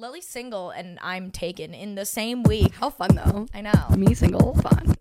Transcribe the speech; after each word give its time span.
Lily's 0.00 0.26
single 0.26 0.70
and 0.70 0.98
I'm 1.02 1.30
taken 1.30 1.74
in 1.74 1.94
the 1.94 2.06
same 2.06 2.42
week. 2.42 2.72
How 2.74 2.88
fun 2.88 3.14
though. 3.14 3.46
I 3.52 3.60
know. 3.60 3.94
Me 3.96 4.14
single, 4.14 4.54
fun. 4.54 4.96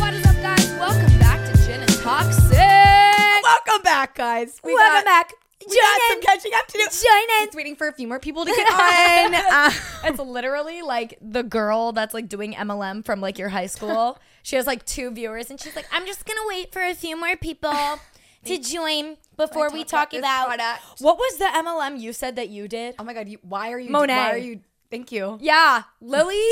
What 0.00 0.12
is 0.14 0.26
up, 0.26 0.36
guys? 0.42 0.68
Welcome 0.78 1.18
back 1.20 1.52
to 1.52 1.58
Gin 1.64 1.80
and 1.80 1.90
Toxic. 2.00 2.58
Welcome 2.58 3.82
back, 3.84 4.14
guys. 4.16 4.60
We 4.64 4.74
Welcome 4.74 5.04
got- 5.04 5.04
back. 5.04 5.32
We 5.68 5.76
got 5.76 6.00
some 6.10 6.20
catching 6.22 6.52
up 6.56 6.66
to 6.66 6.72
do. 6.72 6.78
Join 6.90 7.40
in. 7.40 7.46
Just 7.46 7.56
waiting 7.56 7.76
for 7.76 7.86
a 7.86 7.92
few 7.92 8.08
more 8.08 8.18
people 8.18 8.44
to 8.44 8.50
get 8.56 8.66
on. 8.72 9.34
Uh, 9.34 9.70
It's 10.04 10.18
literally 10.18 10.82
like 10.82 11.16
the 11.20 11.44
girl 11.44 11.92
that's 11.92 12.12
like 12.12 12.28
doing 12.28 12.54
MLM 12.54 13.04
from 13.04 13.20
like 13.20 13.38
your 13.38 13.48
high 13.48 13.66
school. 13.68 14.18
She 14.42 14.56
has 14.56 14.66
like 14.66 14.84
two 14.84 15.10
viewers 15.10 15.50
and 15.50 15.60
she's 15.60 15.76
like, 15.76 15.86
I'm 15.92 16.06
just 16.06 16.24
gonna 16.24 16.40
wait 16.46 16.72
for 16.72 16.82
a 16.82 16.94
few 16.94 17.16
more 17.16 17.36
people 17.36 17.72
to 18.44 18.58
join 18.58 19.16
before 19.36 19.70
we 19.70 19.84
talk 19.84 20.10
talk 20.10 20.18
about 20.18 20.54
about 20.54 20.78
what 20.98 21.16
was 21.16 21.38
the 21.38 21.44
MLM 21.44 22.00
you 22.00 22.12
said 22.12 22.36
that 22.36 22.48
you 22.48 22.66
did? 22.68 22.94
oh 22.98 23.04
my 23.04 23.14
god, 23.14 23.28
you, 23.28 23.38
why 23.42 23.72
are 23.72 23.78
you? 23.78 23.90
Monet. 23.90 24.14
Why 24.16 24.30
are 24.32 24.36
you? 24.36 24.60
Thank 24.90 25.12
you. 25.12 25.38
Yeah, 25.40 25.84
Lily 26.00 26.42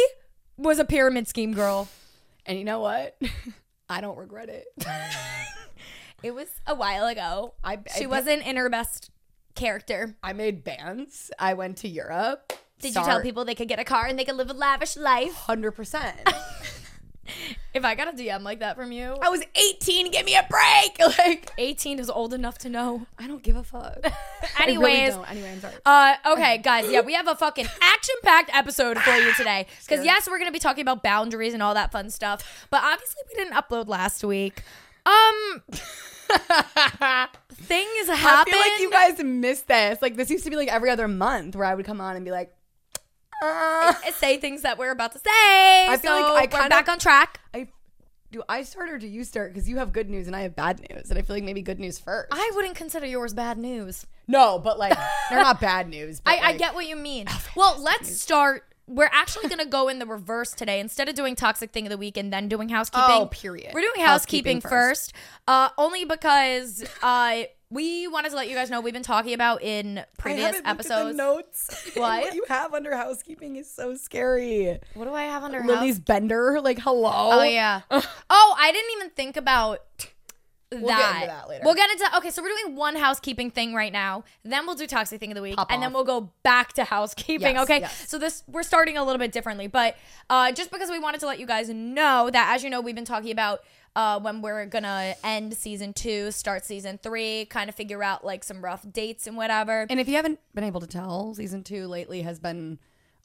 was 0.57 0.79
a 0.79 0.85
pyramid 0.85 1.29
scheme 1.29 1.53
girl. 1.53 1.89
And 2.47 2.59
you 2.59 2.65
know 2.65 2.81
what? 2.81 3.21
I 3.89 4.01
don't 4.01 4.17
regret 4.17 4.49
it. 4.49 4.67
It 6.23 6.35
was 6.35 6.49
a 6.67 6.75
while 6.75 7.07
ago. 7.07 7.55
I- 7.65 7.77
bet 7.77 7.95
she 7.97 8.07
wasn't 8.07 8.47
in 8.47 8.57
her 8.57 8.69
best 8.69 9.11
character. 9.55 10.17
I 10.23 10.33
made 10.33 10.65
bands. 10.65 11.31
I 11.39 11.55
went 11.55 11.79
to 11.79 11.89
Europe. 11.89 12.53
Did 12.79 12.95
you 12.95 13.03
tell 13.03 13.21
people 13.21 13.45
they 13.45 13.55
could 13.55 13.69
get 13.69 13.79
a 13.79 13.85
car 13.85 14.07
and 14.07 14.19
they 14.19 14.25
could 14.25 14.37
live 14.37 14.51
a 14.51 14.55
lavish 14.55 14.97
life? 14.97 15.35
Hundred 15.35 15.73
percent. 15.73 16.17
If 17.73 17.85
I 17.85 17.95
got 17.95 18.13
a 18.13 18.17
DM 18.17 18.43
like 18.43 18.59
that 18.61 18.75
from 18.75 18.91
you, 18.91 19.17
I 19.23 19.29
was 19.29 19.45
18. 19.55 20.11
Give 20.11 20.27
me 20.27 20.35
a 20.35 20.45
break. 20.51 20.99
Like 21.19 21.53
18 21.57 22.01
is 22.01 22.11
old 22.11 22.35
enough 22.35 22.59
to 22.59 22.69
know. 22.69 23.07
I 23.17 23.29
don't 23.29 23.43
give 23.45 23.55
a 23.55 23.63
fuck. 23.63 23.99
I 24.59 24.67
really. 24.67 24.93
Anyway, 24.93 25.53
I'm 25.53 25.61
sorry. 25.61 25.75
Uh, 25.87 26.15
okay, 26.33 26.59
guys. 26.59 26.91
Yeah, 26.91 27.03
we 27.03 27.15
have 27.15 27.29
a 27.29 27.37
fucking 27.37 27.67
action-packed 27.81 28.51
episode 28.53 28.99
for 28.99 29.15
you 29.15 29.33
today. 29.35 29.67
Because 29.87 30.05
yes, 30.05 30.29
we're 30.29 30.39
gonna 30.39 30.51
be 30.51 30.59
talking 30.59 30.83
about 30.83 31.05
boundaries 31.05 31.55
and 31.55 31.63
all 31.63 31.75
that 31.75 31.93
fun 31.93 32.11
stuff. 32.11 32.67
But 32.71 32.83
obviously, 32.83 33.23
we 33.29 33.35
didn't 33.37 33.55
upload 33.55 33.87
last 33.87 34.25
week. 34.25 34.63
Um, 35.07 35.63
things 37.53 38.09
happen. 38.09 38.19
I 38.19 38.45
feel 38.51 38.59
like 38.59 38.81
you 38.81 38.91
guys 38.91 39.23
missed 39.23 39.69
this. 39.69 40.03
Like 40.03 40.17
this 40.17 40.31
used 40.31 40.45
to 40.45 40.51
be 40.51 40.57
like 40.57 40.69
every 40.69 40.91
other 40.91 41.09
month 41.09 41.55
where 41.55 41.67
I 41.67 41.75
would 41.75 41.87
come 41.87 42.01
on 42.01 42.17
and 42.17 42.25
be 42.25 42.31
like, 42.31 42.53
say 44.15 44.39
things 44.39 44.63
that 44.63 44.79
we're 44.79 44.91
about 44.91 45.13
to 45.13 45.19
say. 45.19 45.25
I 45.89 45.99
feel 46.01 46.13
like 46.13 46.25
I 46.25 46.33
we're 46.57 46.63
kinda- 46.63 46.69
back 46.69 46.89
on 46.89 46.99
track. 46.99 47.41
I 47.55 47.69
do 48.33 48.43
I 48.49 48.63
start 48.63 48.91
or 48.91 48.99
do 48.99 49.09
you 49.09 49.25
start? 49.25 49.53
Because 49.53 49.69
you 49.69 49.79
have 49.79 49.93
good 49.93 50.09
news 50.09 50.27
and 50.29 50.37
I 50.37 50.43
have 50.43 50.55
bad 50.55 50.81
news, 50.89 51.11
and 51.11 51.19
I 51.19 51.23
feel 51.23 51.35
like 51.35 51.43
maybe 51.43 51.63
good 51.63 51.81
news 51.81 51.99
first. 51.99 52.29
I 52.31 52.51
wouldn't 52.55 52.77
consider 52.77 53.07
yours 53.07 53.35
bad 53.35 53.59
news. 53.59 54.07
no, 54.29 54.59
but 54.59 54.79
like 54.79 54.97
they're 55.29 55.43
not 55.43 55.61
bad 55.61 55.89
news. 55.89 56.21
But 56.21 56.35
I, 56.41 56.51
I 56.51 56.57
get 56.57 56.75
what 56.75 56.87
you 56.87 56.95
mean. 56.97 57.27
Well, 57.57 57.81
let's 57.83 58.21
start. 58.21 58.63
We're 58.87 59.11
actually 59.13 59.49
gonna 59.49 59.67
go 59.67 59.89
in 59.89 59.99
the 60.01 60.07
reverse 60.07 60.53
today. 60.53 60.79
Instead 60.81 61.09
of 61.09 61.15
doing 61.17 61.35
toxic 61.37 61.73
thing 61.73 61.87
of 61.87 61.91
the 61.91 61.97
week 61.97 62.17
and 62.17 62.33
then 62.33 62.49
doing 62.49 62.69
housekeeping, 62.69 63.05
Oh, 63.09 63.27
period. 63.27 63.73
We're 63.75 63.81
doing 63.83 64.05
housekeeping, 64.05 64.57
Housekeeping 64.57 64.61
first, 64.61 65.13
first. 65.13 65.15
uh, 65.49 65.69
only 65.79 66.05
because 66.05 66.85
uh, 67.03 67.43
we 67.71 68.09
wanted 68.09 68.31
to 68.31 68.37
let 68.37 68.49
you 68.49 68.55
guys 68.57 68.69
know 68.69 68.81
we've 68.81 68.93
been 68.93 69.03
talking 69.03 69.33
about 69.33 69.63
in 69.63 70.05
previous 70.19 70.61
episodes. 70.65 71.17
notes. 71.17 71.87
What? 72.01 72.23
what 72.23 72.35
you 72.35 72.45
have 72.49 72.73
under 72.73 72.97
housekeeping 72.97 73.57
is 73.57 73.71
so 73.71 73.95
scary. 73.95 74.79
What 74.95 75.05
do 75.05 75.13
I 75.13 75.25
have 75.25 75.43
under 75.43 75.63
Lily's 75.63 75.97
house? 75.97 76.05
bender, 76.05 76.61
like 76.63 76.79
hello. 76.79 77.11
Oh 77.13 77.43
yeah. 77.43 77.83
oh, 77.91 78.57
I 78.59 78.73
didn't 78.73 78.91
even 78.97 79.11
think 79.11 79.37
about. 79.37 79.81
That. 80.71 80.81
We'll 80.81 80.97
get 80.97 81.15
into 81.17 81.27
that 81.27 81.49
later. 81.49 81.63
We'll 81.65 81.75
get 81.75 81.91
into 81.91 82.17
okay. 82.19 82.31
So 82.31 82.43
we're 82.43 82.55
doing 82.63 82.77
one 82.77 82.95
housekeeping 82.95 83.51
thing 83.51 83.75
right 83.75 83.93
now. 83.93 84.23
Then 84.45 84.67
we'll 84.67 84.77
do 84.77 84.87
toxic 84.87 85.19
thing 85.19 85.33
of 85.33 85.35
the 85.35 85.43
week, 85.43 85.57
Pop 85.57 85.67
and 85.71 85.83
then 85.83 85.89
off. 85.89 85.95
we'll 85.95 86.05
go 86.05 86.31
back 86.45 86.75
to 86.75 86.85
housekeeping. 86.85 87.57
Yes, 87.57 87.63
okay. 87.65 87.81
yes. 87.81 88.09
So 88.09 88.19
this 88.19 88.45
we're 88.47 88.63
starting 88.63 88.97
a 88.97 89.03
little 89.05 89.19
bit 89.19 89.33
differently, 89.33 89.67
but 89.67 89.97
uh, 90.31 90.53
just 90.53 90.71
because 90.71 90.89
we 90.89 91.01
wanted 91.01 91.21
to 91.21 91.27
let 91.27 91.41
you 91.41 91.47
guys 91.47 91.69
know 91.71 92.31
that, 92.31 92.55
as 92.55 92.63
you 92.63 92.71
know, 92.71 92.81
we've 92.81 92.95
been 92.95 93.05
talking 93.05 93.33
about 93.33 93.63
uh, 93.97 94.21
when 94.21 94.43
we're 94.43 94.67
gonna 94.67 95.15
end 95.25 95.55
season 95.57 95.93
two, 95.93 96.31
start 96.31 96.65
season 96.65 96.99
three, 97.03 97.45
kind 97.47 97.69
of 97.69 97.75
figure 97.75 98.03
out 98.03 98.25
like 98.25 98.45
some 98.45 98.63
rough 98.65 98.85
dates 98.91 99.27
and 99.27 99.37
whatever. 99.37 99.87
And 99.91 99.99
if 100.01 100.09
you 100.09 100.17
haven't 100.17 100.39
been 100.55 100.65
able 100.65 100.81
to 100.81 100.87
tell, 100.87 101.35
season 101.35 101.63
two 101.65 101.87
lately 101.87 102.23
has 102.23 102.39
been 102.39 102.79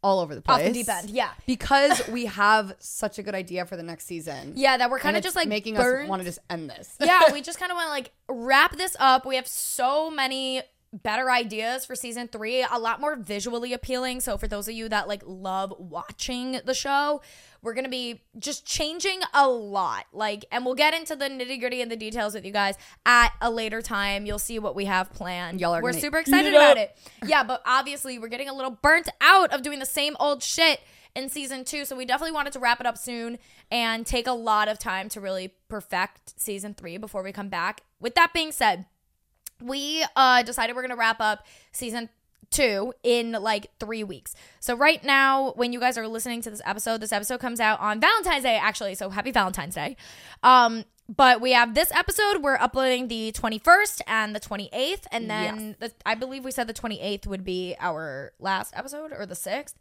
all 0.03 0.19
over 0.19 0.35
the 0.35 0.41
Off 0.41 0.59
place. 0.59 0.67
the 0.67 0.73
deep 0.73 0.89
end, 0.89 1.09
yeah. 1.09 1.31
Because 1.47 2.07
we 2.09 2.25
have 2.25 2.75
such 2.79 3.17
a 3.17 3.23
good 3.23 3.33
idea 3.33 3.65
for 3.65 3.75
the 3.75 3.81
next 3.83 4.05
season. 4.05 4.53
yeah, 4.55 4.77
that 4.77 4.89
we're 4.91 4.99
kind 4.99 5.17
of 5.17 5.23
just 5.23 5.35
like 5.35 5.47
making 5.47 5.75
burnt. 5.75 6.03
us 6.03 6.09
want 6.09 6.21
to 6.21 6.25
just 6.25 6.39
end 6.49 6.69
this. 6.69 6.95
yeah, 7.01 7.21
we 7.33 7.41
just 7.43 7.59
kind 7.59 7.71
of 7.71 7.75
want 7.75 7.87
to 7.87 7.91
like 7.91 8.11
wrap 8.29 8.75
this 8.75 8.95
up. 8.99 9.25
We 9.25 9.35
have 9.35 9.47
so 9.47 10.11
many 10.11 10.61
better 11.03 11.29
ideas 11.29 11.85
for 11.85 11.95
season 11.95 12.27
three, 12.27 12.65
a 12.69 12.79
lot 12.79 13.01
more 13.01 13.15
visually 13.15 13.73
appealing. 13.73 14.21
So, 14.21 14.37
for 14.37 14.47
those 14.47 14.67
of 14.67 14.73
you 14.73 14.89
that 14.89 15.07
like 15.07 15.23
love 15.25 15.73
watching 15.77 16.59
the 16.65 16.73
show, 16.73 17.21
we're 17.61 17.73
gonna 17.73 17.89
be 17.89 18.21
just 18.39 18.65
changing 18.65 19.19
a 19.33 19.47
lot. 19.47 20.05
Like, 20.13 20.45
and 20.51 20.65
we'll 20.65 20.75
get 20.75 20.93
into 20.93 21.15
the 21.15 21.25
nitty 21.25 21.59
gritty 21.59 21.81
and 21.81 21.91
the 21.91 21.95
details 21.95 22.33
with 22.33 22.45
you 22.45 22.51
guys 22.51 22.75
at 23.05 23.33
a 23.41 23.49
later 23.51 23.81
time. 23.81 24.25
You'll 24.25 24.39
see 24.39 24.59
what 24.59 24.75
we 24.75 24.85
have 24.85 25.11
planned. 25.13 25.59
Y'all 25.59 25.75
are 25.75 25.81
we're 25.81 25.93
super 25.93 26.19
excited 26.19 26.53
it 26.53 26.55
about 26.55 26.77
it. 26.77 26.95
Yeah, 27.25 27.43
but 27.43 27.61
obviously, 27.65 28.19
we're 28.19 28.27
getting 28.27 28.49
a 28.49 28.53
little 28.53 28.77
burnt 28.81 29.09
out 29.21 29.53
of 29.53 29.61
doing 29.61 29.79
the 29.79 29.85
same 29.85 30.15
old 30.19 30.43
shit 30.43 30.79
in 31.15 31.29
season 31.29 31.63
two. 31.63 31.85
So 31.85 31.95
we 31.95 32.05
definitely 32.05 32.33
wanted 32.33 32.53
to 32.53 32.59
wrap 32.59 32.79
it 32.79 32.85
up 32.85 32.97
soon 32.97 33.39
and 33.71 34.05
take 34.05 34.27
a 34.27 34.33
lot 34.33 34.67
of 34.67 34.77
time 34.77 35.09
to 35.09 35.21
really 35.21 35.53
perfect 35.69 36.39
season 36.39 36.73
three 36.73 36.97
before 36.97 37.23
we 37.23 37.31
come 37.31 37.49
back. 37.49 37.81
With 37.99 38.15
that 38.15 38.33
being 38.33 38.51
said, 38.51 38.85
we 39.61 40.05
uh 40.15 40.43
decided 40.43 40.75
we're 40.75 40.81
gonna 40.81 40.95
wrap 40.95 41.21
up 41.21 41.45
season 41.71 42.09
two 42.51 42.93
in 43.03 43.33
like 43.33 43.67
three 43.79 44.03
weeks. 44.03 44.35
So 44.59 44.75
right 44.75 45.03
now, 45.03 45.51
when 45.55 45.73
you 45.73 45.79
guys 45.79 45.97
are 45.97 46.07
listening 46.07 46.41
to 46.43 46.49
this 46.49 46.61
episode, 46.65 47.01
this 47.01 47.11
episode 47.11 47.39
comes 47.39 47.59
out 47.59 47.79
on 47.79 47.99
Valentine's 47.99 48.43
Day, 48.43 48.55
actually. 48.57 48.95
So 48.95 49.09
happy 49.09 49.31
Valentine's 49.31 49.75
Day. 49.75 49.97
Um, 50.43 50.85
but 51.07 51.39
we 51.41 51.51
have 51.51 51.75
this 51.75 51.91
episode. 51.91 52.41
We're 52.41 52.55
uploading 52.55 53.07
the 53.09 53.31
21st 53.33 54.01
and 54.07 54.35
the 54.35 54.39
28th, 54.39 55.03
and 55.11 55.29
then 55.29 55.75
the, 55.79 55.91
I 56.05 56.15
believe 56.15 56.43
we 56.43 56.51
said 56.51 56.67
the 56.67 56.73
28th 56.73 57.27
would 57.27 57.43
be 57.43 57.75
our 57.79 58.31
last 58.39 58.73
episode 58.75 59.11
or 59.15 59.25
the 59.25 59.35
sixth. 59.35 59.75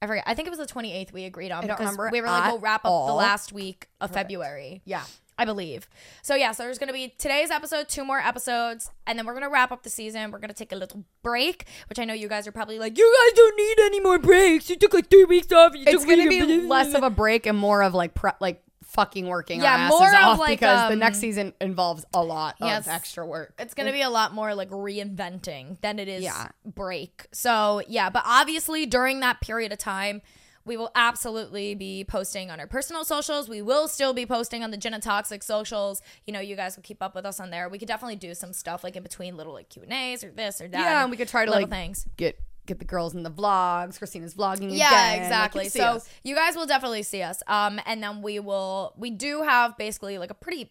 I 0.00 0.06
forget. 0.06 0.24
I 0.26 0.34
think 0.34 0.48
it 0.48 0.50
was 0.50 0.58
the 0.58 0.66
28th 0.66 1.12
we 1.12 1.24
agreed 1.24 1.52
on 1.52 1.64
I 1.64 1.66
don't 1.68 1.78
remember 1.78 2.08
we 2.10 2.20
were 2.20 2.26
like, 2.26 2.50
we'll 2.50 2.60
wrap 2.60 2.84
up 2.84 3.06
the 3.06 3.12
last 3.14 3.52
week 3.52 3.88
of 4.00 4.10
February. 4.10 4.82
Yeah. 4.84 5.04
I 5.38 5.44
believe. 5.44 5.88
So 6.22 6.34
yeah, 6.34 6.52
so 6.52 6.62
there's 6.64 6.78
gonna 6.78 6.92
be 6.92 7.08
today's 7.18 7.50
episode, 7.50 7.88
two 7.88 8.04
more 8.04 8.18
episodes, 8.18 8.90
and 9.06 9.18
then 9.18 9.26
we're 9.26 9.34
gonna 9.34 9.48
wrap 9.50 9.72
up 9.72 9.82
the 9.82 9.90
season. 9.90 10.30
We're 10.30 10.38
gonna 10.38 10.52
take 10.52 10.72
a 10.72 10.76
little 10.76 11.04
break, 11.22 11.66
which 11.88 11.98
I 11.98 12.04
know 12.04 12.14
you 12.14 12.28
guys 12.28 12.46
are 12.46 12.52
probably 12.52 12.78
like, 12.78 12.98
you 12.98 13.16
guys 13.28 13.36
don't 13.36 13.56
need 13.56 13.78
any 13.86 14.00
more 14.00 14.18
breaks. 14.18 14.68
You 14.70 14.76
took 14.76 14.92
like 14.94 15.08
three 15.08 15.24
weeks 15.24 15.50
off. 15.52 15.74
You 15.74 15.84
It's 15.86 16.04
took 16.04 16.08
gonna 16.16 16.28
be 16.28 16.60
less 16.66 16.94
of 16.94 17.02
a 17.02 17.10
break 17.10 17.46
and 17.46 17.56
more 17.58 17.82
of 17.82 17.94
like 17.94 18.14
pre- 18.14 18.30
like 18.40 18.62
fucking 18.84 19.26
working 19.26 19.62
Yeah, 19.62 19.88
more 19.88 20.06
of, 20.14 20.38
like, 20.38 20.50
because 20.60 20.88
the 20.88 20.92
um, 20.92 20.98
next 20.98 21.16
season 21.18 21.54
involves 21.62 22.04
a 22.12 22.22
lot 22.22 22.56
Yes. 22.60 22.86
of 22.86 22.92
extra 22.92 23.24
work. 23.26 23.54
It's 23.58 23.72
gonna 23.72 23.90
be 23.92 24.02
a 24.02 24.10
lot 24.10 24.34
more 24.34 24.54
like 24.54 24.68
reinventing 24.70 25.80
than 25.80 25.98
it 25.98 26.08
is 26.08 26.22
Yeah. 26.22 26.48
break. 26.66 27.26
So 27.32 27.80
yeah, 27.88 28.10
but 28.10 28.22
obviously 28.26 28.84
during 28.86 29.20
that 29.20 29.40
period 29.40 29.72
of 29.72 29.78
time. 29.78 30.20
We 30.64 30.76
will 30.76 30.90
absolutely 30.94 31.74
be 31.74 32.04
posting 32.04 32.50
on 32.50 32.60
our 32.60 32.66
personal 32.66 33.04
socials. 33.04 33.48
We 33.48 33.62
will 33.62 33.88
still 33.88 34.12
be 34.12 34.26
posting 34.26 34.62
on 34.62 34.70
the 34.70 34.76
Gin 34.76 34.94
and 34.94 35.02
Toxic 35.02 35.42
socials. 35.42 36.02
You 36.26 36.32
know, 36.32 36.40
you 36.40 36.54
guys 36.56 36.76
will 36.76 36.82
keep 36.82 37.02
up 37.02 37.14
with 37.14 37.26
us 37.26 37.40
on 37.40 37.50
there. 37.50 37.68
We 37.68 37.78
could 37.78 37.88
definitely 37.88 38.16
do 38.16 38.34
some 38.34 38.52
stuff 38.52 38.84
like 38.84 38.94
in 38.96 39.02
between 39.02 39.36
little 39.36 39.52
like 39.52 39.68
Q 39.68 39.82
and 39.82 39.92
A's 39.92 40.22
or 40.22 40.30
this 40.30 40.60
or 40.60 40.68
that. 40.68 40.78
Yeah, 40.80 41.02
and 41.02 41.10
we 41.10 41.16
could 41.16 41.28
try 41.28 41.44
to, 41.44 41.50
little 41.50 41.68
like, 41.68 41.70
things. 41.70 42.06
Get 42.16 42.38
get 42.64 42.78
the 42.78 42.84
girls 42.84 43.14
in 43.14 43.24
the 43.24 43.30
vlogs. 43.30 43.98
Christina's 43.98 44.34
vlogging 44.34 44.76
Yeah, 44.76 44.88
again. 44.88 45.10
Like, 45.10 45.20
exactly. 45.22 45.64
you 45.64 45.70
so 45.70 45.84
us. 45.84 46.08
you 46.22 46.34
guys 46.36 46.54
will 46.54 46.66
definitely 46.66 47.02
see 47.02 47.22
us. 47.22 47.42
Um, 47.48 47.80
and 47.86 48.02
then 48.02 48.22
we 48.22 48.38
will. 48.38 48.94
We 48.96 49.10
do 49.10 49.42
have 49.42 49.76
basically 49.76 50.18
like 50.18 50.30
a 50.30 50.34
pretty, 50.34 50.70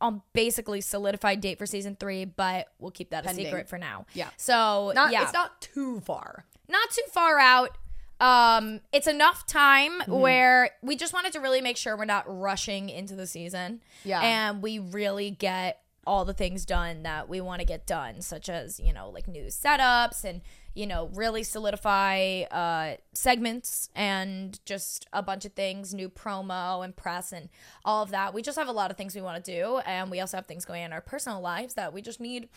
um, 0.00 0.22
basically 0.32 0.80
solidified 0.80 1.40
date 1.40 1.58
for 1.58 1.66
season 1.66 1.96
three, 1.98 2.24
but 2.24 2.68
we'll 2.80 2.90
keep 2.90 3.10
that 3.10 3.24
Pending. 3.24 3.46
a 3.46 3.48
secret 3.48 3.68
for 3.68 3.78
now. 3.78 4.06
Yeah. 4.14 4.30
So 4.36 4.90
not 4.96 5.12
yeah, 5.12 5.22
it's 5.22 5.32
not 5.32 5.60
too 5.60 6.00
far. 6.00 6.44
not 6.68 6.90
too 6.90 7.04
far 7.12 7.38
out. 7.38 7.78
Um, 8.22 8.80
it's 8.92 9.06
enough 9.06 9.46
time 9.46 10.00
Mm-hmm. 10.00 10.12
where 10.12 10.70
we 10.82 10.96
just 10.96 11.12
wanted 11.12 11.32
to 11.32 11.40
really 11.40 11.60
make 11.60 11.76
sure 11.76 11.96
we're 11.96 12.04
not 12.04 12.24
rushing 12.26 12.88
into 12.88 13.14
the 13.16 13.26
season. 13.26 13.80
Yeah. 14.04 14.20
And 14.20 14.62
we 14.62 14.78
really 14.78 15.30
get 15.30 15.80
all 16.06 16.24
the 16.24 16.32
things 16.34 16.64
done 16.64 17.02
that 17.04 17.28
we 17.28 17.40
want 17.40 17.60
to 17.60 17.66
get 17.66 17.86
done, 17.86 18.20
such 18.22 18.48
as, 18.48 18.80
you 18.80 18.92
know, 18.92 19.08
like 19.10 19.28
new 19.28 19.44
setups 19.44 20.24
and, 20.24 20.40
you 20.74 20.86
know, 20.86 21.10
really 21.14 21.42
solidify 21.42 22.42
uh 22.50 22.96
segments 23.12 23.88
and 23.94 24.58
just 24.64 25.06
a 25.12 25.22
bunch 25.22 25.44
of 25.44 25.52
things, 25.52 25.92
new 25.94 26.08
promo 26.08 26.84
and 26.84 26.96
press 26.96 27.32
and 27.32 27.48
all 27.84 28.02
of 28.02 28.10
that. 28.10 28.32
We 28.34 28.42
just 28.42 28.58
have 28.58 28.68
a 28.68 28.72
lot 28.72 28.90
of 28.90 28.96
things 28.96 29.14
we 29.14 29.20
want 29.20 29.44
to 29.44 29.52
do 29.60 29.78
and 29.86 30.10
we 30.10 30.20
also 30.20 30.36
have 30.36 30.46
things 30.46 30.64
going 30.64 30.82
on 30.82 30.86
in 30.86 30.92
our 30.92 31.00
personal 31.00 31.40
lives 31.40 31.74
that 31.74 31.92
we 31.92 32.02
just 32.02 32.20
need 32.20 32.48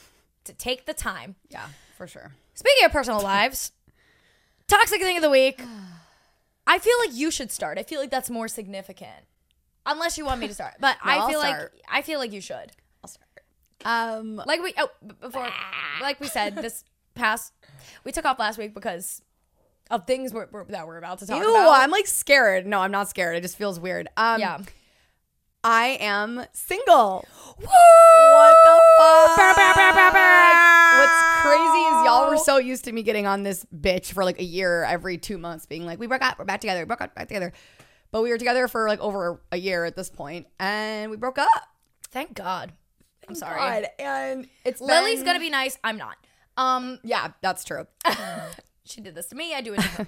to 0.45 0.53
take 0.53 0.85
the 0.85 0.93
time. 0.93 1.35
Yeah, 1.49 1.67
for 1.97 2.07
sure. 2.07 2.33
Speaking 2.55 2.85
of 2.85 2.91
personal 2.91 3.21
lives, 3.21 3.71
toxic 4.67 5.01
thing 5.01 5.17
of 5.17 5.21
the 5.23 5.29
week. 5.29 5.61
I 6.67 6.79
feel 6.79 6.93
like 7.05 7.13
you 7.13 7.29
should 7.31 7.51
start. 7.51 7.77
I 7.77 7.83
feel 7.83 7.99
like 7.99 8.09
that's 8.11 8.29
more 8.29 8.47
significant. 8.47 9.25
Unless 9.85 10.17
you 10.17 10.25
want 10.25 10.41
me 10.41 10.47
to 10.47 10.53
start, 10.53 10.73
but 10.79 10.97
No, 11.05 11.11
I 11.11 11.17
I'll 11.17 11.27
feel 11.29 11.39
start. 11.41 11.73
like 11.73 11.83
I 11.87 12.01
feel 12.01 12.17
like 12.19 12.31
you 12.31 12.41
should. 12.41 12.71
I'll 13.03 13.07
start. 13.09 13.29
Um, 13.85 14.35
Like 14.37 14.61
we 14.63 14.73
oh 14.77 14.89
b- 15.05 15.13
before, 15.21 15.47
like 16.01 16.19
we 16.19 16.27
said, 16.27 16.55
this 16.55 16.83
past 17.13 17.53
we 18.03 18.11
took 18.11 18.25
off 18.25 18.39
last 18.39 18.57
week 18.57 18.73
because 18.73 19.21
of 19.91 20.07
things 20.07 20.33
we're, 20.33 20.47
we're, 20.51 20.65
that 20.65 20.87
we're 20.87 20.97
about 20.97 21.19
to 21.19 21.27
talk 21.27 21.39
ew, 21.39 21.51
about. 21.51 21.79
I'm 21.81 21.91
like 21.91 22.07
scared. 22.07 22.65
No, 22.65 22.79
I'm 22.79 22.91
not 22.91 23.09
scared. 23.09 23.37
It 23.37 23.41
just 23.41 23.55
feels 23.57 23.79
weird. 23.79 24.07
Um, 24.17 24.39
yeah. 24.39 24.57
I 25.67 25.97
am 25.99 26.45
single. 26.53 27.25
Woo! 27.57 27.65
What 27.65 28.55
the 28.65 28.81
fuck? 28.99 29.35
Bow, 29.37 29.53
bow, 29.57 29.73
bow, 29.75 29.91
bow, 29.95 30.11
bow. 30.13 30.99
What's 30.99 31.41
crazy 31.41 31.81
is 31.81 32.05
y'all 32.05 32.29
were 32.29 32.37
so 32.37 32.57
used 32.59 32.85
to 32.85 32.91
me 32.91 33.01
getting 33.01 33.25
on 33.25 33.41
this 33.41 33.65
bitch 33.75 34.11
for 34.11 34.23
like 34.23 34.39
a 34.39 34.43
year 34.43 34.83
every 34.83 35.17
two 35.17 35.39
months, 35.39 35.65
being 35.65 35.83
like, 35.83 35.97
we 35.99 36.05
broke 36.05 36.21
up, 36.21 36.37
we're 36.37 36.45
back 36.45 36.61
together, 36.61 36.81
we 36.81 36.85
broke 36.85 37.01
up, 37.01 37.15
back 37.15 37.27
together. 37.29 37.51
But 38.11 38.21
we 38.21 38.29
were 38.29 38.37
together 38.37 38.67
for 38.67 38.87
like 38.87 38.99
over 38.99 39.41
a 39.51 39.57
year 39.57 39.85
at 39.85 39.95
this 39.95 40.09
point, 40.11 40.45
and 40.59 41.09
we 41.09 41.17
broke 41.17 41.39
up. 41.39 41.49
Thank 42.11 42.35
God. 42.35 42.71
I'm 43.27 43.33
sorry. 43.33 43.57
God, 43.59 43.87
and 43.97 44.47
it's 44.65 44.79
Lily's 44.81 45.17
been- 45.17 45.25
gonna 45.25 45.39
be 45.39 45.49
nice. 45.49 45.79
I'm 45.83 45.97
not. 45.97 46.15
Um, 46.57 46.99
Yeah, 47.03 47.31
that's 47.41 47.63
true. 47.63 47.87
she 48.85 49.01
did 49.01 49.15
this 49.15 49.25
to 49.29 49.35
me. 49.35 49.55
I 49.55 49.61
do 49.61 49.73
it. 49.73 49.81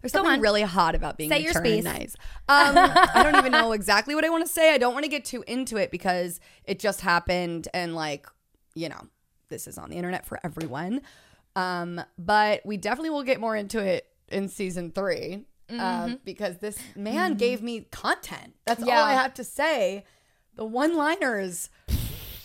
There's 0.00 0.12
Go 0.12 0.18
something 0.18 0.34
on. 0.34 0.40
really 0.40 0.62
hot 0.62 0.94
about 0.94 1.16
being 1.16 1.30
Say 1.30 1.40
your 1.40 1.52
and 1.56 1.66
space. 1.66 1.84
nice. 1.84 2.16
Um, 2.48 2.74
I 2.76 3.22
don't 3.22 3.36
even 3.36 3.52
know 3.52 3.72
exactly 3.72 4.14
what 4.14 4.24
I 4.24 4.28
want 4.28 4.46
to 4.46 4.52
say. 4.52 4.72
I 4.74 4.78
don't 4.78 4.92
want 4.94 5.04
to 5.04 5.10
get 5.10 5.24
too 5.24 5.42
into 5.46 5.76
it 5.76 5.90
because 5.90 6.40
it 6.64 6.78
just 6.78 7.00
happened, 7.00 7.68
and 7.74 7.94
like, 7.94 8.26
you 8.74 8.88
know, 8.88 9.00
this 9.48 9.66
is 9.66 9.78
on 9.78 9.90
the 9.90 9.96
internet 9.96 10.26
for 10.26 10.38
everyone. 10.44 11.00
Um, 11.54 12.00
but 12.18 12.60
we 12.66 12.76
definitely 12.76 13.10
will 13.10 13.22
get 13.22 13.40
more 13.40 13.56
into 13.56 13.78
it 13.82 14.06
in 14.28 14.48
season 14.48 14.90
3 14.90 15.44
um, 15.78 16.18
because 16.24 16.58
this 16.58 16.78
man 16.94 17.34
gave 17.36 17.62
me 17.62 17.86
content. 17.90 18.54
That's 18.66 18.84
Yeah. 18.84 18.98
all 19.00 19.04
I 19.04 19.14
have 19.14 19.32
to 19.34 19.44
say. 19.44 20.04
The 20.56 20.64
one-liners, 20.64 21.70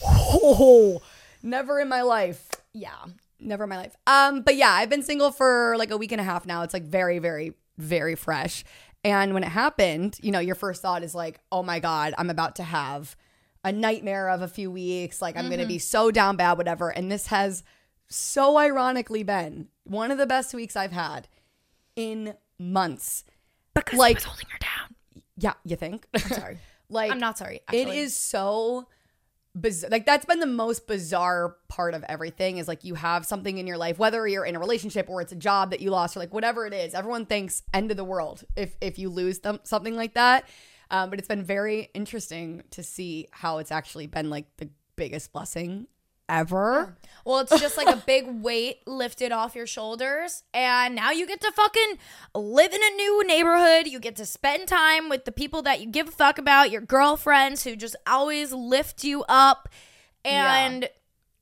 oh, 0.05 1.01
never 1.43 1.79
in 1.79 1.89
my 1.89 2.01
life 2.01 2.47
yeah. 2.73 2.91
Never 3.41 3.63
in 3.63 3.69
my 3.69 3.77
life. 3.77 3.95
Um, 4.07 4.41
but 4.41 4.55
yeah, 4.55 4.71
I've 4.71 4.89
been 4.89 5.03
single 5.03 5.31
for 5.31 5.75
like 5.77 5.91
a 5.91 5.97
week 5.97 6.11
and 6.11 6.21
a 6.21 6.23
half 6.23 6.45
now. 6.45 6.61
It's 6.63 6.73
like 6.73 6.83
very, 6.83 7.19
very, 7.19 7.53
very 7.77 8.15
fresh. 8.15 8.63
And 9.03 9.33
when 9.33 9.43
it 9.43 9.49
happened, 9.49 10.17
you 10.21 10.31
know, 10.31 10.39
your 10.39 10.55
first 10.55 10.81
thought 10.81 11.03
is 11.03 11.15
like, 11.15 11.39
oh 11.51 11.63
my 11.63 11.79
God, 11.79 12.13
I'm 12.17 12.29
about 12.29 12.55
to 12.57 12.63
have 12.63 13.15
a 13.63 13.71
nightmare 13.71 14.29
of 14.29 14.41
a 14.41 14.47
few 14.47 14.69
weeks. 14.71 15.21
Like, 15.21 15.37
I'm 15.37 15.47
going 15.47 15.59
to 15.59 15.65
be 15.67 15.79
so 15.79 16.11
down 16.11 16.35
bad, 16.35 16.57
whatever. 16.57 16.89
And 16.89 17.11
this 17.11 17.27
has 17.27 17.63
so 18.09 18.57
ironically 18.57 19.23
been 19.23 19.69
one 19.83 20.11
of 20.11 20.17
the 20.17 20.25
best 20.27 20.53
weeks 20.53 20.75
I've 20.75 20.91
had 20.91 21.27
in 21.95 22.35
months. 22.59 23.23
Because 23.73 23.97
Like- 23.97 24.21
holding 24.21 24.47
her 24.49 24.59
down. 24.59 24.95
Yeah, 25.37 25.53
you 25.63 25.75
think? 25.75 26.05
I'm 26.13 26.21
sorry. 26.21 26.57
like, 26.89 27.11
I'm 27.11 27.19
not 27.19 27.37
sorry. 27.37 27.55
it 27.71 27.81
actually. 27.81 27.99
is 27.99 28.15
so 28.15 28.87
bizarre. 29.55 29.89
Like 29.89 30.05
that's 30.05 30.25
been 30.25 30.39
the 30.39 30.45
most 30.45 30.87
bizarre 30.87 31.57
part 31.67 31.93
of 31.93 32.03
everything 32.07 32.57
is 32.57 32.67
like 32.67 32.83
you 32.83 32.95
have 32.95 33.25
something 33.25 33.57
in 33.57 33.67
your 33.67 33.77
life, 33.77 33.99
whether 33.99 34.27
you're 34.27 34.45
in 34.45 34.55
a 34.55 34.59
relationship 34.59 35.09
or 35.09 35.21
it's 35.21 35.31
a 35.31 35.35
job 35.37 35.71
that 35.71 35.81
you 35.81 35.89
lost 35.89 36.15
or 36.15 36.19
like 36.19 36.33
whatever 36.33 36.65
it 36.65 36.73
is. 36.73 36.93
Everyone 36.93 37.25
thinks 37.25 37.63
end 37.73 37.91
of 37.91 37.97
the 37.97 38.03
world 38.03 38.43
if 38.55 38.75
if 38.81 38.97
you 38.97 39.09
lose 39.09 39.39
them 39.39 39.59
something 39.63 39.95
like 39.95 40.13
that. 40.13 40.47
Um, 40.89 41.09
but 41.09 41.19
it's 41.19 41.27
been 41.27 41.43
very 41.43 41.89
interesting 41.93 42.63
to 42.71 42.83
see 42.83 43.27
how 43.31 43.59
it's 43.59 43.71
actually 43.71 44.07
been 44.07 44.29
like 44.29 44.45
the 44.57 44.69
biggest 44.97 45.31
blessing 45.31 45.87
ever. 46.31 46.95
Well, 47.25 47.39
it's 47.39 47.59
just 47.59 47.77
like 47.77 47.87
a 47.87 48.01
big 48.05 48.25
weight 48.41 48.87
lifted 48.87 49.31
off 49.31 49.55
your 49.55 49.67
shoulders. 49.67 50.43
And 50.53 50.95
now 50.95 51.11
you 51.11 51.27
get 51.27 51.41
to 51.41 51.51
fucking 51.51 51.97
live 52.33 52.73
in 52.73 52.81
a 52.81 52.95
new 52.95 53.27
neighborhood. 53.27 53.87
You 53.87 53.99
get 53.99 54.15
to 54.15 54.25
spend 54.25 54.67
time 54.67 55.09
with 55.09 55.25
the 55.25 55.31
people 55.31 55.61
that 55.63 55.81
you 55.81 55.87
give 55.87 56.07
a 56.07 56.11
fuck 56.11 56.37
about, 56.39 56.71
your 56.71 56.81
girlfriends 56.81 57.63
who 57.63 57.75
just 57.75 57.95
always 58.07 58.51
lift 58.51 59.03
you 59.03 59.23
up 59.27 59.69
and 60.25 60.89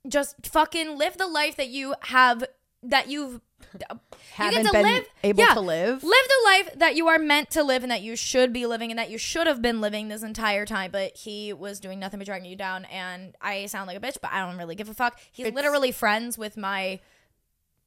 just 0.08 0.36
fucking 0.46 0.98
live 0.98 1.18
the 1.18 1.28
life 1.28 1.56
that 1.58 1.70
you 1.70 1.96
have, 2.02 2.44
that 2.84 3.10
you've. 3.10 3.40
Haven't 4.34 4.72
been 4.72 5.04
able 5.24 5.44
to 5.46 5.60
live. 5.60 6.04
Live 6.04 6.04
the 6.28 6.42
life 6.46 6.70
that 6.78 6.96
you 6.96 7.08
are 7.08 7.20
meant 7.20 7.50
to 7.52 7.64
live 7.64 7.84
and 7.84 7.92
that 7.92 8.02
you 8.02 8.16
should 8.16 8.52
be 8.54 8.66
living 8.66 8.92
and 8.92 8.98
that 8.98 9.10
you 9.10 9.18
should 9.18 9.48
have 9.48 9.62
been 9.62 9.82
living 9.82 10.08
this 10.08 10.24
entire 10.24 10.66
time. 10.66 10.92
But 10.92 11.16
he 11.18 11.52
was 11.54 11.80
doing 11.80 12.00
nothing 12.00 12.20
but 12.20 12.26
dragging 12.26 12.50
you 12.50 12.56
down. 12.56 12.86
And 12.86 13.36
I 13.42 13.66
sound 13.68 13.88
like 13.88 13.98
a 13.98 14.00
bitch, 14.00 14.18
but 14.22 14.32
I 14.32 14.46
don't 14.46 14.58
really 14.58 14.76
give 14.76 14.90
a 14.90 14.94
fuck. 14.94 15.20
He's 15.32 15.46
It's- 15.48 15.56
literally 15.56 15.92
friends 15.92 16.38
with 16.38 16.58
my 16.58 17.00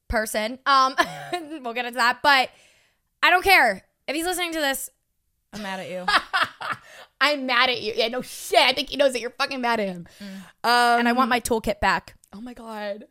person. 0.07 0.59
Um, 0.65 0.95
we'll 1.61 1.73
get 1.73 1.85
into 1.85 1.97
that. 1.97 2.19
But 2.21 2.49
I 3.21 3.29
don't 3.29 3.43
care. 3.43 3.83
If 4.07 4.15
he's 4.15 4.25
listening 4.25 4.51
to 4.53 4.59
this, 4.59 4.89
I'm 5.53 5.61
mad 5.63 5.79
at 5.79 5.89
you. 5.89 6.05
I'm 7.21 7.45
mad 7.45 7.69
at 7.69 7.81
you. 7.81 7.93
Yeah, 7.95 8.09
no 8.09 8.21
shit. 8.21 8.59
I 8.59 8.73
think 8.73 8.89
he 8.89 8.97
knows 8.97 9.13
that 9.13 9.21
you're 9.21 9.29
fucking 9.29 9.61
mad 9.61 9.79
at 9.79 9.87
him. 9.87 10.07
Um, 10.63 10.99
and 10.99 11.07
I 11.07 11.13
want 11.13 11.29
my 11.29 11.39
toolkit 11.39 11.79
back. 11.79 12.15
Oh 12.33 12.41
my 12.41 12.53
god. 12.53 13.05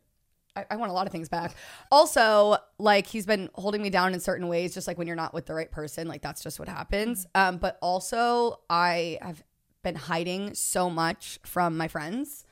I, 0.54 0.64
I 0.72 0.76
want 0.76 0.90
a 0.90 0.94
lot 0.94 1.06
of 1.06 1.12
things 1.12 1.28
back. 1.28 1.54
Also, 1.90 2.56
like 2.78 3.06
he's 3.06 3.26
been 3.26 3.48
holding 3.54 3.80
me 3.82 3.90
down 3.90 4.14
in 4.14 4.20
certain 4.20 4.48
ways, 4.48 4.74
just 4.74 4.86
like 4.86 4.98
when 4.98 5.06
you're 5.06 5.16
not 5.16 5.32
with 5.34 5.46
the 5.46 5.54
right 5.54 5.70
person, 5.70 6.08
like 6.08 6.22
that's 6.22 6.42
just 6.42 6.58
what 6.58 6.68
happens. 6.68 7.26
Um, 7.34 7.56
but 7.58 7.78
also 7.80 8.60
I 8.68 9.18
have 9.22 9.42
been 9.82 9.94
hiding 9.96 10.54
so 10.54 10.88
much 10.90 11.38
from 11.44 11.76
my 11.76 11.88
friends 11.88 12.44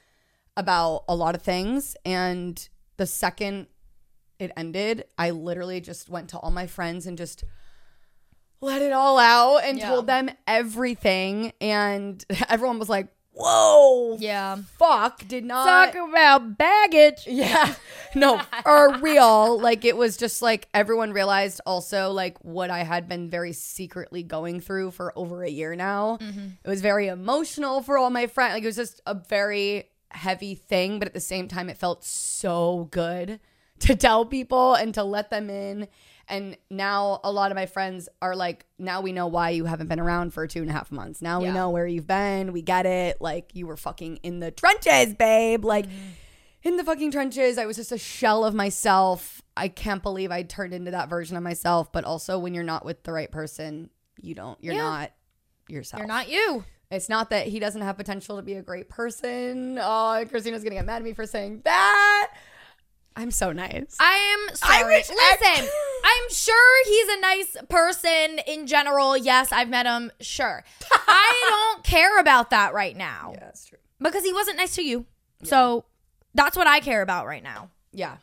about 0.56 1.04
a 1.08 1.14
lot 1.14 1.34
of 1.34 1.42
things. 1.42 1.96
And 2.04 2.68
the 2.96 3.06
second 3.06 3.66
it 4.38 4.50
ended, 4.56 5.04
I 5.18 5.30
literally 5.30 5.80
just 5.80 6.08
went 6.08 6.30
to 6.30 6.38
all 6.38 6.50
my 6.50 6.66
friends 6.66 7.06
and 7.06 7.16
just 7.18 7.44
let 8.62 8.82
it 8.82 8.92
all 8.92 9.18
out 9.18 9.58
and 9.64 9.78
Yeah. 9.78 9.88
told 9.88 10.06
them 10.06 10.30
everything. 10.46 11.52
And 11.60 12.24
everyone 12.48 12.78
was 12.78 12.88
like, 12.88 13.08
whoa, 13.42 14.16
Yeah. 14.18 14.56
fuck, 14.78 15.26
did 15.26 15.44
not. 15.44 15.92
Talk 15.92 16.08
about 16.08 16.56
baggage. 16.58 17.26
Yeah. 17.26 17.74
No, 18.14 18.40
for 18.64 18.98
real. 18.98 19.60
Like 19.60 19.84
it 19.84 19.96
was 19.96 20.16
just 20.16 20.42
like 20.42 20.68
everyone 20.74 21.12
realized 21.12 21.60
also 21.64 22.10
like 22.10 22.36
what 22.44 22.68
I 22.70 22.82
had 22.82 23.08
been 23.08 23.30
very 23.30 23.52
secretly 23.52 24.22
going 24.24 24.60
through 24.60 24.90
for 24.90 25.12
over 25.16 25.44
a 25.44 25.48
year 25.50 25.76
now. 25.76 26.18
Mm-hmm. 26.20 26.46
It 26.64 26.68
was 26.68 26.80
very 26.80 27.06
emotional 27.06 27.82
for 27.82 27.96
all 27.98 28.10
my 28.10 28.26
friends. 28.26 28.54
Like 28.54 28.64
it 28.64 28.66
was 28.66 28.76
just 28.76 29.00
a 29.06 29.14
very 29.14 29.88
heavy 30.10 30.56
thing, 30.56 30.98
but 30.98 31.06
at 31.06 31.14
the 31.14 31.20
same 31.20 31.46
time 31.46 31.70
it 31.70 31.78
felt 31.78 32.04
so 32.04 32.88
good 32.90 33.38
to 33.80 33.94
tell 33.94 34.24
people 34.26 34.74
and 34.74 34.92
to 34.94 35.04
let 35.04 35.30
them 35.30 35.48
in. 35.48 35.86
And 36.30 36.56
now 36.70 37.20
a 37.24 37.32
lot 37.32 37.50
of 37.50 37.56
my 37.56 37.66
friends 37.66 38.08
are 38.22 38.36
like, 38.36 38.64
now 38.78 39.00
we 39.00 39.12
know 39.12 39.26
why 39.26 39.50
you 39.50 39.64
haven't 39.64 39.88
been 39.88 40.00
around 40.00 40.32
for 40.32 40.46
two 40.46 40.60
and 40.60 40.70
a 40.70 40.72
half 40.72 40.92
months. 40.92 41.20
Now 41.20 41.40
we 41.40 41.50
know 41.50 41.70
where 41.70 41.86
you've 41.86 42.06
been. 42.06 42.52
We 42.52 42.62
get 42.62 42.86
it. 42.86 43.20
Like 43.20 43.50
you 43.52 43.66
were 43.66 43.76
fucking 43.76 44.18
in 44.22 44.38
the 44.38 44.50
trenches, 44.50 45.14
babe. 45.14 45.64
Like 45.64 45.86
mm-hmm. 45.86 46.08
in 46.62 46.76
the 46.76 46.84
fucking 46.84 47.10
trenches. 47.10 47.58
I 47.58 47.66
was 47.66 47.76
just 47.76 47.90
a 47.90 47.98
shell 47.98 48.44
of 48.44 48.54
myself. 48.54 49.42
I 49.56 49.68
can't 49.68 50.02
believe 50.02 50.30
I 50.30 50.44
turned 50.44 50.72
into 50.72 50.92
that 50.92 51.08
version 51.10 51.36
of 51.36 51.42
myself. 51.42 51.92
But 51.92 52.04
also, 52.04 52.38
when 52.38 52.54
you're 52.54 52.62
not 52.62 52.84
with 52.84 53.02
the 53.02 53.12
right 53.12 53.30
person, 53.30 53.90
you 54.22 54.34
don't. 54.34 54.62
You're 54.62 54.74
Yeah. 54.74 54.82
not 54.82 55.10
yourself. 55.68 55.98
You're 55.98 56.06
not 56.06 56.30
you. 56.30 56.64
It's 56.90 57.08
not 57.08 57.30
that 57.30 57.46
he 57.46 57.60
doesn't 57.60 57.82
have 57.82 57.96
potential 57.96 58.36
to 58.36 58.42
be 58.42 58.54
a 58.54 58.62
great 58.62 58.88
person. 58.88 59.78
Oh, 59.80 60.24
Christina's 60.28 60.64
gonna 60.64 60.74
get 60.74 60.86
mad 60.86 60.96
at 60.96 61.02
me 61.02 61.12
for 61.12 61.24
saying 61.26 61.62
that. 61.64 62.32
I'm 63.20 63.30
so 63.30 63.52
nice. 63.52 63.96
I 64.00 64.14
am 64.48 64.56
sorry. 64.56 64.96
Listen, 64.96 65.68
I'm 66.04 66.30
sure 66.30 66.84
he's 66.86 67.08
a 67.18 67.20
nice 67.20 67.56
person 67.68 68.40
in 68.46 68.66
general. 68.66 69.14
Yes, 69.14 69.52
I've 69.52 69.68
met 69.68 69.84
him. 69.84 70.10
Sure. 70.20 70.64
I 70.90 71.46
don't 71.74 71.84
care 71.84 72.18
about 72.18 72.48
that 72.48 72.72
right 72.72 72.96
now 72.96 73.32
yeah, 73.34 73.40
that's 73.40 73.66
true. 73.66 73.76
because 74.00 74.24
he 74.24 74.32
wasn't 74.32 74.56
nice 74.56 74.74
to 74.76 74.82
you. 74.82 75.04
So 75.42 75.84
that's 76.34 76.56
what 76.56 76.66
I 76.66 76.80
care 76.80 77.02
about 77.02 77.26
right 77.26 77.42
now. 77.42 77.68
Yeah, 77.92 78.16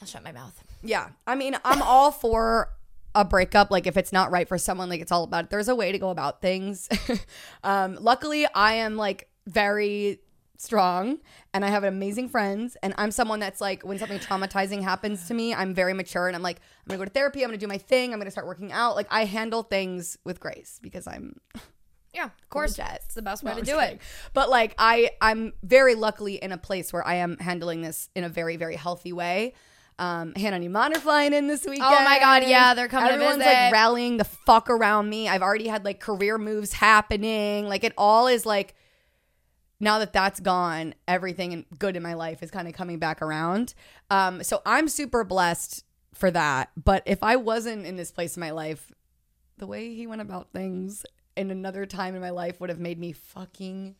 I'll 0.00 0.08
shut 0.08 0.24
my 0.24 0.32
mouth. 0.32 0.60
yeah. 0.82 1.10
I 1.28 1.36
mean, 1.36 1.56
I'm 1.64 1.80
all 1.82 2.10
for 2.10 2.70
a 3.14 3.24
breakup. 3.24 3.70
Like 3.70 3.86
if 3.86 3.96
it's 3.96 4.12
not 4.12 4.32
right 4.32 4.48
for 4.48 4.58
someone, 4.58 4.88
like 4.88 5.00
it's 5.00 5.12
all 5.12 5.22
about. 5.22 5.50
There's 5.50 5.68
a 5.68 5.76
way 5.76 5.92
to 5.92 5.98
go 6.00 6.10
about 6.10 6.40
things. 6.42 6.88
um, 7.62 7.98
luckily, 8.00 8.46
I 8.52 8.74
am 8.74 8.96
like 8.96 9.28
very 9.46 10.18
strong 10.64 11.18
and 11.52 11.64
I 11.64 11.68
have 11.68 11.84
amazing 11.84 12.28
friends. 12.28 12.76
And 12.82 12.94
I'm 12.96 13.10
someone 13.10 13.40
that's 13.40 13.60
like, 13.60 13.82
when 13.82 13.98
something 13.98 14.18
traumatizing 14.18 14.82
happens 14.82 15.28
to 15.28 15.34
me, 15.34 15.54
I'm 15.54 15.74
very 15.74 15.92
mature 15.92 16.26
and 16.26 16.34
I'm 16.34 16.42
like, 16.42 16.56
I'm 16.56 16.88
gonna 16.88 16.98
go 16.98 17.04
to 17.04 17.10
therapy. 17.10 17.42
I'm 17.42 17.48
gonna 17.48 17.58
do 17.58 17.66
my 17.66 17.78
thing. 17.78 18.12
I'm 18.12 18.18
gonna 18.18 18.30
start 18.30 18.46
working 18.46 18.72
out. 18.72 18.96
Like 18.96 19.06
I 19.10 19.24
handle 19.24 19.62
things 19.62 20.18
with 20.24 20.40
grace 20.40 20.80
because 20.82 21.06
I'm 21.06 21.36
Yeah, 22.12 22.26
of 22.26 22.48
course. 22.48 22.78
It's 22.78 23.14
the 23.14 23.22
best 23.22 23.42
No, 23.42 23.50
way 23.50 23.54
to 23.54 23.60
I'm 23.60 23.64
do 23.64 23.78
it. 23.80 24.00
But 24.32 24.48
like 24.50 24.74
I 24.78 25.10
I'm 25.20 25.52
very 25.62 25.94
luckily 25.94 26.36
in 26.36 26.52
a 26.52 26.58
place 26.58 26.92
where 26.92 27.06
I 27.06 27.14
am 27.16 27.38
handling 27.38 27.82
this 27.82 28.08
in 28.14 28.24
a 28.24 28.28
very 28.28 28.56
very 28.56 28.76
healthy 28.76 29.12
way. 29.12 29.54
Um, 29.96 30.32
Hannah 30.34 30.56
and 30.56 30.64
Iman 30.64 30.96
are 30.96 31.00
flying 31.00 31.32
in 31.32 31.46
this 31.46 31.64
weekend. 31.64 31.84
Oh 31.88 32.04
my 32.04 32.18
God, 32.18 32.42
yeah, 32.48 32.74
they're 32.74 32.88
coming 32.88 33.08
to 33.10 33.14
Everyone's 33.14 33.44
like 33.44 33.72
rallying 33.72 34.16
the 34.16 34.24
fuck 34.24 34.68
around 34.68 35.08
me. 35.08 35.28
I've 35.28 35.42
already 35.42 35.68
had 35.68 35.84
like 35.84 36.00
career 36.00 36.36
moves 36.36 36.72
happening. 36.72 37.68
Like 37.68 37.84
it 37.84 37.92
all 37.96 38.26
is 38.26 38.44
like 38.44 38.74
now 39.80 39.98
that 39.98 40.12
that's 40.12 40.40
gone, 40.40 40.94
everything 41.08 41.52
in- 41.52 41.66
good 41.78 41.96
in 41.96 42.02
my 42.02 42.14
life 42.14 42.42
is 42.42 42.50
kind 42.50 42.68
of 42.68 42.74
coming 42.74 42.98
back 42.98 43.20
around. 43.22 43.74
Um, 44.10 44.42
so 44.42 44.62
I'm 44.64 44.88
super 44.88 45.24
blessed 45.24 45.84
for 46.14 46.30
that. 46.30 46.70
But 46.82 47.02
if 47.06 47.22
I 47.22 47.36
wasn't 47.36 47.84
in 47.86 47.96
this 47.96 48.10
place 48.12 48.36
in 48.36 48.40
my 48.40 48.50
life, 48.52 48.92
the 49.58 49.66
way 49.66 49.94
he 49.94 50.06
went 50.06 50.20
about 50.22 50.52
things 50.52 51.04
in 51.36 51.50
another 51.50 51.86
time 51.86 52.14
in 52.14 52.20
my 52.20 52.30
life 52.30 52.60
would 52.60 52.70
have 52.70 52.78
made 52.78 52.98
me 52.98 53.12
fucking 53.12 53.96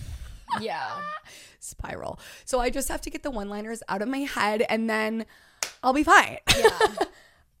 Yeah. 0.60 0.90
spiral. 1.60 2.18
So 2.44 2.60
I 2.60 2.70
just 2.70 2.88
have 2.88 3.00
to 3.02 3.10
get 3.10 3.22
the 3.22 3.30
one 3.30 3.48
liners 3.48 3.82
out 3.88 4.02
of 4.02 4.08
my 4.08 4.18
head 4.18 4.62
and 4.68 4.88
then 4.90 5.26
I'll 5.82 5.92
be 5.92 6.04
fine. 6.04 6.38
Yeah. 6.58 6.68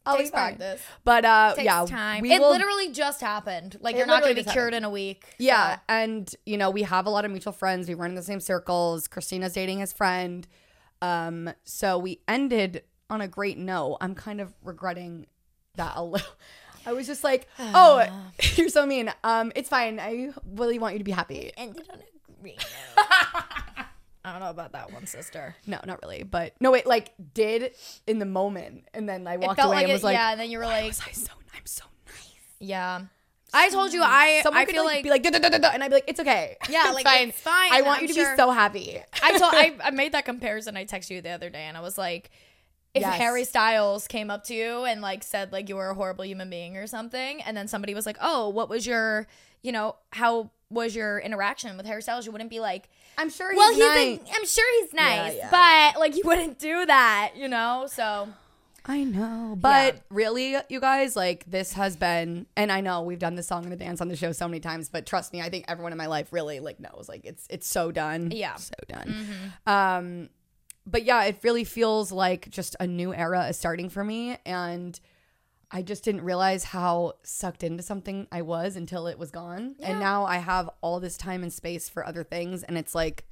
Be 0.06 0.30
practice. 0.30 0.80
But 1.04 1.24
uh 1.24 1.54
Takes 1.54 1.64
yeah, 1.64 1.84
time. 1.86 2.20
we 2.22 2.32
It 2.32 2.40
will- 2.40 2.50
literally 2.50 2.90
just 2.92 3.20
happened. 3.20 3.78
Like 3.80 3.96
you're 3.96 4.06
not 4.06 4.22
going 4.22 4.36
to 4.36 4.44
be 4.44 4.50
cured 4.50 4.74
in 4.74 4.84
a 4.84 4.90
week. 4.90 5.24
Yeah, 5.38 5.76
so- 5.76 5.80
and 5.88 6.34
you 6.46 6.56
know 6.58 6.70
we 6.70 6.82
have 6.82 7.06
a 7.06 7.10
lot 7.10 7.24
of 7.24 7.30
mutual 7.30 7.52
friends. 7.52 7.88
We 7.88 7.94
run 7.94 8.10
in 8.10 8.16
the 8.16 8.22
same 8.22 8.40
circles. 8.40 9.08
Christina's 9.08 9.54
dating 9.54 9.78
his 9.78 9.92
friend, 9.92 10.46
um, 11.02 11.50
so 11.64 11.98
we 11.98 12.20
ended 12.28 12.82
on 13.10 13.20
a 13.20 13.28
great 13.28 13.58
note. 13.58 13.98
I'm 14.00 14.14
kind 14.14 14.40
of 14.40 14.52
regretting 14.62 15.26
that 15.76 15.92
a 15.96 16.04
little. 16.04 16.26
I 16.86 16.92
was 16.92 17.06
just 17.06 17.24
like, 17.24 17.48
"Oh, 17.58 18.04
you're 18.56 18.68
so 18.68 18.84
mean." 18.84 19.10
Um, 19.24 19.52
it's 19.56 19.68
fine. 19.70 19.98
I 19.98 20.32
really 20.54 20.78
want 20.78 20.94
you 20.94 20.98
to 20.98 21.04
be 21.04 21.12
happy. 21.12 21.50
Ended 21.56 21.88
on 21.90 21.98
a 22.00 22.40
green 22.42 22.56
I 24.24 24.32
don't 24.32 24.40
know 24.40 24.50
about 24.50 24.72
that 24.72 24.92
one, 24.92 25.06
sister. 25.06 25.54
No, 25.66 25.78
not 25.84 26.00
really, 26.02 26.22
but 26.22 26.54
no, 26.60 26.74
it 26.74 26.86
like 26.86 27.12
did 27.34 27.72
in 28.06 28.18
the 28.18 28.24
moment, 28.26 28.84
and 28.94 29.08
then 29.08 29.26
I 29.26 29.36
walked 29.36 29.60
away 29.60 29.68
like 29.68 29.82
and 29.82 29.90
it, 29.90 29.92
was 29.92 30.02
like, 30.04 30.14
yeah, 30.14 30.30
and 30.32 30.40
then 30.40 30.50
you 30.50 30.58
were 30.58 30.64
like, 30.64 30.84
"I 30.86 30.90
so 31.12 31.32
I'm 31.54 31.66
so 31.66 31.84
nice." 32.06 32.16
yeah. 32.58 33.02
I 33.56 33.68
told 33.70 33.92
you 33.92 34.02
I 34.02 34.40
Someone 34.42 34.62
I 34.62 34.64
could 34.64 34.74
feel 34.74 34.84
like, 34.84 34.94
like, 34.96 35.04
be 35.04 35.10
like, 35.10 35.22
"Duh, 35.22 35.30
duh, 35.30 35.38
duh, 35.38 35.48
duh, 35.48 35.58
duh," 35.58 35.70
and 35.72 35.82
I'd 35.84 35.88
be 35.88 35.94
like, 35.94 36.04
"It's 36.08 36.18
okay. 36.18 36.56
Yeah, 36.68 36.82
it's 36.86 36.94
like, 36.94 37.04
fine. 37.04 37.28
it's 37.28 37.40
fine, 37.40 37.72
I 37.72 37.82
want 37.82 37.98
I'm 37.98 38.02
you 38.02 38.08
to 38.08 38.14
sure- 38.14 38.32
be 38.32 38.36
so 38.36 38.50
happy." 38.50 38.98
I 39.22 39.38
told 39.38 39.54
I, 39.54 39.76
I 39.84 39.90
made 39.90 40.10
that 40.12 40.24
comparison. 40.24 40.76
I 40.76 40.84
texted 40.84 41.10
you 41.10 41.20
the 41.22 41.30
other 41.30 41.50
day 41.50 41.62
and 41.62 41.76
I 41.76 41.80
was 41.80 41.96
like, 41.96 42.30
if 42.94 43.02
Yes. 43.02 43.14
Harry 43.16 43.44
Styles 43.44 44.08
came 44.08 44.30
up 44.30 44.44
to 44.44 44.54
you 44.54 44.84
and 44.84 45.00
like 45.02 45.22
said 45.22 45.52
like 45.52 45.68
you 45.68 45.76
were 45.76 45.90
a 45.90 45.94
horrible 45.94 46.24
human 46.24 46.48
being 46.50 46.76
or 46.76 46.86
something, 46.88 47.42
and 47.42 47.56
then 47.56 47.68
somebody 47.68 47.94
was 47.94 48.06
like, 48.06 48.16
oh, 48.20 48.48
what 48.48 48.68
was 48.68 48.86
your, 48.86 49.28
you 49.62 49.70
know, 49.70 49.96
how 50.10 50.50
was 50.70 50.96
your 50.96 51.18
interaction 51.20 51.76
with 51.76 51.86
Harry 51.86 52.02
Styles? 52.02 52.26
You 52.26 52.32
wouldn't 52.32 52.50
be 52.50 52.58
like, 52.60 52.88
I'm 53.18 53.30
sure. 53.30 53.50
He's 53.50 53.58
well, 53.58 53.70
he's 53.70 53.78
nice. 53.78 54.18
a, 54.18 54.36
I'm 54.36 54.46
sure 54.46 54.82
he's 54.82 54.92
nice, 54.94 55.36
yeah, 55.36 55.48
but 55.50 56.00
like 56.00 56.16
you 56.16 56.22
wouldn't 56.24 56.58
do 56.58 56.86
that, 56.86 57.32
you 57.36 57.48
know. 57.48 57.86
So 57.88 58.28
I 58.86 59.04
know. 59.04 59.56
But 59.58 60.02
really, 60.10 60.56
you 60.68 60.80
guys, 60.80 61.16
like 61.16 61.44
this 61.46 61.72
has 61.72 61.96
been 61.96 62.46
and 62.56 62.70
I 62.70 62.80
know 62.80 63.02
we've 63.02 63.18
done 63.18 63.34
the 63.34 63.42
song 63.42 63.64
and 63.64 63.72
the 63.72 63.76
dance 63.76 64.00
on 64.00 64.08
the 64.08 64.16
show 64.16 64.32
so 64.32 64.46
many 64.46 64.60
times, 64.60 64.90
but 64.90 65.06
trust 65.06 65.32
me, 65.32 65.40
I 65.40 65.48
think 65.48 65.64
everyone 65.68 65.92
in 65.92 65.98
my 65.98 66.06
life 66.06 66.32
really 66.32 66.60
like 66.60 66.80
knows. 66.80 67.06
Like 67.08 67.24
it's 67.24 67.46
it's 67.48 67.66
so 67.66 67.90
done. 67.90 68.30
Yeah. 68.30 68.56
So 68.56 68.74
done. 68.88 69.26
Um 69.66 70.28
but 70.86 71.04
yeah, 71.04 71.24
it 71.24 71.38
really 71.42 71.64
feels 71.64 72.12
like 72.12 72.50
just 72.50 72.76
a 72.78 72.86
new 72.86 73.14
era 73.14 73.48
is 73.48 73.58
starting 73.58 73.88
for 73.88 74.04
me 74.04 74.36
and 74.44 75.00
I 75.74 75.82
just 75.82 76.04
didn't 76.04 76.22
realize 76.22 76.64
how 76.64 77.14
sucked 77.24 77.62
into 77.64 77.82
something 77.82 78.28
I 78.32 78.42
was 78.42 78.76
until 78.76 79.08
it 79.08 79.18
was 79.18 79.30
gone. 79.32 79.74
Yeah. 79.80 79.90
And 79.90 80.00
now 80.00 80.24
I 80.24 80.36
have 80.38 80.70
all 80.80 81.00
this 81.00 81.16
time 81.18 81.42
and 81.42 81.52
space 81.52 81.88
for 81.88 82.06
other 82.06 82.22
things 82.24 82.62
and 82.62 82.78
it's 82.78 82.94
like 82.94 83.24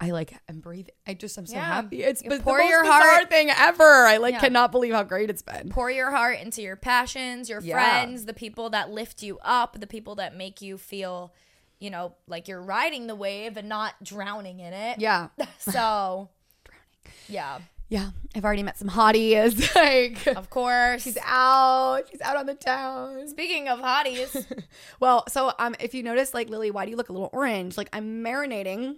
I 0.00 0.10
like 0.10 0.34
I'm 0.48 0.60
breathing. 0.60 0.92
I 1.06 1.14
just 1.14 1.38
I'm 1.38 1.46
so 1.46 1.54
Yeah. 1.56 1.64
happy. 1.64 2.02
It's 2.02 2.22
You 2.22 2.28
the 2.30 2.44
most 2.44 2.68
your 2.68 2.82
bizarre 2.82 3.00
heart- 3.00 3.30
thing 3.30 3.50
ever. 3.50 3.84
I 4.06 4.18
like 4.18 4.34
Yeah. 4.34 4.40
cannot 4.40 4.70
believe 4.70 4.92
how 4.92 5.02
great 5.04 5.30
it's 5.30 5.42
been. 5.42 5.70
pour 5.70 5.90
your 5.90 6.10
heart 6.10 6.40
into 6.40 6.60
your 6.60 6.76
passions, 6.76 7.48
your 7.48 7.60
Yeah. 7.62 7.74
friends, 7.74 8.26
the 8.26 8.34
people 8.34 8.68
that 8.70 8.90
lift 8.90 9.22
you 9.22 9.38
up, 9.42 9.80
the 9.80 9.86
people 9.86 10.14
that 10.16 10.36
make 10.36 10.60
you 10.60 10.76
feel, 10.76 11.32
you 11.78 11.88
know, 11.88 12.16
like 12.26 12.48
you're 12.48 12.60
riding 12.62 13.06
the 13.06 13.14
wave 13.14 13.56
and 13.56 13.68
not 13.68 13.94
drowning 14.02 14.60
in 14.60 14.72
it. 14.74 14.98
Yeah. 15.00 15.28
So, 15.58 16.28
yeah, 17.28 17.60
Yeah. 17.92 18.10
I've 18.34 18.44
already 18.46 18.62
met 18.62 18.78
some 18.78 18.88
hotties. 18.88 19.74
like 19.76 20.26
of 20.34 20.48
course. 20.48 21.02
she's 21.02 21.18
out. 21.26 22.04
She's 22.10 22.22
out 22.22 22.38
on 22.38 22.46
the 22.46 22.54
town. 22.54 23.28
Speaking 23.28 23.68
of 23.68 23.80
hotties, 23.80 24.46
Well, 25.00 25.24
so 25.28 25.52
um 25.58 25.74
if 25.78 25.92
you 25.92 26.02
notice 26.02 26.32
like 26.32 26.48
Lily, 26.48 26.70
why 26.70 26.86
do 26.86 26.90
you 26.90 26.96
look 26.96 27.10
a 27.10 27.12
little 27.12 27.28
orange? 27.34 27.76
Like 27.76 27.90
I'm 27.92 28.24
marinating 28.24 28.94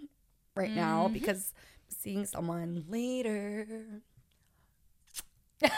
right 0.55 0.71
now 0.71 1.07
Mm-hmm. 1.07 1.15
because 1.15 1.53
I'm 1.57 1.97
seeing 1.99 2.25
someone 2.25 2.85
later. 2.89 3.67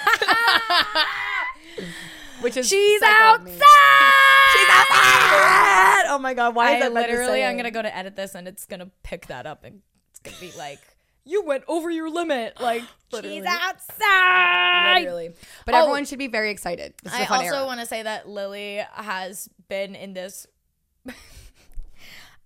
Which 2.43 2.57
is 2.59 2.69
she's 2.69 3.01
psycho 3.01 3.37
of 3.37 3.43
me. 3.45 3.53
outside. 3.53 4.53
She's 4.53 4.69
outside. 4.69 6.05
Oh 6.09 6.19
my 6.21 6.35
god, 6.35 6.55
why 6.55 6.75
is 6.75 6.81
that 6.83 6.93
literally, 6.93 7.43
I'm 7.45 7.57
gonna 7.57 7.71
go 7.71 7.81
to 7.83 7.97
edit 7.97 8.15
this 8.15 8.35
and 8.35 8.47
it's 8.47 8.67
gonna 8.67 8.91
pick 9.03 9.29
that 9.29 9.47
up 9.47 9.65
and 9.65 9.81
it's 10.11 10.19
gonna 10.21 10.37
be 10.39 10.53
like, 10.59 10.81
you 11.27 11.43
went 11.45 11.65
over 11.69 11.91
your 11.91 12.09
limit. 12.09 12.57
Like, 12.67 12.83
Literally. 13.13 13.37
she's 13.37 13.47
outside. 13.47 15.01
literally. 15.01 15.31
But 15.65 15.75
Oh. 15.75 15.79
everyone 15.83 16.05
should 16.07 16.19
be 16.19 16.27
very 16.27 16.51
excited. 16.51 16.95
This 17.03 17.13
is 17.13 17.21
a 17.21 17.33
I 17.33 17.37
also 17.37 17.67
want 17.67 17.81
to 17.81 17.87
say 17.87 18.03
that 18.03 18.29
Lily 18.29 18.83
has 18.93 19.49
been 19.69 19.95
in 19.95 20.15
this. 20.15 20.47
I 21.09 21.13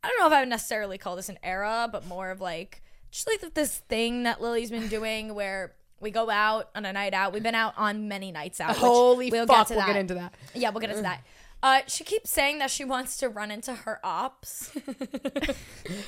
don't 0.09 0.19
know 0.19 0.27
if 0.27 0.33
I 0.33 0.41
would 0.41 0.49
necessarily 0.49 0.99
call 0.99 1.17
this 1.17 1.29
an 1.29 1.39
era, 1.43 1.89
but 1.91 2.07
more 2.07 2.31
of 2.31 2.41
like 2.41 2.83
just 3.11 3.27
like 3.27 3.55
this 3.55 3.79
thing 3.89 4.25
that 4.25 4.41
Lily's 4.41 4.71
been 4.71 4.89
doing 4.89 5.35
where 5.35 5.75
we 6.01 6.11
go 6.11 6.31
out 6.31 6.71
on 6.75 6.85
a 6.85 6.93
night 6.93 7.15
out. 7.15 7.33
We've 7.33 7.43
been 7.43 7.55
out 7.55 7.75
on 7.77 8.09
many 8.09 8.33
nights 8.33 8.61
out. 8.61 8.77
Holy 8.77 9.31
we'll 9.31 9.47
fuck, 9.47 9.69
get 9.69 9.77
we'll 9.77 9.87
that. 9.87 9.93
get 9.93 10.01
into 10.01 10.15
that. 10.15 10.35
Yeah, 10.55 10.71
we'll 10.71 10.81
get 10.81 10.91
into 10.91 11.03
mm. 11.03 11.05
that. 11.05 11.25
Uh, 11.63 11.81
she 11.87 12.05
keeps 12.05 12.31
saying 12.31 12.59
that 12.59 12.71
she 12.71 12.85
wants 12.85 13.19
to 13.19 13.29
run 13.29 13.51
into 13.51 13.75
her 13.75 14.01
ops. 14.05 14.73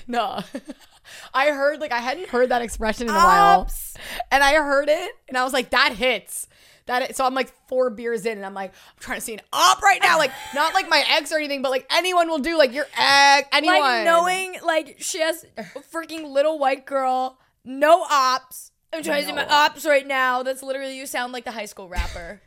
No. 0.07 0.41
I 1.35 1.49
heard 1.49 1.81
like 1.81 1.93
I 1.93 1.99
hadn't 1.99 2.29
heard 2.29 2.51
that 2.51 2.63
expression 2.63 3.09
in 3.09 3.15
a 3.15 3.17
while. 3.17 3.61
Ops. 3.63 3.95
And 4.31 4.43
I 4.43 4.55
heard 4.55 4.89
it 4.89 5.13
and 5.29 5.37
I 5.37 5.45
was 5.45 5.53
like, 5.53 5.71
that 5.71 5.95
hits. 5.95 6.47
That 6.87 7.17
so 7.17 7.25
I'm 7.25 7.35
like 7.35 7.53
four 7.69 7.91
beers 7.91 8.27
in 8.27 8.37
and 8.37 8.47
I'm 8.47 8.55
like, 8.55 8.71
I'm 8.73 9.01
trying 9.01 9.19
to 9.19 9.25
see 9.25 9.35
an 9.35 9.41
op 9.53 9.83
right 9.83 10.01
now. 10.03 10.19
Like 10.19 10.33
not 10.55 10.75
like 10.75 10.89
my 10.89 11.05
ex 11.11 11.33
or 11.33 11.39
anything, 11.39 11.63
but 11.63 11.71
like 11.71 11.87
anyone 11.91 12.29
will 12.29 12.39
do, 12.39 12.57
like 12.59 12.73
your 12.73 12.87
ex, 12.97 13.49
anyone. 13.53 13.81
Like 13.81 14.05
knowing, 14.05 14.57
like 14.63 14.97
she 14.99 15.21
has 15.21 15.45
a 15.57 15.63
freaking 15.63 16.31
little 16.33 16.59
white 16.59 16.87
girl, 16.87 17.39
no 17.65 18.03
ops. 18.09 18.71
I'm 18.93 19.03
trying 19.03 19.23
to 19.23 19.29
see 19.29 19.35
my 19.35 19.47
ops 19.47 19.87
right 19.87 20.07
now. 20.07 20.43
That's 20.43 20.63
literally 20.63 20.99
you 20.99 21.07
sound 21.07 21.33
like 21.33 21.45
the 21.45 21.53
high 21.53 21.65
school 21.67 21.89
rapper. 21.89 22.41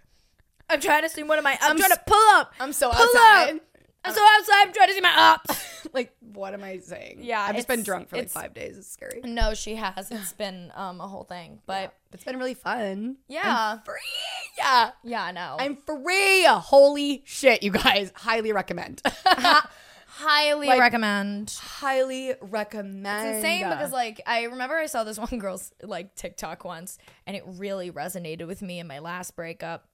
I'm 0.69 0.79
trying 0.81 1.03
to 1.03 1.09
see 1.09 1.23
one 1.23 1.37
of 1.37 1.43
my. 1.43 1.57
I'm, 1.61 1.71
I'm 1.71 1.77
trying 1.77 1.91
s- 1.91 1.97
to 1.97 2.03
pull 2.07 2.29
up. 2.35 2.53
I'm 2.59 2.73
so 2.73 2.89
Pull 2.91 3.01
outside. 3.05 3.55
up. 3.55 3.61
I'm 4.03 4.13
so 4.13 4.21
outside. 4.37 4.67
I'm 4.67 4.73
trying 4.73 4.87
to 4.89 4.93
see 4.93 5.01
my 5.01 5.13
ops. 5.17 5.87
like, 5.93 6.15
what 6.33 6.53
am 6.53 6.63
I 6.63 6.77
saying? 6.77 7.19
Yeah, 7.21 7.41
I've 7.41 7.55
just 7.55 7.67
been 7.67 7.79
it's- 7.79 7.85
drunk 7.85 8.09
for 8.09 8.17
like 8.17 8.25
it's- 8.25 8.33
five 8.39 8.53
days. 8.53 8.77
It's 8.77 8.87
scary. 8.87 9.21
no, 9.23 9.53
she 9.55 9.75
has. 9.75 10.11
It's 10.11 10.33
been 10.37 10.71
um 10.75 11.01
a 11.01 11.07
whole 11.07 11.23
thing, 11.23 11.59
but 11.65 11.93
It's 12.13 12.23
been 12.23 12.37
really 12.37 12.53
fun. 12.53 13.17
yeah, 13.27 13.79
Free. 13.79 13.95
Yeah. 14.59 14.91
yeah, 15.03 15.23
I 15.23 15.31
know. 15.31 15.55
I'm 15.59 15.77
free. 15.85 16.45
Holy 16.45 17.23
shit, 17.25 17.63
you 17.63 17.71
guys. 17.71 18.11
Highly 18.15 18.51
recommend. 18.51 19.01
highly 20.07 20.67
Like- 20.67 20.79
recommend. 20.79 21.51
Highly 21.59 22.33
recommend. 22.41 23.27
It's 23.27 23.37
insane 23.37 23.69
because 23.69 23.91
like 23.91 24.21
I 24.25 24.43
remember 24.43 24.75
I 24.75 24.85
saw 24.85 25.03
this 25.03 25.17
one 25.31 25.39
girl's 25.39 25.71
like 25.81 26.15
TikTok 26.15 26.63
once 26.65 26.97
and 27.27 27.35
it 27.35 27.43
really 27.45 27.91
resonated 27.91 28.47
with 28.47 28.61
me 28.61 28.79
in 28.79 28.87
my 28.87 28.99
last 28.99 29.35
breakup. 29.35 29.87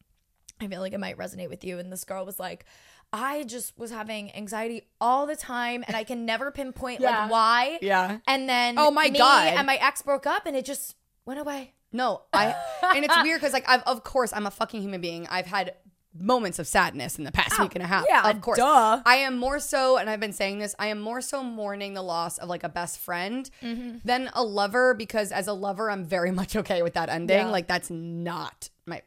I 0.62 0.68
feel 0.68 0.80
like 0.82 0.94
it 0.94 1.00
might 1.00 1.18
resonate 1.18 1.50
with 1.50 1.63
you. 1.63 1.80
And 1.80 1.91
this 1.91 2.03
girl 2.03 2.25
was 2.25 2.39
like, 2.39 2.65
I 3.13 3.44
just 3.44 3.77
was 3.77 3.91
having 3.91 4.34
anxiety 4.36 4.84
all 5.01 5.25
the 5.25 5.36
time 5.36 5.84
and 5.88 5.96
I 5.98 6.03
can 6.03 6.25
never 6.25 6.51
pinpoint 6.51 7.01
Yeah. 7.01 7.22
like 7.24 7.32
why. 7.32 7.80
Yeah. 7.82 8.20
And 8.27 8.48
then 8.48 8.75
Oh 8.77 8.91
my 8.91 9.10
me 9.10 9.18
God. 9.20 9.48
and 9.48 9.65
my 9.68 9.75
ex 9.75 10.01
broke 10.01 10.25
up 10.25 10.46
and 10.46 10.56
it 10.56 10.63
just 10.65 10.96
went 11.25 11.39
away. 11.39 11.74
No, 11.91 12.22
I 12.32 12.56
and 12.96 13.03
it's 13.03 13.15
weird 13.22 13.41
because 13.41 13.51
like 13.51 13.68
I've 13.68 13.82
of 13.84 14.03
course 14.06 14.32
I'm 14.32 14.46
a 14.46 14.51
fucking 14.51 14.82
human 14.82 15.01
being. 15.01 15.27
I've 15.30 15.46
had 15.48 15.74
moments 16.18 16.60
of 16.60 16.68
sadness 16.68 17.18
in 17.18 17.24
the 17.25 17.32
past 17.32 17.58
week 17.60 17.74
and 17.75 17.84
a 17.84 17.88
half. 17.88 18.03
Oh, 18.03 18.08
yeah, 18.10 18.30
of 18.30 18.41
course. 18.41 18.58
duh. 18.58 19.01
I 19.06 19.15
am 19.18 19.38
more 19.38 19.60
so, 19.60 19.96
and 19.98 20.10
I've 20.10 20.20
been 20.20 20.34
saying 20.34 20.60
this. 20.60 20.75
I 20.80 20.88
am 20.88 21.00
more 21.00 21.22
so 21.22 21.41
mourning 21.44 21.94
the 21.94 22.01
loss 22.01 22.38
of 22.38 22.50
like 22.50 22.63
a 22.65 22.70
best 22.70 23.00
friend 23.00 23.50
Mm-hmm. 23.62 24.00
than 24.06 24.30
a 24.34 24.44
lover 24.44 24.94
because 24.94 25.32
as 25.34 25.48
a 25.48 25.53
lover, 25.53 25.89
I'm 25.89 26.06
very 26.06 26.32
much 26.41 26.56
okay 26.56 26.82
with 26.82 26.94
that 26.94 27.10
ending. 27.10 27.38
Yeah. 27.38 27.46
Like 27.48 27.68
that's 27.68 27.89
not 27.89 28.70
my 28.86 29.01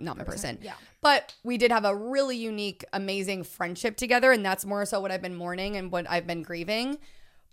not 0.00 0.16
my 0.16 0.24
person. 0.24 0.58
yeah. 0.62 0.74
But 1.00 1.34
we 1.42 1.58
did 1.58 1.70
have 1.72 1.84
a 1.84 1.94
really 1.94 2.36
unique, 2.36 2.84
amazing 2.92 3.44
friendship 3.44 3.96
together, 3.96 4.32
and 4.32 4.44
that's 4.44 4.64
more 4.64 4.84
so 4.86 5.00
what 5.00 5.10
I've 5.10 5.22
been 5.22 5.34
mourning 5.36 5.76
and 5.76 5.90
what 5.90 6.08
I've 6.10 6.26
been 6.26 6.42
grieving. 6.42 6.98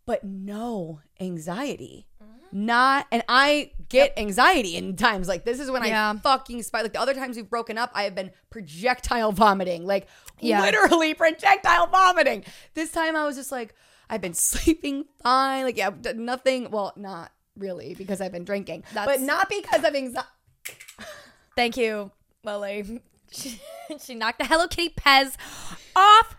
But 0.06 0.24
no 0.24 1.02
anxiety. 1.20 2.08
Mm-hmm. 2.24 2.66
Not, 2.66 3.08
and 3.12 3.24
I 3.28 3.72
get 3.90 4.14
anxiety 4.18 4.76
in 4.78 4.96
times 4.96 5.28
like 5.28 5.44
this 5.46 5.60
is 5.60 5.70
when 5.72 5.84
Yeah. 5.84 6.14
I 6.16 6.18
fucking 6.20 6.62
spy. 6.64 6.82
Like 6.84 6.94
the 6.94 7.02
other 7.02 7.14
times 7.16 7.36
we've 7.36 7.50
broken 7.50 7.78
up, 7.78 7.92
I 7.96 8.04
have 8.04 8.14
been 8.16 8.32
projectile 8.52 9.32
vomiting, 9.32 9.86
like 9.86 10.08
Yeah. 10.40 10.62
literally 10.62 11.14
projectile 11.16 11.88
vomiting. 11.88 12.44
This 12.76 12.92
time 12.92 13.16
I 13.16 13.26
was 13.26 13.36
just 13.36 13.52
like, 13.52 13.74
I've 14.10 14.22
been 14.22 14.34
sleeping 14.36 15.06
fine. 15.24 15.64
Like, 15.64 15.78
yeah, 15.78 15.90
nothing. 16.16 16.70
Well, 16.70 16.94
not 16.96 17.32
really 17.58 17.96
because 17.96 18.22
I've 18.22 18.32
been 18.32 18.46
drinking, 18.46 18.84
but 18.94 19.22
not 19.22 19.50
because 19.50 19.84
of 19.84 19.96
anxiety. 19.96 20.28
Thank 21.56 21.78
you, 21.78 22.12
Lily. 22.46 23.02
She, 23.32 23.60
she 24.02 24.16
knocked 24.16 24.38
the 24.40 24.46
Hello 24.46 24.68
Kitty 24.68 24.94
Pez 24.96 25.36
off. 25.96 26.36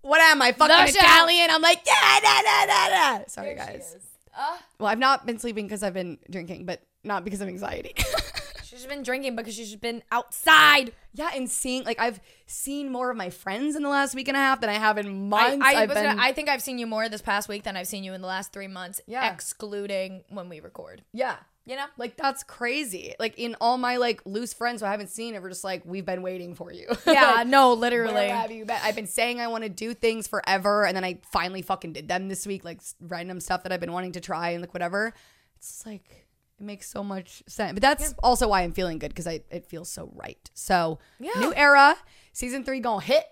What 0.00 0.20
am 0.22 0.40
I, 0.42 0.52
fucking 0.52 0.74
The 0.74 0.86
show. 0.90 0.98
Italian? 0.98 1.48
I'm 1.50 1.60
like, 1.62 1.80
yeah, 1.86 2.18
da, 2.20 2.42
da, 2.42 2.66
da, 2.66 2.88
da. 3.18 3.24
Sorry, 3.28 3.54
There 3.54 3.66
she 3.66 3.72
guys. 3.74 3.94
is. 3.96 4.02
Uh, 4.36 4.56
Well, 4.78 4.88
I've 4.88 4.98
not 4.98 5.26
been 5.26 5.38
sleeping 5.38 5.66
because 5.66 5.82
I've 5.82 5.92
been 5.94 6.18
drinking, 6.30 6.64
but 6.64 6.80
not 7.04 7.24
because 7.24 7.40
of 7.42 7.48
anxiety. 7.48 7.94
She's 8.64 8.86
been 8.86 9.02
drinking 9.02 9.36
because 9.36 9.54
she's 9.54 9.74
been 9.76 10.02
outside. 10.12 10.92
Yeah, 11.12 11.30
and 11.34 11.50
seeing 11.50 11.82
like 11.84 12.00
I've 12.00 12.20
seen 12.46 12.90
more 12.90 13.10
of 13.10 13.16
my 13.16 13.28
friends 13.28 13.74
in 13.76 13.82
the 13.82 13.88
last 13.88 14.14
week 14.14 14.28
and 14.28 14.36
a 14.36 14.40
half 14.40 14.60
than 14.60 14.70
I 14.70 14.74
have 14.74 14.96
in 14.96 15.28
months. 15.28 15.64
I, 15.64 15.70
I, 15.70 15.72
have 15.80 15.88
was 15.90 15.96
been, 15.98 16.04
gonna, 16.06 16.22
I 16.22 16.32
think 16.32 16.48
I've 16.48 16.62
seen 16.62 16.78
you 16.78 16.86
more 16.86 17.08
this 17.08 17.20
past 17.20 17.48
week 17.48 17.64
than 17.64 17.76
I've 17.76 17.88
seen 17.88 18.04
you 18.04 18.14
in 18.14 18.20
the 18.22 18.28
last 18.28 18.52
three 18.52 18.68
months, 18.68 19.00
Yeah. 19.08 19.30
excluding 19.32 20.22
when 20.28 20.48
we 20.48 20.60
record. 20.60 21.02
yeah. 21.12 21.36
You 21.70 21.76
know? 21.76 21.86
Like 21.96 22.16
that's 22.16 22.42
crazy. 22.42 23.14
Like 23.20 23.38
in 23.38 23.54
all 23.60 23.78
my 23.78 23.96
like 23.98 24.20
loose 24.26 24.52
friends 24.52 24.80
who 24.82 24.88
I 24.88 24.90
haven't 24.90 25.10
seen, 25.10 25.36
ever 25.36 25.48
just 25.48 25.62
like 25.62 25.82
we've 25.84 26.04
been 26.04 26.20
waiting 26.22 26.56
for 26.56 26.72
you. 26.72 26.88
Yeah, 27.06 27.30
Like, 27.36 27.46
no, 27.46 27.74
literally. 27.74 28.28
have 28.28 28.50
you 28.50 28.64
been? 28.64 28.78
I've 28.82 28.96
been 28.96 29.06
saying 29.06 29.38
I 29.40 29.46
want 29.46 29.62
to 29.62 29.70
do 29.70 29.94
things 29.94 30.26
forever, 30.26 30.84
and 30.84 30.96
then 30.96 31.04
I 31.04 31.20
finally 31.30 31.62
fucking 31.62 31.92
did 31.92 32.08
them 32.08 32.28
this 32.28 32.44
week, 32.46 32.64
like 32.64 32.80
random 33.00 33.38
stuff 33.38 33.62
that 33.62 33.70
I've 33.72 33.78
been 33.80 33.92
wanting 33.92 34.12
to 34.12 34.20
try 34.20 34.50
and 34.50 34.60
like 34.60 34.74
whatever. 34.74 35.14
It's 35.58 35.86
like 35.86 36.26
it 36.58 36.64
makes 36.64 36.88
so 36.90 37.04
much 37.04 37.42
sense. 37.46 37.72
But 37.74 37.82
that's 37.82 38.14
also 38.22 38.48
why 38.48 38.62
I'm 38.62 38.72
feeling 38.72 38.98
good 38.98 39.10
because 39.10 39.28
I 39.28 39.42
it 39.50 39.64
feels 39.66 39.88
so 39.88 40.10
right. 40.14 40.50
So 40.54 40.98
Yeah. 41.20 41.38
new 41.38 41.54
era, 41.54 41.96
season 42.32 42.64
three 42.64 42.80
gonna 42.80 43.00
hit. 43.04 43.24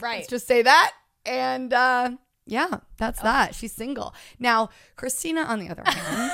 Right. 0.00 0.16
Let's 0.20 0.28
just 0.28 0.46
say 0.46 0.62
that. 0.62 0.92
And 1.26 1.72
uh 1.74 2.12
yeah, 2.46 2.80
that's 2.98 3.20
that. 3.22 3.54
She's 3.54 3.72
single. 3.72 4.14
Now, 4.38 4.68
Christina, 4.96 5.42
on 5.44 5.60
the 5.60 5.70
other 5.70 5.82
hand, 5.86 6.32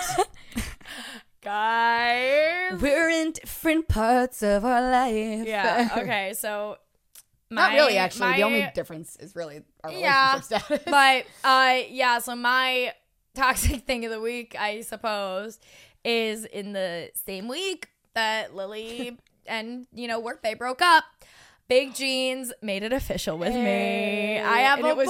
Guys. 1.43 2.81
we're 2.81 3.09
in 3.09 3.33
different 3.33 3.89
parts 3.89 4.43
of 4.43 4.65
our 4.65 4.81
life. 4.83 5.47
Yeah. 5.47 5.89
Okay. 5.99 6.33
So, 6.35 6.77
Not 7.51 7.73
really, 7.73 7.97
actually. 7.97 8.31
my- 8.31 8.37
the 8.37 8.43
only 8.45 8.71
difference 8.75 9.17
is 9.17 9.35
really 9.35 9.63
our 9.83 9.91
Yeah, 9.93 10.33
relationship 10.35 10.63
status. 10.63 10.85
but 10.91 11.25
uh, 11.45 11.79
yeah. 11.89 12.19
So 12.19 12.35
my 12.37 12.93
toxic 13.35 13.83
thing 13.87 14.05
of 14.05 14.11
the 14.11 14.21
week, 14.21 14.55
I 14.59 14.83
suppose, 14.83 15.59
is 16.05 16.45
in 16.45 16.73
the 16.73 17.11
same 17.27 17.49
week 17.49 17.89
that 18.15 18.55
Lily 18.55 19.19
and 19.47 19.87
you 19.95 20.09
know 20.09 20.21
work 20.21 20.43
they 20.43 20.55
broke 20.55 20.83
up. 20.83 21.05
Big 21.71 21.95
Jeans 21.95 22.53
made 22.63 22.83
it 22.83 22.93
official 22.93 23.39
with 23.39 23.55
me. 23.55 24.39
I 24.41 24.59
have 24.59 24.81
And 24.81 24.89
a 24.89 24.95
boyfriend. 24.97 25.09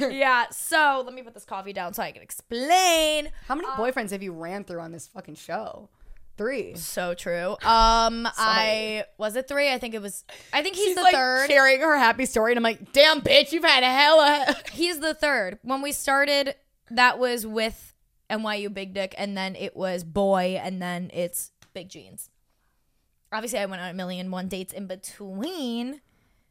so 0.00 0.08
yeah. 0.12 0.46
So 0.50 1.02
let 1.04 1.12
me 1.14 1.20
put 1.22 1.34
this 1.34 1.44
coffee 1.44 1.74
down 1.74 1.92
so 1.92 2.02
I 2.02 2.12
can 2.12 2.22
explain. 2.22 3.28
How 3.46 3.54
many 3.54 3.68
boyfriends 3.68 4.10
have 4.12 4.22
you 4.22 4.32
ran 4.32 4.64
through 4.64 4.80
on 4.80 4.90
this 4.90 5.06
fucking 5.06 5.34
show? 5.34 5.90
Three. 6.38 6.76
So 6.76 7.12
true. 7.12 7.58
Um, 7.62 8.26
I 8.38 9.04
was 9.18 9.36
it 9.36 9.48
three. 9.48 9.70
I 9.70 9.78
think 9.78 9.92
it 9.94 10.00
was. 10.00 10.24
I 10.50 10.62
think 10.62 10.76
he's 10.76 10.86
She's 10.86 10.96
the 10.96 11.02
like 11.02 11.14
third. 11.14 11.46
sharing 11.48 11.80
her 11.80 11.98
happy 11.98 12.24
story, 12.24 12.52
and 12.52 12.58
I'm 12.58 12.64
like, 12.64 12.92
damn, 12.92 13.20
bitch, 13.20 13.52
you've 13.52 13.64
had 13.64 13.82
a 13.82 13.92
hella. 13.92 14.56
He's 14.72 15.00
the 15.00 15.12
third. 15.14 15.58
When 15.62 15.82
we 15.82 15.92
started, 15.92 16.54
that 16.90 17.18
was 17.18 17.46
with 17.46 17.92
NYU 18.30 18.72
Big 18.72 18.94
Dick, 18.94 19.14
and 19.18 19.36
then 19.36 19.56
it 19.56 19.76
was 19.76 20.04
Boy, 20.04 20.58
and 20.62 20.80
then 20.80 21.10
it's 21.12 21.50
Big 21.74 21.90
Jeans. 21.90 22.30
Obviously, 23.32 23.58
I 23.58 23.66
went 23.66 23.82
on 23.82 23.90
a 23.90 23.94
million 23.94 24.30
one 24.30 24.48
dates 24.48 24.72
in 24.72 24.86
between. 24.86 26.00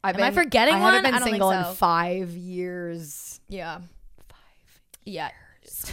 I've 0.04 0.16
Am 0.16 0.22
I 0.22 0.30
forgetting 0.30 0.74
I 0.74 0.78
haven't 0.78 1.02
been 1.02 1.14
I 1.14 1.18
don't 1.18 1.24
think 1.24 1.34
single 1.34 1.50
so. 1.50 1.70
in 1.70 1.74
five 1.74 2.30
years. 2.30 3.40
Yeah. 3.48 3.78
Five. 4.28 4.80
Yeah. 5.04 5.30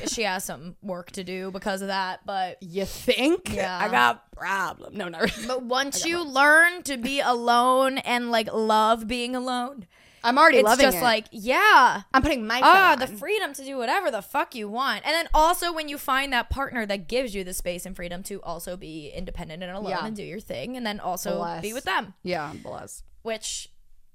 She 0.07 0.21
has 0.23 0.43
some 0.43 0.75
work 0.83 1.11
to 1.13 1.23
do 1.23 1.49
because 1.51 1.81
of 1.81 1.87
that, 1.87 2.19
but 2.25 2.61
You 2.61 2.85
think? 2.85 3.53
Yeah. 3.53 3.75
I 3.81 3.89
got 3.89 4.31
problem. 4.33 4.95
No, 4.95 5.07
not 5.09 5.21
really. 5.21 5.47
but 5.47 5.63
once 5.63 6.05
you 6.05 6.23
learn 6.23 6.83
to 6.83 6.97
be 6.97 7.21
alone 7.21 7.97
and 7.99 8.29
like 8.29 8.53
love 8.53 9.07
being 9.07 9.35
alone, 9.35 9.87
I'm 10.23 10.37
already 10.37 10.59
it's 10.59 10.65
loving 10.65 10.85
just 10.85 10.97
it. 10.97 11.03
like 11.03 11.25
yeah, 11.31 12.03
I'm 12.13 12.21
putting 12.21 12.47
my 12.47 12.61
ah, 12.63 12.95
the 12.97 13.07
freedom 13.07 13.53
to 13.53 13.63
do 13.65 13.77
whatever 13.77 14.09
the 14.09 14.21
fuck 14.21 14.55
you 14.55 14.69
want. 14.69 15.03
And 15.05 15.13
then 15.13 15.27
also 15.33 15.73
when 15.73 15.89
you 15.89 15.97
find 15.97 16.31
that 16.33 16.49
partner 16.49 16.85
that 16.85 17.07
gives 17.07 17.35
you 17.35 17.43
the 17.43 17.53
space 17.53 17.85
and 17.85 17.95
freedom 17.95 18.23
to 18.23 18.41
also 18.41 18.77
be 18.77 19.09
independent 19.09 19.61
and 19.63 19.71
alone 19.71 19.89
Yeah. 19.91 20.05
and 20.05 20.15
do 20.15 20.23
your 20.23 20.39
thing 20.39 20.77
and 20.77 20.85
then 20.85 20.99
also 20.99 21.37
Bless. 21.37 21.61
be 21.61 21.73
with 21.73 21.83
them. 21.83 22.13
Yeah, 22.23 22.49
I'm. 22.49 22.63
Which 23.23 23.69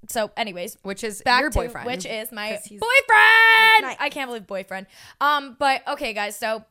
so 0.07 0.31
anyways, 0.37 0.77
Which 0.83 1.03
is 1.03 1.21
back 1.21 1.41
your 1.41 1.49
to 1.51 1.59
boyfriend. 1.59 1.85
which 1.85 2.05
is 2.05 2.31
my 2.31 2.51
boyfriend. 2.51 2.81
Nice. 3.81 3.97
I 3.99 4.09
can't 4.11 4.29
believe 4.29 4.47
boyfriend. 4.47 4.87
Um, 5.19 5.55
but 5.59 5.87
okay, 5.87 6.13
guys. 6.13 6.35
So 6.37 6.63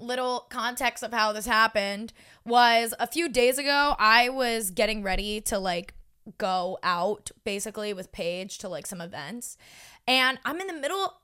little 0.00 0.46
context 0.50 1.02
of 1.02 1.12
how 1.12 1.32
this 1.32 1.46
happened 1.46 2.12
was 2.44 2.94
a 2.98 3.06
few 3.06 3.28
days 3.28 3.58
ago. 3.58 3.94
I 3.98 4.28
was 4.30 4.70
getting 4.70 5.02
ready 5.02 5.40
to 5.42 5.58
like 5.58 5.94
go 6.38 6.78
out 6.82 7.30
basically 7.44 7.92
with 7.92 8.12
Paige 8.12 8.58
to 8.58 8.68
like 8.68 8.86
some 8.86 9.00
events, 9.00 9.56
and 10.06 10.38
I'm 10.44 10.60
in 10.60 10.66
the 10.66 10.74
middle. 10.74 11.14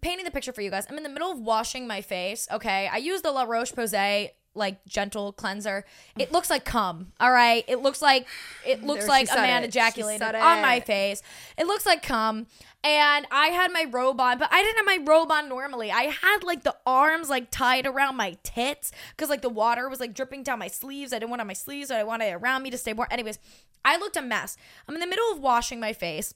Painting 0.00 0.24
the 0.24 0.30
picture 0.30 0.54
for 0.54 0.62
you 0.62 0.70
guys, 0.70 0.86
I'm 0.88 0.96
in 0.96 1.02
the 1.02 1.10
middle 1.10 1.30
of 1.30 1.38
washing 1.38 1.86
my 1.86 2.00
face. 2.00 2.48
Okay, 2.50 2.88
I 2.90 2.96
use 2.96 3.20
the 3.20 3.30
La 3.30 3.42
Roche 3.42 3.72
Posay 3.72 4.30
like 4.56 4.84
gentle 4.86 5.32
cleanser. 5.32 5.84
It 6.18 6.32
looks 6.32 6.50
like 6.50 6.64
cum. 6.64 7.12
All 7.20 7.30
right, 7.30 7.64
it 7.68 7.80
looks 7.80 8.02
like 8.02 8.26
it 8.66 8.82
looks 8.82 9.00
There, 9.00 9.08
like 9.08 9.28
a 9.30 9.36
man 9.36 9.62
it. 9.62 9.68
Ejaculated 9.68 10.34
on 10.34 10.62
my 10.62 10.80
face. 10.80 11.22
It 11.56 11.66
looks 11.66 11.86
like 11.86 12.02
cum. 12.02 12.46
And 12.82 13.26
I 13.32 13.48
had 13.48 13.72
my 13.72 13.86
robe 13.90 14.20
on, 14.20 14.38
but 14.38 14.48
I 14.52 14.62
didn't 14.62 14.76
have 14.76 14.86
my 14.86 15.04
robe 15.04 15.32
on 15.32 15.48
normally. 15.48 15.90
I 15.90 16.04
had 16.04 16.44
like 16.44 16.62
the 16.62 16.76
arms 16.86 17.28
like 17.28 17.50
tied 17.50 17.84
around 17.86 18.16
my 18.16 18.36
tits 18.44 18.92
because 19.10 19.28
like 19.28 19.42
the 19.42 19.48
water 19.48 19.88
was 19.88 19.98
like 19.98 20.14
dripping 20.14 20.44
down 20.44 20.60
my 20.60 20.68
sleeves. 20.68 21.12
I 21.12 21.18
didn't 21.18 21.30
want 21.30 21.40
on 21.40 21.48
my 21.48 21.52
sleeves, 21.52 21.88
so 21.88 21.96
I 21.96 22.04
wanted 22.04 22.26
it 22.26 22.34
around 22.34 22.62
me 22.62 22.70
to 22.70 22.78
stay 22.78 22.92
warm. 22.92 23.08
Anyways, 23.10 23.38
I 23.84 23.96
looked 23.96 24.16
a 24.16 24.22
mess. 24.22 24.56
I'm 24.88 24.94
in 24.94 25.00
the 25.00 25.06
middle 25.06 25.32
of 25.32 25.40
washing 25.40 25.80
my 25.80 25.92
face, 25.92 26.34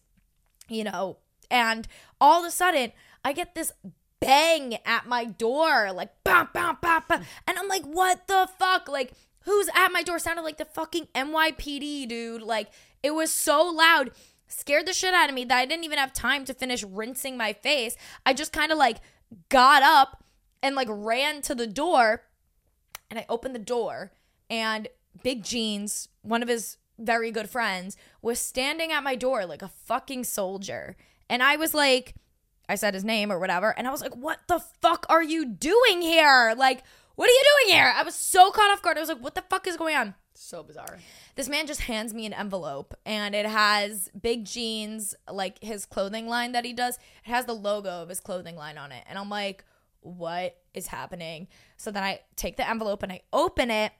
you 0.68 0.84
know, 0.84 1.18
and 1.50 1.86
all 2.20 2.40
of 2.40 2.48
a 2.48 2.50
sudden 2.50 2.92
I 3.24 3.32
get 3.32 3.54
this 3.54 3.72
bang 4.20 4.76
at 4.84 5.06
my 5.06 5.24
door, 5.24 5.92
like 5.92 6.10
bam, 6.24 6.48
bam, 6.52 6.78
bam, 6.80 7.02
bam. 7.08 7.24
And 7.46 7.58
I'm 7.58 7.68
like, 7.68 7.84
what 7.84 8.26
the 8.28 8.48
fuck? 8.58 8.88
Like, 8.88 9.12
who's 9.40 9.68
at 9.74 9.92
my 9.92 10.02
door? 10.02 10.18
Sounded 10.18 10.42
like 10.42 10.58
the 10.58 10.64
fucking 10.64 11.08
NYPD, 11.14 12.08
dude. 12.08 12.42
Like, 12.42 12.68
it 13.02 13.12
was 13.12 13.32
so 13.32 13.62
loud. 13.64 14.10
Scared 14.46 14.86
the 14.86 14.92
shit 14.92 15.14
out 15.14 15.28
of 15.28 15.34
me 15.34 15.44
that 15.44 15.58
I 15.58 15.66
didn't 15.66 15.84
even 15.84 15.98
have 15.98 16.12
time 16.12 16.44
to 16.44 16.54
finish 16.54 16.84
rinsing 16.84 17.36
my 17.36 17.52
face. 17.52 17.96
I 18.26 18.34
just 18.34 18.52
kind 18.52 18.72
of 18.72 18.78
like 18.78 18.98
got 19.48 19.82
up 19.82 20.24
and 20.62 20.74
like 20.74 20.88
ran 20.90 21.40
to 21.42 21.54
the 21.54 21.66
door 21.66 22.24
and 23.08 23.18
I 23.18 23.26
opened 23.28 23.54
the 23.54 23.60
door 23.60 24.12
and 24.48 24.88
Big 25.22 25.44
Jeans, 25.44 26.08
one 26.22 26.42
of 26.42 26.48
his 26.48 26.76
very 26.98 27.30
good 27.30 27.48
friends, 27.48 27.96
was 28.22 28.38
standing 28.38 28.92
at 28.92 29.02
my 29.02 29.14
door 29.14 29.46
like 29.46 29.62
a 29.62 29.68
fucking 29.68 30.24
soldier. 30.24 30.96
And 31.28 31.42
I 31.42 31.56
was 31.56 31.74
like, 31.74 32.14
I 32.70 32.76
said 32.76 32.94
his 32.94 33.04
name 33.04 33.30
or 33.32 33.38
whatever, 33.38 33.76
and 33.76 33.86
I 33.86 33.90
was 33.90 34.00
like, 34.00 34.16
what 34.16 34.40
the 34.48 34.60
fuck 34.80 35.06
are 35.08 35.22
you 35.22 35.44
doing 35.44 36.02
here? 36.02 36.54
Like, 36.56 36.82
what 37.16 37.28
are 37.28 37.32
you 37.32 37.42
doing 37.64 37.76
here? 37.76 37.92
I 37.94 38.02
was 38.02 38.14
so 38.14 38.50
caught 38.50 38.70
off 38.70 38.82
guard. 38.82 38.96
I 38.96 39.00
was 39.00 39.08
like, 39.08 39.22
what 39.22 39.34
the 39.34 39.42
fuck 39.42 39.66
is 39.66 39.76
going 39.76 39.96
on? 39.96 40.14
so 40.40 40.62
bizarre. 40.62 40.98
This 41.36 41.48
man 41.48 41.66
just 41.66 41.82
hands 41.82 42.14
me 42.14 42.26
an 42.26 42.32
envelope 42.32 42.94
and 43.04 43.34
it 43.34 43.46
has 43.46 44.10
Big 44.20 44.44
Jeans, 44.44 45.14
like 45.30 45.62
his 45.62 45.84
clothing 45.84 46.26
line 46.26 46.52
that 46.52 46.64
he 46.64 46.72
does. 46.72 46.96
It 47.24 47.30
has 47.30 47.44
the 47.44 47.54
logo 47.54 47.90
of 47.90 48.08
his 48.08 48.20
clothing 48.20 48.56
line 48.56 48.78
on 48.78 48.90
it. 48.90 49.04
And 49.08 49.18
I'm 49.18 49.28
like, 49.28 49.64
what 50.00 50.56
is 50.72 50.88
happening? 50.88 51.48
So 51.76 51.90
then 51.90 52.02
I 52.02 52.20
take 52.36 52.56
the 52.56 52.68
envelope 52.68 53.02
and 53.02 53.12
I 53.12 53.20
open 53.32 53.70
it 53.70 53.92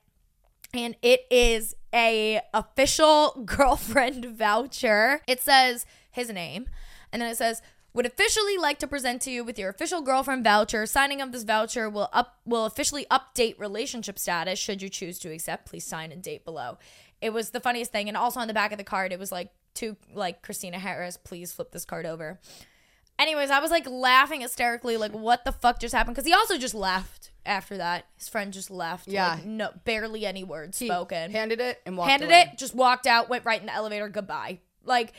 and 0.73 0.97
it 1.03 1.27
is 1.31 1.75
a 1.95 2.41
official 2.55 3.43
girlfriend 3.45 4.25
voucher. 4.25 5.21
It 5.27 5.41
says 5.41 5.85
his 6.11 6.31
name 6.31 6.69
and 7.13 7.21
then 7.21 7.31
it 7.31 7.37
says 7.37 7.61
would 7.93 8.07
officially 8.07 8.57
like 8.57 8.79
to 8.79 8.87
present 8.87 9.23
to 9.23 9.31
you 9.31 9.45
with 9.45 9.59
your 9.59 9.71
official 9.71 10.01
girlfriend 10.01 10.45
voucher. 10.45 10.87
Signing 10.87 11.21
of 11.21 11.33
this 11.33 11.43
voucher 11.43 11.89
will 11.91 12.09
up 12.13 12.39
will 12.45 12.65
officially 12.65 13.07
update 13.11 13.59
relationship 13.59 14.19
status. 14.19 14.59
Should 14.59 14.83
you 14.83 14.89
choose 14.89 15.19
to 15.21 15.33
accept, 15.33 15.67
please 15.67 15.85
sign 15.85 16.13
and 16.13 16.23
date 16.23 16.45
below. 16.45 16.79
It 17.21 17.33
was 17.33 17.51
the 17.51 17.61
funniest 17.61 17.93
thing, 17.93 18.09
and 18.09 18.17
also 18.17 18.41
on 18.41 18.49
the 18.49 18.55
back 18.55 18.73
of 18.73 18.79
the 18.79 18.85
card, 18.85 19.13
it 19.13 19.19
was 19.19 19.33
like 19.33 19.51
to 19.75 19.97
like 20.15 20.43
Christina 20.43 20.79
Harris. 20.79 21.17
Please 21.17 21.53
flip 21.53 21.73
this 21.73 21.85
card 21.85 22.07
over. 22.07 22.41
Anyways, 23.19 23.51
I 23.51 23.61
was 23.61 23.71
like 23.71 23.87
laughing 23.87 24.41
hysterically, 24.41 24.97
like 24.97 25.13
what 25.13 25.45
the 25.45 25.53
fuck 25.53 25.79
just 25.79 25.95
happened? 25.95 26.15
Because 26.17 26.27
he 26.27 26.33
also 26.33 26.57
just 26.57 26.75
left 26.75 27.33
after 27.45 27.77
that. 27.77 28.07
His 28.17 28.31
friend 28.31 28.51
just 28.51 28.71
left. 28.71 29.09
Yeah. 29.09 29.35
like, 29.35 29.45
no, 29.45 29.71
barely 29.85 30.25
any 30.25 30.43
words 30.43 30.79
He 30.79 30.87
spoken 30.87 31.31
Handed 31.31 31.61
it 31.61 31.83
and 31.85 31.99
walked 31.99 32.11
handed 32.11 32.31
away. 32.31 32.51
it, 32.53 32.59
just 32.59 32.75
walked 32.75 33.07
out, 33.07 33.29
went 33.29 33.45
right 33.45 33.61
in 33.61 33.67
the 33.67 33.75
elevator, 33.75 34.09
goodbye. 34.09 34.61
Like, 34.85 35.13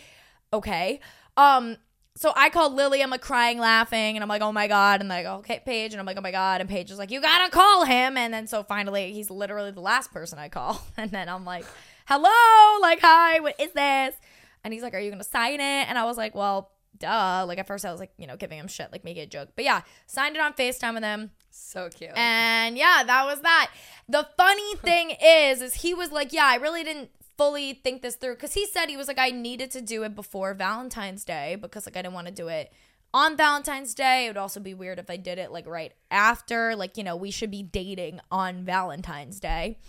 okay. 0.51 0.99
Um, 1.37 1.77
so 2.15 2.33
I 2.35 2.49
called 2.49 2.73
Lily, 2.73 3.01
I'm 3.01 3.09
like 3.09 3.21
crying, 3.21 3.57
laughing, 3.57 4.15
and 4.15 4.23
I'm 4.23 4.29
like, 4.29 4.41
oh 4.41 4.51
my 4.51 4.67
god, 4.67 4.99
and 4.99 5.09
like, 5.09 5.25
okay, 5.25 5.61
Paige, 5.65 5.93
and 5.93 5.99
I'm 5.99 6.05
like, 6.05 6.17
oh 6.17 6.21
my 6.21 6.31
god, 6.31 6.61
and 6.61 6.69
Paige 6.69 6.91
is 6.91 6.97
like, 6.97 7.11
you 7.11 7.21
gotta 7.21 7.49
call 7.49 7.85
him, 7.85 8.17
and 8.17 8.33
then 8.33 8.47
so 8.47 8.63
finally 8.63 9.13
he's 9.13 9.29
literally 9.29 9.71
the 9.71 9.81
last 9.81 10.11
person 10.11 10.37
I 10.37 10.49
call, 10.49 10.85
and 10.97 11.11
then 11.11 11.29
I'm 11.29 11.45
like, 11.45 11.65
hello, 12.05 12.81
like, 12.81 12.99
hi, 13.01 13.39
what 13.39 13.59
is 13.59 13.71
this? 13.71 14.15
And 14.63 14.73
he's 14.73 14.83
like, 14.83 14.93
are 14.93 14.99
you 14.99 15.09
gonna 15.09 15.23
sign 15.23 15.55
it? 15.59 15.89
And 15.89 15.97
I 15.97 16.05
was 16.05 16.17
like, 16.17 16.35
well, 16.35 16.71
duh. 17.01 17.45
Like 17.47 17.59
at 17.59 17.67
first 17.67 17.85
I 17.85 17.91
was 17.91 17.99
like, 17.99 18.11
you 18.17 18.27
know, 18.27 18.37
giving 18.37 18.57
him 18.57 18.67
shit, 18.67 18.91
like 18.91 19.03
making 19.03 19.23
a 19.23 19.27
joke, 19.27 19.49
but 19.55 19.65
yeah, 19.65 19.81
signed 20.07 20.35
it 20.35 20.41
on 20.41 20.53
Facetime 20.53 20.93
with 20.93 21.03
him. 21.03 21.31
So 21.49 21.89
cute. 21.89 22.11
And 22.15 22.77
yeah, 22.77 23.03
that 23.05 23.25
was 23.25 23.41
that. 23.41 23.71
The 24.07 24.27
funny 24.37 24.75
thing 24.83 25.15
is, 25.23 25.61
is 25.61 25.75
he 25.75 25.93
was 25.93 26.11
like, 26.11 26.31
yeah, 26.31 26.45
I 26.45 26.55
really 26.55 26.83
didn't 26.83 27.09
fully 27.41 27.73
think 27.73 28.03
this 28.03 28.17
through 28.17 28.35
because 28.35 28.53
he 28.53 28.67
said 28.67 28.87
he 28.87 28.95
was 28.95 29.07
like, 29.07 29.17
I 29.17 29.31
needed 29.31 29.71
to 29.71 29.81
do 29.81 30.03
it 30.03 30.13
before 30.13 30.53
Valentine's 30.53 31.25
Day 31.25 31.57
because 31.59 31.87
like 31.87 31.97
I 31.97 32.03
didn't 32.03 32.13
want 32.13 32.27
to 32.27 32.33
do 32.33 32.49
it 32.49 32.71
on 33.15 33.35
Valentine's 33.35 33.95
Day. 33.95 34.25
It 34.25 34.29
would 34.29 34.37
also 34.37 34.59
be 34.59 34.75
weird 34.75 34.99
if 34.99 35.09
I 35.09 35.17
did 35.17 35.39
it 35.39 35.51
like 35.51 35.65
right 35.65 35.91
after. 36.11 36.75
Like, 36.75 36.97
you 36.97 37.03
know, 37.03 37.15
we 37.15 37.31
should 37.31 37.49
be 37.49 37.63
dating 37.63 38.19
on 38.29 38.63
Valentine's 38.63 39.39
Day. 39.39 39.79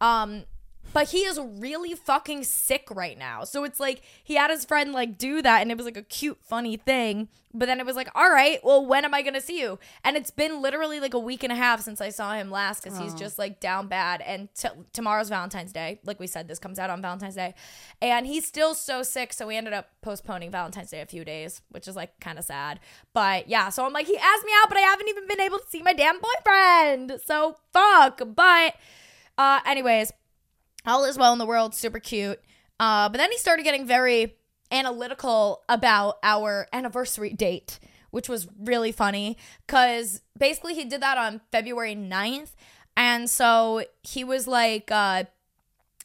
Um, 0.00 0.46
but 0.96 1.10
he 1.10 1.26
is 1.26 1.38
really 1.38 1.92
fucking 1.92 2.42
sick 2.42 2.88
right 2.90 3.18
now. 3.18 3.44
So 3.44 3.64
it's 3.64 3.78
like 3.78 4.00
he 4.24 4.36
had 4.36 4.50
his 4.50 4.64
friend 4.64 4.92
like 4.92 5.18
do 5.18 5.42
that 5.42 5.60
and 5.60 5.70
it 5.70 5.76
was 5.76 5.84
like 5.84 5.98
a 5.98 6.02
cute, 6.02 6.38
funny 6.40 6.78
thing. 6.78 7.28
But 7.52 7.66
then 7.66 7.80
it 7.80 7.84
was 7.84 7.96
like, 7.96 8.08
all 8.14 8.30
right, 8.30 8.60
well, 8.64 8.84
when 8.84 9.04
am 9.04 9.12
I 9.12 9.20
going 9.20 9.34
to 9.34 9.42
see 9.42 9.60
you? 9.60 9.78
And 10.04 10.16
it's 10.16 10.30
been 10.30 10.62
literally 10.62 10.98
like 10.98 11.12
a 11.12 11.18
week 11.18 11.44
and 11.44 11.52
a 11.52 11.54
half 11.54 11.82
since 11.82 12.00
I 12.00 12.08
saw 12.08 12.32
him 12.32 12.50
last 12.50 12.82
because 12.82 12.98
he's 12.98 13.12
just 13.12 13.38
like 13.38 13.60
down 13.60 13.88
bad. 13.88 14.22
And 14.22 14.48
t- 14.54 14.70
tomorrow's 14.94 15.28
Valentine's 15.28 15.70
Day. 15.70 16.00
Like 16.02 16.18
we 16.18 16.26
said, 16.26 16.48
this 16.48 16.58
comes 16.58 16.78
out 16.78 16.88
on 16.88 17.02
Valentine's 17.02 17.34
Day. 17.34 17.54
And 18.00 18.26
he's 18.26 18.46
still 18.46 18.74
so 18.74 19.02
sick. 19.02 19.34
So 19.34 19.46
we 19.46 19.56
ended 19.58 19.74
up 19.74 19.90
postponing 20.00 20.50
Valentine's 20.50 20.92
Day 20.92 21.02
a 21.02 21.06
few 21.06 21.26
days, 21.26 21.60
which 21.68 21.86
is 21.88 21.94
like 21.94 22.18
kind 22.20 22.38
of 22.38 22.46
sad. 22.46 22.80
But 23.12 23.50
yeah, 23.50 23.68
so 23.68 23.84
I'm 23.84 23.92
like, 23.92 24.06
he 24.06 24.16
asked 24.16 24.46
me 24.46 24.52
out, 24.62 24.70
but 24.70 24.78
I 24.78 24.82
haven't 24.82 25.08
even 25.10 25.28
been 25.28 25.40
able 25.40 25.58
to 25.58 25.66
see 25.68 25.82
my 25.82 25.92
damn 25.92 26.20
boyfriend. 26.20 27.20
So 27.26 27.58
fuck. 27.74 28.22
But, 28.34 28.76
uh, 29.36 29.60
anyways, 29.66 30.10
all 30.86 31.04
is 31.04 31.18
well 31.18 31.32
in 31.32 31.38
the 31.38 31.46
world, 31.46 31.74
super 31.74 31.98
cute. 31.98 32.40
Uh, 32.78 33.08
but 33.08 33.18
then 33.18 33.30
he 33.32 33.38
started 33.38 33.62
getting 33.64 33.86
very 33.86 34.36
analytical 34.70 35.62
about 35.68 36.18
our 36.22 36.66
anniversary 36.72 37.32
date, 37.32 37.78
which 38.10 38.28
was 38.28 38.48
really 38.58 38.92
funny 38.92 39.36
because 39.66 40.22
basically 40.38 40.74
he 40.74 40.84
did 40.84 41.00
that 41.00 41.18
on 41.18 41.40
February 41.50 41.94
9th. 41.94 42.50
And 42.96 43.28
so 43.28 43.84
he 44.02 44.24
was 44.24 44.46
like, 44.46 44.90
uh, 44.90 45.24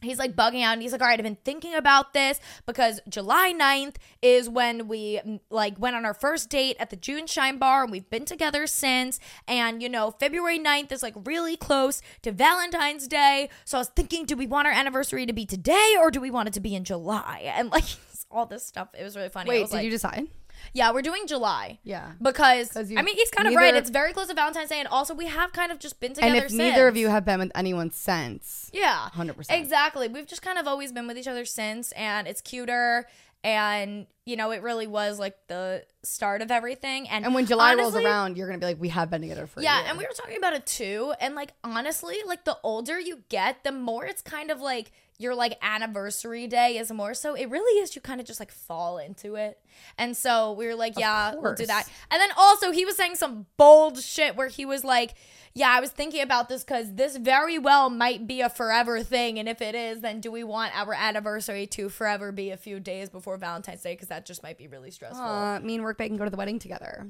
he's 0.01 0.19
like 0.19 0.35
bugging 0.35 0.63
out 0.63 0.73
and 0.73 0.81
he's 0.81 0.91
like 0.91 1.01
all 1.01 1.07
right 1.07 1.19
i've 1.19 1.23
been 1.23 1.37
thinking 1.43 1.73
about 1.73 2.13
this 2.13 2.39
because 2.65 2.99
july 3.07 3.53
9th 3.53 3.95
is 4.21 4.49
when 4.49 4.87
we 4.87 5.19
like 5.49 5.79
went 5.79 5.95
on 5.95 6.05
our 6.05 6.13
first 6.13 6.49
date 6.49 6.75
at 6.79 6.89
the 6.89 6.95
june 6.95 7.27
shine 7.27 7.57
bar 7.57 7.83
and 7.83 7.91
we've 7.91 8.09
been 8.09 8.25
together 8.25 8.67
since. 8.67 9.19
And 9.47 9.81
you 9.81 9.89
know 9.89 10.11
february 10.11 10.59
9th 10.59 10.91
is 10.91 11.03
like 11.03 11.13
really 11.23 11.57
close 11.57 12.01
to 12.23 12.31
valentine's 12.31 13.07
day. 13.07 13.49
So 13.65 13.77
i 13.77 13.81
was 13.81 13.89
thinking 13.89 14.25
do 14.25 14.35
we 14.35 14.47
want 14.47 14.67
our 14.67 14.73
anniversary 14.73 15.25
to 15.25 15.33
be 15.33 15.45
today 15.45 15.95
or 15.99 16.11
do 16.11 16.21
we 16.21 16.31
want 16.31 16.47
it 16.49 16.53
to 16.53 16.59
be 16.59 16.75
in 16.75 16.83
july? 16.83 17.51
And 17.55 17.69
like 17.69 17.85
all 18.31 18.45
this 18.45 18.65
stuff. 18.65 18.89
It 18.97 19.03
was 19.03 19.15
really 19.15 19.29
funny. 19.29 19.49
I 19.49 19.53
Wait, 19.53 19.61
was 19.61 19.69
did 19.71 19.77
like, 19.77 19.85
you 19.85 19.91
decide? 19.91 20.27
Yeah 20.73 20.91
we're 20.91 21.01
doing 21.01 21.27
july 21.27 21.79
Yeah. 21.83 22.11
Because 22.21 22.75
i 22.77 22.83
mean 22.83 23.15
he's 23.15 23.29
kind 23.31 23.47
of 23.47 23.53
right 23.55 23.75
it's 23.75 23.89
very 23.89 24.13
close 24.13 24.27
to 24.27 24.33
valentine's 24.33 24.69
day 24.69 24.79
and 24.79 24.87
also 24.87 25.13
we 25.13 25.27
have 25.27 25.51
kind 25.53 25.71
of 25.71 25.79
just 25.79 25.99
been 25.99 26.13
together 26.13 26.27
And 26.35 26.37
if 26.43 26.49
since. 26.49 26.59
neither 26.59 26.87
of 26.87 26.95
you 26.97 27.09
have 27.09 27.25
been 27.25 27.39
with 27.39 27.51
anyone 27.55 27.91
since, 27.91 28.69
Yeah. 28.73 29.09
100%. 29.15 29.45
Exactly. 29.49 30.07
We've 30.07 30.27
just 30.27 30.41
kind 30.41 30.57
of 30.57 30.67
always 30.67 30.91
been 30.91 31.07
with 31.07 31.17
each 31.17 31.27
other 31.27 31.45
since, 31.45 31.91
and 31.93 32.27
it's 32.27 32.41
cuter. 32.41 33.07
And, 33.43 34.05
you 34.25 34.35
know, 34.35 34.51
it 34.51 34.61
really 34.61 34.85
was 34.85 35.17
like 35.17 35.35
the 35.47 35.83
start 36.03 36.43
of 36.43 36.51
everything. 36.51 37.09
And, 37.09 37.25
and 37.25 37.33
when 37.33 37.47
July 37.47 37.73
rolls 37.73 37.95
around, 37.95 38.37
you're 38.37 38.45
gonna 38.47 38.59
be 38.59 38.67
like, 38.67 38.79
we 38.79 38.89
have 38.89 39.09
been 39.09 39.21
together 39.21 39.47
for 39.47 39.61
a 39.61 39.63
Yeah. 39.63 39.83
And 39.87 39.97
we 39.97 40.05
were 40.05 40.13
talking 40.13 40.37
about 40.37 40.53
it 40.53 40.65
too. 40.67 41.13
And, 41.19 41.33
like, 41.33 41.53
honestly, 41.63 42.17
like, 42.27 42.45
the 42.45 42.57
older 42.63 42.99
you 42.99 43.23
get, 43.29 43.63
the 43.63 43.71
more 43.71 44.05
it's 44.05 44.21
kind 44.21 44.51
of 44.51 44.61
like 44.61 44.91
your, 45.21 45.35
like, 45.35 45.57
anniversary 45.61 46.47
day 46.47 46.77
is 46.77 46.91
more 46.91 47.13
so. 47.13 47.33
It 47.33 47.49
really 47.49 47.81
is 47.81 47.95
you 47.95 48.01
kind 48.01 48.19
of 48.19 48.27
just, 48.27 48.39
like, 48.39 48.51
fall 48.51 48.97
into 48.97 49.35
it. 49.35 49.59
And 49.97 50.15
so 50.17 50.53
we 50.53 50.65
were 50.67 50.75
like, 50.75 50.97
yeah, 50.97 51.35
we'll 51.35 51.55
do 51.55 51.65
that. 51.65 51.87
And 52.09 52.19
then 52.19 52.29
also, 52.37 52.71
he 52.71 52.85
was 52.85 52.97
saying 52.97 53.15
some 53.15 53.45
bold 53.57 54.01
shit 54.01 54.35
where 54.35 54.47
he 54.47 54.65
was 54.65 54.83
like, 54.83 55.13
yeah, 55.53 55.69
I 55.69 55.81
was 55.81 55.89
thinking 55.89 56.21
about 56.21 56.47
this 56.47 56.63
because 56.63 56.93
this 56.95 57.17
very 57.17 57.59
well 57.59 57.89
might 57.89 58.25
be 58.25 58.39
a 58.41 58.49
forever 58.49 59.03
thing. 59.03 59.37
And 59.37 59.49
if 59.49 59.61
it 59.61 59.75
is, 59.75 59.99
then 59.99 60.21
do 60.21 60.31
we 60.31 60.43
want 60.43 60.73
our 60.75 60.93
anniversary 60.93 61.67
to 61.67 61.89
forever 61.89 62.31
be 62.31 62.51
a 62.51 62.57
few 62.57 62.79
days 62.79 63.09
before 63.09 63.37
Valentine's 63.37 63.81
Day? 63.81 63.93
Because 63.93 64.07
that 64.07 64.25
just 64.25 64.43
might 64.43 64.57
be 64.57 64.67
really 64.67 64.91
stressful. 64.91 65.25
uh, 65.25 65.59
me 65.59 65.75
and 65.75 65.83
Workbait 65.83 66.07
can 66.07 66.17
go 66.17 66.23
to 66.23 66.29
the 66.31 66.37
wedding 66.37 66.57
together. 66.59 67.07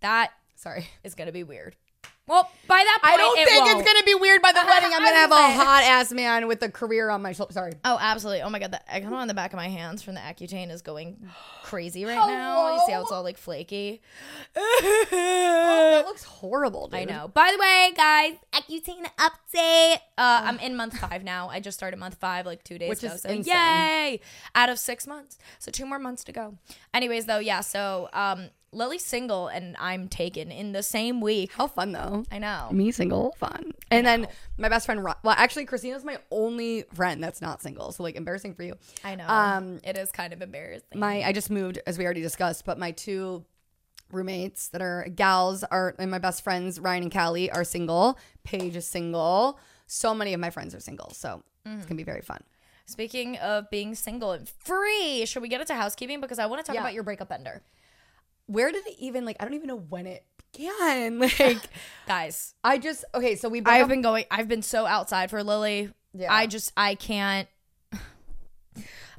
that 0.00 0.32
Sorry. 0.56 0.86
is 1.04 1.14
going 1.14 1.26
to 1.26 1.32
be 1.32 1.44
weird. 1.44 1.76
Well, 2.26 2.50
by 2.66 2.76
that 2.82 2.98
point, 3.02 3.14
I 3.14 3.16
don't 3.18 3.38
it 3.38 3.46
think 3.46 3.64
won't. 3.66 3.80
it's 3.80 3.92
gonna 3.92 4.04
be 4.04 4.14
weird 4.14 4.40
by 4.40 4.52
the 4.52 4.62
wedding. 4.66 4.90
I'm 4.94 5.02
gonna 5.02 5.14
have 5.14 5.30
a 5.30 5.34
hot 5.62 5.82
ass 5.84 6.10
man 6.10 6.46
with 6.46 6.62
a 6.62 6.70
career 6.70 7.10
on 7.10 7.20
my 7.20 7.32
shoulder. 7.32 7.52
Sorry. 7.52 7.72
Oh, 7.84 7.98
absolutely. 8.00 8.40
Oh 8.42 8.48
my 8.48 8.58
god, 8.58 8.70
the 8.72 8.80
eczema 8.94 9.16
on 9.16 9.28
the 9.28 9.34
back 9.34 9.52
of 9.52 9.58
my 9.58 9.68
hands 9.68 10.02
from 10.02 10.14
the 10.14 10.20
Accutane 10.20 10.70
is 10.70 10.80
going 10.80 11.18
crazy 11.64 12.06
right 12.06 12.14
now. 12.14 12.76
You 12.76 12.82
see 12.86 12.92
how 12.92 13.02
it's 13.02 13.12
all 13.12 13.22
like 13.22 13.36
flaky? 13.36 14.00
that 14.54 16.04
looks 16.06 16.24
horrible, 16.24 16.88
dude. 16.88 17.00
I 17.00 17.04
know. 17.04 17.28
By 17.28 17.52
the 17.52 17.58
way, 17.58 17.92
guys, 17.96 18.34
Accutane 18.52 19.06
update. 19.18 19.96
Uh, 20.16 20.42
I'm 20.44 20.58
in 20.60 20.76
month 20.76 20.98
five 20.98 21.24
now. 21.24 21.48
I 21.48 21.60
just 21.60 21.76
started 21.76 21.98
month 21.98 22.16
five 22.16 22.46
like 22.46 22.64
two 22.64 22.78
days 22.78 22.88
Which 22.88 23.02
ago. 23.02 23.14
is 23.14 23.22
so 23.22 23.28
insane. 23.28 23.54
yay! 23.54 24.20
Out 24.54 24.68
of 24.68 24.78
six 24.78 25.06
months, 25.06 25.38
so 25.58 25.70
two 25.70 25.86
more 25.86 25.98
months 25.98 26.24
to 26.24 26.32
go. 26.32 26.56
Anyways, 26.92 27.26
though, 27.26 27.38
yeah. 27.38 27.60
So 27.60 28.08
um, 28.12 28.48
Lily's 28.74 29.04
single 29.04 29.48
and 29.48 29.76
I'm 29.78 30.08
taken 30.08 30.50
in 30.50 30.72
the 30.72 30.82
same 30.82 31.20
week. 31.20 31.52
How 31.52 31.66
fun 31.66 31.92
though. 31.92 32.24
I 32.32 32.38
know. 32.38 32.68
Me 32.72 32.90
single, 32.90 33.32
fun. 33.38 33.72
And 33.90 34.06
then 34.06 34.26
my 34.58 34.68
best 34.68 34.86
friend, 34.86 35.02
Ro- 35.04 35.14
well, 35.22 35.34
actually, 35.38 35.64
Christina's 35.66 36.04
my 36.04 36.18
only 36.30 36.82
friend 36.92 37.22
that's 37.22 37.40
not 37.40 37.62
single. 37.62 37.92
So 37.92 38.02
like 38.02 38.16
embarrassing 38.16 38.54
for 38.54 38.62
you. 38.64 38.74
I 39.04 39.14
know. 39.14 39.26
Um, 39.28 39.80
it 39.84 39.96
is 39.96 40.10
kind 40.12 40.32
of 40.32 40.42
embarrassing. 40.42 40.86
my 40.98 41.22
I 41.22 41.32
just 41.32 41.50
moved 41.50 41.78
as 41.86 41.96
we 41.98 42.04
already 42.04 42.22
discussed, 42.22 42.64
but 42.64 42.78
my 42.78 42.90
two 42.90 43.44
roommates 44.12 44.68
that 44.68 44.82
are 44.82 45.06
gals 45.14 45.64
are 45.64 45.94
and 45.98 46.10
my 46.10 46.18
best 46.18 46.42
friends 46.44 46.78
Ryan 46.78 47.04
and 47.04 47.12
Callie 47.12 47.50
are 47.50 47.64
single. 47.64 48.18
Paige 48.44 48.76
is 48.76 48.86
single. 48.86 49.58
So 49.86 50.14
many 50.14 50.34
of 50.34 50.40
my 50.40 50.50
friends 50.50 50.74
are 50.74 50.80
single, 50.80 51.10
so 51.10 51.42
it's 51.66 51.86
gonna 51.86 51.96
be 51.96 52.02
very 52.04 52.20
fun. 52.22 52.40
Speaking 52.86 53.36
of 53.38 53.70
being 53.70 53.94
single 53.94 54.32
and 54.32 54.46
free, 54.48 55.24
should 55.26 55.40
we 55.42 55.48
get 55.48 55.60
into 55.60 55.74
housekeeping 55.74 56.20
because 56.20 56.38
I 56.38 56.46
want 56.46 56.60
to 56.60 56.66
talk 56.66 56.74
Yeah. 56.74 56.80
about 56.82 56.92
your 56.92 57.02
breakup 57.02 57.30
bender, 57.30 57.62
Where 58.46 58.70
did 58.72 58.86
it 58.86 58.94
even 58.98 59.24
like? 59.24 59.36
I 59.40 59.44
don't 59.44 59.54
even 59.54 59.68
know 59.68 59.78
when 59.78 60.06
it 60.06 60.24
began. 60.52 61.18
Like 61.18 61.60
guys. 62.06 62.54
I 62.62 62.78
just 62.78 63.04
okay. 63.14 63.36
So 63.36 63.48
we 63.48 63.62
I've 63.64 63.82
up- 63.84 63.88
been 63.88 64.02
going. 64.02 64.24
I've 64.30 64.48
been 64.48 64.62
so 64.62 64.86
outside 64.86 65.30
for 65.30 65.42
Lily. 65.42 65.90
Yeah. 66.12 66.32
I 66.32 66.46
just 66.46 66.72
I 66.76 66.94
can't. 66.94 67.48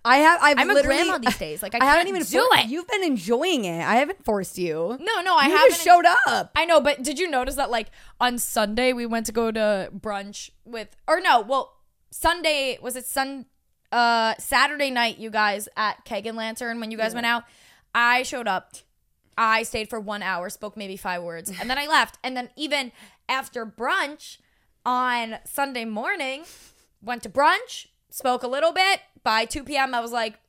I 0.08 0.18
have. 0.18 0.40
I've 0.44 0.60
I'm 0.60 0.70
a 0.70 0.74
literally, 0.74 0.98
grandma 0.98 1.18
these 1.18 1.38
days. 1.40 1.64
Like 1.64 1.74
I, 1.74 1.80
I, 1.80 1.86
haven't 1.86 2.08
even 2.10 2.22
do 2.24 2.48
for- 2.52 2.60
it. 2.60 2.68
You've 2.68 2.88
been 2.88 3.04
enjoying 3.04 3.66
it. 3.66 3.84
I 3.84 3.96
haven't 3.96 4.24
forced 4.24 4.58
you. 4.58 4.98
no, 5.00 5.22
no, 5.22 5.36
I 5.36 5.48
you 5.48 5.56
haven't 5.56 5.70
just 5.72 5.84
showed 5.84 6.06
up. 6.28 6.52
I 6.56 6.66
know, 6.66 6.80
but 6.80 7.02
did 7.02 7.18
you 7.18 7.30
notice 7.30 7.56
that 7.56 7.72
like 7.72 7.88
on 8.22 8.38
Sunday 8.38 8.94
we 8.94 9.06
went 9.08 9.26
to 9.26 9.32
go 9.32 9.50
to 9.52 9.90
brunch 9.98 10.52
with 10.64 10.96
or 11.08 11.20
no, 11.22 11.42
well 11.42 11.74
Sunday 12.12 12.78
was 12.82 12.96
it 12.96 13.06
Sun 13.08 13.48
uh 13.92 14.36
Saturday 14.38 14.92
night 14.92 15.18
you 15.18 15.30
guys 15.32 15.68
at 15.76 16.06
Keg 16.06 16.28
and 16.28 16.38
Lantern 16.38 16.80
when 16.80 16.92
you 16.92 16.98
guys 16.98 17.14
went 17.16 17.26
out. 17.26 17.44
I 17.96 18.22
showed 18.24 18.48
up. 18.48 18.76
I 19.38 19.64
stayed 19.64 19.90
for 19.90 20.00
1 20.00 20.24
hour, 20.24 20.50
spoke 20.50 20.78
maybe 20.78 20.96
5 20.98 21.22
words, 21.24 21.52
and 21.60 21.70
then 21.70 21.78
I 21.78 21.88
left. 21.88 22.18
And 22.24 22.36
then 22.38 22.50
even 22.56 22.92
after 23.28 23.66
brunch 23.66 24.38
on 24.86 25.38
Sunday 25.46 25.86
morning, 25.86 26.44
went 27.02 27.24
to 27.24 27.30
brunch, 27.30 27.88
spoke 28.10 28.44
a 28.44 28.48
little 28.48 28.72
bit. 28.72 29.02
By 29.24 29.46
2 29.46 29.64
p.m. 29.64 29.94
I 29.96 30.00
was 30.02 30.12
like, 30.12 30.40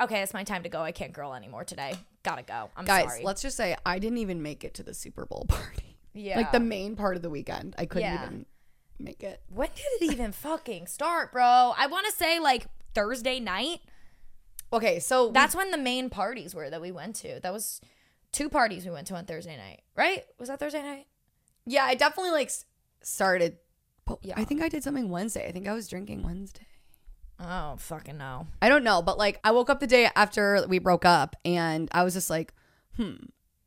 "Okay, 0.00 0.20
it's 0.22 0.34
my 0.34 0.44
time 0.44 0.62
to 0.62 0.68
go. 0.68 0.82
I 0.82 0.92
can't 0.92 1.12
girl 1.12 1.32
anymore 1.34 1.64
today. 1.64 1.94
Got 2.22 2.36
to 2.36 2.42
go. 2.42 2.70
I'm 2.76 2.84
Guys, 2.84 3.04
sorry." 3.08 3.24
let's 3.24 3.40
just 3.42 3.56
say 3.56 3.74
I 3.86 3.98
didn't 3.98 4.18
even 4.18 4.42
make 4.42 4.62
it 4.64 4.74
to 4.74 4.82
the 4.82 4.92
Super 4.94 5.24
Bowl 5.24 5.46
party. 5.48 5.96
yeah. 6.12 6.36
Like 6.36 6.52
the 6.52 6.60
main 6.60 6.94
part 6.94 7.16
of 7.16 7.22
the 7.22 7.30
weekend. 7.30 7.74
I 7.78 7.86
couldn't 7.86 8.02
Yeah. 8.12 8.22
even 8.24 8.46
make 8.98 9.22
it. 9.22 9.40
When 9.48 9.68
did 9.74 10.02
it 10.08 10.12
even 10.12 10.32
fucking 10.32 10.86
start, 10.88 11.32
bro? 11.32 11.72
I 11.76 11.86
want 11.86 12.04
to 12.06 12.12
say 12.12 12.38
like 12.38 12.66
Thursday 12.94 13.40
night. 13.40 13.80
Okay, 14.72 15.00
so 15.00 15.30
That's 15.30 15.54
when 15.54 15.70
the 15.70 15.78
main 15.78 16.10
parties 16.10 16.54
were 16.54 16.68
that 16.68 16.82
we 16.82 16.92
went 16.92 17.16
to. 17.16 17.40
That 17.40 17.52
was 17.54 17.80
two 18.32 18.48
parties 18.48 18.84
we 18.84 18.90
went 18.90 19.06
to 19.08 19.14
on 19.14 19.24
Thursday 19.24 19.56
night, 19.56 19.82
right? 19.96 20.24
Was 20.38 20.48
that 20.48 20.58
Thursday 20.58 20.82
night? 20.82 21.06
yeah, 21.66 21.84
I 21.84 21.94
definitely 21.94 22.30
like 22.32 22.50
started. 23.02 23.58
But 24.06 24.18
Yeah. 24.22 24.34
I 24.36 24.44
think 24.44 24.62
I 24.62 24.68
did 24.68 24.82
something 24.82 25.10
Wednesday. 25.10 25.46
I 25.46 25.52
think 25.52 25.68
I 25.68 25.74
was 25.74 25.86
drinking 25.88 26.22
Wednesday. 26.22 26.66
Oh, 27.40 27.76
fucking 27.78 28.16
no. 28.18 28.46
I 28.62 28.68
don't 28.68 28.82
know, 28.84 29.02
but 29.02 29.18
like 29.18 29.38
I 29.44 29.50
woke 29.52 29.70
up 29.70 29.78
the 29.80 29.86
day 29.86 30.08
after 30.16 30.64
we 30.68 30.78
broke 30.78 31.04
up 31.04 31.36
and 31.44 31.88
I 31.92 32.02
was 32.04 32.14
just 32.14 32.30
like, 32.30 32.52
hmm, 32.96 33.14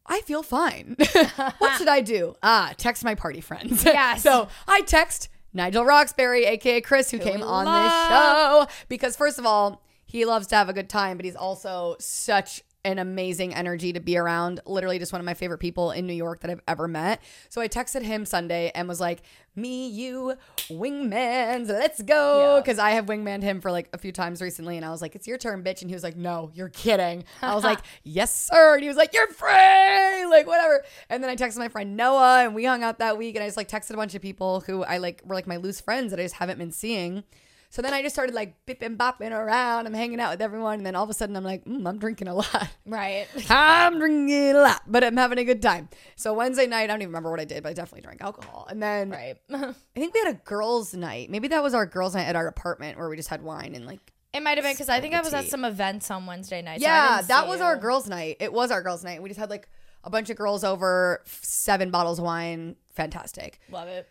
I 0.05 0.21
feel 0.21 0.43
fine. 0.43 0.95
what 1.59 1.77
should 1.77 1.87
I 1.87 2.01
do? 2.01 2.35
Ah, 2.43 2.73
text 2.75 3.03
my 3.03 3.15
party 3.15 3.39
friends. 3.39 3.85
Yes. 3.85 4.23
so 4.23 4.47
I 4.67 4.81
text 4.81 5.29
Nigel 5.53 5.85
Roxbury, 5.85 6.45
aka 6.45 6.81
Chris, 6.81 7.11
who 7.11 7.19
came 7.19 7.43
on 7.43 7.65
love. 7.65 7.83
this 7.83 7.93
show 8.09 8.83
because 8.89 9.15
first 9.15 9.37
of 9.39 9.45
all, 9.45 9.83
he 10.05 10.25
loves 10.25 10.47
to 10.47 10.55
have 10.55 10.67
a 10.69 10.73
good 10.73 10.89
time, 10.89 11.17
but 11.17 11.23
he's 11.25 11.35
also 11.37 11.95
such 11.99 12.63
an 12.83 12.99
amazing 12.99 13.53
energy 13.53 13.93
to 13.93 13.99
be 13.99 14.17
around. 14.17 14.59
Literally, 14.65 14.99
just 14.99 15.11
one 15.13 15.19
of 15.21 15.25
my 15.25 15.33
favorite 15.33 15.59
people 15.59 15.91
in 15.91 16.07
New 16.07 16.13
York 16.13 16.41
that 16.41 16.51
I've 16.51 16.61
ever 16.67 16.87
met. 16.87 17.21
So 17.49 17.61
I 17.61 17.67
texted 17.67 18.01
him 18.01 18.25
Sunday 18.25 18.71
and 18.73 18.87
was 18.87 18.99
like, 18.99 19.21
"Me, 19.55 19.87
you, 19.87 20.35
wingmans, 20.69 21.69
let's 21.69 22.01
go!" 22.01 22.55
Yeah. 22.55 22.61
Because 22.61 22.79
I 22.79 22.91
have 22.91 23.05
wingmaned 23.05 23.43
him 23.43 23.61
for 23.61 23.71
like 23.71 23.89
a 23.93 23.97
few 23.97 24.11
times 24.11 24.41
recently, 24.41 24.77
and 24.77 24.85
I 24.85 24.89
was 24.89 25.01
like, 25.01 25.15
"It's 25.15 25.27
your 25.27 25.37
turn, 25.37 25.63
bitch," 25.63 25.81
and 25.81 25.89
he 25.89 25.95
was 25.95 26.03
like, 26.03 26.15
"No, 26.15 26.51
you're 26.53 26.69
kidding." 26.69 27.23
I 27.41 27.55
was 27.55 27.63
like, 27.71 27.79
"Yes, 28.03 28.47
sir," 28.51 28.73
and 28.75 28.81
he 28.83 28.87
was 28.87 28.97
like, 28.97 29.13
"You're 29.13 29.27
free," 29.27 30.25
like 30.29 30.47
whatever. 30.47 30.83
And 31.09 31.23
then 31.23 31.29
I 31.29 31.35
texted 31.35 31.57
my 31.57 31.69
friend 31.69 31.95
Noah, 31.95 32.43
and 32.45 32.55
we 32.55 32.65
hung 32.65 32.83
out 32.83 32.99
that 32.99 33.17
week, 33.17 33.35
and 33.35 33.43
I 33.43 33.47
just 33.47 33.57
like 33.57 33.69
texted 33.69 33.91
a 33.91 33.97
bunch 33.97 34.15
of 34.15 34.21
people 34.21 34.61
who 34.61 34.83
I 34.83 34.97
like 34.97 35.21
were 35.25 35.35
like 35.35 35.47
my 35.47 35.57
loose 35.57 35.81
friends 35.81 36.11
that 36.11 36.19
I 36.19 36.23
just 36.23 36.35
haven't 36.35 36.57
been 36.57 36.71
seeing. 36.71 37.23
So 37.71 37.81
then 37.81 37.93
I 37.93 38.01
just 38.01 38.13
started 38.13 38.35
like 38.35 38.65
bipping 38.65 38.97
bopping 38.97 39.31
around. 39.31 39.87
I'm 39.87 39.93
hanging 39.93 40.19
out 40.19 40.31
with 40.31 40.41
everyone, 40.41 40.75
and 40.79 40.85
then 40.85 40.93
all 40.93 41.05
of 41.05 41.09
a 41.09 41.13
sudden 41.13 41.37
I'm 41.37 41.43
like, 41.45 41.63
mm, 41.63 41.87
I'm 41.87 41.99
drinking 41.99 42.27
a 42.27 42.35
lot. 42.35 42.67
Right. 42.85 43.27
I'm 43.49 43.97
drinking 43.97 44.49
a 44.51 44.59
lot, 44.59 44.81
but 44.87 45.05
I'm 45.05 45.15
having 45.15 45.37
a 45.37 45.45
good 45.45 45.61
time. 45.61 45.87
So 46.17 46.33
Wednesday 46.33 46.67
night, 46.67 46.83
I 46.83 46.87
don't 46.87 46.97
even 47.01 47.09
remember 47.11 47.31
what 47.31 47.39
I 47.39 47.45
did, 47.45 47.63
but 47.63 47.69
I 47.69 47.73
definitely 47.73 48.01
drank 48.01 48.21
alcohol. 48.21 48.67
And 48.69 48.83
then 48.83 49.09
Right. 49.09 49.37
I 49.53 49.73
think 49.95 50.13
we 50.13 50.19
had 50.19 50.35
a 50.35 50.39
girls' 50.43 50.93
night. 50.93 51.29
Maybe 51.29 51.47
that 51.47 51.63
was 51.63 51.73
our 51.73 51.85
girls' 51.85 52.13
night 52.13 52.27
at 52.27 52.35
our 52.35 52.47
apartment 52.47 52.97
where 52.97 53.07
we 53.07 53.15
just 53.15 53.29
had 53.29 53.41
wine 53.41 53.73
and 53.73 53.85
like. 53.85 54.01
It 54.33 54.43
might 54.43 54.57
have 54.57 54.65
been 54.65 54.73
because 54.73 54.89
I 54.89 54.99
think 54.99 55.15
I 55.15 55.21
was 55.21 55.33
at 55.33 55.45
some 55.45 55.63
events 55.63 56.11
on 56.11 56.25
Wednesday 56.25 56.61
night. 56.61 56.81
Yeah, 56.81 57.17
didn't 57.17 57.29
that 57.29 57.47
was 57.47 57.59
you. 57.59 57.65
our 57.65 57.77
girls' 57.77 58.07
night. 58.09 58.35
It 58.41 58.51
was 58.51 58.69
our 58.71 58.81
girls' 58.81 59.03
night. 59.03 59.23
We 59.23 59.29
just 59.29 59.39
had 59.39 59.49
like 59.49 59.69
a 60.03 60.09
bunch 60.09 60.29
of 60.29 60.35
girls 60.35 60.65
over, 60.65 61.21
seven 61.25 61.89
bottles 61.89 62.19
of 62.19 62.25
wine. 62.25 62.75
Fantastic. 62.95 63.59
Love 63.69 63.87
it. 63.87 64.09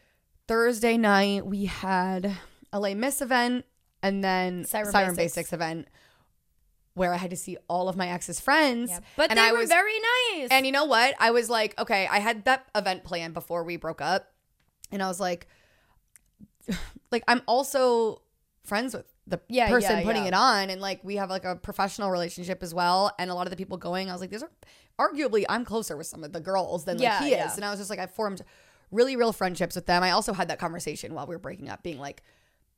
Thursday 0.48 0.96
night 0.96 1.44
we 1.46 1.66
had 1.66 2.36
a 2.72 2.80
Les 2.80 2.94
Miss 2.94 3.20
event 3.22 3.64
and 4.02 4.22
then 4.22 4.64
Siren 4.64 4.92
Siren, 4.92 5.14
Basics. 5.14 5.34
Basics. 5.34 5.52
event 5.52 5.88
where 6.94 7.14
I 7.14 7.16
had 7.16 7.30
to 7.30 7.36
see 7.36 7.56
all 7.68 7.88
of 7.88 7.96
my 7.96 8.08
ex's 8.08 8.40
friends. 8.40 8.90
Yeah. 8.90 9.00
But 9.16 9.30
and 9.30 9.38
they 9.38 9.42
I 9.44 9.52
were 9.52 9.58
was, 9.58 9.68
very 9.68 9.92
nice. 10.34 10.48
And 10.50 10.66
you 10.66 10.72
know 10.72 10.84
what? 10.84 11.14
I 11.18 11.30
was 11.30 11.48
like, 11.48 11.78
okay, 11.80 12.06
I 12.10 12.18
had 12.18 12.44
that 12.44 12.66
event 12.74 13.04
planned 13.04 13.32
before 13.32 13.62
we 13.64 13.76
broke 13.76 14.00
up. 14.00 14.32
And 14.90 15.02
I 15.02 15.08
was 15.08 15.20
like, 15.20 15.46
like 17.10 17.24
I'm 17.28 17.42
also 17.46 18.22
friends 18.64 18.94
with 18.94 19.06
the 19.26 19.40
Yeah, 19.48 19.68
person 19.68 19.98
yeah, 19.98 20.04
putting 20.04 20.22
yeah. 20.22 20.28
it 20.28 20.34
on 20.34 20.70
and 20.70 20.80
like 20.80 21.02
we 21.04 21.16
have 21.16 21.30
like 21.30 21.44
a 21.44 21.56
professional 21.56 22.10
relationship 22.10 22.62
as 22.62 22.74
well 22.74 23.12
and 23.18 23.30
a 23.30 23.34
lot 23.34 23.46
of 23.46 23.50
the 23.50 23.56
people 23.56 23.76
going 23.76 24.08
I 24.08 24.12
was 24.12 24.20
like 24.20 24.30
these 24.30 24.42
are 24.42 24.50
arguably 24.98 25.44
I'm 25.48 25.64
closer 25.64 25.96
with 25.96 26.06
some 26.08 26.24
of 26.24 26.32
the 26.32 26.40
girls 26.40 26.84
than 26.84 26.98
like 26.98 27.22
he 27.22 27.32
is 27.32 27.56
and 27.56 27.64
I 27.64 27.70
was 27.70 27.78
just 27.78 27.90
like 27.90 27.98
I 27.98 28.06
formed 28.06 28.42
really 28.90 29.16
real 29.16 29.32
friendships 29.32 29.76
with 29.76 29.86
them 29.86 30.02
I 30.02 30.10
also 30.10 30.32
had 30.32 30.48
that 30.48 30.58
conversation 30.58 31.14
while 31.14 31.26
we 31.26 31.34
were 31.34 31.40
breaking 31.40 31.68
up 31.68 31.82
being 31.82 31.98
like 31.98 32.22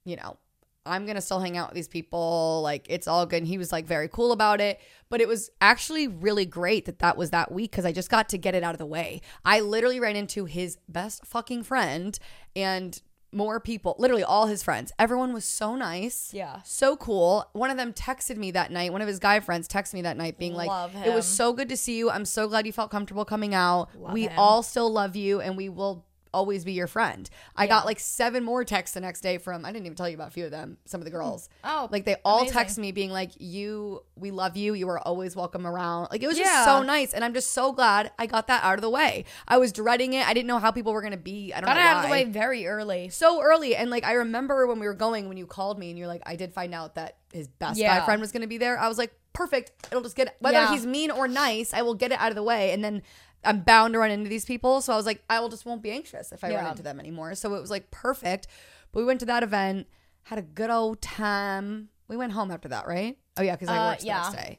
you 0.04 0.16
know 0.16 0.36
I'm 0.84 1.06
gonna 1.06 1.20
still 1.20 1.38
hang 1.38 1.56
out 1.56 1.68
with 1.68 1.76
these 1.76 1.88
people 1.88 2.60
like 2.62 2.86
it's 2.88 3.06
all 3.06 3.24
good 3.26 3.38
and 3.38 3.46
he 3.46 3.58
was 3.58 3.70
like 3.70 3.86
very 3.86 4.08
cool 4.08 4.32
about 4.32 4.60
it 4.60 4.80
but 5.08 5.20
it 5.20 5.28
was 5.28 5.50
actually 5.60 6.08
really 6.08 6.44
great 6.44 6.86
that 6.86 6.98
that 6.98 7.16
was 7.16 7.30
that 7.30 7.52
week 7.52 7.70
because 7.70 7.84
I 7.84 7.92
just 7.92 8.10
got 8.10 8.28
to 8.30 8.38
get 8.38 8.54
it 8.54 8.62
out 8.64 8.74
of 8.74 8.78
the 8.78 8.86
way 8.86 9.20
I 9.44 9.60
literally 9.60 10.00
ran 10.00 10.16
into 10.16 10.44
his 10.44 10.78
best 10.88 11.24
fucking 11.24 11.62
friend 11.62 12.18
and 12.56 13.00
more 13.32 13.60
people, 13.60 13.96
literally 13.98 14.22
all 14.22 14.46
his 14.46 14.62
friends. 14.62 14.92
Everyone 14.98 15.32
was 15.32 15.44
so 15.44 15.74
nice. 15.74 16.32
Yeah. 16.32 16.60
So 16.64 16.96
cool. 16.96 17.48
One 17.52 17.70
of 17.70 17.76
them 17.76 17.92
texted 17.92 18.36
me 18.36 18.50
that 18.52 18.70
night. 18.70 18.92
One 18.92 19.00
of 19.00 19.08
his 19.08 19.18
guy 19.18 19.40
friends 19.40 19.66
texted 19.66 19.94
me 19.94 20.02
that 20.02 20.16
night 20.16 20.38
being 20.38 20.54
like, 20.54 20.68
Love 20.68 20.94
It 21.04 21.14
was 21.14 21.26
so 21.26 21.52
good 21.52 21.68
to 21.70 21.76
see 21.76 21.96
you. 21.96 22.10
I'm 22.10 22.24
so 22.24 22.46
glad 22.46 22.66
you 22.66 22.72
felt 22.72 22.90
comfortable 22.90 23.24
coming 23.24 23.54
out. 23.54 23.88
Love 23.98 24.12
we 24.12 24.24
him. 24.24 24.32
all 24.36 24.62
still 24.62 24.90
love 24.90 25.16
you 25.16 25.40
and 25.40 25.56
we 25.56 25.68
will 25.68 26.04
always 26.34 26.64
be 26.64 26.72
your 26.72 26.86
friend. 26.86 27.28
I 27.56 27.66
got 27.66 27.84
like 27.86 28.00
seven 28.00 28.42
more 28.44 28.64
texts 28.64 28.94
the 28.94 29.00
next 29.00 29.20
day 29.20 29.38
from, 29.38 29.64
I 29.64 29.72
didn't 29.72 29.86
even 29.86 29.96
tell 29.96 30.08
you 30.08 30.14
about 30.16 30.28
a 30.28 30.30
few 30.32 30.44
of 30.44 30.50
them, 30.50 30.78
some 30.86 31.00
of 31.00 31.04
the 31.04 31.10
girls. 31.10 31.48
Mm. 31.64 31.70
Oh, 31.70 31.88
Like 31.90 32.04
they 32.04 32.16
all 32.24 32.40
amazing. 32.40 32.54
text 32.54 32.78
me 32.78 32.92
being 32.92 33.10
like, 33.10 33.30
You, 33.38 34.02
we 34.16 34.30
love 34.30 34.56
you. 34.56 34.74
You 34.74 34.88
are 34.88 34.98
always 34.98 35.36
welcome 35.36 35.66
around. 35.66 36.08
Like 36.10 36.22
it 36.22 36.26
was 36.26 36.38
just 36.38 36.64
so 36.64 36.82
nice. 36.82 37.12
And 37.12 37.24
I'm 37.24 37.34
just 37.34 37.50
so 37.52 37.72
glad 37.72 38.10
I 38.18 38.26
got 38.26 38.46
that 38.46 38.64
out 38.64 38.74
of 38.74 38.80
the 38.82 38.90
way. 38.90 39.24
I 39.46 39.58
was 39.58 39.72
dreading 39.72 40.14
it. 40.14 40.26
I 40.26 40.34
didn't 40.34 40.46
know 40.48 40.58
how 40.58 40.70
people 40.70 40.92
were 40.92 41.02
going 41.02 41.12
to 41.12 41.16
be. 41.18 41.52
I 41.52 41.60
don't 41.60 41.68
know. 41.68 41.74
Got 41.74 41.80
know 41.80 41.86
it 41.86 41.90
out 41.92 41.96
of 42.04 42.08
the 42.08 42.12
way 42.12 42.24
very 42.24 42.66
early. 42.66 43.08
so 43.10 43.42
early 43.42 43.76
and 43.76 43.90
like 43.90 44.04
i 44.04 44.12
remember 44.12 44.66
when 44.66 44.78
we 44.78 44.86
were 44.86 44.94
going 44.94 45.28
when 45.28 45.36
you 45.36 45.46
called 45.46 45.78
me 45.78 45.90
and 45.90 45.98
you're 45.98 46.06
like 46.08 46.22
i 46.26 46.36
did 46.36 46.52
find 46.52 46.74
out 46.74 46.94
that 46.94 47.16
his 47.32 47.48
best 47.48 47.78
Yeah. 47.78 47.98
guy 47.98 48.04
friend 48.04 48.20
was 48.20 48.32
going 48.32 48.40
to 48.42 48.46
be 48.46 48.58
there 48.58 48.78
i 48.78 48.88
was 48.88 48.98
like 48.98 49.12
perfect 49.32 49.72
it'll 49.90 50.02
just 50.02 50.16
get 50.16 50.36
whether 50.40 50.58
Yeah. 50.58 50.72
he's 50.72 50.86
mean 50.86 51.10
or 51.10 51.26
nice 51.28 51.72
i 51.74 51.82
will 51.82 51.94
get 51.94 52.12
it 52.12 52.18
out 52.20 52.30
of 52.30 52.34
the 52.36 52.42
way 52.42 52.72
and 52.72 52.82
then 52.84 53.02
i'm 53.44 53.60
bound 53.60 53.94
to 53.94 53.98
run 53.98 54.10
into 54.10 54.28
these 54.30 54.44
people. 54.44 54.80
So 54.80 54.92
i 54.92 54.96
was 54.96 55.06
like 55.06 55.22
i 55.30 55.40
will 55.40 55.48
just 55.48 55.64
won't 55.66 55.82
be 55.82 55.90
anxious 55.90 56.32
if 56.32 56.42
i 56.44 56.54
run 56.54 56.66
into 56.66 56.82
them 56.82 56.98
anymore. 57.00 57.34
So 57.34 57.54
it 57.54 57.60
was 57.60 57.70
like 57.70 57.90
perfect. 57.90 58.46
But 58.92 59.00
we 59.00 59.04
went 59.06 59.20
to 59.20 59.26
that 59.26 59.42
event 59.42 59.86
had 60.24 60.38
a 60.38 60.42
good 60.42 60.70
old 60.70 61.02
time. 61.02 61.88
We 62.08 62.16
went 62.16 62.32
home 62.32 62.50
after 62.50 62.68
that 62.68 62.86
right? 62.86 63.16
Oh 63.36 63.42
yeah 63.42 63.56
because 63.56 63.68
i 63.68 63.76
Uh, 63.78 63.90
worked 63.90 64.04
yeah. 64.04 64.18
the 64.30 64.30
next 64.30 64.42
day 64.44 64.58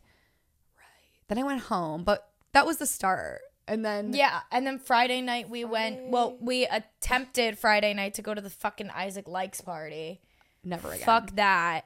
right. 0.78 1.28
Then 1.28 1.38
i 1.40 1.44
went 1.44 1.62
home 1.62 2.04
but 2.04 2.30
that 2.54 2.66
was 2.66 2.78
the 2.78 2.86
start. 2.88 3.42
And 3.68 3.84
then 3.86 4.14
Yeah, 4.14 4.42
and 4.52 4.68
then 4.68 4.78
Friday 4.78 5.22
night 5.22 5.50
we 5.50 5.64
went. 5.64 6.10
Well, 6.10 6.36
we 6.42 6.66
attempted 6.66 7.58
Friday 7.58 7.94
night 7.94 8.14
to 8.16 8.22
go 8.22 8.34
to 8.34 8.42
the 8.42 8.50
fucking 8.50 8.90
Isaac 8.90 9.26
Likes 9.26 9.62
party. 9.62 10.20
never 10.66 10.90
again. 10.92 11.06
Fuck 11.06 11.36
that, 11.38 11.86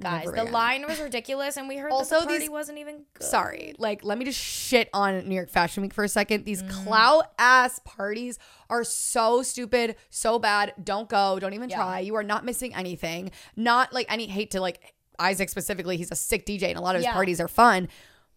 guys. 0.00 0.24
Never 0.24 0.36
the 0.36 0.42
again. 0.42 0.52
line 0.52 0.86
was 0.86 1.00
ridiculous, 1.00 1.56
and 1.56 1.68
we 1.68 1.76
heard 1.76 1.90
Also, 1.92 2.20
the 2.20 2.26
party 2.26 2.38
these- 2.40 2.50
wasn't 2.50 2.78
even 2.78 3.04
good. 3.14 3.26
sorry 3.26 3.74
like 3.78 4.04
let 4.04 4.16
me 4.18 4.24
just 4.24 4.38
shit 4.38 4.88
on 4.94 5.26
new 5.28 5.34
york 5.34 5.50
fashion 5.50 5.82
week 5.82 5.92
for 5.94 6.04
a 6.04 6.08
second 6.08 6.44
these 6.44 6.62
Mm. 6.62 6.84
clout 6.84 7.32
ass 7.38 7.80
parties 7.84 8.38
are 8.70 8.84
so 8.84 9.42
stupid 9.42 9.96
so 10.10 10.38
bad 10.38 10.74
don't 10.82 11.08
go 11.08 11.38
don't 11.38 11.54
even 11.54 11.68
Yeah. 11.70 11.76
try 11.76 12.00
you 12.00 12.14
are 12.14 12.22
not 12.22 12.44
missing 12.44 12.74
anything 12.74 13.30
not 13.56 13.92
like 13.92 14.06
any 14.08 14.26
hate 14.26 14.50
to 14.52 14.60
like 14.60 14.94
isaac 15.18 15.48
specifically 15.48 15.96
he's 15.96 16.10
a 16.12 16.16
sick 16.16 16.46
dj 16.46 16.62
and 16.68 16.78
a 16.78 16.80
lot 16.80 16.94
of 16.94 17.00
his 17.00 17.04
Yeah. 17.06 17.12
parties 17.12 17.40
are 17.40 17.48
fun 17.48 17.88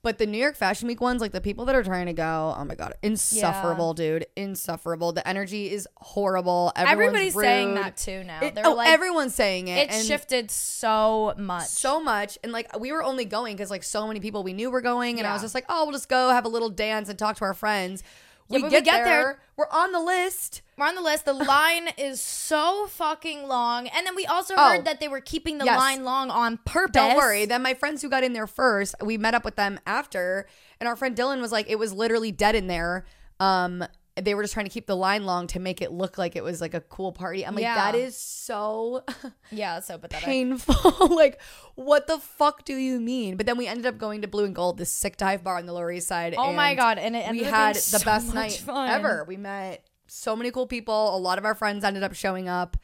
but 0.04 0.18
the 0.18 0.26
New 0.26 0.38
York 0.38 0.56
Fashion 0.56 0.88
Week 0.88 1.00
ones, 1.00 1.22
like 1.22 1.32
the 1.32 1.42
people 1.42 1.66
that 1.66 1.76
are 1.76 1.84
trying 1.84 2.08
to 2.08 2.14
go, 2.14 2.56
oh 2.58 2.66
my 2.66 2.76
god, 2.76 2.94
insufferable, 3.04 3.94
dude, 3.94 4.26
insufferable. 4.36 5.12
The 5.12 5.28
energy 5.28 5.72
is 5.72 5.88
horrible. 5.98 6.72
Everyone's 6.76 7.08
Everybody's 7.08 7.34
saying 7.36 7.76
that 7.76 7.98
too 7.98 8.24
now. 8.24 8.40
It- 8.42 8.56
They're 8.56 8.66
oh, 8.66 8.74
like, 8.74 8.90
everyone's 8.90 9.36
saying 9.36 9.68
it. 9.68 9.78
it's 9.90 9.98
and- 9.98 10.06
shifted 10.06 10.50
so 10.52 11.34
much. 11.38 11.68
so 11.68 12.02
much 12.02 12.38
and 12.44 12.52
like 12.52 12.80
we 12.80 12.92
were 12.92 13.04
only 13.04 13.26
going 13.26 13.56
because 13.56 13.70
like 13.70 13.84
so 13.84 14.08
many 14.08 14.20
people 14.20 14.44
we 14.44 14.54
knew 14.54 14.72
were 14.72 14.82
going 14.82 15.20
and 15.20 15.28
i 15.28 15.34
was 15.34 15.42
just 15.42 15.54
like 15.54 15.66
oh 15.70 15.86
we'll 15.86 15.94
just 15.94 16.10
go 16.10 16.30
have 16.30 16.46
a 16.46 16.50
little 16.50 16.70
dance 16.70 17.10
and 17.10 17.18
talk 17.20 17.36
to 17.38 17.44
our 17.46 17.54
friends 17.54 18.04
we, 18.52 18.62
but 18.62 18.66
we 18.66 18.70
get, 18.72 18.84
get 18.86 19.04
there, 19.04 19.06
there- 19.06 19.40
we're 19.58 19.70
on 19.72 19.92
the 19.92 20.00
list 20.00 20.62
We're 20.78 20.88
on 20.88 20.96
the 20.96 21.02
list. 21.02 21.26
The 21.26 21.34
line 21.34 21.90
is 21.98 22.20
so 22.20 22.88
fucking 22.88 23.48
long, 23.48 23.88
and 23.88 24.08
then 24.08 24.16
we 24.16 24.26
also 24.26 24.56
Oh. 24.58 24.70
heard 24.70 24.86
that 24.86 25.00
they 25.00 25.08
were 25.08 25.22
keeping 25.22 25.58
the 25.60 25.66
Yes. 25.66 25.78
line 25.78 26.04
long 26.04 26.32
on 26.32 26.58
purpose. 26.66 26.94
don't 26.94 27.16
worry 27.16 27.46
then 27.46 27.62
my 27.62 27.74
friends 27.76 28.02
who 28.02 28.10
got 28.10 28.24
in 28.24 28.34
there 28.34 28.48
first 28.48 28.96
we 29.04 29.18
met 29.18 29.34
up 29.36 29.46
with 29.46 29.56
them 29.56 29.80
after 29.86 30.48
and 30.80 30.88
our 30.90 30.96
friend 30.96 31.16
dylan 31.16 31.40
was 31.42 31.52
like 31.52 31.70
it 31.70 31.78
was 31.78 31.94
literally 31.94 32.32
dead 32.32 32.56
in 32.56 32.66
there 32.68 33.06
um 33.40 33.84
they 34.16 34.34
were 34.36 34.42
just 34.44 34.54
trying 34.54 34.66
to 34.66 34.72
keep 34.72 34.88
the 34.88 34.96
line 34.96 35.26
long 35.26 35.48
to 35.48 35.60
make 35.60 35.82
it 35.82 35.92
look 35.92 36.18
like 36.18 36.36
it 36.36 36.44
was 36.44 36.60
like 36.60 36.74
a 36.74 36.82
cool 36.82 37.12
party 37.14 37.46
i'm 37.46 37.56
like 37.56 37.64
Yeah. 37.64 37.76
that 37.76 37.96
is 37.96 38.18
so 38.18 39.04
Yeah, 39.52 39.80
so 39.82 39.98
pathetic. 39.98 40.26
painful. 40.26 41.08
like, 41.16 41.40
what 41.76 42.08
the 42.08 42.18
fuck 42.20 42.64
do 42.66 42.76
you 42.76 43.00
mean? 43.02 43.36
But 43.38 43.46
then 43.46 43.58
we 43.58 43.68
ended 43.68 43.86
up 43.86 43.98
going 43.98 44.22
to 44.22 44.28
Blue 44.28 44.46
and 44.46 44.56
Gold, 44.56 44.78
this 44.78 44.90
sick 44.92 45.18
dive 45.18 45.44
bar 45.44 45.58
on 45.58 45.66
the 45.66 45.74
Lower 45.74 45.92
East 45.92 46.08
Side. 46.08 46.36
Oh 46.38 46.54
my 46.54 46.74
God, 46.76 46.98
and 46.98 47.16
it 47.16 47.30
we 47.32 47.44
up 47.46 47.54
had 47.54 47.76
the 47.76 47.80
so 47.80 48.06
best 48.06 48.34
night 48.34 48.54
fun. 48.54 48.90
ever. 48.90 49.26
We 49.28 49.36
met 49.38 49.86
so 50.08 50.36
many 50.36 50.52
cool 50.52 50.68
people. 50.68 51.16
A 51.16 51.20
lot 51.20 51.38
of 51.38 51.44
our 51.46 51.54
friends 51.56 51.84
ended 51.84 52.04
up 52.04 52.14
showing 52.14 52.48
up. 52.48 52.78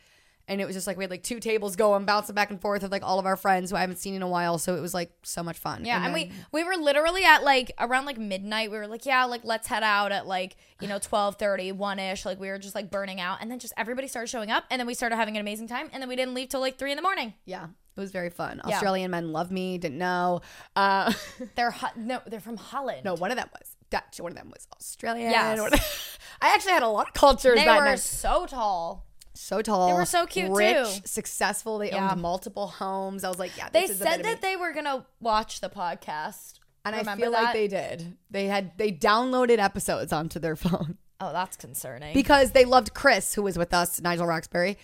And 0.50 0.62
it 0.62 0.66
was 0.66 0.76
just 0.76 0.88
like 0.88 0.96
we 0.98 1.04
had 1.04 1.12
like 1.12 1.24
two 1.24 1.40
tables 1.42 1.76
going, 1.76 2.06
bouncing 2.06 2.34
back 2.34 2.52
and 2.52 2.62
forth 2.62 2.82
with 2.82 2.92
like 2.92 3.04
all 3.04 3.20
of 3.20 3.26
our 3.26 3.36
friends 3.36 3.70
who 3.70 3.76
I 3.76 3.82
haven't 3.82 3.98
seen 3.98 4.14
in 4.16 4.22
a 4.22 4.28
while. 4.30 4.58
So 4.58 4.76
it 4.76 4.82
was 4.82 4.94
like 4.94 5.12
so 5.24 5.44
much 5.44 5.58
fun. 5.58 5.84
Yeah, 5.84 6.04
and, 6.06 6.14
we 6.14 6.26
then- 6.26 6.46
we 6.54 6.64
were 6.64 6.76
literally 6.76 7.26
at 7.26 7.44
like 7.44 7.72
around 7.80 8.06
like 8.06 8.18
midnight. 8.18 8.72
We 8.72 8.78
were 8.78 8.88
like, 8.88 9.06
yeah, 9.06 9.26
like 9.26 9.42
let's 9.44 9.68
head 9.68 9.84
out 9.84 10.12
at 10.14 10.26
like 10.26 10.56
you 10.80 10.88
know 10.88 11.00
12:30, 11.00 11.74
1 11.74 12.00
ish. 12.00 12.26
Like 12.26 12.40
we 12.40 12.48
were 12.48 12.60
just 12.60 12.76
like 12.76 12.90
burning 12.90 13.20
out, 13.20 13.40
and 13.42 13.52
then 13.52 13.60
just 13.60 13.74
everybody 13.78 14.08
started 14.08 14.28
showing 14.30 14.50
up, 14.52 14.64
and 14.72 14.80
then 14.80 14.88
we 14.88 14.94
started 14.94 15.18
having 15.18 15.36
an 15.36 15.42
amazing 15.42 15.68
time, 15.68 15.90
and 15.92 16.02
then 16.02 16.08
we 16.08 16.16
didn't 16.16 16.34
leave 16.34 16.50
till 16.50 16.62
like 16.62 16.78
three 16.78 16.92
in 16.92 16.96
the 16.96 17.02
morning. 17.02 17.34
yeah, 17.46 17.66
it 17.66 18.00
was 18.00 18.12
very 18.12 18.30
fun. 18.30 18.62
Yeah. 18.66 18.76
Australian 18.76 19.12
men 19.12 19.34
love 19.34 19.52
me. 19.52 19.78
Didn't 19.78 19.98
know. 19.98 20.42
Uh, 20.78 21.12
They're 21.56 21.72
ho- 21.72 21.88
no, 21.98 22.22
they're 22.26 22.40
from 22.40 22.56
Holland. 22.58 23.04
no, 23.04 23.16
one 23.16 23.32
of 23.32 23.38
them 23.38 23.50
was 23.52 23.76
Dutch. 23.90 24.20
One 24.22 24.32
of 24.32 24.38
them 24.38 24.50
was 24.50 24.66
Australian. 24.78 25.32
Yes. 25.32 26.20
I 26.42 26.54
actually 26.54 26.74
had 26.74 26.84
a 26.84 26.88
lot 26.88 27.08
of 27.08 27.14
cultures 27.14 27.56
they 27.56 27.66
that 27.66 27.78
were 27.80 27.86
night. 27.86 28.00
so 28.00 28.46
tall. 28.46 29.06
So 29.40 29.62
tall. 29.62 29.88
They 29.88 29.94
were 29.94 30.06
so 30.06 30.26
cute, 30.26 30.52
rich, 30.52 30.76
too. 30.96 31.02
successful. 31.06 31.78
They 31.78 31.92
Yeah. 31.92 32.12
owned 32.12 32.22
multiple 32.22 32.68
homes. 32.68 33.24
I 33.24 33.30
was 33.30 33.40
like, 33.40 33.56
yeah, 33.58 33.70
They 33.70 33.84
is 33.86 33.98
said 33.98 34.24
that 34.24 34.42
they 34.42 34.56
were 34.56 34.74
gonna 34.74 35.06
watch 35.20 35.62
the 35.62 35.70
podcast, 35.70 36.60
and 36.86 36.96
I 36.96 37.00
Remember 37.00 37.24
feel 37.26 37.32
that? 37.32 37.44
like 37.44 37.54
they 37.54 37.68
did. 37.68 38.18
They 38.30 38.48
had 38.48 38.78
they 38.78 38.92
downloaded 38.92 39.60
episodes 39.60 40.12
onto 40.14 40.40
their 40.40 40.56
phone 40.66 40.98
Oh, 41.20 41.32
that's 41.34 41.56
concerning. 41.58 42.14
because 42.14 42.52
they 42.52 42.66
loved 42.66 42.94
Chris, 42.94 43.34
who 43.34 43.42
was 43.42 43.58
with 43.58 43.74
us, 43.74 44.00
Nigel 44.02 44.28
Roxbury, 44.28 44.78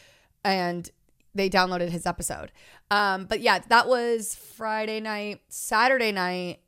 and 0.44 0.90
they 1.36 1.50
downloaded 1.50 1.90
his 1.90 2.06
episode. 2.06 2.52
Um, 2.92 3.26
but 3.26 3.40
yeah, 3.42 3.60
that 3.70 3.88
was 3.88 4.36
Friday 4.36 5.00
night. 5.00 5.42
Saturday 5.50 6.12
night, 6.12 6.60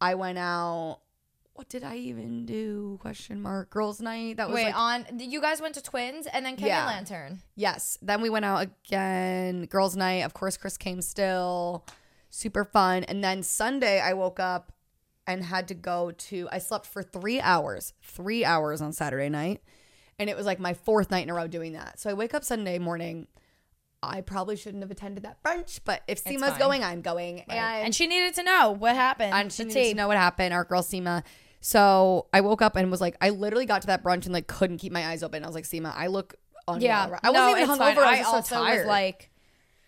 I 0.00 0.14
went 0.14 0.38
out. 0.38 1.00
What 1.62 1.68
did 1.68 1.84
I 1.84 1.94
even 1.98 2.44
do? 2.44 2.98
Question 3.00 3.40
mark. 3.40 3.70
Girls' 3.70 4.00
night. 4.00 4.38
That 4.38 4.48
was 4.48 4.56
Wait, 4.56 4.64
like 4.64 4.74
on 4.76 5.06
you 5.20 5.40
guys 5.40 5.60
went 5.60 5.76
to 5.76 5.80
Twins 5.80 6.26
and 6.26 6.44
then 6.44 6.56
Kenny 6.56 6.70
Yeah. 6.70 6.86
Lantern. 6.86 7.40
Yes. 7.54 7.96
Then 8.02 8.20
we 8.20 8.30
went 8.30 8.44
out 8.44 8.62
again. 8.66 9.66
Girls' 9.66 9.94
night. 9.94 10.24
Of 10.24 10.34
course, 10.34 10.56
Chris 10.56 10.76
came 10.76 11.00
still. 11.00 11.84
Super 12.30 12.64
fun. 12.64 13.04
And 13.04 13.22
then 13.22 13.44
Sunday, 13.44 14.00
I 14.00 14.12
woke 14.14 14.40
up 14.40 14.72
and 15.24 15.44
had 15.44 15.68
to 15.68 15.74
go 15.74 16.10
to, 16.10 16.48
I 16.50 16.58
slept 16.58 16.84
for 16.84 17.00
three 17.00 17.40
hours, 17.40 17.92
three 18.02 18.44
hours 18.44 18.82
on 18.82 18.92
Saturday 18.92 19.28
night. 19.28 19.62
And 20.18 20.28
it 20.28 20.36
was 20.36 20.46
like 20.46 20.58
my 20.58 20.74
fourth 20.74 21.12
night 21.12 21.22
in 21.22 21.30
a 21.30 21.34
row 21.34 21.46
doing 21.46 21.74
that. 21.74 22.00
So 22.00 22.10
I 22.10 22.14
wake 22.14 22.34
up 22.34 22.42
Sunday 22.42 22.80
morning. 22.80 23.28
I 24.02 24.20
probably 24.20 24.56
shouldn't 24.56 24.82
have 24.82 24.90
attended 24.90 25.22
that 25.22 25.40
brunch, 25.44 25.78
but 25.84 26.02
if 26.08 26.24
Seema's 26.24 26.58
going, 26.58 26.82
I'm 26.82 27.02
going. 27.02 27.42
And, 27.42 27.84
And, 27.84 27.94
she 27.94 28.08
needed 28.08 28.34
to 28.34 28.42
know 28.42 28.72
what 28.72 28.96
happened. 28.96 29.32
and 29.32 29.52
she 29.52 29.62
needed 29.62 29.80
tea. 29.80 29.88
to 29.90 29.94
know 29.96 30.08
what 30.08 30.16
happened. 30.16 30.52
Our 30.52 30.64
girl 30.64 30.82
Seema. 30.82 31.22
So 31.64 32.26
I 32.32 32.40
woke 32.40 32.60
up 32.60 32.74
and 32.74 32.90
was 32.90 33.00
like, 33.00 33.16
I 33.20 33.30
literally 33.30 33.66
got 33.66 33.82
to 33.82 33.86
that 33.86 34.02
brunch 34.02 34.24
and 34.24 34.32
like 34.34 34.48
couldn't 34.48 34.78
keep 34.78 34.92
my 34.92 35.06
eyes 35.06 35.22
open. 35.22 35.44
I 35.44 35.46
was 35.46 35.54
like, 35.54 35.64
Seema, 35.64 35.94
I 35.96 36.08
look 36.08 36.34
unwell. 36.66 36.82
Yeah, 36.82 37.18
I 37.22 37.30
wasn't 37.30 37.56
no, 37.58 37.62
even 37.62 37.68
hungover. 37.68 37.94
fine. 37.94 37.98
I 37.98 38.10
was 38.10 38.18
I 38.18 38.22
so 38.22 38.30
also 38.32 38.54
tired. 38.56 38.78
was 38.78 38.86
like, 38.86 39.30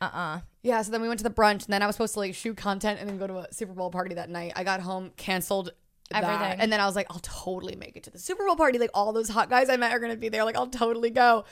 Uh-uh. 0.00 0.40
Yeah, 0.62 0.80
so 0.82 0.92
then 0.92 1.02
we 1.02 1.08
went 1.08 1.18
to 1.18 1.24
the 1.24 1.30
brunch, 1.34 1.64
and 1.64 1.72
then 1.72 1.82
I 1.82 1.86
was 1.86 1.96
supposed 1.96 2.14
to 2.14 2.20
like 2.20 2.34
shoot 2.34 2.56
content 2.56 3.00
and 3.00 3.08
then 3.08 3.18
go 3.18 3.26
to 3.26 3.38
a 3.38 3.52
Super 3.52 3.72
Bowl 3.72 3.90
party 3.90 4.14
that 4.14 4.30
night. 4.30 4.52
I 4.54 4.62
got 4.64 4.80
home, 4.80 5.10
canceled 5.16 5.72
that, 6.10 6.22
Everything. 6.22 6.60
and 6.60 6.72
then 6.72 6.80
I 6.80 6.86
was 6.86 6.94
like, 6.94 7.06
I'll 7.10 7.18
totally 7.20 7.74
make 7.76 7.96
it 7.96 8.04
to 8.04 8.10
the 8.10 8.18
Super 8.20 8.46
Bowl 8.46 8.54
party. 8.56 8.78
Like 8.78 8.90
all 8.94 9.12
those 9.12 9.28
hot 9.28 9.50
guys 9.50 9.68
I 9.68 9.76
met 9.76 9.90
are 9.92 9.98
gonna 9.98 10.16
be 10.16 10.28
there. 10.28 10.44
Like 10.44 10.56
I'll 10.56 10.68
totally 10.68 11.10
go. 11.10 11.44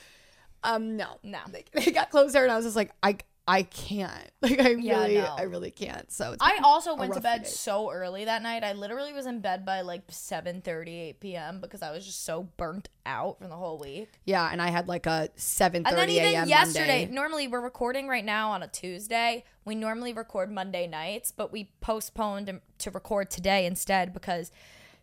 Um, 0.63 0.95
no, 0.95 1.17
No. 1.23 1.39
Like, 1.51 1.69
they 1.73 1.91
got 1.91 2.09
closer, 2.11 2.41
and 2.43 2.51
I 2.51 2.55
was 2.55 2.63
just 2.65 2.77
like, 2.77 2.91
I, 3.03 3.17
I 3.47 3.63
can't. 3.63 4.29
Like 4.43 4.59
I 4.59 4.69
Yeah, 4.71 5.01
really, 5.03 5.13
no. 5.15 5.35
I 5.37 5.41
really 5.43 5.71
can't. 5.71 6.11
So 6.11 6.33
it's 6.33 6.41
I 6.43 6.59
also 6.63 6.95
went 6.95 7.13
to 7.13 7.21
bed 7.21 7.47
so 7.47 7.89
early 7.91 8.25
that 8.25 8.41
night. 8.43 8.63
I 8.63 8.73
literally 8.73 9.13
was 9.13 9.25
in 9.25 9.39
bed 9.39 9.65
by 9.65 9.81
like 9.81 10.03
7 10.09 10.61
8 10.65 11.19
p.m. 11.21 11.61
because 11.61 11.81
I 11.81 11.91
was 11.91 12.05
just 12.05 12.25
so 12.25 12.49
burnt 12.57 12.89
out 13.05 13.39
from 13.39 13.49
the 13.49 13.55
whole 13.55 13.77
week. 13.77 14.09
yeah, 14.25 14.49
and 14.51 14.61
I 14.61 14.69
had 14.69 14.87
like 14.89 15.05
a 15.05 15.29
seven 15.35 15.85
And 15.85 15.97
then 15.97 16.09
even 16.09 16.25
a.m. 16.35 16.47
yesterday, 16.49 17.01
Monday. 17.03 17.13
normally 17.15 17.47
we're 17.47 17.61
recording 17.61 18.07
right 18.09 18.23
now 18.25 18.51
on 18.51 18.63
a 18.63 18.67
Tuesday. 18.67 19.43
We 19.65 19.75
normally 19.75 20.11
record 20.13 20.51
Monday 20.51 20.87
nights, 20.87 21.31
but 21.31 21.51
we 21.53 21.71
postponed 21.79 22.47
to- 22.47 22.61
to 22.79 22.91
record 22.91 23.29
today 23.31 23.65
instead 23.65 24.13
because 24.13 24.51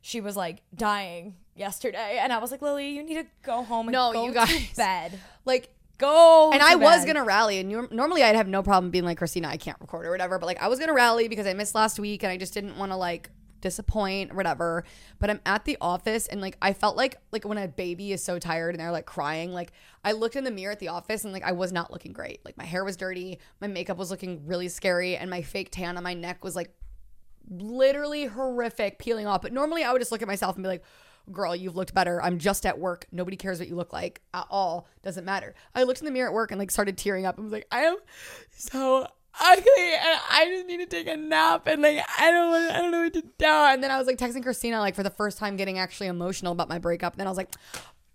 she 0.03 0.21
was 0.21 0.37
like 0.37 0.63
dying 0.75 1.37
yesterday, 1.57 2.19
and 2.23 2.33
I 2.33 2.39
was 2.39 2.51
like, 2.51 2.63
Lily, 2.63 2.91
you 2.91 3.03
need 3.03 3.15
to 3.15 3.27
go 3.43 3.63
home 3.65 3.89
and 3.89 3.93
No, 3.93 4.13
go 4.13 4.25
you 4.27 4.33
to 4.33 4.35
guys- 4.35 4.73
bed. 4.77 5.19
Like 5.47 5.75
Go. 6.01 6.51
and 6.53 6.63
I 6.63 6.77
was 6.77 7.05
gonna 7.05 7.25
rally, 7.25 7.59
and 7.59 7.91
normally 7.93 8.23
I'd 8.23 8.35
have 8.35 8.49
no 8.49 8.63
problem 8.63 8.91
being 8.91 9.05
like 9.05 9.19
Christina, 9.19 9.49
I 9.49 9.59
can't 9.59 9.77
record 9.81 10.07
or 10.07 10.11
whatever. 10.11 10.39
But 10.39 10.47
like 10.47 10.63
I 10.63 10.69
was 10.69 10.79
gonna 10.79 10.95
rally 10.95 11.29
because 11.29 11.47
I 11.47 11.53
missed 11.53 11.75
last 11.75 11.99
week, 12.01 12.23
and 12.23 12.33
I 12.33 12.37
just 12.37 12.55
didn't 12.55 12.77
want 12.79 12.91
to 12.93 12.97
like 12.97 13.31
disappoint 13.61 14.33
or 14.33 14.37
whatever. 14.37 14.85
But 15.19 15.31
I'm 15.31 15.41
at 15.45 15.65
the 15.65 15.77
office, 15.81 16.27
and 16.27 16.41
like 16.41 16.57
I 16.63 16.73
felt 16.73 16.97
like 16.97 17.17
like 17.33 17.45
when 17.45 17.59
a 17.59 17.69
baby 17.69 18.13
is 18.13 18.25
so 18.25 18.39
tired 18.39 18.75
and 18.75 18.81
they're 18.81 18.91
like 18.91 19.07
crying, 19.07 19.53
like 19.53 19.73
I 20.05 20.13
looked 20.13 20.37
in 20.37 20.45
the 20.45 20.51
mirror 20.51 20.73
at 20.73 20.79
the 20.79 20.89
office, 20.89 21.25
and 21.25 21.33
like 21.33 21.45
I 21.45 21.53
was 21.53 21.73
not 21.73 21.93
looking 21.93 22.13
great. 22.13 22.41
Like 22.45 22.57
my 22.57 22.65
hair 22.65 22.85
was 22.85 22.97
dirty, 22.97 23.39
my 23.61 23.67
makeup 23.67 23.99
was 23.99 24.11
looking 24.11 24.47
really 24.47 24.69
scary, 24.69 25.17
and 25.17 25.31
my 25.31 25.43
fake 25.43 25.71
tan 25.71 25.97
on 25.97 26.03
my 26.03 26.15
neck 26.15 26.43
was 26.43 26.57
like 26.57 26.75
literally 27.51 28.27
horrific 28.27 28.99
peeling 28.99 29.27
off. 29.27 29.43
But 29.43 29.53
normally 29.53 29.85
I 29.85 29.93
would 29.93 30.01
just 30.01 30.13
look 30.13 30.23
at 30.23 30.29
myself 30.29 30.57
and 30.57 30.63
be 30.63 30.69
like, 30.69 30.85
girl, 31.33 31.55
you've 31.55 31.77
looked 31.77 31.95
better. 31.95 32.23
I'm 32.23 32.39
just 32.39 32.67
at 32.67 32.79
work. 32.79 33.07
Nobody 33.13 33.37
cares 33.37 33.59
what 33.59 33.69
you 33.69 33.77
look 33.77 33.93
like 33.93 34.21
at 34.35 34.47
all. 34.51 34.87
Doesn't 35.03 35.25
matter. 35.25 35.55
I 35.75 35.85
looked 35.85 36.01
in 36.01 36.07
the 36.07 36.13
mirror 36.13 36.29
at 36.29 36.35
work 36.35 36.51
and 36.51 36.59
like 36.59 36.71
started 36.71 36.99
tearing 36.99 37.27
up 37.27 37.37
and 37.37 37.45
was 37.45 37.53
like, 37.53 37.67
I 37.71 37.83
am 37.83 37.97
so 38.51 39.07
ugly 39.41 39.65
and 39.79 40.21
I 40.31 40.47
just 40.51 40.67
need 40.67 40.79
to 40.79 40.87
take 40.87 41.07
a 41.07 41.17
nap 41.17 41.67
and 41.67 41.81
like 41.83 42.05
I 42.19 42.33
don't 42.33 42.51
want 42.51 42.73
I 42.73 42.79
don't 42.79 42.91
know 42.91 43.03
what 43.03 43.13
to 43.15 43.23
do. 43.23 43.47
And 43.47 43.83
then 43.83 43.91
I 43.91 43.99
was 43.99 44.07
like 44.07 44.19
texting 44.19 44.43
Christina 44.43 44.81
like 44.81 44.95
for 44.95 45.03
the 45.03 45.11
first 45.11 45.39
time 45.39 45.57
getting 45.57 45.79
actually 45.79 46.09
emotional 46.09 46.53
about 46.53 46.69
my 46.69 46.79
breakup. 46.79 47.13
And 47.15 47.21
then 47.21 47.27
I 47.27 47.31
was 47.31 47.39
like, 47.39 47.55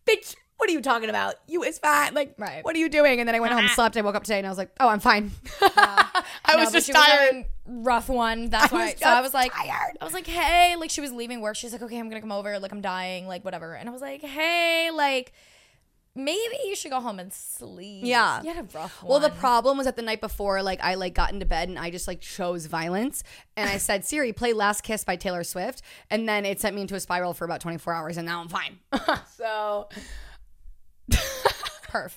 bitch, 0.07 0.35
what 0.57 0.69
are 0.69 0.73
you 0.73 0.81
talking 0.81 1.09
about? 1.09 1.35
You 1.47 1.63
is 1.63 1.79
fine. 1.79 2.13
Like, 2.13 2.35
Right. 2.37 2.63
what 2.63 2.75
are 2.75 2.79
you 2.79 2.89
doing? 2.89 3.19
And 3.19 3.27
then 3.27 3.35
I 3.35 3.39
went 3.39 3.53
home, 3.53 3.65
ah. 3.69 3.73
slept. 3.75 3.97
I 3.97 4.01
woke 4.01 4.15
up 4.15 4.23
today 4.23 4.37
and 4.37 4.47
I 4.47 4.49
was 4.49 4.57
like, 4.57 4.71
oh, 4.79 4.87
I'm 4.87 4.99
fine. 4.99 5.31
I 5.61 6.21
No, 6.53 6.57
was 6.59 6.71
just 6.71 6.87
she 6.87 6.93
tired. 6.93 7.05
having 7.33 7.45
rough 7.67 8.07
one. 8.09 8.49
That's 8.49 8.71
I 8.71 8.75
why. 8.75 8.85
was 8.91 8.99
so 8.99 9.09
I 9.09 9.21
was 9.21 9.33
like, 9.33 9.53
tired. 9.53 9.97
I 9.99 10.03
was 10.05 10.13
like, 10.13 10.27
hey, 10.27 10.75
like 10.77 10.89
she 10.89 11.01
was 11.01 11.11
leaving 11.11 11.41
work. 11.41 11.55
She's 11.55 11.71
like, 11.73 11.81
okay, 11.81 11.99
I'm 11.99 12.09
gonna 12.09 12.21
come 12.21 12.31
over. 12.31 12.57
Like 12.59 12.71
I'm 12.71 12.81
dying. 12.81 13.27
Like 13.27 13.43
whatever. 13.43 13.73
And 13.75 13.89
I 13.89 13.91
was 13.91 14.01
like, 14.01 14.21
hey, 14.21 14.91
like 14.93 15.33
maybe 16.17 16.55
you 16.65 16.75
should 16.77 16.91
go 16.91 17.01
home 17.01 17.19
and 17.19 17.33
sleep. 17.33 18.05
Yeah. 18.05 18.41
You 18.41 18.53
had 18.53 18.63
a 18.63 18.77
rough 18.77 19.03
one. 19.03 19.09
Well, 19.09 19.19
the 19.19 19.31
problem 19.35 19.75
was 19.77 19.85
that 19.85 19.97
the 19.97 20.01
night 20.01 20.21
before, 20.21 20.63
like 20.63 20.79
I 20.81 20.95
like 20.95 21.13
got 21.13 21.33
into 21.33 21.45
bed 21.45 21.67
and 21.67 21.77
I 21.77 21.89
just 21.89 22.07
like 22.07 22.21
chose 22.21 22.67
violence, 22.67 23.23
and 23.57 23.69
I 23.69 23.75
said, 23.77 24.05
"Siri, 24.05 24.31
play 24.31 24.53
Last 24.53 24.81
Kiss 24.83 25.03
by 25.03 25.17
Taylor 25.17 25.43
Swift," 25.43 25.81
and 26.09 26.27
then 26.29 26.45
it 26.45 26.61
sent 26.61 26.73
me 26.75 26.81
into 26.81 26.95
a 26.95 26.99
spiral 27.01 27.33
for 27.33 27.43
about 27.43 27.59
24 27.59 27.93
hours, 27.93 28.15
and 28.17 28.25
now 28.25 28.39
I'm 28.39 28.47
fine. 28.47 28.79
so 29.35 29.89
perf. 31.11 32.13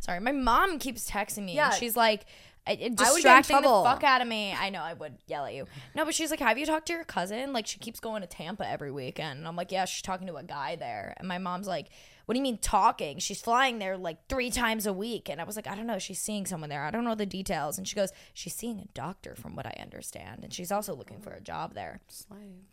Sorry, 0.00 0.20
my 0.20 0.32
mom 0.32 0.78
keeps 0.78 1.08
texting 1.10 1.44
me. 1.44 1.54
Yeah. 1.54 1.66
and 1.70 1.74
she's 1.74 1.96
like. 1.96 2.24
It, 2.64 2.78
it 2.80 3.00
I 3.00 3.10
would 3.10 3.20
get 3.24 3.38
in 3.38 3.42
distracting 3.42 3.56
the 3.56 3.62
trouble. 3.62 3.82
fuck 3.82 4.04
out 4.04 4.20
of 4.22 4.28
me. 4.28 4.52
I 4.56 4.70
know 4.70 4.82
I 4.82 4.92
would 4.92 5.14
yell 5.26 5.46
at 5.46 5.52
you. 5.54 5.66
No, 5.96 6.04
but 6.04 6.14
she's 6.14 6.30
like, 6.30 6.38
"Have 6.38 6.58
you 6.58 6.64
talked 6.64 6.86
to 6.86 6.92
your 6.92 7.02
cousin? 7.02 7.52
Like, 7.52 7.66
she 7.66 7.80
keeps 7.80 7.98
going 7.98 8.20
to 8.22 8.28
Tampa 8.28 8.64
every 8.64 8.92
weekend." 8.92 9.40
And 9.40 9.48
I'm 9.48 9.56
like, 9.56 9.72
"Yeah, 9.72 9.84
she's 9.84 10.02
talking 10.02 10.28
to 10.28 10.36
a 10.36 10.44
guy 10.44 10.76
there." 10.76 11.12
And 11.16 11.26
my 11.26 11.38
mom's 11.38 11.66
like, 11.66 11.88
"What 12.26 12.34
do 12.34 12.38
you 12.38 12.42
mean 12.44 12.58
talking? 12.58 13.18
She's 13.18 13.40
flying 13.42 13.80
there 13.80 13.96
like 13.96 14.28
three 14.28 14.48
times 14.48 14.86
a 14.86 14.92
week." 14.92 15.28
And 15.28 15.40
I 15.40 15.44
was 15.44 15.56
like, 15.56 15.66
"I 15.66 15.74
don't 15.74 15.88
know. 15.88 15.98
She's 15.98 16.20
seeing 16.20 16.46
someone 16.46 16.70
there. 16.70 16.84
I 16.84 16.92
don't 16.92 17.02
know 17.02 17.16
the 17.16 17.26
details." 17.26 17.78
And 17.78 17.88
she 17.88 17.96
goes, 17.96 18.12
"She's 18.32 18.54
seeing 18.54 18.78
a 18.78 18.86
doctor, 18.94 19.34
from 19.34 19.56
what 19.56 19.66
I 19.66 19.74
understand, 19.82 20.44
and 20.44 20.54
she's 20.54 20.70
also 20.70 20.94
looking 20.94 21.18
for 21.20 21.30
a 21.32 21.40
job 21.40 21.74
there." 21.74 22.00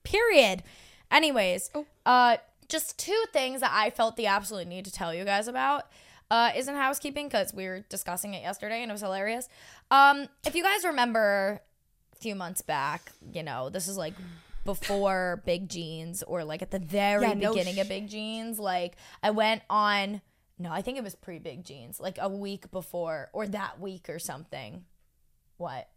Period. 0.04 0.62
Anyways, 1.10 1.72
uh, 2.06 2.38
just 2.70 2.98
two 2.98 3.24
things 3.34 3.62
that 3.62 3.72
I 3.74 3.90
felt 3.90 4.16
the 4.16 4.28
absolute 4.28 4.68
need 4.68 4.86
to 4.86 4.92
tell 4.92 5.14
you 5.14 5.26
guys 5.26 5.48
about. 5.48 5.86
Uh, 6.32 6.52
isn't 6.56 6.76
housekeeping 6.76 7.28
because 7.28 7.54
we 7.54 7.66
were 7.66 7.80
discussing 7.90 8.36
it 8.36 8.42
yesterday 8.44 8.82
and 8.84 8.92
it 8.92 8.94
was 8.94 9.02
hilarious. 9.02 9.50
Um, 9.90 10.28
if 10.46 10.54
you 10.56 10.62
guys 10.62 10.84
remember 10.86 11.60
a 12.14 12.16
few 12.18 12.36
months 12.36 12.62
back, 12.62 13.12
you 13.34 13.42
know, 13.42 13.70
this 13.70 13.88
is 13.88 13.98
like 13.98 14.14
before 14.64 15.42
Big 15.46 15.68
Jeans 15.68 16.22
or 16.22 16.44
like 16.44 16.62
at 16.62 16.70
the 16.70 16.78
very 16.78 17.24
Yeah, 17.24 17.34
no 17.34 17.54
beginning 17.54 17.80
of 17.80 17.90
Big 17.90 18.08
Jeans. 18.08 18.60
Like 18.60 18.96
I 19.24 19.32
went 19.32 19.64
on, 19.72 20.22
no, 20.60 20.72
I 20.72 20.84
think 20.84 21.00
it 21.00 21.04
was 21.04 21.16
pre 21.16 21.40
Big 21.40 21.66
Jeans, 21.66 22.00
like 22.00 22.20
a 22.22 22.30
week 22.30 22.70
before 22.70 23.30
or 23.34 23.48
that 23.48 23.80
week 23.80 24.08
or 24.08 24.20
something. 24.20 24.86
What? 25.58 25.90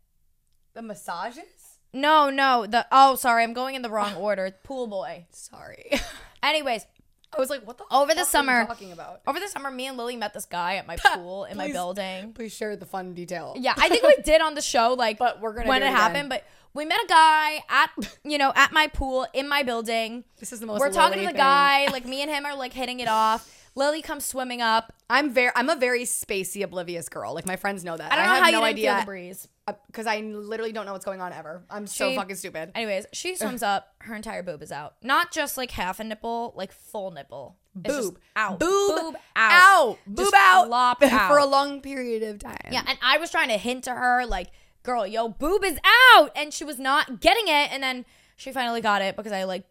the 0.75 0.83
massages. 0.83 1.79
No, 1.93 2.31
no. 2.31 2.67
The 2.67 2.87
oh, 2.91 3.17
sorry, 3.17 3.43
I'm 3.43 3.53
going 3.53 3.75
in 3.75 3.83
the 3.83 3.91
wrong 3.91 4.15
order. 4.19 4.51
Pool 4.63 4.87
boy. 4.87 5.27
Sorry, 5.31 5.93
Anyways, 6.43 6.87
I 7.35 7.39
was 7.41 7.49
like, 7.51 7.67
"What 7.67 7.79
the 7.79 7.85
Over 7.91 8.15
the 8.15 8.15
fuck 8.15 8.17
are 8.17 8.21
you 8.21 8.25
summer- 8.27 8.67
talking 8.67 8.93
about?" 8.93 9.21
over 9.27 9.41
the 9.41 9.49
summer, 9.49 9.71
me 9.71 9.87
and 9.87 9.97
Lily 9.97 10.17
met 10.17 10.35
this 10.35 10.45
guy 10.45 10.77
at 10.77 10.87
my 10.87 10.97
pool 11.15 11.45
in 11.45 11.57
my 11.57 11.67
Please. 11.67 11.73
building. 11.73 12.33
Please 12.35 12.53
share 12.55 12.77
the 12.77 12.87
fun 12.87 13.15
detail. 13.15 13.55
Yeah, 13.59 13.75
I 13.77 13.89
think 13.89 14.03
we 14.03 14.17
did 14.25 14.41
on 14.41 14.55
the 14.55 14.61
show, 14.63 14.95
like, 14.95 15.19
But 15.19 15.41
we're 15.41 15.55
gonna 15.55 15.69
when 15.69 15.81
do 15.81 15.87
it, 15.87 15.89
it 15.89 15.93
again. 15.93 16.01
happened. 16.03 16.29
But 16.29 16.45
we 16.75 16.85
met 16.85 16.99
a 17.03 17.07
guy 17.07 17.63
at, 17.69 17.91
you 18.25 18.39
know, 18.39 18.53
at 18.55 18.73
my 18.73 18.87
pool 18.89 19.27
in 19.33 19.49
my 19.49 19.63
building. 19.63 20.25
This 20.41 20.53
is 20.53 20.61
the 20.61 20.67
most. 20.67 20.81
We're 20.81 20.91
talking 20.91 21.15
to 21.15 21.21
Lily 21.21 21.27
the 21.27 21.33
thing. 21.33 21.37
guy, 21.39 21.87
like 21.93 22.05
me 22.07 22.23
and 22.23 22.31
him 22.31 22.45
are 22.47 22.57
like 22.57 22.73
hitting 22.73 23.01
it 23.01 23.09
off. 23.09 23.49
Lily 23.75 24.03
comes 24.03 24.25
swimming 24.25 24.61
up. 24.61 24.93
I'm 25.09 25.31
very. 25.31 25.51
I'm 25.57 25.69
a 25.71 25.77
very 25.77 26.03
spacey, 26.05 26.63
oblivious 26.63 27.09
girl. 27.09 27.35
Like 27.35 27.47
my 27.47 27.57
friends 27.57 27.85
know 27.85 27.97
that. 27.97 28.13
I 28.13 28.17
don't 28.17 28.25
know 28.27 28.31
have 28.35 28.45
how 28.45 28.51
no 28.51 28.59
you 28.59 28.65
didn't 28.67 28.79
idea 28.79 28.91
feel 28.93 29.01
the 29.01 29.07
breeze. 29.07 29.49
Uh, 29.67 29.73
because 29.87 30.07
I 30.07 30.19
literally 30.21 30.73
don't 30.73 30.87
know 30.87 30.93
what's 30.93 31.05
going 31.05 31.21
on 31.21 31.33
ever. 31.33 31.65
I'm 31.71 31.87
so 31.87 32.11
She- 32.11 32.17
fucking 32.17 32.37
stupid. 32.37 32.73
Anyways, 32.75 33.07
she 33.13 33.35
swims 33.37 33.63
up. 33.63 33.89
Her 34.01 34.15
entire 34.15 34.43
boob 34.43 34.63
is 34.63 34.73
out. 34.73 34.95
Not 35.03 35.31
just 35.33 35.57
like 35.57 35.71
half 35.71 36.01
a 36.01 36.05
nipple, 36.05 36.53
like 36.57 36.73
full 36.73 37.11
nipple. 37.13 37.57
It's 37.85 37.95
just 37.95 38.09
Boob 38.15 38.19
out. 38.37 38.61
Boob, 38.61 39.01
Boob 39.01 39.17
out. 39.37 39.53
out. 39.91 39.99
Boob 40.07 40.17
Just 40.19 40.35
out. 40.37 40.67
flopped 40.67 41.05
for 41.29 41.39
a 41.39 41.47
long 41.47 41.81
period 41.81 42.23
of 42.23 42.39
time. 42.41 42.59
Yeah, 42.71 42.83
and 42.87 42.99
I 43.01 43.17
was 43.17 43.31
trying 43.31 43.49
to 43.49 43.57
hint 43.57 43.85
to 43.85 43.93
her, 43.93 44.27
like, 44.27 44.49
girl, 44.83 45.07
yo, 45.07 45.29
boob 45.29 45.65
is 45.65 45.79
out. 46.17 46.31
And 46.37 46.53
she 46.53 46.65
was 46.65 46.79
not 46.79 47.21
getting 47.21 47.45
it. 47.47 47.73
And 47.73 47.83
then 47.83 48.05
she 48.37 48.53
finally 48.53 48.83
got 48.83 49.01
it 49.01 49.17
because 49.17 49.33
I, 49.33 49.45
like, 49.45 49.65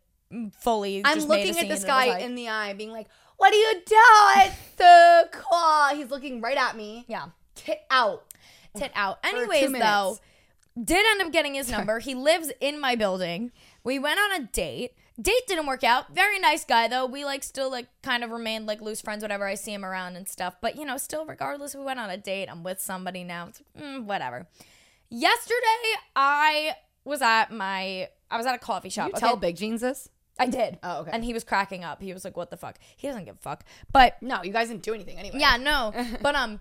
fully. 0.61 1.01
I'm 1.05 1.15
just 1.15 1.27
made 1.29 1.35
a 1.35 1.37
looking 1.39 1.49
at 1.51 1.55
scene 1.61 1.69
this 1.69 1.81
and 1.81 1.87
guy 1.87 2.07
like- 2.07 2.23
in 2.23 2.33
the 2.35 2.49
eye, 2.49 2.73
being 2.73 2.91
like, 2.91 3.07
"What 3.41 3.53
are 3.53 3.57
you 3.57 3.81
do? 3.83 3.95
doing, 3.95 4.51
the 4.77 5.29
claw?" 5.31 5.89
He's 5.95 6.11
looking 6.11 6.41
right 6.41 6.57
at 6.57 6.77
me. 6.77 7.05
Yeah. 7.07 7.29
Tit 7.55 7.81
out. 7.89 8.23
tit 8.75 8.91
out. 8.93 9.17
Anyways, 9.23 9.71
minutes. 9.71 9.83
though, 9.83 10.17
did 10.81 11.03
end 11.09 11.21
up 11.23 11.31
getting 11.33 11.55
his 11.55 11.69
number. 11.71 11.97
He 11.97 12.13
lives 12.13 12.51
in 12.59 12.79
my 12.79 12.95
building. 12.95 13.51
We 13.83 13.97
went 13.97 14.19
on 14.19 14.41
a 14.41 14.45
date. 14.45 14.93
Date 15.19 15.47
didn't 15.47 15.65
work 15.65 15.83
out. 15.83 16.13
Very 16.13 16.37
nice 16.37 16.63
guy 16.63 16.87
though. 16.87 17.07
We 17.07 17.25
like 17.25 17.43
still 17.43 17.71
like 17.71 17.87
kind 18.03 18.23
of 18.23 18.29
remained 18.29 18.67
like 18.67 18.79
loose 18.79 19.01
friends 19.01 19.23
whenever 19.23 19.47
I 19.47 19.55
see 19.55 19.73
him 19.73 19.83
around 19.83 20.17
and 20.17 20.29
stuff. 20.29 20.57
But 20.61 20.75
you 20.75 20.85
know, 20.85 20.97
still 20.97 21.25
regardless, 21.25 21.73
we 21.73 21.83
went 21.83 21.99
on 21.99 22.11
a 22.11 22.17
date. 22.17 22.47
I'm 22.47 22.61
with 22.61 22.79
somebody 22.79 23.23
now. 23.23 23.47
It's, 23.47 23.63
mm, 23.75 24.03
whatever. 24.05 24.47
Yesterday, 25.09 25.95
I 26.15 26.75
was 27.03 27.23
at 27.23 27.51
my 27.51 28.07
I 28.29 28.37
was 28.37 28.45
at 28.45 28.53
a 28.53 28.59
coffee 28.59 28.89
shop. 28.89 29.07
You 29.07 29.13
okay? 29.13 29.19
tell 29.19 29.35
Big 29.35 29.57
Jeans 29.57 29.81
this? 29.81 30.09
I 30.41 30.47
did. 30.47 30.79
Oh, 30.83 31.01
okay. 31.01 31.11
And 31.13 31.23
he 31.23 31.33
was 31.33 31.43
cracking 31.43 31.83
up. 31.83 32.01
He 32.01 32.13
was 32.13 32.25
like, 32.25 32.35
"What 32.35 32.49
the 32.49 32.57
fuck?" 32.57 32.77
He 32.97 33.07
doesn't 33.07 33.25
give 33.25 33.35
a 33.35 33.39
fuck. 33.39 33.63
But 33.91 34.21
No, 34.21 34.41
you 34.43 34.51
guys 34.51 34.69
didn't 34.69 34.81
do 34.83 34.93
anything 34.93 35.17
anyway. 35.17 35.37
yeah, 35.39 35.57
no. 35.57 35.93
but 36.21 36.35
um 36.35 36.59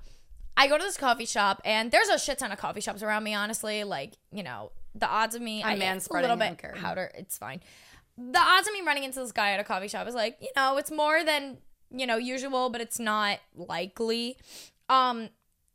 I 0.57 0.67
go 0.69 0.77
to 0.77 0.85
this 0.85 0.97
coffee 0.99 1.25
shop 1.25 1.63
and 1.65 1.91
there's 1.91 2.09
a 2.09 2.19
shit 2.19 2.39
ton 2.39 2.53
of 2.53 2.59
coffee 2.59 2.83
shops 2.83 3.03
around 3.03 3.25
me, 3.25 3.35
honestly. 3.35 3.85
Like, 3.85 4.13
you 4.31 4.43
know, 4.43 4.73
the 4.95 5.09
odds 5.09 5.35
of 5.35 5.41
me 5.41 5.65
I'm 5.65 5.81
manspreading, 5.81 6.19
a 6.19 6.35
little 6.35 6.37
bit 6.37 6.59
powder, 6.77 7.11
it's 7.15 7.39
fine. 7.39 7.61
The 8.19 8.39
odds 8.39 8.69
of 8.69 8.75
me 8.75 8.83
running 8.83 9.05
into 9.05 9.21
this 9.21 9.33
guy 9.33 9.53
at 9.53 9.61
a 9.61 9.65
coffee 9.65 9.89
shop 9.89 10.07
is 10.07 10.15
like, 10.15 10.37
you 10.41 10.51
know, 10.55 10.77
it's 10.77 10.91
more 10.91 11.25
than, 11.25 11.57
you 11.91 12.07
know, 12.07 12.19
usual, 12.19 12.69
but 12.69 12.83
it's 12.83 12.99
not 12.99 13.39
likely. 13.57 14.37
Um 14.91 15.31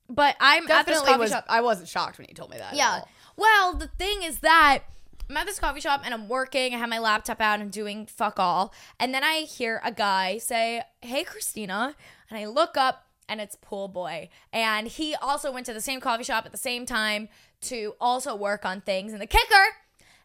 but 0.08 0.36
I'm 0.39 0.68
definitely 0.68 1.15
was. 1.18 1.32
shop. 1.32 1.46
I 1.50 1.62
wasn't 1.62 1.89
shocked 1.89 2.20
when 2.20 2.28
you 2.30 2.36
told 2.36 2.52
me 2.52 2.58
that. 2.58 2.74
at 2.74 2.78
Yeah. 2.78 3.01
Well, 3.38 3.74
the 3.74 3.88
thing 3.88 4.22
is 4.22 4.39
that 4.39 4.84
I'm 5.30 5.38
at 5.38 5.47
this 5.47 5.59
coffee 5.59 5.80
shop 5.80 6.01
and 6.05 6.13
I'm 6.13 6.28
working. 6.28 6.73
I 6.73 6.78
have 6.78 6.89
my 6.89 6.99
laptop 6.99 7.41
out 7.41 7.59
and 7.59 7.71
doing 7.71 8.05
fuck 8.05 8.39
all. 8.39 8.73
And 8.99 9.13
then 9.13 9.23
I 9.23 9.41
hear 9.41 9.82
a 9.84 9.91
guy 9.91 10.38
say, 10.38 10.84
Hey, 11.01 11.23
Christina. 11.23 11.95
And 12.30 12.39
I 12.39 12.45
look 12.45 12.78
up 12.78 13.07
and 13.28 13.41
it's 13.41 13.55
Pool 13.55 13.88
Boy. 13.88 14.30
And 14.53 14.88
he 14.88 15.15
also 15.15 15.51
went 15.51 15.65
to 15.65 15.73
the 15.73 15.82
same 15.82 15.99
coffee 15.99 16.23
shop 16.23 16.45
at 16.45 16.51
the 16.51 16.57
same 16.57 16.86
time 16.86 17.30
to 17.61 17.95
also 17.99 18.36
work 18.36 18.65
on 18.65 18.82
things. 18.82 19.13
And 19.13 19.21
the 19.21 19.28
kicker 19.28 19.65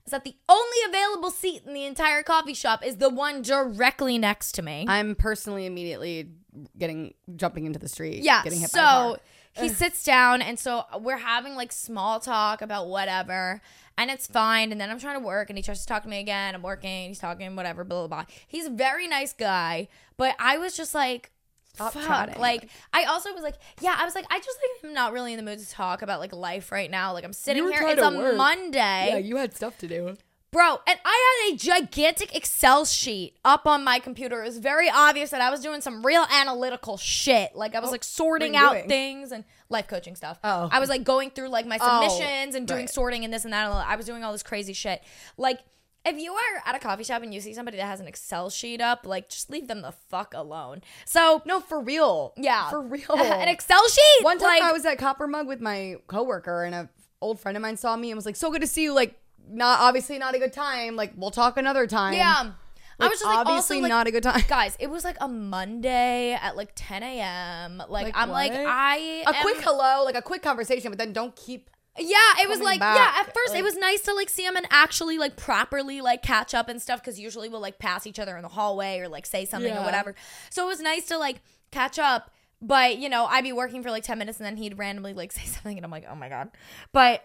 is 0.05 0.11
that 0.11 0.25
the 0.25 0.35
only 0.49 0.77
available 0.89 1.31
seat 1.31 1.63
in 1.67 1.73
the 1.73 1.85
entire 1.85 2.23
coffee 2.23 2.55
shop 2.55 2.85
is 2.85 2.97
the 2.97 3.09
one 3.09 3.43
directly 3.43 4.19
next 4.19 4.53
to 4.53 4.63
me. 4.63 4.85
I'm 4.89 5.15
personally 5.15 5.67
immediately 5.67 6.31
getting 6.77 7.15
jumping 7.37 7.65
into 7.65 7.79
the 7.79 7.89
street. 7.89 8.23
Yeah. 8.23 8.43
Getting 8.43 8.61
hit 8.61 8.73
by 8.73 8.79
a 8.79 8.83
car. 8.83 9.15
So 9.15 9.21
he 9.63 9.69
sits 9.69 10.05
down 10.05 10.43
and 10.43 10.59
so 10.59 10.85
we're 11.01 11.19
having 11.19 11.55
like 11.55 11.73
small 11.73 12.21
talk 12.21 12.63
about 12.63 12.89
whatever 12.89 13.61
and 14.01 14.11
it's 14.11 14.27
fine 14.27 14.73
and 14.73 14.81
then 14.81 14.91
i'm 14.91 14.99
trying 14.99 15.21
to 15.21 15.25
work 15.25 15.51
and 15.51 15.59
he 15.59 15.63
tries 15.63 15.81
to 15.81 15.87
talk 15.87 16.03
to 16.03 16.09
me 16.09 16.19
again 16.19 16.55
i'm 16.55 16.63
working 16.63 17.09
he's 17.09 17.19
talking 17.19 17.55
whatever 17.55 17.85
blah 17.85 18.07
blah 18.07 18.25
blah 18.25 18.35
he's 18.49 18.67
a 18.67 18.71
very 18.71 19.07
nice 19.07 19.33
guy 19.35 19.87
but 20.17 20.35
i 20.39 20.57
was 20.57 20.77
just 20.77 20.95
like 20.95 21.31
Stop 21.75 21.93
fuck. 21.93 22.39
like 22.39 22.69
i 22.93 23.05
also 23.05 23.33
was 23.33 23.43
like 23.43 23.57
yeah 23.81 23.95
i 23.99 24.05
was 24.05 24.15
like 24.15 24.25
i 24.31 24.39
just 24.39 24.59
like 24.63 24.91
i'm 24.91 24.95
not 24.95 25.13
really 25.13 25.33
in 25.33 25.37
the 25.37 25.43
mood 25.43 25.59
to 25.59 25.69
talk 25.69 26.03
about 26.03 26.19
like 26.19 26.35
life 26.35 26.73
right 26.73 26.91
now 26.91 27.13
like 27.13 27.25
i'm 27.25 27.33
sitting 27.33 27.69
here 27.69 27.87
it's 27.87 28.03
a 28.03 28.11
work. 28.11 28.37
monday 28.37 29.09
Yeah, 29.11 29.19
you 29.19 29.37
had 29.37 29.55
stuff 29.55 29.79
to 29.79 29.87
do. 29.87 30.17
Bro, 30.53 30.81
and 30.85 30.99
I 31.05 31.45
had 31.47 31.55
a 31.55 31.57
gigantic 31.57 32.35
Excel 32.35 32.85
sheet 32.85 33.37
up 33.45 33.69
on 33.69 33.85
my 33.85 34.01
computer. 34.01 34.43
It 34.43 34.47
was 34.47 34.59
very 34.59 34.91
obvious 34.91 35.31
that 35.31 35.41
I 35.41 35.49
was 35.49 35.61
doing 35.61 35.81
some 35.81 36.05
real 36.05 36.27
analytical 36.29 36.97
shit. 36.97 37.55
Like 37.55 37.77
I 37.77 37.81
was 37.81 37.91
oh, 37.91 37.93
like 37.93 38.03
sorting 38.03 38.55
what 38.55 38.59
are 38.59 38.63
you 38.63 38.69
out 38.69 38.73
doing? 38.73 38.89
things 38.89 39.31
and 39.31 39.45
life 39.71 39.89
coaching 39.89 40.15
stuff. 40.17 40.39
Oh. 40.45 40.69
I 40.71 40.79
was 40.81 40.89
like 40.91 41.05
going 41.05 41.31
through 41.31 41.49
like 41.49 41.65
my 41.67 41.79
Oh, 41.81 42.09
submissions 42.11 42.55
and 42.55 42.67
doing 42.69 42.81
right. 42.81 42.91
sorting 42.91 43.25
and 43.25 43.33
this 43.33 43.45
and 43.45 43.53
that. 43.55 43.71
I 43.71 43.97
was 43.97 44.05
doing 44.05 44.23
all 44.25 44.33
this 44.33 44.43
crazy 44.43 44.73
shit. 44.75 45.03
Like 45.39 45.61
if 46.05 46.17
you 46.19 46.33
are 46.33 46.63
at 46.67 46.75
a 46.75 46.79
coffee 46.79 47.05
shop 47.05 47.23
and 47.23 47.33
you 47.33 47.41
see 47.41 47.53
somebody 47.55 47.77
that 47.77 47.85
has 47.87 48.01
an 48.01 48.07
Excel 48.09 48.51
sheet 48.51 48.81
up, 48.81 49.07
like 49.07 49.29
just 49.29 49.51
leave 49.51 49.69
them 49.69 49.83
the 49.83 49.93
fuck 49.93 50.35
alone. 50.35 50.83
So 51.05 51.43
No, 51.47 51.61
for 51.61 51.81
real. 51.81 52.33
yeah, 52.37 52.69
For 52.71 52.81
real. 52.97 53.05
an 53.17 53.49
Excel 53.49 53.87
sheet. 53.89 54.25
One 54.25 54.39
time 54.39 54.49
like, 54.49 54.63
I 54.63 54.73
was 54.73 54.85
at 54.85 54.99
Copper 54.99 55.27
Mug 55.27 55.47
with 55.47 55.61
my 55.61 55.97
coworker 56.07 56.65
and 56.65 56.75
a 56.75 56.89
old 57.23 57.39
friend 57.39 57.57
of 57.57 57.61
mine 57.63 57.77
saw 57.77 57.97
me 57.97 58.11
and 58.11 58.17
was 58.17 58.25
like, 58.27 58.37
"So 58.37 58.51
good 58.51 58.63
to 58.63 58.67
see 58.67 58.83
you." 58.85 58.95
Like, 58.95 59.15
not 59.49 59.81
obviously 59.81 60.19
not 60.19 60.35
a 60.35 60.39
good 60.39 60.55
time. 60.55 60.97
Like, 60.97 61.13
we'll 61.17 61.31
talk 61.31 61.59
another 61.59 61.87
time. 61.87 62.15
yeah. 62.15 62.53
I 63.01 63.09
was 63.09 63.19
just 63.19 63.25
like 63.25 63.39
obviously 63.39 63.77
also 63.77 63.83
like 63.83 63.89
not 63.91 64.07
a 64.07 64.11
good 64.11 64.23
time. 64.23 64.43
guys 64.49 64.77
it 64.79 64.89
was 64.91 65.05
like 65.05 65.17
a 65.21 65.29
monday 65.29 66.33
at 66.33 66.57
like 66.57 66.73
10 66.75 67.03
a.m 67.03 67.79
like, 67.79 68.05
Like, 68.07 68.17
i'm 68.17 68.31
like 68.31 68.53
i 68.53 69.23
A 69.27 69.29
am- 69.29 69.43
quick 69.43 69.59
hello, 69.63 70.05
like 70.05 70.15
a 70.17 70.23
quick 70.23 70.43
conversation, 70.43 70.91
but 70.91 70.99
then 70.99 71.13
don't 71.13 71.35
keep. 71.37 71.71
yeah 71.99 72.17
it 72.43 72.49
was 72.49 72.61
like 72.61 72.81
back, 72.81 72.97
yeah 72.97 73.21
at 73.21 73.35
first 73.35 73.51
like- 73.51 73.59
it 73.61 73.63
was 73.63 73.77
nice 73.77 74.01
to 74.03 74.15
like 74.15 74.29
see 74.29 74.45
him 74.45 74.57
and 74.57 74.67
actually 74.71 75.19
like 75.19 75.37
properly 75.37 76.01
like 76.01 76.23
catch 76.23 76.55
up 76.55 76.69
and 76.69 76.81
stuff 76.81 77.01
because 77.01 77.19
usually 77.19 77.49
we'll 77.49 77.61
like 77.61 77.79
pass 77.79 78.07
each 78.07 78.19
other 78.19 78.37
in 78.37 78.43
the 78.43 78.49
hallway 78.49 78.99
or 79.01 79.09
like 79.09 79.27
say 79.27 79.45
something 79.45 79.73
or 79.77 79.83
whatever. 79.83 80.15
So 80.51 80.65
it 80.65 80.69
was 80.69 80.81
nice 80.81 81.07
to 81.09 81.19
like 81.19 81.41
catch 81.71 81.99
up 81.99 82.31
but 82.63 82.99
you 82.99 83.09
know 83.09 83.25
i'd 83.27 83.45
be 83.45 83.53
working 83.53 83.83
for 83.83 83.91
like 83.91 84.03
10 84.03 84.19
minutes 84.19 84.39
and 84.39 84.45
then 84.47 84.57
he'd 84.59 84.77
randomly 84.77 85.15
like 85.15 85.33
say 85.39 85.45
something 85.45 85.79
and 85.79 85.85
i'm 85.85 85.91
like 85.91 86.05
oh 86.11 86.15
my 86.15 86.29
god. 86.29 86.51
But 86.93 87.25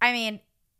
i 0.00 0.12
mean 0.12 0.38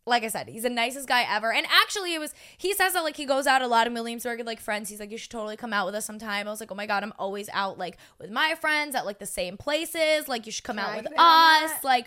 like 0.09 0.25
I 0.25 0.29
said, 0.29 0.49
he's 0.49 0.63
the 0.63 0.71
nicest 0.71 1.07
guy 1.09 1.25
ever. 1.29 1.53
And 1.53 1.67
actually, 1.83 2.15
it 2.15 2.19
was, 2.19 2.35
he 2.57 2.73
says 2.75 2.93
that 2.95 3.03
like 3.05 3.17
he 3.17 3.25
goes 3.25 3.47
out 3.47 3.63
a 3.63 3.67
lot 3.67 3.87
in 3.87 3.95
Williamsburg 3.95 4.39
with 4.39 4.47
like 4.47 4.61
friends. 4.61 4.89
He's 4.89 5.01
like, 5.01 5.11
you 5.11 5.19
should 5.19 5.31
totally 5.31 5.57
come 5.57 5.73
out 5.73 5.87
with 5.87 5.95
us 5.95 6.05
sometime. 6.05 6.47
I 6.47 6.51
was 6.51 6.61
like, 6.61 6.73
oh 6.73 6.75
my 6.75 6.87
God, 6.87 7.03
I'm 7.03 7.13
always 7.19 7.49
out 7.53 7.79
like 7.79 7.99
with 8.19 8.31
my 8.31 8.55
friends 8.61 8.95
at 8.95 9.07
like 9.07 9.19
the 9.19 9.27
same 9.27 9.57
places. 9.57 10.29
Like, 10.29 10.47
you 10.47 10.53
should 10.53 10.65
come 10.65 10.77
Can 10.77 10.85
out 10.85 10.93
I 10.93 10.97
with 10.97 11.05
get 11.05 11.13
in 11.13 11.19
on 11.19 11.65
us. 11.65 11.85
Like, 11.85 12.07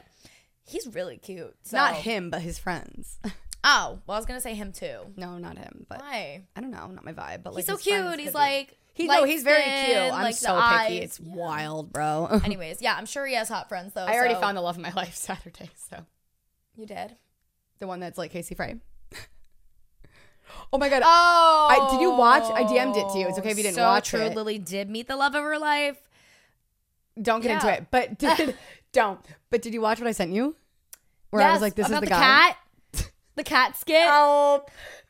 he's 0.65 0.87
really 0.87 1.17
cute. 1.17 1.55
So. 1.63 1.77
Not 1.77 1.95
him, 1.95 2.29
but 2.29 2.41
his 2.41 2.57
friends. 2.59 3.19
Oh, 3.63 3.99
well, 4.07 4.15
I 4.15 4.19
was 4.19 4.25
going 4.25 4.39
to 4.39 4.41
say 4.41 4.55
him 4.55 4.71
too. 4.71 5.01
no, 5.15 5.37
not 5.37 5.55
him. 5.55 5.85
But 5.87 5.99
Why? 6.01 6.41
I 6.55 6.61
don't 6.61 6.71
know, 6.71 6.87
not 6.87 7.05
my 7.05 7.13
vibe. 7.13 7.43
But 7.43 7.53
like 7.53 7.63
He's 7.63 7.67
so 7.67 7.77
cute. 7.77 8.19
He's 8.19 8.33
like, 8.33 8.75
He, 8.95 9.05
no, 9.05 9.23
he's 9.23 9.43
very 9.43 9.61
cute. 9.85 9.97
I'm 10.11 10.23
like, 10.23 10.33
so 10.33 10.53
picky. 10.55 10.63
eyes. 10.63 11.03
It's 11.03 11.19
wild, 11.19 11.93
bro. 11.93 12.25
Anyways, 12.43 12.81
yeah, 12.81 12.95
I'm 12.97 13.05
sure 13.05 13.23
he 13.27 13.35
has 13.35 13.49
hot 13.49 13.69
friends 13.69 13.93
though. 13.93 14.05
I 14.05 14.15
already 14.15 14.33
so- 14.33 14.39
found 14.41 14.57
the 14.57 14.61
love 14.61 14.77
of 14.77 14.81
my 14.81 14.91
life 14.95 15.13
Saturday. 15.15 15.69
So 15.75 16.07
You 16.75 16.87
did? 16.87 17.17
The 17.81 17.87
one 17.87 17.99
that's 17.99 18.17
like 18.17 18.31
Casey 18.31 18.55
Frey. 18.55 18.75
oh 20.71 20.77
my 20.77 20.87
god. 20.87 21.01
Oh. 21.03 21.67
I- 21.69 21.91
did 21.91 21.99
you 22.01 22.11
watch? 22.11 22.43
I 22.43 22.63
DM'd 22.63 22.95
it 22.95 23.11
to 23.11 23.19
you. 23.19 23.27
It's 23.27 23.37
okay 23.37 23.51
if 23.51 23.57
you 23.57 23.63
didn't 23.63 23.75
so 23.75 23.83
watch 23.83 24.09
true. 24.09 24.21
it. 24.21 24.35
Lily 24.35 24.57
did 24.57 24.89
meet 24.89 25.09
the 25.09 25.17
love 25.17 25.35
of 25.35 25.43
her 25.43 25.59
life. 25.59 25.97
Don't 27.21 27.41
get 27.41 27.51
into 27.51 27.71
it. 27.73 27.87
But 27.91 28.17
did, 28.17 28.55
don't. 28.93 29.19
But 29.49 29.61
did 29.61 29.73
you 29.73 29.81
watch 29.81 29.99
what 29.99 30.07
I 30.07 30.13
sent 30.13 30.31
you? 30.31 30.55
Where 31.31 31.45
I 31.45 31.51
was 31.51 31.61
like, 31.61 31.75
this 31.75 31.87
is 31.87 31.93
the, 31.93 32.01
the, 32.01 32.07
guy. 32.07 32.19
cat. 32.19 32.57
The 33.35 33.43
cat 33.43 33.77
skit. 33.77 34.01
Help. 34.01 34.69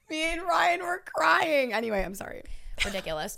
Me 0.09 0.21
and 0.33 0.41
Ryan 0.43 0.81
were 0.81 1.01
crying. 1.05 1.73
Anyway, 1.73 2.03
I'm 2.03 2.15
sorry. 2.15 2.43
ridiculous. 2.85 3.37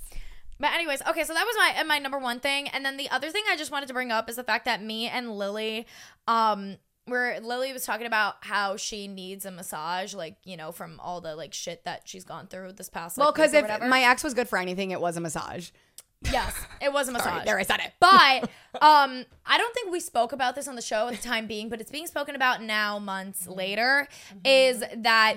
But 0.59 0.73
anyways, 0.73 1.01
okay, 1.09 1.23
so 1.23 1.33
that 1.33 1.45
was 1.45 1.55
my 1.57 1.83
my 1.83 1.99
number 1.99 2.17
one 2.19 2.39
thing, 2.39 2.67
and 2.69 2.85
then 2.85 2.97
the 2.97 3.09
other 3.09 3.29
thing 3.29 3.43
I 3.49 3.57
just 3.57 3.71
wanted 3.71 3.87
to 3.87 3.93
bring 3.93 4.11
up 4.11 4.29
is 4.29 4.35
the 4.35 4.43
fact 4.43 4.65
that 4.65 4.81
me 4.81 5.07
and 5.07 5.37
Lily, 5.37 5.85
um, 6.27 6.77
where 7.05 7.39
Lily 7.41 7.73
was 7.73 7.85
talking 7.85 8.07
about 8.07 8.35
how 8.41 8.77
she 8.77 9.07
needs 9.07 9.45
a 9.45 9.51
massage, 9.51 10.13
like 10.13 10.37
you 10.43 10.55
know, 10.57 10.71
from 10.71 10.99
all 10.99 11.21
the 11.21 11.35
like 11.35 11.53
shit 11.53 11.83
that 11.85 12.03
she's 12.05 12.23
gone 12.23 12.47
through 12.47 12.73
this 12.73 12.89
past. 12.89 13.17
Like, 13.17 13.25
Well, 13.25 13.33
because 13.33 13.53
if 13.53 13.63
whatever. 13.63 13.87
my 13.87 14.03
ex 14.03 14.23
was 14.23 14.33
good 14.33 14.47
for 14.47 14.57
anything, 14.57 14.91
it 14.91 15.01
was 15.01 15.17
a 15.17 15.21
massage. 15.21 15.69
yes, 16.31 16.55
it 16.81 16.93
was 16.93 17.09
a 17.09 17.11
massage. 17.13 17.31
Sorry, 17.33 17.45
there 17.45 17.59
I 17.59 17.63
said 17.63 17.79
it. 17.81 17.91
But 17.99 18.43
um, 18.81 19.25
I 19.45 19.57
don't 19.57 19.73
think 19.73 19.91
we 19.91 19.99
spoke 19.99 20.31
about 20.31 20.55
this 20.55 20.67
on 20.67 20.75
the 20.75 20.81
show 20.81 21.07
at 21.09 21.15
the 21.15 21.21
time 21.27 21.47
being, 21.47 21.67
but 21.69 21.81
it's 21.81 21.91
being 21.91 22.07
spoken 22.07 22.35
about 22.35 22.61
now, 22.61 22.97
months 22.99 23.47
later. 23.47 24.07
Is 24.45 24.83
that 24.97 25.35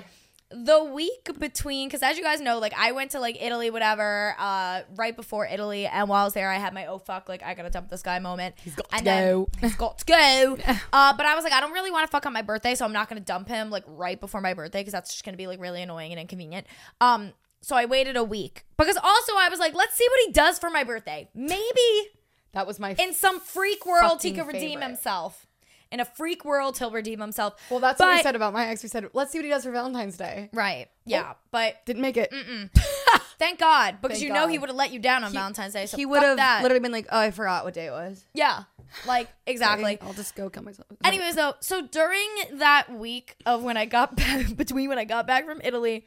the 0.51 0.85
week 0.85 1.29
between? 1.39 1.89
Because 1.89 2.03
as 2.03 2.17
you 2.17 2.23
guys 2.23 2.41
know, 2.41 2.59
like 2.59 2.73
I 2.77 2.93
went 2.93 3.11
to 3.13 3.21
like 3.21 3.37
Italy, 3.43 3.71
whatever, 3.71 4.35
uh, 4.39 4.83
right 4.95 5.15
before 5.17 5.47
Italy, 5.47 5.87
and 5.87 6.09
while 6.09 6.23
I 6.23 6.25
was 6.25 6.35
there, 6.35 6.51
I 6.51 6.57
had 6.59 6.73
my 6.73 6.87
oh 6.87 6.99
fuck, 6.99 7.29
like 7.29 7.43
I 7.43 7.55
gotta 7.55 7.71
dump 7.71 7.89
this 7.91 8.03
guy 8.03 8.19
moment. 8.19 8.55
He's 8.63 8.75
got 8.75 8.89
to 8.91 8.97
and 8.97 9.07
then- 9.07 9.25
go. 9.33 9.49
He's 9.61 9.77
got 9.77 9.99
to 9.99 10.05
go. 10.07 10.57
uh, 10.93 11.17
but 11.17 11.27
I 11.27 11.35
was 11.35 11.45
like, 11.45 11.53
I 11.53 11.61
don't 11.61 11.73
really 11.73 11.91
want 11.91 12.07
to 12.07 12.11
fuck 12.11 12.27
on 12.27 12.33
my 12.33 12.43
birthday, 12.43 12.75
so 12.75 12.85
I'm 12.85 12.93
not 12.93 13.09
gonna 13.09 13.21
dump 13.21 13.49
him 13.49 13.71
like 13.71 13.85
right 13.87 14.21
before 14.21 14.41
my 14.41 14.55
birthday 14.55 14.81
because 14.81 14.93
that's 14.93 15.13
just 15.13 15.25
gonna 15.25 15.37
be 15.37 15.47
like 15.47 15.61
really 15.61 15.83
annoying 15.83 16.13
and 16.13 16.21
inconvenient. 16.21 16.67
Um. 17.01 17.33
So 17.63 17.75
I 17.75 17.87
waited 17.87 18.17
a 18.17 18.23
week 18.23 18.65
because 18.77 18.97
also 18.97 19.33
I 19.37 19.49
was 19.49 19.59
like, 19.59 19.75
let's 19.75 19.97
see 19.97 20.07
what 20.09 20.21
he 20.27 20.33
does 20.33 20.59
for 20.59 20.71
my 20.71 20.85
birthday. 20.85 21.29
Maybe 21.35 22.11
That 22.53 22.65
was 22.67 22.79
my. 22.79 22.95
in 22.97 23.13
some 23.13 23.41
freak 23.41 23.85
world 23.85 24.23
he 24.23 24.33
could 24.33 24.47
redeem 24.47 24.79
favorite. 24.79 24.85
himself. 24.87 25.46
In 25.93 26.01
a 26.01 26.05
freak 26.05 26.45
world, 26.45 26.79
he'll 26.79 26.91
redeem 26.91 27.21
himself. 27.21 27.55
well, 27.71 27.81
that's 27.81 28.01
what 28.01 28.17
we 28.17 28.23
said 28.23 28.35
about 28.35 28.53
my 28.53 28.67
ex. 28.67 28.83
We 28.83 28.89
said, 28.89 29.09
let's 29.13 29.31
see 29.31 29.39
what 29.39 29.45
he 29.45 29.51
does 29.51 29.65
for 29.65 29.71
Valentine's 29.71 30.17
Day. 30.17 30.51
Right. 30.53 30.87
Oh, 30.89 30.93
yeah. 31.05 31.35
But 31.53 31.85
Didn't 31.87 32.03
make 32.03 32.17
it. 32.17 32.33
thank 33.39 33.59
God 33.59 33.99
because 34.01 34.19
Thank 34.19 34.29
you 34.29 34.35
know 34.35 34.49
he 34.49 34.59
would 34.59 34.69
have 34.69 34.77
let 34.77 34.93
you 34.93 34.99
down 34.99 35.25
on 35.25 35.33
Valentine's 35.33 35.75
Day. 35.75 35.87
So 35.87 35.97
he 35.97 36.07
would 36.07 36.23
have 36.23 36.63
literally 36.63 36.81
been 36.81 36.93
like, 36.93 37.07
oh, 37.11 37.19
I 37.19 37.31
forgot 37.31 37.65
what 37.65 37.75
day 37.75 37.87
it 37.87 37.93
was. 37.93 38.25
Yeah. 38.35 38.65
Like 39.07 39.29
exactly. 39.47 39.99
I'll 40.03 40.13
just 40.13 40.35
go 40.35 40.51
kill 40.51 40.63
myself. 40.65 40.89
Anyways, 41.05 41.37
though, 41.37 41.55
so 41.61 41.87
during 41.87 42.29
that 42.55 42.93
week 42.93 43.37
of 43.45 43.63
when 43.63 43.77
I 43.77 43.85
got 43.85 44.17
back, 44.17 44.57
between 44.57 44.89
when 44.89 44.99
I 44.99 45.05
got 45.05 45.27
back 45.27 45.45
from 45.45 45.61
Italy 45.63 46.05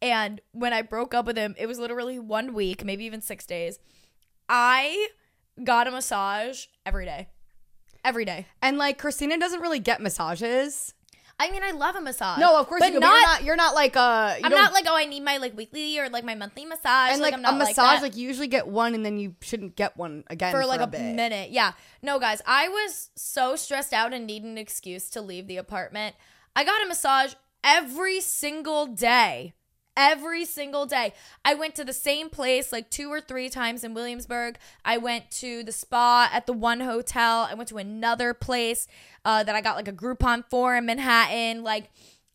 and 0.00 0.40
when 0.52 0.72
I 0.72 0.82
broke 0.82 1.14
up 1.14 1.26
with 1.26 1.36
him, 1.36 1.54
it 1.58 1.66
was 1.66 1.78
literally 1.78 2.18
one 2.18 2.54
week, 2.54 2.84
maybe 2.84 3.04
even 3.04 3.20
six 3.20 3.46
days. 3.46 3.78
I 4.48 5.08
got 5.62 5.86
a 5.86 5.90
massage 5.90 6.66
every 6.84 7.04
day. 7.04 7.28
Every 8.04 8.24
day. 8.24 8.46
And 8.60 8.78
like 8.78 8.98
Christina 8.98 9.38
doesn't 9.38 9.60
really 9.60 9.78
get 9.78 10.00
massages. 10.00 10.94
I 11.38 11.50
mean, 11.50 11.62
I 11.64 11.72
love 11.72 11.96
a 11.96 12.00
massage. 12.00 12.38
No, 12.38 12.58
of 12.58 12.68
course 12.68 12.80
but 12.80 12.92
you 12.92 12.94
do, 12.94 13.00
not, 13.00 13.10
but 13.10 13.16
you're 13.16 13.26
not. 13.26 13.44
You're 13.44 13.56
not 13.56 13.74
like 13.74 13.96
uh. 13.96 14.34
You 14.38 14.44
I'm 14.44 14.52
not 14.52 14.72
like, 14.72 14.84
oh, 14.88 14.94
I 14.94 15.06
need 15.06 15.24
my 15.24 15.38
like 15.38 15.56
weekly 15.56 15.98
or 15.98 16.08
like 16.08 16.24
my 16.24 16.34
monthly 16.34 16.64
massage. 16.64 17.12
And 17.12 17.20
like, 17.20 17.32
like, 17.32 17.34
I'm 17.34 17.42
not 17.42 17.54
a 17.54 17.56
massage, 17.56 17.76
that. 17.76 18.02
like, 18.02 18.16
you 18.16 18.28
usually 18.28 18.48
get 18.48 18.68
one, 18.68 18.94
and 18.94 19.04
then 19.04 19.18
you 19.18 19.34
shouldn't 19.40 19.74
get 19.74 19.96
one 19.96 20.24
again 20.28 20.52
for 20.52 20.64
like 20.64 20.80
a, 20.80 20.86
bit. 20.86 21.00
minute. 21.00 21.50
Yeah. 21.50 21.72
No, 22.00 22.20
guys, 22.20 22.42
I 22.46 22.68
was 22.68 23.10
so 23.16 23.56
stressed 23.56 23.92
out 23.92 24.12
and 24.12 24.26
needed 24.26 24.48
an 24.48 24.58
excuse 24.58 25.10
to 25.10 25.20
leave 25.20 25.48
the 25.48 25.56
apartment. 25.56 26.14
I 26.54 26.64
got 26.64 26.82
a 26.84 26.86
massage 26.86 27.34
every 27.64 28.20
single 28.20 28.86
day. 28.86 29.54
Every 29.96 30.44
single 30.46 30.86
day. 30.86 31.12
I 31.44 31.54
went 31.54 31.74
to 31.74 31.84
the 31.84 31.92
same 31.92 32.30
place 32.30 32.72
like 32.72 32.88
two 32.88 33.10
or 33.12 33.20
three 33.20 33.50
times 33.50 33.84
in 33.84 33.92
Williamsburg. 33.92 34.56
I 34.84 34.96
went 34.96 35.30
to 35.32 35.62
the 35.62 35.72
spa 35.72 36.30
at 36.32 36.46
the 36.46 36.54
one 36.54 36.80
hotel. 36.80 37.46
I 37.50 37.54
went 37.54 37.68
to 37.68 37.78
another 37.78 38.32
place 38.32 38.88
uh, 39.24 39.42
that 39.44 39.54
I 39.54 39.60
got 39.60 39.76
like 39.76 39.88
a 39.88 39.92
Groupon 39.92 40.44
for 40.48 40.74
in 40.76 40.86
Manhattan. 40.86 41.62
Like, 41.62 41.90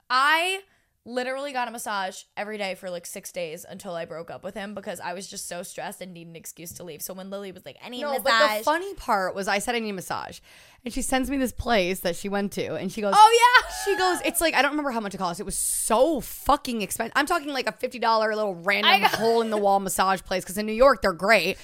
I 0.09 0.61
literally 1.07 1.53
got 1.53 1.67
a 1.69 1.71
massage 1.71 2.23
every 2.35 2.57
day 2.57 2.75
for 2.75 2.89
like 2.89 3.05
six 3.05 3.31
days 3.31 3.65
until 3.67 3.95
I 3.95 4.03
broke 4.03 4.29
up 4.29 4.43
with 4.43 4.55
him 4.55 4.75
because 4.75 4.99
I 4.99 5.13
was 5.13 5.25
just 5.27 5.47
so 5.47 5.63
stressed 5.63 6.01
and 6.01 6.13
needed 6.13 6.31
an 6.31 6.35
excuse 6.35 6.73
to 6.73 6.83
leave. 6.83 7.01
So 7.01 7.13
when 7.13 7.29
Lily 7.29 7.51
was 7.53 7.65
like, 7.65 7.77
I 7.83 7.87
need 7.87 7.99
a 8.03 8.07
No, 8.07 8.11
massage. 8.11 8.23
but 8.25 8.57
the 8.57 8.63
funny 8.65 8.93
part 8.95 9.33
was 9.33 9.47
I 9.47 9.59
said 9.59 9.73
I 9.73 9.79
need 9.79 9.91
a 9.91 9.93
massage, 9.93 10.39
and 10.83 10.93
she 10.93 11.01
sends 11.01 11.29
me 11.29 11.37
this 11.37 11.53
place 11.53 12.01
that 12.01 12.15
she 12.17 12.27
went 12.27 12.51
to, 12.53 12.75
and 12.75 12.91
she 12.91 12.99
goes, 13.01 13.13
oh 13.17 13.39
yeah. 13.41 13.71
She 13.85 13.95
goes, 13.97 14.19
it's 14.25 14.41
like 14.41 14.53
I 14.53 14.61
don't 14.61 14.71
remember 14.71 14.91
how 14.91 14.99
much 14.99 15.15
it 15.15 15.17
cost. 15.17 15.39
It 15.39 15.43
was 15.45 15.57
so 15.57 16.19
fucking 16.19 16.81
expensive. 16.81 17.13
I'm 17.15 17.25
talking 17.25 17.53
like 17.53 17.67
a 17.67 17.71
fifty 17.71 17.99
dollar 17.99 18.35
little 18.35 18.55
random 18.55 19.01
hole 19.13 19.39
in 19.41 19.49
the 19.49 19.55
wall 19.57 19.79
massage 19.79 20.21
place 20.21 20.43
because 20.43 20.57
in 20.57 20.65
New 20.65 20.73
York 20.73 21.01
they're 21.01 21.13
great. 21.13 21.57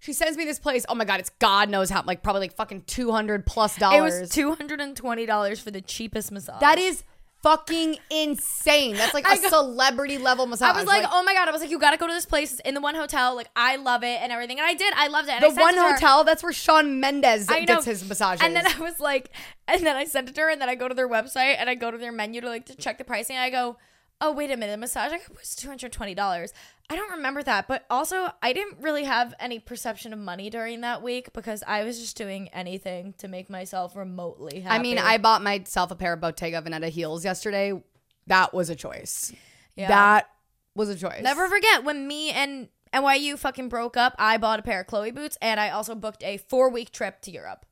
She 0.00 0.12
sends 0.12 0.36
me 0.36 0.44
this 0.44 0.58
place. 0.58 0.84
Oh 0.88 0.94
my 0.94 1.04
god, 1.06 1.20
it's 1.20 1.30
God 1.38 1.70
knows 1.70 1.88
how 1.90 2.02
like 2.04 2.22
probably 2.22 2.40
like 2.40 2.54
fucking 2.54 2.82
two 2.82 3.12
hundred 3.12 3.46
plus 3.46 3.76
It 3.76 3.80
dollars. 3.80 4.20
was 4.20 4.30
two 4.30 4.54
hundred 4.54 4.80
and 4.80 4.94
twenty 4.96 5.24
dollars 5.26 5.58
for 5.60 5.70
the 5.70 5.80
cheapest 5.80 6.30
massage. 6.32 6.60
that 6.60 6.78
is 6.78 7.02
fucking 7.42 7.96
insane. 8.10 8.96
That's 8.96 9.14
like 9.14 9.26
a 9.26 9.40
go- 9.40 9.48
celebrity 9.48 10.18
level 10.18 10.46
massage. 10.46 10.74
I 10.74 10.78
was 10.78 10.86
like, 10.86 11.06
oh 11.10 11.22
my 11.22 11.34
god! 11.34 11.48
I 11.48 11.52
was 11.52 11.60
like, 11.60 11.70
you 11.70 11.78
gotta 11.78 11.96
go 11.96 12.06
to 12.06 12.12
this 12.12 12.26
place. 12.26 12.52
It's 12.52 12.60
in 12.60 12.74
the 12.74 12.80
one 12.80 12.94
hotel. 12.94 13.34
Like, 13.34 13.48
I 13.56 13.76
love 13.76 14.02
it 14.02 14.20
and 14.20 14.32
everything. 14.32 14.58
And 14.58 14.66
I 14.66 14.74
did. 14.74 14.92
I 14.96 15.08
loved 15.08 15.28
it. 15.28 15.42
And 15.42 15.56
the 15.56 15.60
one 15.60 15.74
to 15.74 15.80
her. 15.80 15.92
hotel. 15.92 16.24
That's 16.24 16.42
where 16.42 16.52
Shawn 16.52 17.00
Mendes 17.00 17.46
gets 17.46 17.84
his 17.84 18.08
massages. 18.08 18.42
And 18.44 18.54
then 18.54 18.66
I 18.66 18.78
was 18.80 19.00
like, 19.00 19.30
and 19.68 19.84
then 19.84 19.96
I 19.96 20.04
sent 20.04 20.28
it 20.28 20.34
to 20.34 20.40
her, 20.42 20.50
and 20.50 20.60
then 20.60 20.68
I 20.68 20.74
go 20.74 20.88
to 20.88 20.94
their 20.94 21.08
website 21.08 21.56
and 21.58 21.70
I 21.70 21.74
go 21.74 21.90
to 21.90 21.98
their 21.98 22.12
menu 22.12 22.40
to 22.40 22.48
like 22.48 22.66
to 22.66 22.74
check 22.74 22.98
the 22.98 23.04
pricing. 23.04 23.36
And 23.36 23.42
I 23.42 23.50
go, 23.50 23.76
oh 24.20 24.32
wait 24.32 24.50
a 24.50 24.56
minute, 24.56 24.72
the 24.72 24.78
massage 24.78 25.12
I 25.12 25.20
was 25.38 25.54
two 25.54 25.68
hundred 25.68 25.92
twenty 25.92 26.14
dollars. 26.14 26.52
I 26.90 26.96
don't 26.96 27.12
remember 27.12 27.40
that, 27.44 27.68
but 27.68 27.86
also 27.88 28.32
I 28.42 28.52
didn't 28.52 28.82
really 28.82 29.04
have 29.04 29.32
any 29.38 29.60
perception 29.60 30.12
of 30.12 30.18
money 30.18 30.50
during 30.50 30.80
that 30.80 31.02
week 31.02 31.32
because 31.32 31.62
I 31.64 31.84
was 31.84 32.00
just 32.00 32.16
doing 32.16 32.48
anything 32.48 33.14
to 33.18 33.28
make 33.28 33.48
myself 33.48 33.94
remotely 33.94 34.58
happy. 34.58 34.74
I 34.74 34.82
mean, 34.82 34.98
I 34.98 35.16
bought 35.18 35.40
myself 35.40 35.92
a 35.92 35.94
pair 35.94 36.14
of 36.14 36.20
Bottega 36.20 36.60
Veneta 36.62 36.88
heels 36.88 37.24
yesterday. 37.24 37.80
That 38.26 38.52
was 38.52 38.70
a 38.70 38.74
choice. 38.74 39.32
Yeah. 39.76 39.86
That 39.86 40.30
was 40.74 40.88
a 40.88 40.96
choice. 40.96 41.22
never 41.22 41.48
forget 41.48 41.84
when 41.84 42.08
me 42.08 42.30
and 42.30 42.68
NYU 42.92 43.38
fucking 43.38 43.68
broke 43.68 43.96
up. 43.96 44.16
I 44.18 44.36
bought 44.36 44.58
a 44.58 44.62
pair 44.62 44.80
of 44.80 44.88
Chloe 44.88 45.12
boots 45.12 45.38
and 45.40 45.60
I 45.60 45.70
also 45.70 45.94
booked 45.94 46.24
a 46.24 46.38
four 46.38 46.70
week 46.70 46.90
trip 46.90 47.20
to 47.22 47.30
Europe. 47.30 47.66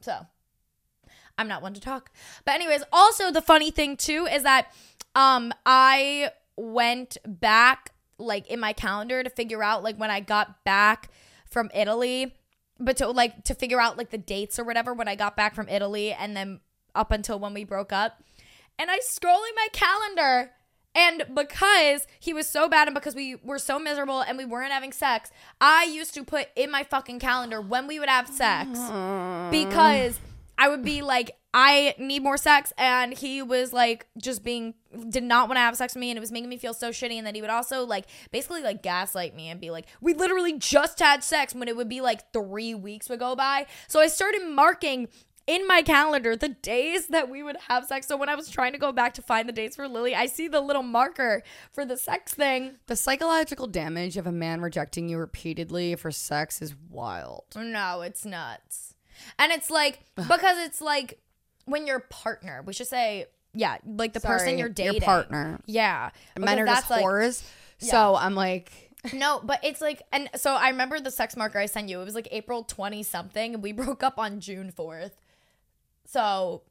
So 0.00 0.26
I'm 1.38 1.46
not 1.46 1.62
one 1.62 1.74
to 1.74 1.80
talk, 1.80 2.10
but 2.44 2.56
anyways, 2.56 2.82
also 2.92 3.30
the 3.30 3.42
funny 3.42 3.70
thing 3.70 3.96
too 3.96 4.26
is 4.26 4.42
that 4.42 4.72
um 5.14 5.52
I 5.64 6.32
went 6.56 7.16
back 7.24 7.89
like 8.20 8.46
in 8.48 8.60
my 8.60 8.72
calendar 8.72 9.22
to 9.22 9.30
figure 9.30 9.62
out 9.62 9.82
like 9.82 9.96
when 9.96 10.10
I 10.10 10.20
got 10.20 10.64
back 10.64 11.10
from 11.46 11.70
Italy, 11.74 12.34
but 12.78 12.96
to 12.98 13.08
like 13.08 13.44
to 13.44 13.54
figure 13.54 13.80
out 13.80 13.98
like 13.98 14.10
the 14.10 14.18
dates 14.18 14.58
or 14.58 14.64
whatever 14.64 14.94
when 14.94 15.08
I 15.08 15.16
got 15.16 15.36
back 15.36 15.54
from 15.54 15.68
Italy 15.68 16.12
and 16.12 16.36
then 16.36 16.60
up 16.94 17.10
until 17.10 17.38
when 17.38 17.54
we 17.54 17.64
broke 17.64 17.92
up. 17.92 18.22
And 18.78 18.90
I 18.90 19.00
scroll 19.00 19.42
in 19.44 19.54
my 19.56 19.68
calendar 19.72 20.52
and 20.94 21.24
because 21.34 22.06
he 22.18 22.32
was 22.32 22.48
so 22.48 22.68
bad 22.68 22.88
and 22.88 22.94
because 22.94 23.14
we 23.14 23.36
were 23.36 23.58
so 23.58 23.78
miserable 23.78 24.22
and 24.22 24.36
we 24.36 24.44
weren't 24.44 24.72
having 24.72 24.92
sex, 24.92 25.30
I 25.60 25.84
used 25.84 26.14
to 26.14 26.24
put 26.24 26.48
in 26.56 26.70
my 26.70 26.82
fucking 26.82 27.20
calendar 27.20 27.60
when 27.60 27.86
we 27.86 28.00
would 28.00 28.08
have 28.08 28.26
sex 28.28 28.78
because 29.50 30.18
I 30.60 30.68
would 30.68 30.84
be 30.84 31.00
like, 31.00 31.32
I 31.54 31.94
need 31.98 32.22
more 32.22 32.36
sex. 32.36 32.70
And 32.76 33.14
he 33.14 33.40
was 33.40 33.72
like, 33.72 34.06
just 34.22 34.44
being, 34.44 34.74
did 35.08 35.24
not 35.24 35.48
want 35.48 35.56
to 35.56 35.62
have 35.62 35.74
sex 35.74 35.94
with 35.94 36.00
me. 36.00 36.10
And 36.10 36.18
it 36.18 36.20
was 36.20 36.30
making 36.30 36.50
me 36.50 36.58
feel 36.58 36.74
so 36.74 36.90
shitty. 36.90 37.16
And 37.16 37.26
then 37.26 37.34
he 37.34 37.40
would 37.40 37.50
also 37.50 37.86
like, 37.86 38.04
basically 38.30 38.62
like 38.62 38.82
gaslight 38.82 39.34
me 39.34 39.48
and 39.48 39.58
be 39.58 39.70
like, 39.70 39.86
we 40.02 40.12
literally 40.12 40.58
just 40.58 40.98
had 40.98 41.24
sex 41.24 41.54
when 41.54 41.66
it 41.66 41.76
would 41.76 41.88
be 41.88 42.02
like 42.02 42.30
three 42.34 42.74
weeks 42.74 43.08
would 43.08 43.20
go 43.20 43.34
by. 43.34 43.66
So 43.88 44.00
I 44.00 44.08
started 44.08 44.46
marking 44.46 45.08
in 45.46 45.66
my 45.66 45.80
calendar 45.80 46.36
the 46.36 46.50
days 46.50 47.06
that 47.08 47.30
we 47.30 47.42
would 47.42 47.56
have 47.68 47.86
sex. 47.86 48.06
So 48.06 48.18
when 48.18 48.28
I 48.28 48.34
was 48.34 48.50
trying 48.50 48.72
to 48.72 48.78
go 48.78 48.92
back 48.92 49.14
to 49.14 49.22
find 49.22 49.48
the 49.48 49.52
dates 49.54 49.76
for 49.76 49.88
Lily, 49.88 50.14
I 50.14 50.26
see 50.26 50.46
the 50.46 50.60
little 50.60 50.82
marker 50.82 51.42
for 51.72 51.86
the 51.86 51.96
sex 51.96 52.34
thing. 52.34 52.76
The 52.86 52.96
psychological 52.96 53.66
damage 53.66 54.18
of 54.18 54.26
a 54.26 54.32
man 54.32 54.60
rejecting 54.60 55.08
you 55.08 55.16
repeatedly 55.16 55.96
for 55.96 56.10
sex 56.10 56.60
is 56.60 56.74
wild. 56.90 57.44
No, 57.56 58.02
it's 58.02 58.26
nuts. 58.26 58.94
And 59.38 59.52
it's 59.52 59.70
like 59.70 60.00
because 60.16 60.58
it's 60.58 60.80
like 60.80 61.18
when 61.66 61.86
your 61.86 62.00
partner, 62.00 62.62
we 62.66 62.72
should 62.72 62.86
say, 62.88 63.26
yeah, 63.54 63.78
like 63.84 64.12
the 64.12 64.20
person 64.20 64.58
you're 64.58 64.68
dating, 64.68 64.94
your 64.94 65.00
partner. 65.02 65.60
yeah, 65.66 66.10
Men 66.38 66.58
are 66.60 66.66
just 66.66 66.90
like- 66.90 67.04
whores. 67.04 67.42
So 67.78 68.14
I'm 68.14 68.34
like, 68.34 68.70
No, 69.14 69.40
but 69.42 69.60
it's 69.64 69.80
like, 69.80 70.02
and 70.12 70.28
so 70.36 70.52
I 70.54 70.68
remember 70.68 71.00
the 71.00 71.10
sex 71.10 71.34
marker 71.36 71.58
I 71.58 71.64
sent 71.66 71.88
you. 71.88 72.00
It 72.00 72.04
was 72.04 72.14
like 72.14 72.28
April 72.30 72.62
twenty 72.64 73.02
something, 73.02 73.54
and 73.54 73.62
we 73.62 73.72
broke 73.82 74.02
up 74.02 74.18
on 74.18 74.40
June 74.40 74.70
fourth. 74.70 75.16
So 76.06 76.62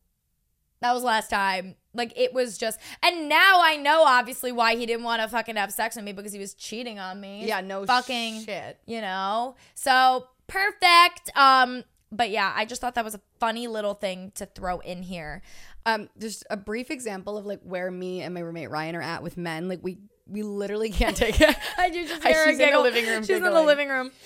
that 0.82 0.94
was 0.94 1.04
last 1.04 1.30
time. 1.30 1.76
Like 1.94 2.14
it 2.16 2.34
was 2.34 2.58
just, 2.60 2.80
and 3.02 3.28
now 3.28 3.60
I 3.64 3.76
know 3.78 4.04
obviously 4.06 4.52
why 4.52 4.76
he 4.76 4.86
didn't 4.86 5.04
want 5.04 5.22
to 5.24 5.28
fucking 5.28 5.56
have 5.56 5.74
sex 5.74 5.96
with 5.96 6.06
me 6.06 6.14
because 6.14 6.32
he 6.32 6.40
was 6.40 6.54
cheating 6.54 7.00
on 7.00 7.20
me. 7.20 7.48
yeah, 7.48 7.62
no 7.62 7.86
fucking 7.86 8.44
shit. 8.46 8.78
you 8.86 9.02
know 9.02 9.56
so 9.74 10.28
perfect 10.48 11.32
um 11.36 11.84
but 12.12 12.30
yeah 12.30 12.52
i 12.56 12.66
just 12.66 12.82
thought 12.82 12.96
that 12.96 13.06
was 13.06 13.16
a 13.16 13.22
funny 13.40 13.68
little 13.68 13.94
thing 13.94 14.32
to 14.36 14.46
throw 14.46 14.80
in 14.80 15.04
here. 15.04 15.42
Um, 15.86 16.10
just 16.20 16.44
a 16.50 16.58
brief 16.58 16.92
example 16.92 17.38
of 17.38 17.46
like 17.46 17.62
where 17.64 17.90
me 17.90 18.22
and 18.22 18.34
my 18.34 18.42
roommate 18.42 18.70
Ryan 18.70 18.96
are 18.96 19.02
at 19.02 19.24
with 19.24 19.38
men. 19.38 19.68
Like 19.68 19.80
we 19.82 19.98
we 20.28 20.44
literally 20.44 20.90
can't 21.02 21.16
take 21.18 21.40
it. 21.42 21.56
i 21.78 21.90
do 21.90 22.06
just 22.08 22.22
hear 22.28 22.46
She's 22.48 22.60
in 22.60 22.72
the 22.72 22.80
living 22.82 23.06
room 23.08 23.24
she's 23.24 23.38
in 23.38 23.44
the 23.44 23.62
living 23.64 23.90
room. 23.90 24.12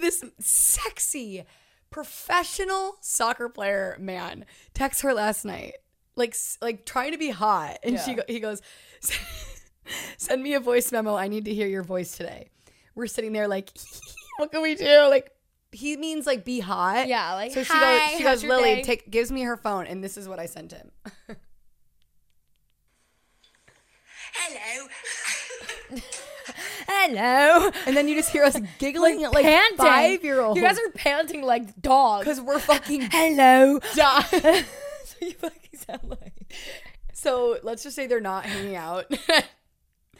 This 0.00 0.22
sexy 0.38 1.44
professional 1.90 2.96
soccer 3.00 3.48
player 3.48 3.96
man 4.00 4.44
texts 4.74 5.02
her 5.02 5.14
last 5.14 5.44
night 5.46 5.74
like 6.16 6.34
like 6.60 6.84
trying 6.84 7.12
to 7.12 7.18
be 7.18 7.30
hot. 7.30 7.78
And 7.82 7.98
she 8.00 8.10
Yeah. 8.10 8.16
go- 8.18 8.22
he 8.28 8.40
goes 8.40 8.60
send 10.16 10.42
me 10.42 10.54
a 10.54 10.60
voice 10.60 10.92
memo. 10.92 11.14
I 11.14 11.28
need 11.28 11.44
to 11.46 11.54
hear 11.54 11.66
your 11.66 11.82
voice 11.82 12.16
today. 12.16 12.50
We're 12.94 13.06
sitting 13.06 13.32
there 13.32 13.48
like 13.48 13.70
what 14.38 14.50
can 14.52 14.62
we 14.62 14.74
do? 14.74 15.06
Like 15.08 15.30
he 15.72 15.96
means 15.96 16.26
like 16.26 16.44
be 16.44 16.60
hot 16.60 17.08
Yeah, 17.08 17.34
like, 17.34 17.52
so 17.52 17.62
she 17.62 17.72
"Hi, 17.72 18.08
goes 18.10 18.16
she 18.18 18.22
goes 18.24 18.44
lily 18.44 18.74
day?" 18.76 18.82
take 18.82 19.10
gives 19.10 19.32
me 19.32 19.42
her 19.42 19.56
phone 19.56 19.86
and 19.86 20.02
this 20.04 20.16
is 20.16 20.28
what 20.28 20.38
i 20.38 20.46
sent 20.46 20.72
him 20.72 20.90
Hello. 24.34 24.88
hello 26.88 27.70
and 27.86 27.96
then 27.96 28.08
you 28.08 28.14
just 28.14 28.30
hear 28.30 28.44
us 28.44 28.58
giggling 28.78 29.20
like, 29.20 29.34
like 29.34 29.44
panting 29.44 29.76
five 29.76 30.24
year 30.24 30.40
olds 30.40 30.56
you 30.58 30.62
guys 30.66 30.78
are 30.78 30.90
panting 30.92 31.42
like 31.42 31.80
dogs 31.80 32.24
because 32.24 32.40
we're 32.40 32.58
fucking 32.58 33.02
hello 33.12 33.78
so 33.92 34.02
you 35.20 35.32
fucking 35.34 35.76
sound 35.76 36.00
like 36.20 36.52
So 37.14 37.58
let's 37.62 37.82
just 37.84 37.94
say 37.94 38.06
they're 38.08 38.20
not 38.20 38.44
hanging 38.44 38.74
out. 38.74 39.04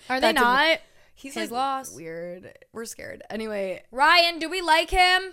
are 0.08 0.20
they 0.20 0.32
That's 0.32 0.38
a- 0.38 0.40
not 0.40 0.78
He's 1.14 1.34
His 1.34 1.50
like 1.52 1.58
loss. 1.58 1.94
weird. 1.94 2.52
We're 2.72 2.84
scared. 2.84 3.22
Anyway, 3.30 3.82
ryan 3.92 4.38
do 4.40 4.48
we 4.50 4.60
like 4.60 4.90
him 4.90 5.32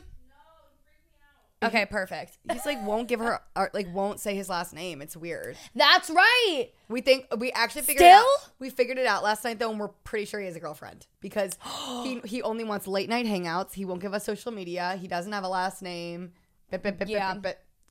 okay 1.64 1.86
perfect 1.86 2.38
he's 2.52 2.66
like 2.66 2.82
won't 2.86 3.08
give 3.08 3.20
her 3.20 3.40
or, 3.56 3.70
like 3.74 3.94
won't 3.94 4.20
say 4.20 4.34
his 4.36 4.48
last 4.50 4.74
name. 4.74 5.02
It's 5.02 5.18
weird. 5.18 5.58
that's 5.76 6.10
right 6.10 6.70
We 6.88 7.02
think 7.02 7.28
we 7.38 7.52
actually 7.52 7.82
figured 7.84 8.06
it 8.06 8.12
out. 8.12 8.26
We 8.60 8.70
figured 8.70 8.98
it 8.98 9.06
out 9.06 9.24
last 9.24 9.44
night 9.44 9.60
though, 9.60 9.70
and 9.72 9.80
we're 9.80 9.90
pretty 9.90 10.26
sure 10.26 10.40
he 10.40 10.46
has 10.48 10.56
a 10.56 10.60
girlfriend 10.60 11.06
because 11.20 11.58
he 12.04 12.22
he 12.26 12.42
only 12.42 12.64
wants 12.64 12.88
late 12.88 13.10
night 13.10 13.26
hangouts. 13.26 13.74
He 13.74 13.86
won't 13.86 14.02
give 14.02 14.14
us 14.14 14.24
social 14.24 14.52
media. 14.52 14.98
He 15.02 15.08
doesn't 15.08 15.32
have 15.32 15.44
a 15.44 15.50
last 15.50 15.82
name. 15.82 16.32
Bit, 16.72 16.84
bit, 16.84 17.00
bit, 17.00 17.10
Yeah. 17.10 17.36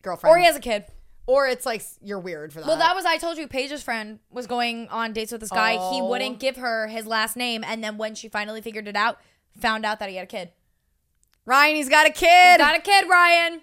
girlfriend. 0.03 0.33
or 0.35 0.39
he 0.39 0.45
has 0.47 0.57
a 0.57 0.61
kid 0.61 0.85
or 1.27 1.47
it's 1.47 1.67
like 1.67 1.83
you're 2.03 2.19
weird 2.19 2.53
for 2.55 2.61
that. 2.61 2.67
Well, 2.67 2.79
that 2.79 2.95
was 2.97 3.05
I 3.05 3.19
told 3.19 3.37
you. 3.37 3.47
Paige's 3.47 3.83
friend 3.83 4.19
was 4.31 4.47
going 4.47 4.89
on 4.89 5.13
dates 5.13 5.31
with 5.31 5.43
this 5.43 5.51
guy. 5.51 5.73
He 5.73 6.01
Oh. 6.01 6.09
wouldn't 6.09 6.39
give 6.41 6.57
her 6.57 6.87
his 6.87 7.07
last 7.07 7.37
name, 7.37 7.63
and 7.65 7.85
then 7.85 7.99
when 7.99 8.15
she 8.15 8.29
finally 8.31 8.63
figured 8.63 8.89
it 8.89 8.97
out, 8.97 9.19
found 9.61 9.85
out 9.85 9.99
that 9.99 10.09
he 10.09 10.17
had 10.17 10.25
a 10.25 10.27
kid. 10.27 10.53
Ryan. 11.49 11.77
He's 11.77 11.89
got 11.89 12.07
a 12.07 12.11
kid. 12.13 12.59
Got 12.59 12.77
a 12.77 12.81
kid, 12.83 13.09
Ryan. 13.09 13.61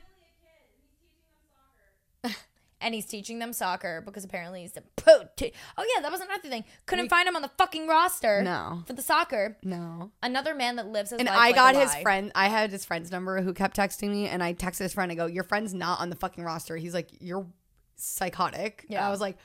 And 2.81 2.93
he's 2.93 3.05
teaching 3.05 3.39
them 3.39 3.51
soccer 3.51 4.03
because 4.05 4.23
apparently 4.25 4.61
he's 4.61 4.73
the 4.73 4.83
pro. 4.95 5.23
T- 5.37 5.53
oh 5.75 5.85
yeah, 5.95 6.01
that 6.03 6.11
was 6.11 6.21
another 6.21 6.47
thing. 6.49 6.65
Couldn't 6.85 7.09
find 7.09 7.27
him 7.27 7.35
on 7.35 7.41
the 7.41 7.49
fucking 7.57 7.87
roster. 7.87 8.43
No. 8.43 8.83
for 8.85 8.93
the 8.93 9.01
soccer. 9.01 9.57
no. 9.63 10.11
Another 10.21 10.53
man 10.53 10.75
that 10.75 10.85
lives 10.87 11.09
his 11.09 11.19
And 11.19 11.27
I 11.27 11.35
like 11.47 11.55
got 11.55 11.73
a 11.73 11.79
his 11.79 11.89
lie. 11.93 12.01
friend. 12.03 12.31
I 12.35 12.47
had 12.47 12.69
his 12.71 12.85
friend's 12.85 13.09
number 13.09 13.41
who 13.41 13.53
kept 13.55 13.75
texting 13.75 14.11
me, 14.11 14.27
and 14.27 14.43
I 14.43 14.53
texted 14.53 14.79
his 14.79 14.93
friend. 14.93 15.11
I 15.11 15.15
go, 15.15 15.25
"Your 15.25 15.45
friend's 15.45 15.73
not 15.73 15.99
on 15.99 16.11
the 16.11 16.15
fucking 16.15 16.43
roster." 16.43 16.75
He's 16.77 16.93
like, 16.93 17.09
"You're 17.19 17.47
psychotic." 17.95 18.85
Yeah. 18.87 19.07
I 19.07 19.09
was 19.09 19.21
like, 19.21 19.37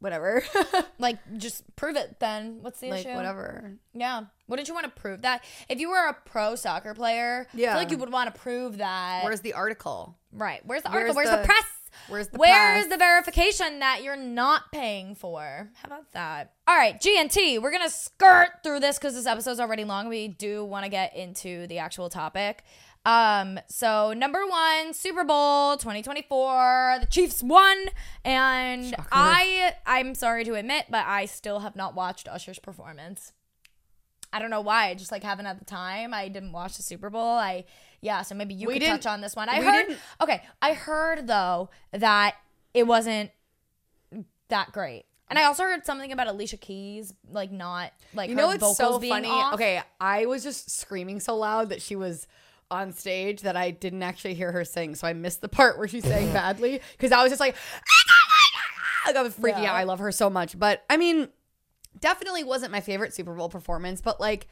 "Whatever." 0.00 0.42
Like, 1.00 1.18
just 1.38 1.62
prove 1.76 1.94
it. 1.94 2.18
Then 2.18 2.58
what's 2.60 2.80
the 2.80 2.90
like 2.90 3.06
issue? 3.06 3.14
whatever. 3.14 3.74
Yeah. 3.94 4.22
Wouldn't 4.48 4.66
you 4.66 4.74
want 4.74 4.84
to 4.92 5.00
prove 5.00 5.22
that? 5.22 5.44
If 5.68 5.78
you 5.78 5.90
were 5.90 6.08
a 6.08 6.12
pro 6.12 6.56
soccer 6.56 6.92
player, 6.92 7.46
I 7.54 7.56
Yeah. 7.56 7.70
feel 7.74 7.78
like 7.82 7.90
you 7.92 7.98
would 7.98 8.10
want 8.10 8.34
to 8.34 8.40
prove 8.40 8.78
that. 8.78 9.22
Where's 9.22 9.42
the 9.42 9.52
article? 9.52 10.18
Right. 10.32 10.60
Where's 10.66 10.82
the 10.82 10.88
article? 10.90 11.14
Where's 11.14 11.30
the, 11.30 11.36
the- 11.36 11.44
press? 11.44 11.62
Where's 12.08 12.28
the 12.28 12.38
Where's 12.38 12.86
press? 12.86 12.88
the 12.88 12.96
verification 12.96 13.78
that 13.78 14.02
you're 14.02 14.16
not 14.16 14.72
paying 14.72 15.14
for? 15.14 15.70
How 15.74 15.86
about 15.86 16.10
that? 16.12 16.52
All 16.66 16.76
right, 16.76 17.00
GNT. 17.00 17.62
We're 17.62 17.70
gonna 17.72 17.88
skirt 17.88 18.48
through 18.64 18.80
this 18.80 18.98
because 18.98 19.14
this 19.14 19.26
episode's 19.26 19.60
already 19.60 19.84
long. 19.84 20.08
We 20.08 20.26
do 20.26 20.64
want 20.64 20.84
to 20.84 20.88
get 20.90 21.14
into 21.16 21.68
the 21.68 21.78
actual 21.78 22.08
topic. 22.08 22.64
Um, 23.08 23.58
so 23.68 24.12
number 24.12 24.46
one, 24.46 24.92
Super 24.92 25.24
Bowl 25.24 25.78
2024. 25.78 26.98
The 27.00 27.06
Chiefs 27.06 27.42
won, 27.42 27.86
and 28.22 28.94
I 29.10 29.72
I'm 29.86 30.14
sorry 30.14 30.44
to 30.44 30.54
admit, 30.54 30.86
but 30.90 31.06
I 31.06 31.24
still 31.24 31.60
have 31.60 31.74
not 31.74 31.94
watched 31.94 32.28
Usher's 32.28 32.58
performance. 32.58 33.32
I 34.30 34.40
don't 34.40 34.50
know 34.50 34.60
why. 34.60 34.88
I 34.90 34.94
just 34.94 35.10
like 35.10 35.22
haven't 35.22 35.46
had 35.46 35.58
the 35.58 35.64
time. 35.64 36.12
I 36.12 36.28
didn't 36.28 36.52
watch 36.52 36.76
the 36.76 36.82
Super 36.82 37.08
Bowl. 37.08 37.22
I 37.38 37.64
yeah, 38.02 38.20
so 38.22 38.34
maybe 38.34 38.52
you 38.52 38.68
We 38.68 38.74
could 38.78 38.86
touch 38.86 39.06
on 39.06 39.22
this 39.22 39.34
one. 39.34 39.48
I 39.48 39.62
heard 39.62 39.86
didn't- 39.86 39.98
okay. 40.20 40.42
I 40.60 40.74
heard 40.74 41.26
though 41.26 41.70
that 41.92 42.34
it 42.74 42.86
wasn't 42.86 43.30
that 44.48 44.70
great. 44.72 45.04
And 45.30 45.38
I 45.38 45.44
also 45.44 45.62
heard 45.62 45.84
something 45.86 46.12
about 46.12 46.26
Alicia 46.26 46.56
Keys, 46.58 47.12
like 47.30 47.50
not 47.50 47.92
like 48.14 48.28
You 48.28 48.36
her 48.36 48.42
know 48.42 48.52
vocals 48.52 48.76
so 48.76 49.00
funny? 49.00 49.28
off. 49.28 49.54
Okay, 49.54 49.80
I 49.98 50.26
was 50.26 50.42
just 50.42 50.70
screaming 50.78 51.20
so 51.20 51.36
loud 51.36 51.70
that 51.70 51.80
she 51.80 51.96
was 51.96 52.26
on 52.70 52.92
stage 52.92 53.42
that 53.42 53.56
I 53.56 53.70
didn't 53.70 54.02
actually 54.02 54.34
hear 54.34 54.52
her 54.52 54.64
sing, 54.64 54.94
so 54.94 55.06
I 55.06 55.12
missed 55.12 55.40
the 55.40 55.48
part 55.48 55.78
where 55.78 55.88
she 55.88 56.00
sang 56.00 56.32
badly 56.32 56.80
because 56.92 57.12
I 57.12 57.22
was 57.22 57.30
just 57.30 57.40
like, 57.40 57.54
ah! 57.74 59.06
like 59.06 59.16
I 59.16 59.22
was 59.22 59.34
freaking 59.34 59.62
Yeah. 59.62 59.70
out. 59.72 59.76
I 59.76 59.84
love 59.84 59.98
her 60.00 60.12
so 60.12 60.28
much, 60.28 60.58
but 60.58 60.84
I 60.90 60.96
mean, 60.96 61.28
definitely 61.98 62.44
wasn't 62.44 62.72
my 62.72 62.80
favorite 62.80 63.14
Super 63.14 63.34
Bowl 63.34 63.48
performance, 63.48 64.00
but 64.00 64.20
like, 64.20 64.48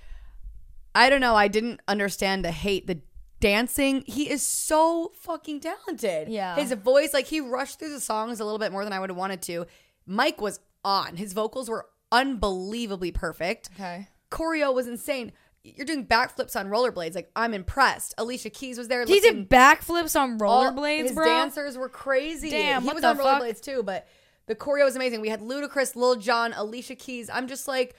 I 0.95 1.11
don't 1.11 1.21
know. 1.21 1.35
I 1.35 1.49
didn't 1.49 1.81
understand 1.87 2.43
the 2.45 2.51
hate, 2.53 2.87
the 2.87 3.01
dancing. 3.39 4.03
He 4.07 4.31
is 4.31 4.43
so 4.43 5.13
fucking 5.21 5.61
talented. 5.61 6.29
Yeah. 6.29 6.57
his 6.57 6.73
voice, 6.73 7.13
like 7.13 7.27
he 7.27 7.41
rushed 7.41 7.79
through 7.79 7.91
the 7.91 8.01
songs 8.01 8.41
a 8.41 8.45
little 8.45 8.59
bit 8.59 8.73
more 8.73 8.83
than 8.83 8.95
I 8.95 8.99
would 9.01 9.11
have 9.11 9.17
wanted 9.19 9.43
to. 9.43 9.67
Mike 10.07 10.41
was 10.41 10.59
on. 10.85 11.17
His 11.17 11.35
vocals 11.35 11.69
were 11.69 11.87
unbelievably 12.11 13.13
perfect. 13.13 13.69
Okay. 13.75 14.09
choreo 14.31 14.73
was 14.75 14.87
insane. 14.87 15.33
You're 15.77 15.87
doing 15.87 16.07
backflips 16.07 16.59
on 16.59 16.69
rollerblades. 16.69 17.15
Like 17.15 17.31
I'm 17.35 17.55
impressed. 17.55 18.15
Alicia 18.19 18.51
Keys 18.51 18.79
was 18.79 18.89
there. 18.89 19.05
He 19.05 19.21
did 19.21 19.49
backflips 19.49 20.19
on 20.19 20.41
all- 20.43 20.65
rollerblades, 20.73 21.03
his 21.05 21.13
bro. 21.13 21.25
dancers 21.25 21.77
were 21.77 21.89
crazy. 21.89 22.51
Damn, 22.51 22.83
he 22.83 22.87
what 22.87 22.95
was 22.95 23.03
the 23.03 23.09
on 23.09 23.17
fuck? 23.17 23.43
rollerblades 23.43 23.61
too, 23.61 23.83
but 23.83 24.07
the 24.47 24.55
choreo 24.55 24.85
was 24.85 24.97
amazing. 24.97 25.21
We 25.21 25.29
had 25.29 25.41
Ludacris, 25.41 25.97
Lil 25.97 26.17
Jon, 26.17 26.53
Alicia 26.57 26.95
Keys. 26.95 27.29
I'm 27.29 27.49
just 27.49 27.67
like, 27.67 27.97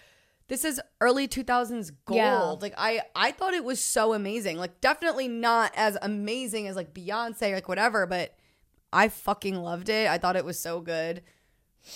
this 0.47 0.63
is 0.63 0.79
early 1.01 1.27
2000s 1.27 1.91
gold. 2.05 2.17
Yeah. 2.17 2.41
Like 2.61 2.73
I, 2.77 3.01
I 3.15 3.31
thought 3.31 3.53
it 3.53 3.65
was 3.65 3.81
so 3.81 4.13
amazing. 4.13 4.57
Like 4.57 4.79
definitely 4.79 5.27
not 5.27 5.73
as 5.75 5.97
amazing 6.01 6.67
as 6.67 6.75
like 6.77 6.93
Beyonce, 6.93 7.53
like 7.53 7.67
whatever, 7.67 8.05
but 8.05 8.33
I 8.93 9.09
fucking 9.09 9.55
loved 9.55 9.89
it. 9.89 10.07
I 10.07 10.17
thought 10.17 10.37
it 10.37 10.45
was 10.45 10.57
so 10.57 10.79
good. 10.79 11.21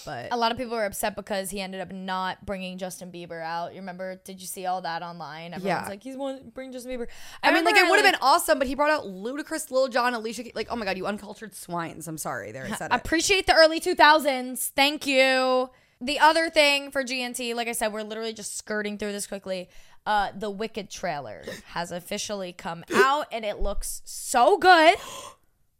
But 0.05 0.29
A 0.31 0.37
lot 0.37 0.51
of 0.51 0.57
people 0.57 0.75
were 0.75 0.85
upset 0.85 1.15
because 1.15 1.49
he 1.49 1.61
ended 1.61 1.81
up 1.81 1.91
not 1.91 2.45
bringing 2.45 2.77
Justin 2.77 3.11
Bieber 3.11 3.41
out. 3.43 3.73
You 3.73 3.79
remember? 3.81 4.21
Did 4.23 4.39
you 4.41 4.47
see 4.47 4.65
all 4.65 4.81
that 4.81 5.01
online? 5.03 5.53
Everyone's 5.53 5.83
Yeah. 5.83 5.89
like, 5.89 6.03
he's 6.03 6.15
one 6.15 6.51
bring 6.53 6.71
Justin 6.71 6.91
Bieber. 6.91 7.07
I, 7.43 7.51
mean, 7.53 7.63
like 7.65 7.75
it 7.75 7.89
would 7.89 7.97
have 7.97 8.05
I, 8.05 8.11
been 8.11 8.19
awesome, 8.21 8.57
but 8.57 8.67
he 8.67 8.75
brought 8.75 8.89
out 8.91 9.03
Ludacris, 9.05 9.71
Lil 9.71 9.87
Jon, 9.89 10.13
Alicia. 10.13 10.43
Like, 10.55 10.67
oh 10.71 10.75
my 10.75 10.85
god, 10.85 10.97
you 10.97 11.05
uncultured 11.05 11.53
swines. 11.55 12.07
I'm 12.07 12.17
sorry, 12.17 12.51
there 12.51 12.65
I 12.65 12.71
said 12.75 12.91
it. 12.91 12.95
appreciate 12.95 13.47
the 13.47 13.53
early 13.53 13.79
2000s. 13.79 14.69
Thank 14.75 15.05
you. 15.07 15.69
The 16.03 16.19
other 16.19 16.49
thing 16.49 16.89
for 16.89 17.03
GNT, 17.03 17.53
like 17.53 17.67
I 17.67 17.73
said, 17.73 17.93
we're 17.93 18.01
literally 18.03 18.33
just 18.33 18.57
skirting 18.57 18.97
through 18.97 19.11
this 19.11 19.27
quickly. 19.27 19.69
Uh, 20.03 20.29
the 20.35 20.49
Wicked 20.49 20.89
trailer 20.89 21.43
has 21.65 21.91
officially 21.91 22.53
come 22.53 22.83
out, 22.95 23.27
and 23.31 23.45
it 23.45 23.59
looks 23.59 24.01
so 24.05 24.57
good. 24.57 24.95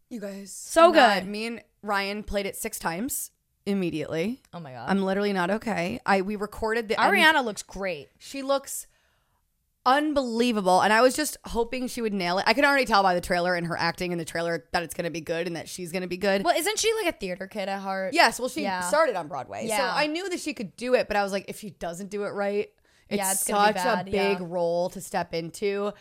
You 0.09 0.20
guys, 0.20 0.51
So 0.51 0.88
I'm 0.89 0.91
not- 0.93 1.20
good. 1.22 1.28
Me 1.30 1.45
and 1.45 1.62
Ryan 1.82 2.24
played 2.24 2.45
it 2.45 2.57
six 2.57 2.78
times 2.78 3.32
immediately. 3.66 4.41
Oh 4.53 4.59
my 4.59 4.72
god, 4.72 4.89
I'm 4.89 5.03
literally 5.03 5.34
not 5.34 5.49
okay. 5.51 5.99
I 6.05 6.22
we 6.22 6.36
recorded 6.36 6.88
the 6.89 6.99
end- 7.01 7.14
Ariana 7.16 7.43
looks 7.45 7.64
great. 7.64 8.09
She 8.20 8.41
looks 8.41 8.88
unbelievable, 9.86 10.82
and 10.82 10.93
I 10.93 11.01
was 11.01 11.16
just 11.16 11.38
hoping 11.45 11.88
she 11.88 12.01
would 12.01 12.14
nail 12.14 12.38
it. 12.38 12.43
I 12.47 12.53
could 12.53 12.64
already 12.66 12.86
tell 12.86 13.01
by 13.01 13.16
the 13.16 13.22
trailer 13.22 13.55
and 13.55 13.66
her 13.68 13.76
acting 13.78 14.12
in 14.12 14.18
the 14.20 14.26
trailer 14.26 14.66
that 14.74 14.84
it's 14.84 14.93
going 14.93 15.05
to 15.05 15.12
be 15.12 15.22
good 15.22 15.47
and 15.47 15.55
that 15.55 15.68
she's 15.68 15.91
going 15.91 16.03
to 16.03 16.07
be 16.07 16.18
good. 16.18 16.43
Well, 16.43 16.55
isn't 16.55 16.78
she 16.78 16.93
like 17.03 17.07
a 17.16 17.18
theater 17.18 17.47
kid 17.47 17.68
at 17.68 17.80
heart? 17.80 18.14
yes, 18.14 18.39
well, 18.39 18.49
she 18.49 18.62
Yeah. 18.64 18.82
started 18.82 19.16
on 19.16 19.28
Broadway, 19.28 19.62
so 19.68 19.74
Yeah. 19.76 19.91
I 19.93 20.05
knew 20.07 20.30
that 20.30 20.39
she 20.39 20.53
could 20.53 20.76
do 20.78 20.93
it. 20.93 21.07
But 21.07 21.18
I 21.18 21.24
was 21.24 21.32
like, 21.32 21.45
if 21.47 21.59
she 21.59 21.72
doesn't 21.72 22.09
do 22.12 22.24
it 22.26 22.30
right, 22.30 22.70
it's, 23.09 23.18
Yeah, 23.18 23.32
it's 23.32 23.41
such 23.45 23.76
a 23.78 24.03
big 24.05 24.14
yeah. 24.14 24.38
role 24.41 24.89
to 24.91 25.01
step 25.01 25.34
into. 25.34 25.91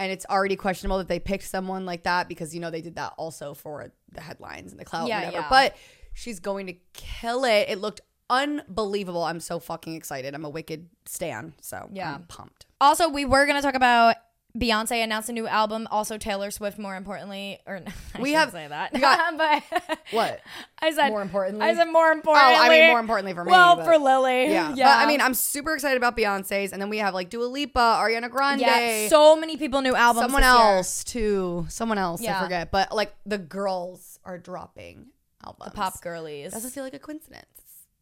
And 0.00 0.12
it's 0.12 0.24
already 0.26 0.56
questionable 0.56 0.98
that 0.98 1.08
they 1.08 1.18
picked 1.18 1.44
someone 1.44 1.84
like 1.84 2.04
that 2.04 2.28
because 2.28 2.54
you 2.54 2.60
know 2.60 2.70
they 2.70 2.80
did 2.82 2.94
that 2.94 3.14
also 3.18 3.52
for 3.52 3.90
the 4.12 4.20
headlines 4.20 4.70
and 4.70 4.80
the 4.80 4.84
clout, 4.84 5.08
Yeah, 5.08 5.18
whatever. 5.26 5.36
yeah. 5.38 5.46
But 5.50 5.76
she's 6.18 6.40
going 6.40 6.66
to 6.66 6.74
kill 6.94 7.44
it. 7.44 7.68
It 7.68 7.78
looked 7.80 8.00
unbelievable. 8.28 9.22
I'm 9.24 9.40
so 9.40 9.58
fucking 9.58 9.94
excited. 9.94 10.34
I'm 10.34 10.44
a 10.44 10.50
wicked 10.50 10.88
stan, 11.06 11.54
so 11.60 11.88
Yeah. 11.92 12.14
I'm 12.14 12.24
pumped. 12.24 12.66
Also, 12.80 13.08
we 13.08 13.24
were 13.24 13.46
gonna 13.46 13.62
talk 13.62 13.74
about 13.74 14.16
Beyonce 14.58 15.02
announced 15.04 15.28
a 15.28 15.32
new 15.32 15.46
album. 15.46 15.86
Also, 15.90 16.18
Taylor 16.18 16.50
Swift. 16.50 16.78
More 16.78 16.96
importantly, 16.96 17.60
or 17.66 17.80
I 18.14 18.20
We 18.20 18.32
have- 18.32 18.50
say 18.50 18.66
that, 18.66 18.92
got- 19.00 19.36
but 19.38 19.98
What? 20.10 20.40
I 20.80 20.90
said 20.92 21.10
More 21.10 21.22
importantly? 21.22 21.64
I 21.66 21.74
said 21.74 21.84
more 21.84 22.10
importantly. 22.10 22.54
Oh, 22.58 22.62
I 22.62 22.68
mean, 22.68 22.88
more 22.90 22.98
importantly 23.00 23.34
for 23.34 23.44
me. 23.44 23.50
Well, 23.52 23.76
but- 23.76 23.84
for 23.84 23.96
Lily. 23.98 24.50
yeah. 24.50 24.70
But 24.74 24.84
I 24.86 25.06
mean, 25.06 25.20
I'm 25.20 25.34
super 25.34 25.74
excited 25.74 25.96
about 25.96 26.16
Beyonce's, 26.16 26.72
and 26.72 26.80
then 26.82 26.88
we 26.90 26.98
have 26.98 27.14
like 27.14 27.30
Dua 27.30 27.44
Lipa, 27.44 27.78
Ariana 27.78 28.30
Grande, 28.30 28.60
yeah, 28.62 29.08
so 29.08 29.36
many 29.36 29.56
people 29.56 29.80
new 29.82 29.94
albums. 29.94 30.24
someone 30.24 30.42
this 30.42 30.52
year. 30.52 30.76
else 30.76 31.04
too, 31.04 31.66
someone 31.68 31.98
else. 31.98 32.20
Yeah. 32.20 32.38
I 32.40 32.42
forget, 32.42 32.70
but 32.70 32.92
like 32.94 33.14
the 33.26 33.38
girls 33.38 34.18
are 34.24 34.38
dropping 34.38 35.06
albums. 35.44 35.70
the 35.70 35.76
pop 35.76 36.00
girlies. 36.02 36.52
doesn't 36.52 36.70
feel 36.70 36.84
like 36.84 36.94
a 36.94 36.98
cocoincidence. 36.98 37.46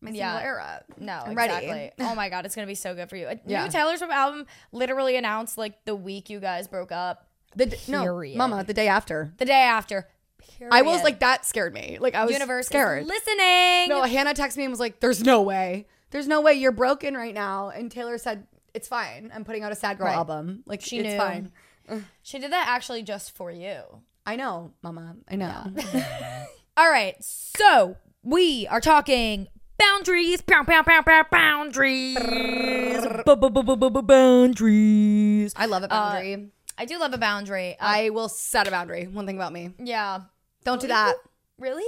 My 0.00 0.10
Yeah. 0.10 0.34
single 0.34 0.48
era. 0.50 0.84
No, 0.98 1.22
I'm 1.26 1.34
ready. 1.34 1.66
exactly. 1.66 1.92
oh 2.06 2.14
my 2.14 2.28
god, 2.28 2.44
it's 2.46 2.54
gonna 2.54 2.66
be 2.66 2.74
so 2.74 2.94
good 2.94 3.08
for 3.08 3.16
you. 3.16 3.28
A 3.28 3.38
Yeah. 3.46 3.64
new 3.64 3.70
Taylor 3.70 3.96
Swift 3.96 4.12
album 4.12 4.46
literally 4.72 5.16
announced 5.16 5.56
like 5.56 5.84
the 5.84 5.94
week 5.96 6.28
you 6.30 6.38
guys 6.40 6.68
broke 6.68 6.92
up, 6.92 7.26
The 7.54 7.66
d- 7.66 7.76
no, 7.88 8.04
Mama, 8.36 8.62
the 8.64 8.74
day 8.74 8.88
after. 8.88 9.32
the 9.38 9.44
day 9.46 9.52
after. 9.62 10.08
I 10.70 10.82
was 10.82 11.02
like 11.02 11.20
that 11.20 11.44
scared 11.44 11.74
me. 11.74 11.98
Like 12.00 12.14
I 12.14 12.24
was 12.24 12.32
universe 12.32 12.66
scared. 12.66 13.02
is 13.02 13.08
listening. 13.08 13.88
No, 13.88 14.02
Hannah 14.02 14.32
texted 14.34 14.58
me 14.58 14.64
and 14.64 14.70
was 14.72 14.80
like, 14.80 15.00
"There's 15.00 15.22
no 15.22 15.42
way. 15.42 15.86
There's 16.10 16.28
no 16.28 16.40
way 16.40 16.54
you're 16.54 16.72
broken 16.72 17.14
right 17.16 17.34
now." 17.34 17.68
And 17.70 17.90
Taylor 17.90 18.16
said, 18.18 18.46
"It's 18.72 18.88
fine. 18.88 19.30
I'm 19.34 19.44
putting 19.44 19.64
out 19.64 19.72
a 19.72 19.74
sad 19.74 19.98
girl 19.98 20.06
Right. 20.06 20.14
album. 20.14 20.62
Like 20.66 20.80
She 20.82 20.98
it's 20.98 21.08
knew. 21.08 21.18
fine." 21.18 21.52
she 22.22 22.38
did 22.38 22.52
that 22.52 22.68
actually 22.68 23.02
just 23.02 23.32
for 23.32 23.50
you. 23.50 23.82
I 24.26 24.36
know, 24.36 24.72
Mama. 24.82 25.16
I 25.28 25.36
know. 25.36 25.66
All 26.76 26.90
right, 26.90 27.16
so 27.24 27.96
we 28.22 28.66
are 28.66 28.80
talking 28.82 29.48
boundaries. 29.78 30.42
Pow, 30.42 30.62
pow, 30.64 30.82
pow, 30.82 31.00
pow, 31.02 31.24
boundaries. 31.30 32.16
Boundaries. 34.16 35.52
I 35.56 35.66
love 35.66 35.82
a 35.84 35.88
boundary. 35.88 36.50
I 36.78 36.84
do 36.84 36.98
love 36.98 37.14
a 37.14 37.18
boundary. 37.18 37.72
Uh, 37.80 37.84
I 37.86 38.10
will 38.10 38.28
set 38.28 38.68
a 38.68 38.70
boundary. 38.70 39.06
One 39.06 39.24
thing 39.26 39.36
about 39.36 39.52
me. 39.52 39.70
yeah. 39.78 40.20
Don't 40.64 40.80
do 40.80 40.88
that. 40.88 41.14
Really? 41.58 41.84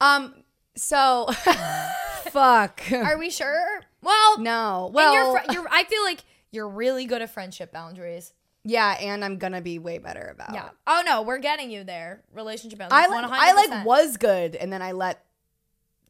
Um. 0.00 0.34
So, 0.76 1.26
fuck. 2.30 2.82
Are 2.92 3.18
we 3.18 3.30
sure? 3.30 3.80
Well, 4.02 4.38
no. 4.38 4.90
well, 4.92 5.12
Well, 5.12 5.14
you're, 5.32 5.40
fr- 5.40 5.52
you're. 5.52 5.66
I 5.70 5.84
feel 5.84 6.02
like 6.04 6.20
you're 6.52 6.68
really 6.68 7.06
good 7.06 7.22
at 7.22 7.30
friendship 7.30 7.72
boundaries. 7.72 8.32
Yeah, 8.64 8.96
and 9.00 9.24
I'm 9.24 9.38
gonna 9.38 9.60
be 9.62 9.78
way 9.78 9.98
better 9.98 10.32
about. 10.34 10.54
Yeah. 10.54 10.68
Oh 10.86 11.02
no, 11.04 11.22
we're 11.22 11.38
getting 11.38 11.70
you 11.70 11.84
there. 11.84 12.22
Relationship 12.34 12.78
boundaries. 12.78 13.06
I 13.06 13.08
like. 13.08 13.24
100%. 13.24 13.30
I 13.32 13.52
like 13.52 13.86
was 13.86 14.16
good, 14.16 14.56
and 14.56 14.72
then 14.72 14.82
I 14.82 14.92
let. 14.92 15.24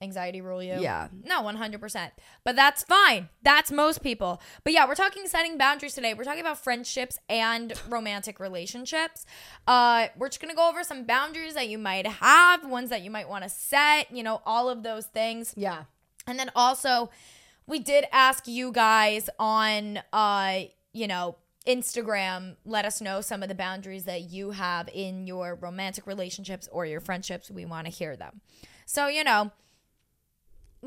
anxiety 0.03 0.41
rule 0.41 0.63
you. 0.63 0.81
Yeah. 0.81 1.09
No, 1.25 1.43
100%. 1.43 2.11
But 2.43 2.57
that's 2.57 2.83
fine. 2.85 3.29
That's 3.43 3.71
most 3.71 4.03
people. 4.03 4.41
But 4.65 4.73
yeah, 4.73 4.89
we're 4.89 4.95
talking 4.95 5.27
setting 5.27 5.59
boundaries 5.59 5.93
today. 5.93 6.15
We're 6.15 6.25
talking 6.25 6.41
about 6.41 6.57
friendships 6.57 7.19
and 7.29 7.75
romantic 7.87 8.41
relationships. 8.41 9.27
Uh, 9.67 10.07
we're 10.17 10.29
just 10.31 10.41
going 10.41 10.49
to 10.49 10.57
go 10.57 10.71
over 10.71 10.83
some 10.85 11.05
boundaries 11.05 11.53
that 11.53 11.69
you 11.69 11.77
might 11.77 12.07
have, 12.07 12.67
ones 12.67 12.89
that 12.89 13.03
you 13.03 13.11
might 13.11 13.29
want 13.29 13.45
to 13.45 13.51
set, 13.51 14.11
you 14.11 14.23
know, 14.23 14.41
all 14.47 14.71
of 14.71 14.83
those 14.83 15.05
things. 15.05 15.53
Yeah. 15.55 15.83
And 16.27 16.39
then 16.39 16.51
also, 16.57 17.11
we 17.67 17.79
did 17.79 18.07
ask 18.11 18.49
you 18.49 18.73
guys 18.73 19.29
on, 19.39 20.01
uh, 20.15 20.61
you 20.95 21.09
know, 21.09 21.37
Instagram, 21.67 22.57
let 22.65 22.85
us 22.85 23.01
know 23.01 23.21
some 23.21 23.43
of 23.43 23.49
the 23.49 23.55
boundaries 23.55 24.05
that 24.05 24.23
you 24.23 24.53
have 24.53 24.89
in 24.93 25.27
your 25.27 25.55
romantic 25.55 26.07
relationships 26.07 26.69
or 26.73 26.87
your 26.87 27.01
friendships. 27.01 27.51
We 27.51 27.65
want 27.65 27.87
to 27.87 27.93
hear 27.93 28.17
them. 28.17 28.41
So, 28.87 29.09
you 29.09 29.25
know, 29.25 29.51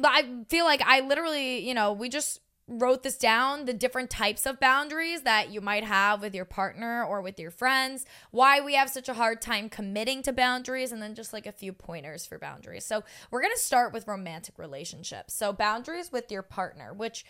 I 0.04 0.44
feel 0.50 0.66
like 0.66 0.82
I 0.82 1.02
literally, 1.02 1.60
you 1.60 1.74
know, 1.74 1.94
we 1.94 2.10
just 2.10 2.40
wrote 2.68 3.04
this 3.04 3.18
down 3.18 3.66
the 3.66 3.74
different 3.74 4.10
types 4.10 4.46
of 4.46 4.60
boundaries 4.60 5.24
that 5.24 5.52
you 5.52 5.60
might 5.60 5.84
have 5.84 6.22
with 6.22 6.34
your 6.34 6.46
partner 6.46 7.04
or 7.04 7.22
with 7.22 7.38
your 7.38 7.52
friends, 7.52 8.06
why 8.32 8.62
we 8.62 8.74
have 8.74 8.90
such 8.90 9.10
a 9.10 9.14
hard 9.14 9.42
time 9.42 9.70
committing 9.70 10.24
to 10.24 10.32
boundaries, 10.32 10.92
and 10.92 11.02
then 11.02 11.14
just 11.14 11.34
like 11.34 11.46
a 11.46 11.52
few 11.52 11.74
pointers 11.74 12.26
for 12.26 12.40
boundaries. 12.40 12.86
So, 12.86 13.04
we're 13.30 13.42
going 13.42 13.54
to 13.54 13.60
start 13.60 13.94
with 13.94 14.08
romantic 14.08 14.58
relationships. 14.58 15.34
So, 15.34 15.54
boundaries 15.54 16.12
with 16.12 16.32
your 16.32 16.42
partner, 16.42 16.94
which 16.94 17.26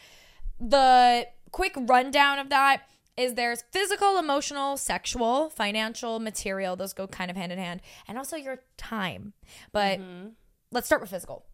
the 0.60 1.28
quick 1.52 1.74
rundown 1.78 2.39
of 2.39 2.50
that 2.50 2.84
is 3.16 3.36
there's 3.36 3.64
physical, 3.72 4.18
emotional, 4.18 4.78
sexual, 4.78 5.49
financial, 5.49 6.20
material. 6.20 6.76
Those 6.76 6.93
go 6.93 7.07
kind 7.07 7.30
of 7.30 7.38
hand 7.38 7.51
in 7.51 7.59
hand, 7.59 7.82
and 8.07 8.18
also 8.18 8.36
your 8.36 8.59
time. 8.78 9.34
But 9.72 9.99
mm-hmm. 9.99 10.30
let's 10.72 10.88
start 10.88 11.01
with 11.01 11.11
physical 11.11 11.45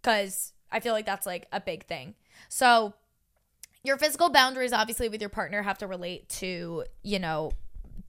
because 0.00 0.52
I 0.70 0.80
feel 0.80 0.92
like 0.92 1.06
that's 1.06 1.26
like 1.26 1.46
a 1.52 1.60
big 1.60 1.86
thing. 1.86 2.14
So, 2.48 2.94
your 3.84 3.96
physical 3.98 4.30
boundaries, 4.30 4.72
obviously, 4.72 5.08
with 5.08 5.20
your 5.20 5.30
partner, 5.30 5.62
have 5.62 5.78
to 5.78 5.86
relate 5.86 6.28
to, 6.30 6.84
you 7.02 7.18
know, 7.18 7.52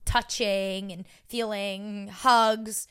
touching 0.05 0.91
and 0.91 1.05
feeling, 1.27 2.09
hugs, 2.09 2.87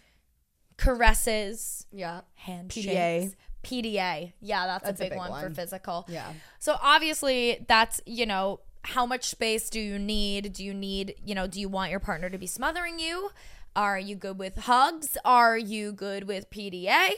caresses, 0.77 1.87
Yeah. 1.93 2.23
handshakes. 2.35 2.87
PDA. 2.87 3.35
PDA. 3.63 4.33
Yeah, 4.41 4.67
that's, 4.67 4.85
That's 4.85 5.01
a 5.01 5.05
a 5.05 5.07
big, 5.07 5.11
big 5.13 5.19
one, 5.19 5.43
for 5.43 5.55
physical. 5.55 6.05
Yeah. 6.09 6.33
So 6.59 6.77
obviously 6.83 7.65
that's, 7.69 8.01
you 8.07 8.27
know, 8.27 8.61
how 8.85 9.07
much 9.07 9.29
space 9.29 9.71
do 9.71 9.81
you 9.81 9.99
need? 9.99 10.53
Do 10.53 10.65
you 10.65 10.75
need, 10.75 11.15
you 11.25 11.35
know, 11.35 11.47
do 11.47 11.61
you 11.61 11.69
want 11.69 11.91
your 11.91 12.01
partner 12.01 12.29
to 12.31 12.39
be 12.39 12.47
smothering 12.47 12.99
you? 12.99 13.31
Are 13.75 13.99
you 13.99 14.17
good 14.17 14.39
with 14.39 14.57
hugs? 14.59 15.17
Are 15.25 15.57
you 15.57 15.93
good 15.93 16.25
with 16.25 16.51
PDA? 16.51 17.11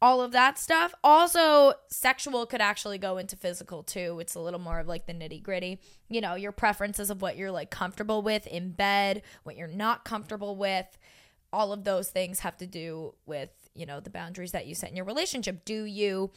All 0.00 0.22
of 0.22 0.32
that 0.32 0.58
stuff. 0.58 0.94
Also, 1.04 1.74
sexual 1.88 2.46
could 2.46 2.62
actually 2.62 2.96
go 2.98 3.18
into 3.18 3.36
physical 3.36 3.82
too. 3.82 4.18
It's 4.20 4.34
a 4.34 4.40
little 4.40 4.60
more 4.60 4.78
of 4.78 4.86
like 4.86 5.06
the 5.06 5.12
nitty 5.12 5.42
gritty. 5.42 5.80
You 6.08 6.20
know, 6.20 6.34
your 6.34 6.52
preferences 6.52 7.10
of 7.10 7.20
what 7.20 7.36
you're 7.36 7.50
like 7.50 7.70
comfortable 7.70 8.22
with 8.22 8.46
in 8.46 8.70
bed, 8.70 9.22
what 9.42 9.56
you're 9.56 9.66
not 9.66 10.04
comfortable 10.04 10.56
with. 10.56 10.86
All 11.52 11.72
of 11.72 11.84
those 11.84 12.08
things 12.08 12.40
have 12.40 12.56
to 12.58 12.66
do 12.66 13.14
with, 13.26 13.50
you 13.74 13.84
know, 13.84 14.00
the 14.00 14.10
boundaries 14.10 14.52
that 14.52 14.66
you 14.66 14.74
set 14.74 14.90
in 14.90 14.96
your 14.96 15.04
relationship. 15.04 15.64
Do 15.64 15.84
you 15.84 16.30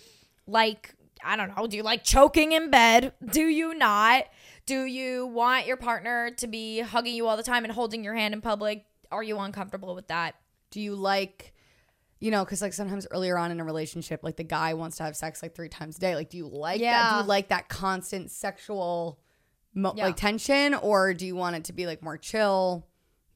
like 0.47 0.95
I 1.24 1.36
don't 1.36 1.55
know, 1.55 1.67
do 1.67 1.78
you 1.78 1.84
like 1.84 2.03
choking 2.03 2.51
in 2.51 2.69
bed? 2.69 3.13
Do 3.32 3.41
you 3.41 3.74
not? 3.74 4.26
Do 4.65 4.84
you 4.86 5.28
want 5.28 5.65
your 5.67 5.78
partner 5.78 6.32
to 6.38 6.47
be 6.47 6.80
hugging 6.80 7.15
you 7.15 7.28
all 7.28 7.38
the 7.38 7.43
time 7.43 7.63
and 7.63 7.74
holding 7.74 8.03
your 8.03 8.13
hand 8.13 8.34
in 8.34 8.41
public? 8.41 8.86
Are 9.11 9.24
you 9.24 9.38
uncomfortable 9.39 9.93
with 9.95 10.07
that? 10.07 10.36
Do 10.69 10.80
you 10.80 10.95
like, 10.95 11.53
you 12.19 12.32
know, 12.32 12.45
because 12.45 12.61
like 12.61 12.74
sometimes 12.74 13.07
earlier 13.11 13.38
on 13.38 13.51
in 13.51 13.59
a 13.59 13.63
relationship, 13.65 14.22
like 14.24 14.38
the 14.38 14.43
guy 14.43 14.74
wants 14.74 14.97
to 14.97 15.03
have 15.03 15.15
sex 15.17 15.41
like 15.43 15.55
three 15.55 15.69
times 15.69 15.97
a 15.97 15.99
day. 15.99 16.15
Like, 16.15 16.30
do 16.30 16.38
you 16.38 16.47
like 16.47 16.80
that? 16.80 16.84
Yeah. 16.86 17.13
Do 17.15 17.22
you 17.24 17.28
like 17.28 17.49
that 17.49 17.67
constant 17.67 18.32
sexual 18.32 19.19
mo- 19.74 19.93
Yeah. 19.95 20.05
like 20.05 20.15
tension, 20.15 20.74
or 20.76 21.13
do 21.13 21.26
you 21.26 21.36
want 21.36 21.55
it 21.55 21.65
to 21.65 21.74
be 21.74 21.86
like 21.88 22.01
more 22.01 22.17
chill? 22.17 22.88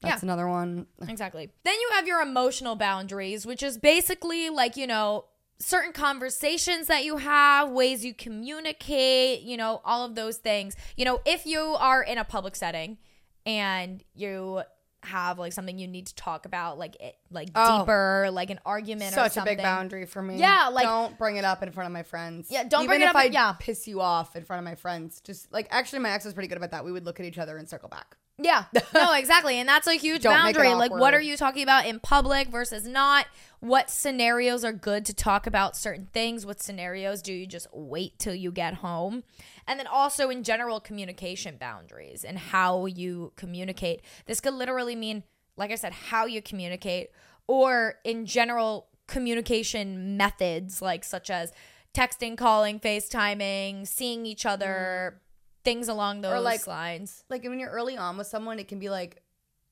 That's 0.02 0.22
Yeah. 0.22 0.26
another 0.26 0.46
one. 0.48 0.86
Exactly. 1.08 1.50
Then 1.64 1.74
you 1.74 1.90
have 1.94 2.06
your 2.06 2.20
emotional 2.20 2.76
boundaries, 2.76 3.44
which 3.44 3.62
is 3.62 3.76
basically 3.78 4.48
like, 4.50 4.76
you 4.76 4.86
know, 4.86 5.24
certain 5.58 5.92
conversations 5.92 6.86
that 6.88 7.04
you 7.04 7.16
have, 7.18 7.70
ways 7.70 8.04
you 8.04 8.12
communicate, 8.14 9.42
you 9.42 9.56
know, 9.56 9.80
all 9.84 10.04
of 10.04 10.14
those 10.14 10.36
things. 10.36 10.76
You 10.96 11.04
know, 11.04 11.20
if 11.24 11.46
you 11.46 11.60
are 11.60 12.02
in 12.02 12.18
a 12.18 12.24
public 12.24 12.56
setting 12.56 12.98
and 13.44 14.02
you 14.14 14.62
have 15.02 15.38
like 15.38 15.52
something 15.52 15.78
you 15.78 15.86
need 15.86 16.04
to 16.08 16.14
talk 16.16 16.46
about 16.46 16.78
like 16.78 16.96
it 17.00 17.14
like 17.30 17.48
Oh. 17.54 17.78
deeper 17.80 18.28
like 18.32 18.50
an 18.50 18.58
argument 18.66 19.12
or 19.12 19.28
Such 19.28 19.36
a 19.36 19.44
big 19.44 19.58
boundary 19.58 20.04
for 20.04 20.20
me. 20.20 20.36
Yeah, 20.36 20.68
like- 20.72 20.84
don't 20.84 21.16
bring 21.16 21.36
it 21.36 21.44
up 21.44 21.62
in 21.62 21.70
front 21.70 21.86
of 21.86 21.92
my 21.92 22.02
friends. 22.02 22.48
Yeah, 22.50 22.64
don't 22.64 22.80
Even 22.84 22.88
bring 22.88 23.02
it 23.02 23.04
if 23.04 23.10
up- 23.10 23.16
I 23.16 23.24
yeah. 23.26 23.52
piss 23.56 23.86
you 23.86 24.00
off 24.00 24.34
in 24.34 24.44
front 24.44 24.58
of 24.58 24.64
my 24.64 24.74
friends. 24.74 25.20
Just 25.20 25.52
like 25.52 25.68
actually, 25.70 26.00
my 26.00 26.10
ex 26.10 26.24
was 26.24 26.34
pretty 26.34 26.48
good 26.48 26.58
about 26.58 26.72
that. 26.72 26.84
We 26.84 26.90
would 26.90 27.04
look 27.04 27.20
at 27.20 27.26
each 27.26 27.38
other 27.38 27.56
and 27.56 27.68
circle 27.68 27.88
back. 27.88 28.16
Yeah. 28.38 28.64
No, 28.94 29.12
exactly. 29.16 29.58
And 29.58 29.68
that's 29.68 29.86
a 29.86 29.94
huge 29.94 30.22
Don't 30.22 30.44
make 30.44 30.54
it 30.54 30.58
boundary. 30.58 30.74
Like, 30.74 30.90
what 30.90 30.98
awkward. 30.98 31.14
are 31.14 31.20
you 31.20 31.36
talking 31.36 31.62
about 31.62 31.86
in 31.86 32.00
public 32.00 32.48
versus 32.48 32.86
not? 32.86 33.26
What 33.60 33.90
scenarios 33.90 34.64
are 34.64 34.72
good 34.72 35.06
to 35.06 35.14
talk 35.14 35.46
about 35.46 35.76
certain 35.76 36.08
things? 36.12 36.44
What 36.44 36.62
scenarios 36.62 37.22
do 37.22 37.32
you 37.32 37.46
just 37.46 37.66
wait 37.72 38.18
till 38.18 38.34
you 38.34 38.52
get 38.52 38.74
home? 38.74 39.24
And 39.66 39.80
then 39.80 39.86
also 39.86 40.28
in 40.28 40.42
general 40.42 40.80
communication 40.80 41.56
boundaries 41.58 42.24
and 42.24 42.38
how 42.38 42.86
you 42.86 43.32
communicate. 43.36 44.02
This 44.26 44.40
could 44.40 44.54
literally 44.54 44.94
mean, 44.94 45.22
like 45.56 45.70
I 45.70 45.76
said, 45.76 45.92
how 45.92 46.26
you 46.26 46.42
communicate, 46.42 47.08
or 47.46 47.94
in 48.04 48.26
general 48.26 48.88
communication 49.06 50.16
methods, 50.16 50.82
like 50.82 51.04
such 51.04 51.30
as 51.30 51.52
texting, 51.94 52.36
calling, 52.36 52.78
FaceTiming, 52.78 53.86
seeing 53.86 54.26
each 54.26 54.44
other, 54.44 55.14
mm. 55.16 55.25
Things 55.66 55.88
along 55.88 56.22
those 56.22 56.32
or 56.32 56.40
like- 56.40 56.66
lines. 56.66 57.24
like 57.28 57.42
when 57.44 57.58
you're 57.60 57.68
early 57.70 57.96
on 57.98 58.16
with 58.16 58.26
someone, 58.26 58.58
it 58.58 58.68
can 58.68 58.78
be 58.78 58.88
like 58.88 59.22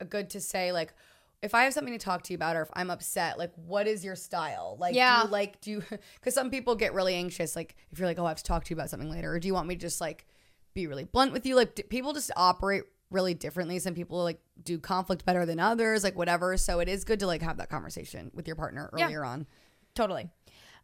a 0.00 0.04
good 0.04 0.28
to 0.30 0.40
say 0.40 0.72
like 0.72 0.92
if 1.42 1.54
I 1.54 1.64
have 1.64 1.74
something 1.74 1.92
to 1.92 1.98
talk 1.98 2.22
to 2.24 2.32
you 2.32 2.36
about 2.36 2.56
or 2.56 2.62
if 2.62 2.70
I'm 2.74 2.90
upset, 2.90 3.38
like 3.38 3.52
what 3.54 3.86
is 3.86 4.04
your 4.04 4.16
style? 4.16 4.76
Like 4.80 4.94
Yeah. 4.94 5.20
do 5.22 5.26
you 5.26 5.32
like 5.32 5.60
do 5.60 5.70
you 5.70 5.82
because 6.16 6.34
some 6.34 6.50
people 6.50 6.74
get 6.74 6.92
really 6.94 7.14
anxious, 7.14 7.54
like 7.56 7.76
if 7.92 7.98
you're 7.98 8.08
like, 8.08 8.18
oh 8.18 8.24
I 8.26 8.28
have 8.28 8.38
to 8.38 8.44
talk 8.44 8.64
to 8.64 8.70
you 8.70 8.76
about 8.76 8.90
something 8.90 9.10
later, 9.10 9.32
or 9.32 9.38
do 9.38 9.46
you 9.48 9.54
want 9.54 9.68
me 9.68 9.74
to 9.74 9.80
just 9.80 10.00
like 10.00 10.26
be 10.74 10.86
really 10.86 11.04
blunt 11.04 11.32
with 11.32 11.46
you? 11.46 11.54
Like 11.54 11.74
d- 11.74 11.82
people 11.84 12.12
just 12.12 12.30
operate 12.36 12.82
really 13.10 13.34
differently. 13.34 13.78
Some 13.78 13.94
people 13.94 14.22
like 14.24 14.40
do 14.64 14.78
conflict 14.78 15.24
better 15.24 15.46
than 15.46 15.60
others, 15.60 16.02
like 16.02 16.16
whatever. 16.16 16.56
So 16.56 16.80
it 16.80 16.88
is 16.88 17.04
good 17.04 17.20
to 17.20 17.26
like 17.26 17.42
have 17.42 17.58
that 17.58 17.68
conversation 17.70 18.30
with 18.34 18.46
your 18.48 18.56
partner 18.56 18.90
Yeah. 18.96 19.04
earlier 19.04 19.24
on. 19.24 19.46
Totally. 19.94 20.28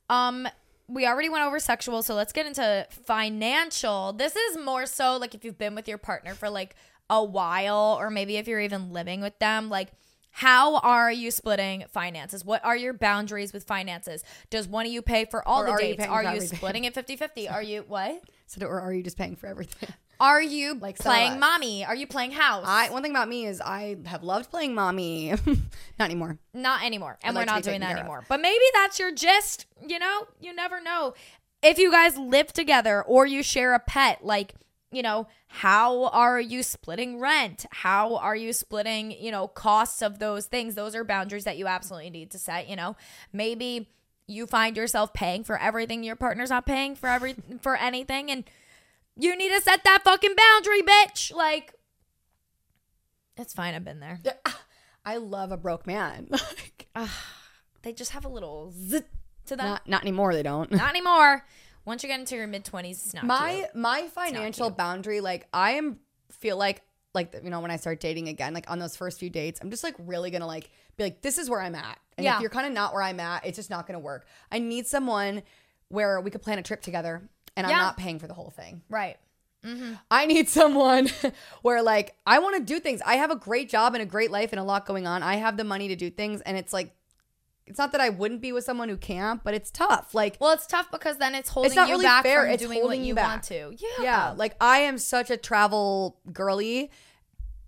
Um, 0.08 0.46
we 0.91 1.07
already 1.07 1.28
went 1.28 1.45
over 1.45 1.59
sexual, 1.61 2.03
so 2.03 2.14
let's 2.14 2.32
get 2.32 2.47
into 2.47 2.86
financial. 3.07 4.12
This 4.12 4.34
is 4.36 4.59
more 4.59 4.86
so 4.86 5.16
like 5.16 5.34
if 5.34 5.45
you've 5.45 5.59
been 5.59 5.74
with 5.74 5.88
your 5.88 5.99
partner 5.99 6.34
for 6.34 6.51
like 6.51 6.74
a 7.09 7.22
while, 7.22 7.97
or 8.01 8.11
maybe 8.11 8.36
if 8.36 8.47
you're 8.47 8.61
even 8.61 8.93
living 8.93 9.20
with 9.20 9.38
them, 9.38 9.68
like 9.68 9.93
how 10.32 10.76
are 10.78 11.11
you 11.11 11.30
splitting 11.30 11.84
finances? 11.91 12.45
What 12.45 12.64
are 12.64 12.76
your 12.76 12.93
boundaries 12.93 13.53
with 13.53 13.64
finances? 13.64 14.22
Does 14.49 14.68
one 14.68 14.86
of 14.86 14.93
you 14.93 15.03
pay 15.03 15.24
for 15.24 15.47
all 15.47 15.62
Or 15.62 15.66
the 15.66 15.72
are 15.72 15.80
you 15.80 15.86
dates? 15.88 15.99
paying 15.99 16.11
Are 16.11 16.34
you 16.34 16.41
splitting 16.41 16.84
it 16.84 16.95
50 16.95 17.16
50? 17.16 17.49
Are 17.49 17.62
you 17.62 17.84
what? 17.86 18.22
So 18.47 18.66
or 18.66 18.80
are 18.80 18.93
you 18.93 19.05
just 19.05 19.16
paying 19.16 19.36
for 19.36 19.47
everything? 19.47 19.91
Are 20.21 20.43
you 20.43 20.75
Like 20.75 20.99
playing 20.99 21.41
mommy? 21.41 21.85
Are 21.85 21.95
you 21.95 22.07
playing 22.07 22.33
house? 22.33 22.64
I 22.66 22.91
one 22.91 23.03
thing 23.03 23.11
about 23.11 23.29
me 23.29 23.47
is 23.47 23.61
I 23.61 23.97
have 24.05 24.23
loved 24.23 24.51
playing 24.51 24.75
mommy. 24.75 25.33
Not 25.99 26.05
anymore. 26.05 26.39
Not 26.53 26.85
anymore. 26.85 27.18
And 27.23 27.31
I'd 27.31 27.41
we're 27.41 27.47
like 27.47 27.55
not 27.55 27.62
doing 27.62 27.81
that 27.81 27.87
care 27.87 27.97
of. 27.97 28.01
anymore. 28.01 28.25
But 28.29 28.41
maybe 28.41 28.64
that's 28.75 28.99
your 28.99 29.12
gist. 29.12 29.66
You 29.87 29.99
know, 29.99 30.27
you 30.39 30.55
never 30.55 30.81
know. 30.81 31.14
If 31.62 31.79
you 31.79 31.91
guys 31.91 32.18
live 32.18 32.53
together 32.53 33.03
or 33.03 33.27
you 33.27 33.43
share 33.43 33.75
a 33.75 33.79
pet, 33.79 34.25
like, 34.25 34.55
you 34.93 35.03
know, 35.03 35.27
how 35.47 36.05
are 36.07 36.41
you 36.41 36.62
splitting 36.62 37.18
rent? 37.18 37.64
How 37.71 38.16
are 38.16 38.37
you 38.37 38.53
splitting, 38.53 39.12
you 39.12 39.31
know, 39.31 39.49
costs 39.49 40.03
of 40.03 40.18
those 40.18 40.47
things? 40.47 40.75
Those 40.75 40.95
are 40.95 41.05
boundaries 41.05 41.45
that 41.45 41.57
you 41.57 41.66
absolutely 41.66 42.11
need 42.11 42.31
to 42.33 42.39
set, 42.39 42.68
you 42.68 42.77
know. 42.77 42.97
Maybe 43.33 43.89
you 44.27 44.47
find 44.47 44.77
yourself 44.77 45.12
paying 45.12 45.45
for 45.45 45.59
everything 45.59 46.05
your 46.05 46.16
partner's 46.16 46.51
not 46.51 46.66
paying 46.66 46.95
for 46.95 47.09
every 47.09 47.35
for 47.61 47.77
anything 47.77 48.31
and 48.31 48.45
you 49.21 49.37
need 49.37 49.51
to 49.51 49.61
set 49.61 49.85
that 49.85 50.03
fucking 50.05 50.35
boundary, 50.37 50.83
bitch. 50.83 51.33
Like 51.35 51.75
it's 53.37 53.55
fine, 53.55 53.75
I've 53.75 53.85
been 53.85 54.01
there. 54.01 54.18
I 55.05 55.16
love 55.16 55.53
a 55.53 55.57
broke 55.57 55.87
man. 55.87 56.29
Like, 56.95 57.09
They 57.83 57.93
just 57.93 58.11
have 58.12 58.25
a 58.25 58.29
little 58.29 58.73
zit 58.77 59.07
to 59.47 59.57
them. 59.57 59.66
not 59.66 59.89
not 59.89 60.03
anymore. 60.03 60.35
They 60.35 60.43
don't. 60.43 60.71
Not 60.71 60.91
anymore. 60.91 61.45
Once 61.87 62.03
you 62.03 62.09
get 62.09 62.21
into 62.21 62.35
your 62.37 62.47
mid 62.47 62.64
twenties, 62.64 63.03
it's 63.05 63.14
not 63.14 63.25
my 63.25 63.55
cute. 63.55 63.75
my 63.75 64.09
financial 64.09 64.71
boundary, 64.71 65.21
like 65.21 65.47
I 65.53 65.73
am 65.73 65.99
feel 66.33 66.57
like 66.59 66.83
like 67.14 67.35
you 67.43 67.49
know 67.51 67.61
when 67.61 67.71
I 67.71 67.77
start 67.77 68.01
dating 68.01 68.29
again, 68.29 68.53
like 68.55 68.71
on 68.71 68.79
those 68.79 68.97
first 68.97 69.18
few 69.18 69.31
dates, 69.31 69.61
I'm 69.62 69.71
just 69.71 69.83
like 69.85 69.95
really 69.99 70.31
gonna 70.31 70.47
like 70.47 70.68
be 70.97 71.05
like 71.05 71.23
this 71.23 71.39
is 71.39 71.49
where 71.49 71.61
I'm 71.61 71.75
at, 71.75 71.99
and 72.18 72.25
Yeah. 72.25 72.35
if 72.37 72.41
you're 72.43 72.51
kind 72.51 72.66
of 72.66 72.73
not 72.73 72.93
where 72.93 73.03
I'm 73.03 73.18
at, 73.21 73.47
it's 73.47 73.57
just 73.57 73.71
not 73.71 73.87
gonna 73.87 73.99
work. 74.01 74.27
I 74.53 74.59
need 74.59 74.87
someone 74.87 75.43
where 75.89 76.21
we 76.21 76.31
could 76.31 76.43
plan 76.43 76.59
a 76.59 76.62
trip 76.62 76.83
together, 76.83 77.23
and 77.64 77.72
I'm 77.72 77.78
not 77.78 77.96
paying 77.96 78.18
for 78.18 78.26
the 78.26 78.34
whole 78.34 78.50
thing. 78.50 78.82
right. 78.88 79.16
Mm-hmm. 79.64 79.92
I 80.11 80.24
need 80.24 80.48
someone 80.61 81.08
where 81.62 81.82
like 81.82 82.14
I 82.26 82.38
want 82.38 82.56
to 82.56 82.62
do 82.62 82.80
things. 82.80 83.02
I 83.04 83.16
have 83.16 83.30
a 83.30 83.36
great 83.36 83.68
job 83.68 83.94
and 83.94 84.02
a 84.02 84.06
great 84.06 84.30
life 84.30 84.52
and 84.52 84.58
a 84.61 84.64
lot 84.64 84.86
going 84.86 85.06
on. 85.06 85.22
I 85.22 85.36
have 85.36 85.56
the 85.58 85.64
money 85.64 85.88
to 85.88 85.96
do 85.96 86.08
things 86.08 86.40
and 86.40 86.56
it's 86.56 86.72
like 86.72 86.94
it's 87.66 87.78
not 87.78 87.92
that 87.92 88.00
I 88.00 88.08
wouldn't 88.08 88.40
be 88.40 88.52
with 88.52 88.64
someone 88.64 88.88
who 88.88 88.96
can't, 88.96 89.44
but 89.44 89.52
it's 89.54 89.70
tough. 89.70 90.14
Like 90.14 90.38
Well, 90.40 90.52
it's 90.52 90.66
tough 90.66 90.90
because 90.90 91.18
then 91.18 91.34
it's 91.34 91.50
holding 91.50 91.68
it's 91.72 91.76
not 91.76 91.88
you 91.88 91.94
really 91.96 92.04
back 92.04 92.22
fair. 92.24 92.44
from 92.44 92.50
It's 92.54 92.62
doing 92.62 92.78
holding 92.80 93.00
what 93.00 93.04
you 93.04 93.08
you 93.08 93.14
back. 93.14 93.28
want 93.28 93.42
to. 93.44 93.74
Yeah. 93.76 93.88
yeah, 94.02 94.34
like 94.36 94.56
I 94.62 94.78
am 94.78 94.96
such 94.96 95.30
a 95.30 95.36
travel 95.36 96.18
girly. 96.32 96.90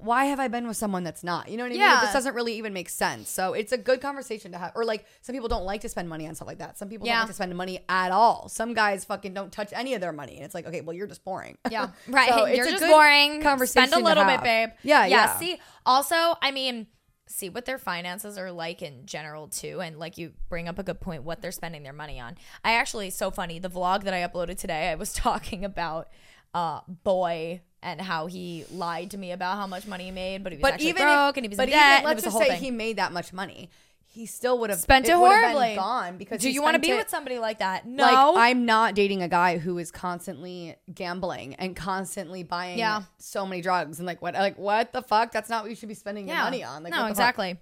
Why 0.04 0.26
have 0.26 0.40
I 0.40 0.48
been 0.48 0.66
with 0.66 0.76
someone 0.76 1.04
that's 1.04 1.22
not? 1.24 1.48
You 1.48 1.56
know 1.56 1.64
what 1.64 1.68
I 1.68 1.70
mean? 1.70 1.80
Yeah. 1.80 2.00
This 2.02 2.12
doesn't 2.12 2.34
really 2.34 2.54
even 2.54 2.72
make 2.72 2.88
sense. 2.88 3.28
So 3.30 3.52
it's 3.54 3.72
a 3.72 3.78
good 3.78 4.00
conversation 4.00 4.52
to 4.52 4.58
have. 4.58 4.72
Or 4.74 4.84
like 4.84 5.06
some 5.20 5.34
people 5.34 5.48
don't 5.48 5.64
like 5.64 5.80
to 5.82 5.88
spend 5.88 6.08
money 6.08 6.26
on 6.26 6.34
stuff 6.34 6.48
like 6.48 6.58
that. 6.58 6.78
Some 6.78 6.88
people 6.88 7.06
Yeah. 7.06 7.14
don't 7.14 7.20
like 7.22 7.28
to 7.28 7.34
spend 7.34 7.56
money 7.56 7.84
at 7.88 8.10
all. 8.12 8.48
Some 8.48 8.74
guys 8.74 9.04
fucking 9.04 9.34
don't 9.34 9.52
touch 9.52 9.72
any 9.72 9.94
of 9.94 10.00
their 10.00 10.12
money. 10.12 10.36
And 10.36 10.44
it's 10.44 10.54
like, 10.54 10.66
okay, 10.66 10.80
well, 10.80 10.94
you're 10.94 11.06
just 11.06 11.24
boring. 11.24 11.56
Yeah. 11.70 11.88
Right. 12.08 12.28
So 12.30 12.44
it's 12.44 12.56
You're 12.56 12.66
just 12.70 12.86
boring. 12.86 13.42
conversation 13.42 13.88
Spend 13.88 14.02
a 14.02 14.04
little 14.06 14.24
bit, 14.24 14.42
babe. 14.42 14.70
Yeah, 14.82 15.06
Yeah. 15.06 15.06
yeah. 15.06 15.36
See, 15.38 15.58
also, 15.86 16.14
I 16.42 16.50
mean, 16.50 16.86
see 17.28 17.48
what 17.48 17.64
their 17.64 17.78
finances 17.78 18.36
are 18.36 18.50
like 18.52 18.82
in 18.82 19.06
general 19.06 19.48
too, 19.48 19.80
and 19.80 19.98
like 19.98 20.18
you 20.18 20.32
bring 20.50 20.68
up 20.68 20.78
a 20.78 20.82
good 20.82 21.00
point, 21.00 21.22
what 21.22 21.40
they're 21.40 21.52
spending 21.52 21.82
their 21.82 21.92
money 21.94 22.20
on. 22.20 22.36
I 22.64 22.72
actually 22.74 23.08
so 23.10 23.30
funny. 23.30 23.58
The 23.58 23.70
vlog 23.70 24.02
that 24.04 24.12
I 24.12 24.26
uploaded 24.26 24.58
today, 24.58 24.90
I 24.90 24.96
was 24.96 25.12
talking 25.14 25.64
about 25.64 26.08
uh 26.54 26.80
boy 27.04 27.62
and 27.82 28.00
how 28.00 28.26
he 28.26 28.64
lied 28.70 29.10
to 29.10 29.18
me 29.18 29.32
about 29.32 29.56
how 29.56 29.66
much 29.66 29.86
money 29.86 30.04
he 30.04 30.10
made, 30.10 30.42
but 30.44 30.52
he 30.52 30.56
was 30.58 30.62
but 30.62 30.74
actually 30.74 30.88
even 30.90 31.02
broke 31.02 31.30
if, 31.34 31.36
and 31.38 31.44
he 31.44 31.48
was 31.48 31.56
but 31.56 31.68
in 31.68 31.74
debt. 31.74 32.04
let's 32.04 32.12
it 32.12 32.14
was 32.14 32.24
just 32.24 32.32
whole 32.34 32.42
say 32.42 32.48
thing. 32.50 32.60
he 32.60 32.70
made 32.70 32.96
that 32.96 33.12
much 33.12 33.32
money, 33.32 33.70
he 34.06 34.26
still 34.26 34.58
would 34.58 34.68
have 34.70 34.78
Spent 34.78 35.06
it 35.06 35.10
have 35.10 35.18
horribly. 35.18 35.74
gone 35.74 36.18
because 36.18 36.42
Do 36.42 36.50
you 36.50 36.60
want 36.62 36.74
to 36.74 36.78
be 36.80 36.90
it- 36.90 36.96
with 36.96 37.08
somebody 37.08 37.38
like 37.38 37.60
that? 37.60 37.86
No. 37.86 38.04
Like 38.04 38.50
I'm 38.50 38.66
not 38.66 38.94
dating 38.94 39.22
a 39.22 39.28
guy 39.28 39.56
who 39.58 39.78
is 39.78 39.90
constantly 39.90 40.76
gambling 40.94 41.54
and 41.54 41.74
constantly 41.74 42.42
buying 42.42 42.78
Yeah. 42.78 43.02
so 43.18 43.46
many 43.46 43.62
drugs 43.62 43.98
and 43.98 44.06
like 44.06 44.20
what 44.20 44.34
like 44.34 44.58
what 44.58 44.92
the 44.92 45.02
fuck? 45.02 45.32
That's 45.32 45.48
not 45.48 45.62
what 45.62 45.70
you 45.70 45.76
should 45.76 45.88
be 45.88 45.94
spending 45.94 46.28
your 46.28 46.36
money 46.36 46.62
on. 46.62 46.82
Like 46.82 46.92
no, 46.92 46.98
the 46.98 47.02
fuck? 47.04 47.10
exactly. 47.10 47.56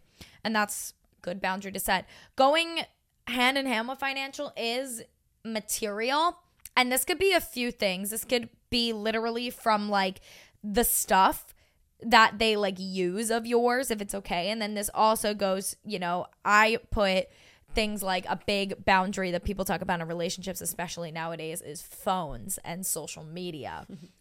And 0.44 0.54
that's 0.56 0.92
good 1.22 1.40
boundary 1.40 1.70
to 1.72 1.78
set. 1.80 2.04
Going 2.36 2.80
hand 3.28 3.56
in 3.56 3.66
hand 3.66 3.88
with 3.88 3.98
financial 4.00 4.52
is 4.56 5.02
material. 5.44 6.36
And 6.76 6.90
this 6.90 7.04
could 7.04 7.18
be 7.18 7.32
a 7.32 7.40
few 7.40 7.70
things. 7.70 8.10
This 8.10 8.24
could 8.24 8.48
be 8.70 8.92
literally 8.92 9.50
from 9.50 9.88
like 9.88 10.20
the 10.62 10.84
stuff 10.84 11.54
that 12.02 12.38
they 12.38 12.56
like 12.56 12.76
use 12.78 13.30
of 13.30 13.46
yours 13.46 13.90
if 13.90 14.00
it's 14.00 14.14
okay. 14.14 14.50
And 14.50 14.60
then 14.60 14.74
this 14.74 14.90
also 14.94 15.34
goes, 15.34 15.76
you 15.84 15.98
know, 15.98 16.26
I 16.44 16.78
put 16.90 17.26
things 17.74 18.02
like 18.02 18.24
a 18.28 18.40
big 18.46 18.84
boundary 18.84 19.30
that 19.30 19.44
people 19.44 19.64
talk 19.64 19.80
about 19.80 20.00
in 20.00 20.08
relationships 20.08 20.60
especially 20.60 21.12
nowadays 21.12 21.62
is 21.62 21.80
phones 21.80 22.58
and 22.64 22.84
social 22.84 23.22
media 23.22 23.86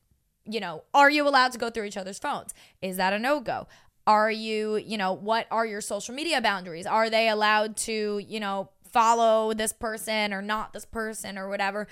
you 0.50 0.60
know, 0.60 0.84
are 0.94 1.10
you 1.10 1.28
allowed 1.28 1.52
to 1.52 1.58
go 1.58 1.70
through 1.70 1.86
each 1.86 1.98
other's 1.98 2.18
phones? 2.20 2.54
Is 2.82 2.98
that 2.98 3.14
a 3.14 3.20
no 3.20 3.40
go? 3.40 3.68
Are 4.08 4.32
you, 4.32 4.78
you 4.78 4.98
know, 4.98 5.14
what 5.14 5.46
are 5.52 5.66
your 5.66 5.82
social 5.82 6.16
media 6.16 6.42
boundaries? 6.42 6.88
Are 6.88 7.10
they 7.10 7.30
allowed 7.30 7.78
to, 7.78 8.20
you 8.28 8.40
know, 8.40 8.70
follow 8.92 9.54
this 9.54 9.72
person 9.72 10.34
or 10.34 10.42
not 10.42 10.74
this 10.74 10.86
person 10.86 11.38
or 11.38 11.48
whatever? 11.48 11.88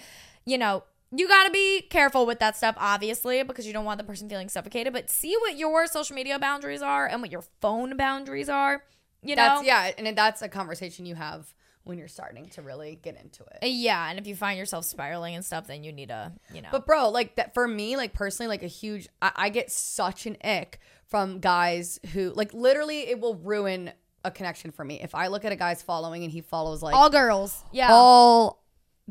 You 0.45 0.57
know, 0.57 0.83
you 1.15 1.27
got 1.27 1.45
to 1.45 1.51
be 1.51 1.81
careful 1.81 2.25
with 2.25 2.39
that 2.39 2.57
stuff, 2.57 2.75
obviously, 2.77 3.43
because 3.43 3.65
you 3.65 3.73
don't 3.73 3.85
want 3.85 3.97
the 3.97 4.03
person 4.03 4.29
feeling 4.29 4.49
suffocated. 4.49 4.93
But 4.93 5.09
see 5.09 5.35
what 5.41 5.57
your 5.57 5.87
social 5.87 6.15
media 6.15 6.37
boundaries 6.39 6.81
are 6.81 7.07
and 7.07 7.21
what 7.21 7.31
your 7.31 7.43
phone 7.61 7.95
boundaries 7.97 8.49
are. 8.49 8.83
You 9.23 9.35
know, 9.35 9.43
That's 9.43 9.65
yeah, 9.65 9.91
and 9.97 10.17
that's 10.17 10.41
a 10.41 10.49
conversation 10.49 11.05
you 11.05 11.15
have 11.15 11.53
when 11.87 11.97
you're 11.97 12.07
starting 12.07 12.49
to 12.49 12.61
really 12.61 12.99
get 13.01 13.19
into 13.21 13.43
it. 13.43 13.59
Uh, 13.63 13.67
yeah. 13.67 14.09
And 14.09 14.19
if 14.19 14.27
you 14.27 14.35
find 14.35 14.59
yourself 14.59 14.85
spiraling 14.85 15.35
and 15.35 15.43
stuff, 15.43 15.67
then 15.67 15.83
you 15.83 15.91
need 15.91 16.09
to, 16.09 16.33
you 16.53 16.61
know, 16.61 16.69
But 16.71 16.85
bro, 16.85 17.09
like 17.09 17.35
that 17.37 17.53
for 17.53 17.67
me, 17.67 17.97
like 17.97 18.13
personally, 18.13 18.49
like 18.49 18.63
a 18.63 18.67
huge 18.67 19.07
I, 19.21 19.31
I 19.35 19.49
get 19.49 19.71
such 19.71 20.25
an 20.25 20.37
ick 20.43 20.79
from 21.05 21.39
guys 21.39 21.99
who 22.13 22.33
like 22.35 22.53
literally 22.53 23.07
it 23.07 23.19
will 23.19 23.35
ruin 23.35 23.91
a 24.25 24.31
connection 24.31 24.71
for 24.71 24.83
me. 24.83 25.01
If 25.01 25.15
I 25.15 25.27
look 25.27 25.45
at 25.45 25.51
a 25.51 25.55
guy's 25.55 25.81
following 25.81 26.23
and 26.23 26.31
he 26.31 26.41
follows 26.41 26.83
like 26.83 26.93
all 26.93 27.09
girls, 27.09 27.63
yeah, 27.71 27.89
all 27.91 28.61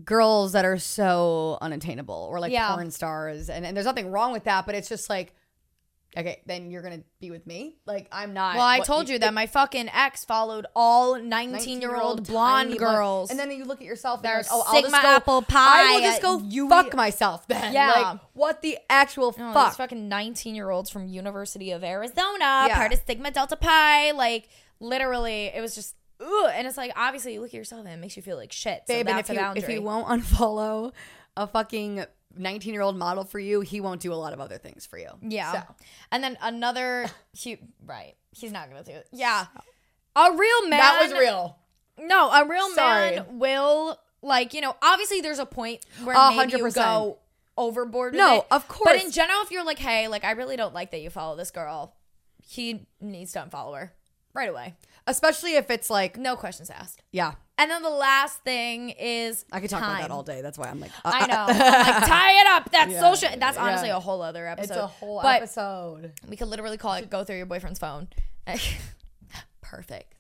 girls 0.05 0.53
that 0.53 0.65
are 0.65 0.79
so 0.79 1.59
unattainable 1.61 2.29
or 2.31 2.39
like 2.41 2.53
Yeah. 2.53 2.75
porn 2.75 2.91
stars 2.91 3.49
and, 3.49 3.65
and 3.65 3.77
there's 3.77 3.87
nothing 3.87 4.11
wrong 4.11 4.33
with 4.33 4.45
that 4.45 4.67
but 4.67 4.75
it's 4.75 4.89
just 4.89 5.09
like 5.09 5.33
okay 6.17 6.41
then 6.47 6.71
you're 6.71 6.83
gonna 6.83 7.03
be 7.21 7.31
with 7.31 7.47
me 7.47 7.77
like 7.87 8.07
i'm 8.13 8.33
not 8.35 8.57
Well, 8.57 8.65
I 8.65 8.79
what 8.79 8.87
told 8.87 9.09
you 9.09 9.19
that 9.19 9.33
my 9.35 9.47
fucking 9.47 9.89
ex 9.89 10.25
followed 10.25 10.67
all 10.77 11.19
19 11.19 11.81
year 11.81 11.97
old 11.97 12.27
blonde 12.27 12.79
girls. 12.79 13.31
and 13.31 13.39
then 13.39 13.51
you 13.51 13.65
look 13.65 13.81
at 13.81 13.87
yourself 13.87 14.21
and 14.21 14.29
you're 14.29 14.37
like, 14.39 14.47
oh 14.51 14.65
i'll 14.67 14.75
Sigma 14.75 14.91
just 14.91 15.03
go 15.03 15.09
apple 15.09 15.45
i 15.51 15.93
will 15.95 16.01
just 16.01 16.23
go 16.23 16.39
UE. 16.47 16.69
fuck 16.69 16.95
myself 16.95 17.47
then 17.49 17.73
Yeah. 17.73 17.91
like 17.93 18.21
what 18.35 18.61
the 18.63 18.79
actual 18.91 19.35
oh, 19.39 19.43
No, 19.43 19.53
fuck 19.55 19.71
these 19.71 19.77
fucking 19.77 20.09
19 20.09 20.55
year 20.55 20.71
olds 20.71 20.91
from 20.91 21.07
University 21.09 21.71
of 21.71 21.83
Arizona, 21.83 22.67
Yeah. 22.69 22.77
part 22.77 22.93
of 22.93 23.01
Sigma 23.07 23.31
Delta 23.31 23.57
Pi. 23.57 24.11
Like, 24.13 24.49
literally, 24.79 25.47
it 25.47 25.61
was 25.63 25.75
just, 25.75 25.95
ugh. 26.21 26.51
And 26.55 26.67
it's 26.67 26.77
like, 26.77 26.93
obviously, 26.97 27.35
you 27.35 27.41
look 27.41 27.51
at 27.51 27.55
yourself 27.55 27.85
and 27.85 27.95
it 27.95 27.97
makes 27.99 28.17
you 28.17 28.23
feel 28.23 28.37
like 28.37 28.53
shit. 28.53 28.83
So 28.87 28.95
babe 28.95 29.07
and 29.09 29.19
that's 29.19 29.31
if 29.31 29.35
a 29.37 29.39
you, 29.39 29.41
boundary. 29.45 29.63
if 29.63 29.69
you 29.71 29.83
won't 29.83 30.07
unfollow 30.09 30.93
a 31.37 31.47
fucking 31.47 32.05
19 32.39 32.73
year 32.75 32.83
old 32.83 32.97
model 32.97 33.25
for 33.25 33.39
you 33.39 33.61
he 33.63 33.81
won't 33.81 34.01
do 34.01 34.13
a 34.13 34.15
lot 34.15 34.33
of 34.35 34.41
other 34.41 34.59
things 34.59 34.85
for 34.87 34.99
you 34.99 35.09
Yeah. 35.23 35.53
so. 35.53 35.75
And 36.13 36.23
then 36.23 36.37
another, 36.43 37.07
he, 37.33 37.59
right. 37.85 38.15
He's 38.33 38.53
not 38.53 38.71
going 38.71 38.83
to 38.85 38.91
do 38.91 38.97
it. 38.97 39.07
Yeah. 39.13 39.47
A 40.17 40.31
real 40.33 40.63
man. 40.69 40.79
that 40.81 41.01
was 41.03 41.13
real 41.19 41.59
No, 41.99 42.31
a 42.31 42.47
real 42.47 42.69
Sorry. 42.71 43.17
man 43.17 43.39
will, 43.39 43.99
like, 44.23 44.53
you 44.55 44.61
know, 44.61 44.75
obviously 44.83 45.21
there's 45.23 45.39
a 45.39 45.47
point 45.47 45.85
where 46.05 46.15
A 46.17 46.35
maybe 46.35 46.53
you 46.59 46.71
go 46.73 47.19
overboard 47.57 48.13
with 48.13 48.19
No, 48.19 48.39
it. 48.41 48.47
of 48.51 48.69
course. 48.69 48.85
But 48.93 49.03
in 49.05 49.11
general, 49.11 49.41
if 49.43 49.51
you're 49.51 49.65
like, 49.65 49.79
hey, 49.79 50.09
like, 50.09 50.25
I 50.25 50.33
really 50.33 50.57
don't 50.57 50.75
like 50.75 50.91
that 50.91 51.01
you 51.01 51.09
follow 51.11 51.37
this 51.37 51.51
girl, 51.51 51.95
he 52.43 52.87
needs 53.01 53.33
to 53.33 53.41
unfollow 53.41 53.77
her 53.79 53.93
right 54.35 54.49
away. 54.51 54.75
Especially 55.07 55.55
if 55.57 55.71
it's 55.71 55.89
like 55.91 56.17
No 56.19 56.37
questions 56.37 56.71
asked. 56.71 57.03
yeah 57.13 57.33
And 57.59 57.71
then 57.71 57.83
the 57.83 57.91
last 57.91 58.43
thing 58.45 58.91
is 58.91 59.45
I 59.53 59.61
could 59.61 59.71
talk 59.71 59.81
about 59.81 59.93
time. 59.93 60.03
that 60.03 60.11
all 60.11 60.23
day. 60.23 60.43
That's 60.43 60.59
why 60.59 60.69
I'm 60.69 60.79
like, 60.81 60.91
uh, 61.05 61.13
I 61.15 61.27
know. 61.27 61.45
I'm 61.49 61.59
like, 61.59 62.09
tie 62.09 62.41
it 62.41 62.47
up. 62.47 62.71
That's 62.71 62.93
Yeah. 62.93 63.01
social. 63.01 63.39
That's 63.39 63.57
honestly 63.59 63.89
Yeah. 63.89 63.97
a 63.97 64.01
whole 64.01 64.21
other 64.23 64.47
episode. 64.47 64.73
It's 64.75 64.83
a 64.83 64.87
whole 64.87 65.23
but 65.23 65.37
episode. 65.43 66.13
We 66.29 66.37
could 66.37 66.49
literally 66.49 66.77
call 66.77 66.95
it 66.95 67.09
"Go 67.11 67.25
Through 67.25 67.37
Your 67.39 67.47
Boyfriend's 67.47 67.79
Phone." 67.79 68.09
Perfect. 69.61 70.15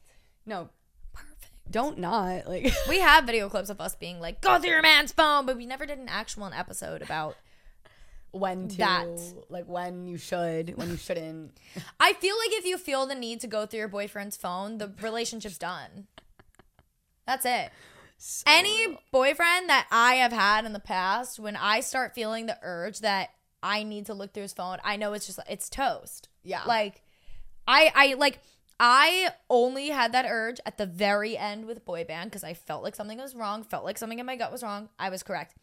No, 0.44 0.68
Perfect. 1.12 1.50
don't 1.70 1.98
not 1.98 2.46
like. 2.48 2.72
We 2.88 3.00
have 3.00 3.24
video 3.24 3.48
clips 3.48 3.70
of 3.70 3.80
us 3.80 3.94
being 3.94 4.20
like, 4.20 4.40
"Go 4.40 4.58
through 4.58 4.70
your 4.70 4.82
man's 4.82 5.12
phone," 5.12 5.46
but 5.46 5.56
we 5.56 5.66
never 5.66 5.86
did 5.86 5.98
an 5.98 6.08
actual 6.08 6.46
episode 6.52 7.02
about. 7.02 7.36
When 8.32 8.68
to 8.68 8.76
That. 8.76 9.34
like 9.48 9.66
when 9.66 10.06
you 10.06 10.18
should, 10.18 10.76
when 10.76 10.90
you 10.90 10.96
shouldn't. 10.96 11.58
I 12.00 12.12
feel 12.14 12.36
like 12.36 12.58
if 12.58 12.64
you 12.64 12.78
feel 12.78 13.06
the 13.06 13.14
need 13.14 13.40
to 13.40 13.46
go 13.46 13.66
through 13.66 13.78
your 13.80 13.88
boyfriend's 13.88 14.36
phone, 14.36 14.78
the 14.78 14.92
relationship's 15.00 15.58
done. 15.58 16.06
That's 17.26 17.44
it. 17.44 17.70
Any 18.46 18.98
boyfriend 19.12 19.68
that 19.68 19.86
I 19.90 20.14
have 20.14 20.32
had 20.32 20.64
in 20.64 20.72
the 20.72 20.80
past, 20.80 21.38
when 21.38 21.56
I 21.56 21.80
start 21.80 22.14
feeling 22.14 22.46
the 22.46 22.58
urge 22.62 23.00
that 23.00 23.30
I 23.62 23.82
need 23.82 24.06
to 24.06 24.14
look 24.14 24.32
through 24.32 24.44
his 24.44 24.52
phone, 24.54 24.78
I 24.84 24.96
know 24.96 25.12
it's 25.12 25.26
just 25.26 25.38
it's 25.48 25.68
toast. 25.68 26.28
Yeah. 26.42 26.62
Like 26.66 27.02
I 27.68 27.92
I 27.94 28.14
like 28.14 28.40
I 28.78 29.30
only 29.50 29.88
had 29.88 30.12
that 30.12 30.26
urge 30.28 30.60
at 30.66 30.78
the 30.78 30.86
very 30.86 31.36
end 31.36 31.66
with 31.66 31.84
boy 31.84 32.04
band 32.04 32.30
because 32.30 32.44
I 32.44 32.54
felt 32.54 32.82
like 32.82 32.94
something 32.94 33.18
was 33.18 33.34
wrong, 33.34 33.64
felt 33.64 33.84
like 33.84 33.98
something 33.98 34.18
in 34.18 34.26
my 34.26 34.36
gut 34.36 34.52
was 34.52 34.62
wrong. 34.62 34.88
I 34.98 35.08
was 35.10 35.22
correct. 35.22 35.54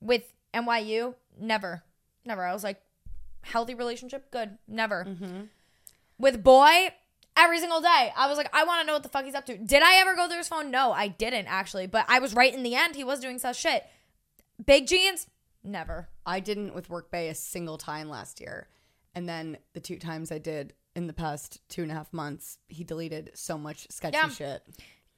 With 0.00 0.32
NYU, 0.54 1.14
never. 1.38 1.82
Never. 2.26 2.44
I 2.44 2.52
was 2.52 2.64
like, 2.64 2.80
healthy 3.42 3.74
relationship, 3.74 4.30
good. 4.30 4.58
Never. 4.68 5.04
Mm-hmm. 5.04 5.40
With 6.18 6.42
boy, 6.42 6.88
every 7.36 7.58
single 7.60 7.80
day, 7.80 8.12
I 8.16 8.26
was 8.28 8.36
like, 8.38 8.48
I 8.54 8.64
want 8.64 8.80
to 8.80 8.86
know 8.86 8.94
what 8.94 9.02
the 9.02 9.08
fuck 9.08 9.24
he's 9.24 9.34
up 9.34 9.46
to. 9.46 9.56
Did 9.56 9.82
I 9.82 10.00
ever 10.00 10.14
go 10.14 10.26
through 10.28 10.38
his 10.38 10.48
phone? 10.48 10.70
No, 10.70 10.92
I 10.92 11.08
didn't 11.08 11.46
actually. 11.46 11.86
But 11.86 12.06
I 12.08 12.18
was 12.18 12.34
right 12.34 12.52
in 12.52 12.62
the 12.62 12.74
end. 12.74 12.96
He 12.96 13.04
was 13.04 13.20
doing 13.20 13.38
such 13.38 13.60
shit. 13.60 13.84
Big 14.64 14.86
jeans, 14.86 15.26
never. 15.62 16.08
I 16.24 16.40
didn't 16.40 16.74
with 16.74 16.88
Work 16.88 17.10
Bay 17.10 17.28
a 17.28 17.34
single 17.34 17.76
time 17.78 18.08
last 18.08 18.40
year, 18.40 18.68
and 19.14 19.28
then 19.28 19.58
the 19.74 19.80
two 19.80 19.98
times 19.98 20.32
I 20.32 20.38
did 20.38 20.72
in 20.94 21.06
the 21.06 21.12
past 21.12 21.60
two 21.68 21.82
and 21.82 21.92
a 21.92 21.94
half 21.94 22.10
months, 22.12 22.56
he 22.68 22.82
deleted 22.82 23.30
so 23.34 23.58
much 23.58 23.86
sketchy 23.90 24.16
Yeah. 24.16 24.28
shit, 24.30 24.62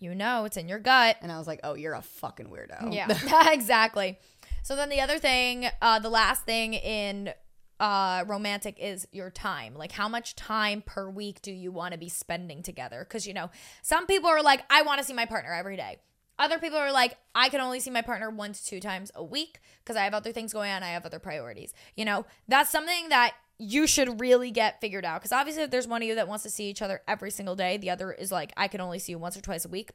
You 0.01 0.13
know, 0.17 0.45
it's 0.45 0.57
in 0.57 0.69
your 0.69 0.81
gut. 0.81 1.17
and 1.23 1.31
I 1.31 1.39
was 1.39 1.47
like, 1.47 1.61
oh, 1.63 1.75
you're 1.75 1.95
a 1.95 2.03
fucking 2.03 2.47
weirdo. 2.49 2.93
Yeah, 2.93 3.07
exactly. 3.53 4.19
So 4.63 4.77
then 4.77 4.89
the 4.89 5.01
other 5.01 5.19
thing, 5.19 5.69
uh, 5.81 5.99
the 5.99 6.11
last 6.11 6.45
thing 6.45 6.75
in 6.75 7.33
uh, 7.81 8.25
romantic 8.27 8.79
is 8.81 9.07
your 9.13 9.31
time. 9.31 9.75
Like, 9.75 9.93
how 9.93 10.09
much 10.09 10.35
time 10.35 10.83
per 10.85 11.09
week 11.09 11.41
do 11.43 11.53
you 11.53 11.71
want 11.71 11.93
to 11.93 11.99
be 11.99 12.09
spending 12.09 12.63
together? 12.63 13.05
Because, 13.09 13.27
you 13.27 13.35
know, 13.35 13.51
some 13.83 14.07
people 14.07 14.29
are 14.29 14.43
like, 14.43 14.63
I 14.71 14.83
want 14.83 14.99
to 14.99 15.05
see 15.05 15.13
my 15.13 15.27
partner 15.27 15.53
every 15.53 15.77
day. 15.77 15.99
Other 16.39 16.59
people 16.59 16.79
are 16.79 16.93
like, 16.93 17.17
I 17.35 17.49
can 17.49 17.61
only 17.61 17.81
see 17.81 17.91
my 17.91 18.03
partner 18.03 18.31
to 18.31 18.65
two 18.65 18.79
times 18.79 19.11
a 19.15 19.25
week 19.25 19.61
because 19.83 19.97
I 19.97 20.05
have 20.05 20.15
other 20.15 20.33
things 20.33 20.53
going 20.53 20.71
on. 20.71 20.85
I 20.85 20.91
have 20.91 21.05
other 21.05 21.19
priorities. 21.19 21.75
You 21.97 22.05
know, 22.05 22.27
that's 22.47 22.71
something 22.71 23.09
that 23.09 23.35
you 23.59 23.87
should 23.87 24.21
really 24.21 24.51
get 24.51 24.81
figured 24.81 25.05
out. 25.05 25.21
Because 25.21 25.33
obviously, 25.33 25.65
if 25.65 25.71
there's 25.71 25.89
one 25.89 26.03
of 26.03 26.09
you 26.09 26.15
that 26.15 26.29
wants 26.29 26.45
to 26.45 26.51
see 26.51 26.69
each 26.71 26.83
other 26.83 27.03
every 27.09 27.31
single 27.31 27.57
day, 27.57 27.77
the 27.77 27.91
other 27.91 28.13
is 28.13 28.31
like, 28.31 28.53
I 28.57 28.69
can 28.69 28.81
only 28.81 28.99
see 28.99 29.13
you 29.13 29.19
once 29.19 29.37
or 29.37 29.41
twice 29.41 29.65
a 29.65 29.69
week. 29.69 29.91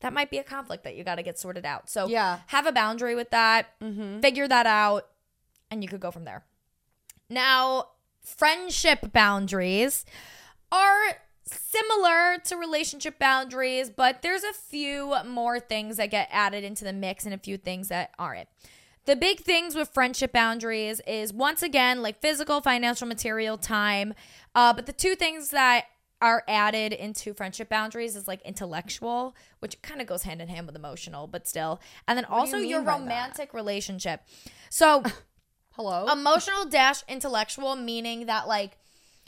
That 0.00 0.12
might 0.12 0.30
be 0.30 0.38
a 0.38 0.44
conflict 0.44 0.84
that 0.84 0.96
you 0.96 1.04
got 1.04 1.14
to 1.14 1.22
get 1.22 1.38
sorted 1.38 1.64
out. 1.64 1.88
So, 1.88 2.06
Yeah. 2.08 2.40
have 2.48 2.66
a 2.66 2.72
boundary 2.72 3.14
with 3.14 3.30
that, 3.30 3.68
mm-hmm. 3.80 4.20
figure 4.20 4.46
that 4.46 4.66
out, 4.66 5.08
and 5.70 5.82
you 5.82 5.88
could 5.88 6.00
go 6.00 6.10
from 6.10 6.24
there. 6.24 6.44
Now, 7.30 7.86
friendship 8.22 9.12
boundaries 9.12 10.04
are 10.70 11.16
similar 11.44 12.38
to 12.44 12.56
relationship 12.56 13.18
boundaries, 13.18 13.88
but 13.88 14.20
there's 14.22 14.42
a 14.44 14.52
few 14.52 15.14
more 15.24 15.58
things 15.60 15.96
that 15.96 16.10
get 16.10 16.28
added 16.30 16.64
into 16.64 16.84
the 16.84 16.92
mix 16.92 17.24
and 17.24 17.32
a 17.32 17.38
few 17.38 17.56
things 17.56 17.88
that 17.88 18.10
aren't. 18.18 18.48
The 19.06 19.16
big 19.16 19.40
things 19.40 19.74
with 19.74 19.88
friendship 19.94 20.32
boundaries 20.32 21.00
is 21.06 21.32
once 21.32 21.62
again 21.62 22.02
like 22.02 22.20
physical, 22.20 22.60
financial, 22.60 23.06
material, 23.06 23.56
time. 23.56 24.14
Uh, 24.54 24.72
but 24.72 24.86
the 24.86 24.92
two 24.92 25.14
things 25.14 25.50
that 25.50 25.86
are 26.20 26.42
added 26.48 26.92
into 26.92 27.34
friendship 27.34 27.68
boundaries 27.68 28.16
is 28.16 28.26
like 28.26 28.42
intellectual, 28.42 29.36
which 29.60 29.80
kind 29.82 30.00
of 30.00 30.06
goes 30.06 30.22
hand 30.24 30.40
in 30.42 30.48
hand 30.48 30.66
with 30.66 30.74
emotional, 30.74 31.26
but 31.26 31.46
still. 31.46 31.80
And 32.08 32.16
then 32.18 32.24
also 32.24 32.56
mean 32.58 32.68
your 32.68 32.82
by 32.82 32.92
that? 32.92 33.00
romantic 33.00 33.54
relationship. 33.54 34.22
So 34.70 35.02
Hello. 35.72 36.06
emotional 36.10 36.64
dash 36.64 37.02
intellectual 37.06 37.76
meaning 37.76 38.26
that 38.26 38.48
like 38.48 38.78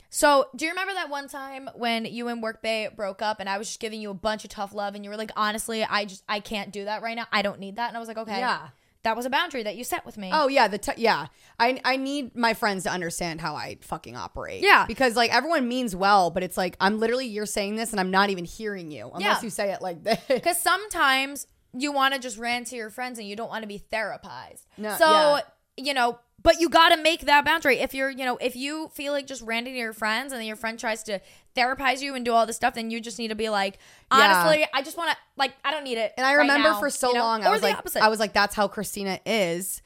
so 0.09 0.47
do 0.55 0.65
you 0.65 0.71
remember 0.71 0.93
that 0.95 1.07
one 1.07 1.27
time 1.27 1.69
when 1.75 2.05
you 2.05 2.27
and 2.27 2.41
workbay 2.43 2.95
broke 2.95 3.21
up 3.21 3.39
and 3.39 3.47
i 3.47 3.59
was 3.59 3.67
just 3.67 3.79
giving 3.79 4.01
you 4.01 4.09
a 4.09 4.15
bunch 4.15 4.43
of 4.43 4.49
tough 4.49 4.73
love 4.73 4.95
and 4.95 5.03
you 5.03 5.11
were 5.11 5.15
like 5.15 5.29
honestly 5.35 5.83
i 5.83 6.05
just 6.05 6.23
i 6.27 6.39
can't 6.39 6.71
do 6.71 6.85
that 6.85 7.03
right 7.03 7.15
now 7.15 7.27
i 7.31 7.43
don't 7.43 7.59
need 7.59 7.75
that 7.75 7.89
and 7.89 7.95
i 7.95 7.99
was 7.99 8.07
like 8.07 8.17
okay 8.17 8.39
Yeah. 8.39 8.69
That 9.03 9.15
was 9.15 9.25
a 9.25 9.29
boundary 9.29 9.63
that 9.63 9.75
you 9.77 9.83
set 9.83 10.05
with 10.05 10.17
me 10.17 10.29
Oh 10.33 10.47
yeah, 10.47 10.67
the 10.67 10.77
t- 10.77 10.91
yeah. 10.97 11.27
I 11.59 11.79
I 11.85 11.95
need 11.97 12.35
my 12.35 12.53
friends 12.53 12.83
to 12.83 12.91
understand 12.91 13.39
how 13.41 13.55
I 13.55 13.77
fucking 13.81 14.15
operate. 14.17 14.61
Yeah. 14.61 14.85
because 14.85 15.15
like 15.15 15.33
everyone 15.33 15.67
means 15.67 15.95
well, 15.95 16.31
but 16.31 16.43
it's 16.43 16.57
like 16.57 16.75
I'm 16.81 16.99
literally 16.99 17.27
you're 17.27 17.45
saying 17.45 17.75
this 17.77 17.91
and 17.91 17.99
I'm 17.99 18.11
not 18.11 18.29
even 18.29 18.45
hearing 18.45 18.91
you 18.91 19.05
unless 19.13 19.21
Yeah. 19.21 19.41
you 19.41 19.49
say 19.49 19.71
it 19.71 19.81
like 19.81 20.03
this. 20.03 20.19
because 20.27 20.59
sometimes 20.59 21.47
you 21.73 21.91
want 21.91 22.13
to 22.13 22.19
just 22.19 22.37
rant 22.37 22.67
to 22.67 22.75
your 22.75 22.89
friends 22.89 23.19
and 23.19 23.27
you 23.27 23.35
don't 23.35 23.49
want 23.49 23.61
to 23.63 23.67
be 23.67 23.79
therapized 23.91 24.63
No, 24.77 24.95
so 24.97 25.05
yeah. 25.09 25.39
you 25.77 25.93
know 25.93 26.19
but 26.41 26.59
you 26.59 26.69
got 26.69 26.89
to 26.89 27.01
make 27.01 27.21
that 27.21 27.43
boundary 27.45 27.79
if 27.79 27.93
you're 27.93 28.09
you 28.09 28.25
know 28.25 28.37
if 28.37 28.55
you 28.55 28.89
feel 28.93 29.13
like 29.13 29.27
just 29.27 29.41
ranting 29.41 29.73
to 29.73 29.79
your 29.79 29.93
friends 29.93 30.31
and 30.31 30.39
then 30.39 30.47
your 30.47 30.55
friend 30.55 30.79
tries 30.79 31.03
to 31.03 31.19
therapize 31.55 32.01
you 32.01 32.15
and 32.15 32.23
do 32.25 32.31
all 32.33 32.45
this 32.45 32.55
stuff 32.55 32.73
then 32.75 32.89
you 32.91 33.01
just 33.01 33.19
need 33.19 33.27
to 33.29 33.35
be 33.35 33.49
like 33.49 33.77
Yeah. 34.11 34.41
honestly 34.43 34.65
i 34.73 34.81
just 34.81 34.97
want 34.97 35.11
to 35.11 35.17
like 35.35 35.53
i 35.65 35.71
don't 35.71 35.83
need 35.83 35.97
it 35.97 36.13
And 36.17 36.25
I 36.25 36.35
right 36.35 36.41
remember 36.43 36.69
now," 36.69 36.79
for 36.79 36.89
so 36.89 37.09
you 37.09 37.13
know? 37.15 37.19
long, 37.21 37.43
or 37.43 37.47
I 37.47 37.51
was 37.51 37.61
like, 37.61 37.77
opposite. 37.77 38.01
I 38.03 38.07
was 38.09 38.19
like, 38.19 38.33
that's 38.33 38.55
how 38.55 38.67
Christina 38.67 39.19
is. 39.25 39.81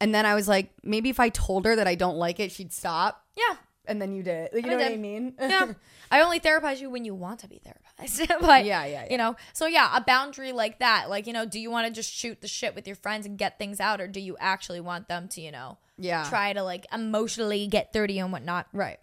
And 0.00 0.14
then 0.14 0.26
I 0.26 0.34
was 0.34 0.48
like, 0.48 0.70
maybe 0.82 1.08
if 1.08 1.18
I 1.20 1.28
told 1.30 1.64
her 1.66 1.76
that 1.76 1.86
I 1.86 1.94
don't 1.94 2.16
like 2.16 2.40
it, 2.40 2.50
she'd 2.52 2.72
stop. 2.72 3.24
yeah 3.36 3.56
And 3.86 4.00
then 4.00 4.12
you 4.14 4.22
did. 4.22 4.50
Like, 4.52 4.64
you 4.64 4.70
know 4.70 4.76
what 4.78 4.92
I 4.92 4.96
mean? 4.96 5.34
yeah 5.40 5.72
i 6.10 6.20
only 6.20 6.38
therapize 6.38 6.80
you 6.80 6.90
when 6.90 7.04
you 7.04 7.14
want 7.14 7.40
to 7.40 7.48
be 7.48 7.60
therapized 7.66 8.28
but 8.40 8.64
Yeah, 8.64 8.84
yeah, 8.84 9.04
yeah. 9.04 9.06
you 9.10 9.16
know 9.16 9.36
so 9.54 9.66
yeah 9.66 9.90
a 9.96 10.00
boundary 10.02 10.52
like 10.52 10.78
that 10.80 11.08
like 11.08 11.26
you 11.26 11.32
know 11.32 11.46
do 11.46 11.58
you 11.58 11.70
want 11.70 11.86
to 11.88 11.92
just 11.92 12.12
shoot 12.12 12.40
the 12.42 12.46
shit 12.46 12.74
with 12.74 12.86
your 12.86 12.94
friends 12.96 13.24
and 13.26 13.38
get 13.38 13.58
things 13.58 13.80
out 13.80 14.00
or 14.00 14.06
do 14.06 14.20
you 14.20 14.36
actually 14.38 14.80
want 14.80 15.08
them 15.08 15.28
to 15.28 15.40
you 15.40 15.50
know 15.50 15.78
Yeah. 15.98 16.24
try 16.28 16.52
to 16.52 16.62
like 16.62 16.86
emotionally 16.92 17.66
get 17.66 17.88
you 17.94 18.22
and 18.22 18.32
whatnot 18.32 18.66
Right. 18.72 18.98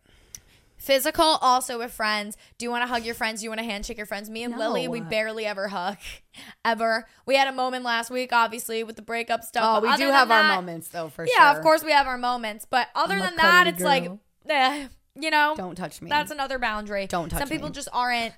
Physical, 0.77 1.37
also 1.41 1.77
with 1.77 1.93
friends. 1.93 2.35
Do 2.57 2.65
you 2.65 2.71
want 2.71 2.81
to 2.81 2.87
hug 2.87 3.05
your 3.05 3.13
friends? 3.13 3.41
Do 3.41 3.43
you 3.43 3.51
want 3.51 3.59
to 3.59 3.65
handshake 3.65 3.97
your 3.97 4.07
friends? 4.07 4.31
Me 4.31 4.41
and 4.41 4.57
Lily, 4.57 4.87
we 4.87 4.99
barely 4.99 5.45
ever 5.45 5.67
hug, 5.67 5.97
ever. 6.65 7.05
We 7.27 7.35
had 7.35 7.47
a 7.47 7.51
moment 7.51 7.85
last 7.85 8.09
week, 8.09 8.33
obviously, 8.33 8.83
with 8.83 8.95
the 8.95 9.03
breakup 9.03 9.43
stuff. 9.43 9.63
Oh, 9.77 9.79
we 9.79 9.95
do 9.95 10.09
have 10.09 10.31
our 10.31 10.43
moments 10.43 10.87
though, 10.87 11.09
for 11.09 11.23
Yeah, 11.23 11.31
sure. 11.35 11.43
Yeah, 11.45 11.55
of 11.57 11.61
course 11.61 11.83
we 11.83 11.91
have 11.91 12.07
our 12.07 12.17
moments, 12.17 12.65
but 12.67 12.87
other 12.95 13.13
I'm 13.13 13.19
than 13.19 13.35
that, 13.35 13.67
it's 13.67 13.83
like, 13.83 14.05
girl. 14.05 14.19
Eh, 14.49 14.87
you 15.19 15.29
know, 15.31 15.53
Don't 15.57 15.75
touch 15.75 16.01
me. 16.01 16.09
that's 16.09 16.31
another 16.31 16.59
boundary. 16.59 17.07
Don't 17.07 17.29
touch 17.29 17.39
Some 17.39 17.49
people 17.49 17.69
me. 17.69 17.73
just 17.73 17.89
aren't, 17.91 18.33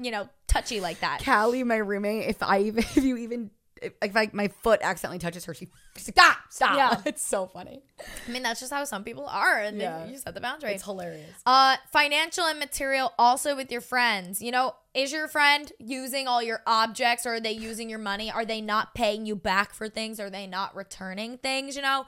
you 0.00 0.10
know, 0.10 0.28
touchy 0.46 0.80
like 0.80 1.00
that. 1.00 1.24
Callie, 1.24 1.64
my 1.64 1.76
roommate. 1.76 2.28
If 2.28 2.42
I 2.42 2.60
even, 2.60 2.78
if 2.96 2.96
you 3.04 3.16
even 3.16 3.50
if, 3.80 3.92
if 4.02 4.16
I, 4.16 4.28
my 4.32 4.48
foot 4.48 4.80
accidentally 4.82 5.20
touches 5.20 5.44
her, 5.44 5.54
she 5.54 5.68
she's 5.96 6.08
like, 6.08 6.16
stop, 6.16 6.36
stop. 6.50 6.76
Yeah. 6.76 7.00
it's 7.06 7.24
so 7.24 7.46
funny. 7.46 7.80
I 8.26 8.30
mean, 8.30 8.42
that's 8.42 8.58
just 8.60 8.72
how 8.72 8.84
some 8.84 9.04
people 9.04 9.24
are, 9.26 9.60
and 9.60 9.78
Yeah. 9.78 9.98
then 10.00 10.10
you 10.10 10.18
set 10.18 10.34
the 10.34 10.40
boundary. 10.40 10.72
It's 10.72 10.84
hilarious. 10.84 11.30
Uh, 11.46 11.76
financial 11.92 12.44
and 12.44 12.58
material 12.58 13.12
also 13.18 13.54
with 13.54 13.70
your 13.70 13.80
friends. 13.80 14.42
You 14.42 14.50
know, 14.50 14.74
is 14.94 15.12
your 15.12 15.28
friend 15.28 15.70
using 15.78 16.26
all 16.26 16.42
your 16.42 16.60
objects 16.66 17.24
or 17.24 17.34
are 17.34 17.40
they 17.40 17.52
using 17.52 17.88
your 17.88 18.00
money? 18.00 18.30
Are 18.32 18.44
they 18.44 18.60
not 18.60 18.94
paying 18.96 19.26
you 19.26 19.36
back 19.36 19.72
for 19.74 19.88
things? 19.88 20.18
Are 20.18 20.28
they 20.30 20.46
not 20.48 20.74
returning 20.74 21.38
things? 21.38 21.76
You 21.76 21.82
know, 21.82 22.04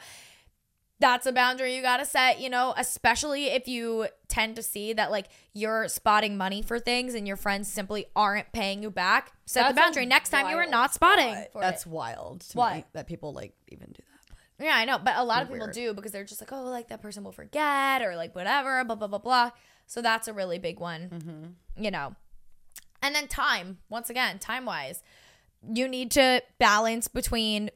that's 1.01 1.27
a 1.27 1.33
boundary 1.33 1.75
you 1.75 1.83
got 1.83 1.97
to 1.97 2.05
set, 2.05 2.41
you 2.41 2.51
know, 2.51 2.75
especially 2.77 3.47
if 3.47 3.67
you 3.67 4.07
tend 4.29 4.55
to 4.57 4.63
see 4.63 4.93
that 4.93 5.11
like 5.11 5.27
you're 5.55 5.89
spotting 5.89 6.37
money 6.37 6.61
for 6.63 6.79
things 6.79 7.15
and 7.15 7.27
your 7.27 7.37
friends 7.37 7.69
simply 7.69 8.07
aren't 8.15 8.53
paying 8.53 8.83
you 8.83 8.91
back. 8.91 9.33
Set 9.47 9.63
That's 9.63 9.75
the 9.75 9.81
boundary. 9.81 10.07
Next 10.07 10.29
time 10.29 10.49
you 10.51 10.57
are 10.57 10.67
not 10.67 10.93
spotting. 10.95 11.35
for 11.53 11.61
That's 11.61 11.87
it. 11.87 11.91
wild 11.91 12.43
to 12.43 12.59
What? 12.59 12.75
me 12.77 12.85
that 12.93 13.07
people 13.07 13.33
like 13.33 13.55
even 13.69 13.89
do 13.89 14.03
that. 14.59 14.65
Yeah, 14.65 14.75
I 14.77 14.85
know, 14.85 14.99
but 14.99 15.17
a 15.17 15.25
lot 15.25 15.41
of 15.43 15.49
people 15.49 15.67
Weird. 15.67 15.75
do 15.75 15.95
because 15.95 16.13
they're 16.13 16.25
just 16.25 16.41
like, 16.43 16.53
oh, 16.53 16.65
like 16.65 16.89
that 16.89 17.01
person 17.01 17.25
will 17.25 17.33
forget 17.33 18.03
or 18.03 18.15
like 18.15 18.35
whatever, 18.35 18.85
blah 18.85 18.95
blah 18.97 19.09
blah 19.09 19.19
blah. 19.19 19.51
So 19.87 20.03
that's 20.03 20.29
a 20.29 20.33
really 20.35 20.59
big 20.59 20.79
one, 20.81 21.09
Mm-hmm. 21.09 21.83
you 21.83 21.91
know. 21.91 22.15
And 23.03 23.15
then 23.15 23.27
time, 23.27 23.79
once 23.89 24.11
again, 24.11 24.39
time 24.39 24.67
wise, 24.67 25.03
you 25.75 25.89
need 25.89 26.11
to 26.13 26.43
balance 26.59 27.09
between 27.09 27.71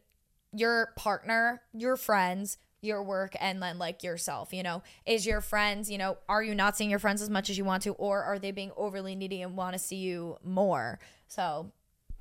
your 0.52 0.92
partner, 0.96 1.62
your 1.72 1.96
friends, 1.96 2.58
your 2.85 3.03
work, 3.03 3.35
and 3.41 3.62
then 3.62 3.78
like 3.78 4.03
yourself. 4.03 4.53
You 4.53 4.62
know, 4.62 4.82
is 5.07 5.26
your 5.26 5.41
friends, 5.41 5.91
you 5.91 5.99
know, 5.99 6.18
are 6.28 6.43
you 6.43 6.55
not 6.55 6.76
seeing 6.76 6.91
your 6.91 6.99
friends 6.99 7.22
as 7.22 7.30
much 7.30 7.51
as 7.51 7.59
you 7.59 7.64
want 7.64 7.82
to, 7.85 7.93
or 7.93 8.22
are 8.22 8.39
they 8.39 8.51
being 8.51 8.72
overly 8.76 9.14
needy 9.14 9.43
and 9.43 9.57
want 9.57 9.74
to 9.74 9.78
see 9.78 9.97
you 9.97 10.37
more? 10.45 10.99
So 11.28 11.72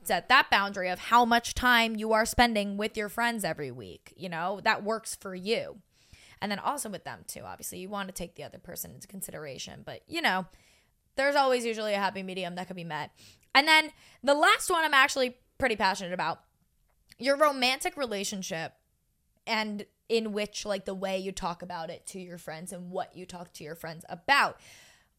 set 0.04 0.30
that 0.30 0.50
boundary 0.50 0.90
of 0.90 1.00
how 1.00 1.26
much 1.26 1.54
time 1.54 1.96
you 1.96 2.14
are 2.14 2.26
spending 2.26 2.78
with 2.78 2.98
your 2.98 3.10
friends 3.10 3.44
every 3.44 3.72
week. 3.72 4.14
You 4.16 4.30
know, 4.30 4.60
that 4.64 4.84
works 4.84 5.16
for 5.16 5.34
you. 5.36 5.80
And 6.42 6.52
then 6.52 6.60
also 6.60 6.90
with 6.90 7.06
them 7.06 7.20
too. 7.26 7.42
Obviously, 7.46 7.80
you 7.80 7.90
want 7.90 8.10
to 8.10 8.14
take 8.14 8.36
the 8.36 8.44
other 8.44 8.60
person 8.60 8.92
into 8.92 9.08
consideration, 9.08 9.82
but 9.86 10.02
you 10.08 10.22
know, 10.22 10.46
there's 11.16 11.36
always 11.36 11.66
usually 11.66 11.94
a 11.94 12.00
happy 12.00 12.24
medium 12.24 12.56
that 12.56 12.68
could 12.68 12.76
be 12.76 12.84
met. 12.84 13.12
And 13.56 13.68
then 13.68 13.92
the 14.24 14.34
last 14.34 14.70
one 14.70 14.84
I'm 14.84 14.94
actually 14.94 15.38
pretty 15.58 15.76
passionate 15.76 16.14
about 16.14 16.42
your 17.20 17.38
romantic 17.38 17.96
relationship 17.96 18.74
and 19.46 19.86
in 20.10 20.34
which 20.34 20.66
like 20.66 20.86
the 20.86 20.94
way 20.94 21.18
you 21.18 21.32
talk 21.32 21.62
about 21.62 21.90
it 21.90 22.06
to 22.08 22.20
your 22.20 22.38
friends 22.38 22.72
and 22.72 22.90
what 22.90 23.16
you 23.16 23.26
talk 23.26 23.54
to 23.54 23.64
your 23.64 23.76
friends 23.76 24.06
about. 24.10 24.60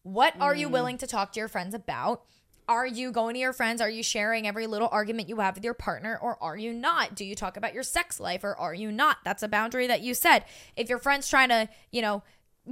What 0.03 0.35
are 0.41 0.55
you 0.55 0.69
mm. 0.69 0.73
willing 0.73 0.99
to 0.99 1.07
talk 1.07 1.33
to 1.33 1.41
your 1.41 1.49
friends 1.49 1.75
about? 1.75 2.23
Are 2.67 2.87
you 2.87 3.13
going 3.13 3.35
to 3.35 3.41
your 3.41 3.53
friends? 3.53 3.81
Are 3.81 3.91
you 3.91 4.03
sharing 4.03 4.47
every 4.47 4.67
little 4.67 4.89
argument 4.91 5.29
you 5.29 5.41
have 5.41 5.55
with 5.55 5.65
your 5.65 5.75
partner 5.75 6.19
or 6.21 6.43
are 6.43 6.57
you 6.57 6.73
not? 6.73 7.15
Do 7.15 7.25
you 7.25 7.35
talk 7.35 7.57
about 7.57 7.75
your 7.75 7.83
sex 7.83 8.19
life 8.19 8.43
or 8.43 8.57
are 8.57 8.75
you 8.75 8.91
not? 8.91 9.19
That's 9.25 9.43
a 9.43 9.49
boundary 9.49 9.87
that 9.87 10.01
you 10.01 10.15
said. 10.15 10.45
If 10.77 10.89
your 10.89 10.99
friend's 10.99 11.29
trying 11.29 11.51
to, 11.51 11.69
you 11.91 12.01
know, 12.01 12.23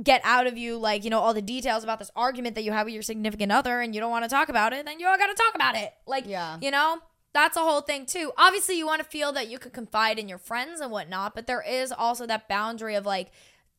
get 0.02 0.22
out 0.24 0.46
of 0.46 0.56
you 0.56 0.78
like, 0.78 1.04
you 1.04 1.10
know, 1.10 1.20
all 1.20 1.34
the 1.34 1.42
details 1.42 1.84
about 1.84 1.98
this 1.98 2.10
argument 2.16 2.54
that 2.54 2.64
you 2.64 2.72
have 2.72 2.86
with 2.86 2.94
your 2.94 3.02
significant 3.02 3.52
other 3.52 3.80
and 3.80 3.94
you 3.94 4.00
don't 4.00 4.10
want 4.10 4.24
to 4.24 4.30
talk 4.30 4.48
about 4.48 4.72
it, 4.72 4.86
then 4.86 4.98
you 4.98 5.06
all 5.06 5.18
got 5.18 5.26
to 5.26 5.34
talk 5.34 5.54
about 5.54 5.76
it. 5.76 5.92
Like, 6.06 6.26
Yeah. 6.26 6.56
you 6.62 6.70
know, 6.70 6.98
that's 7.32 7.56
a 7.56 7.60
whole 7.60 7.80
thing 7.80 8.06
too. 8.06 8.32
Obviously, 8.36 8.76
you 8.76 8.86
want 8.86 9.02
to 9.02 9.08
feel 9.08 9.32
that 9.32 9.48
you 9.48 9.58
could 9.58 9.72
confide 9.72 10.18
in 10.18 10.28
your 10.28 10.38
friends 10.38 10.80
and 10.80 10.90
whatnot, 10.90 11.34
but 11.34 11.46
there 11.46 11.62
is 11.62 11.92
also 11.92 12.26
that 12.26 12.48
boundary 12.48 12.94
of 12.94 13.06
like, 13.06 13.30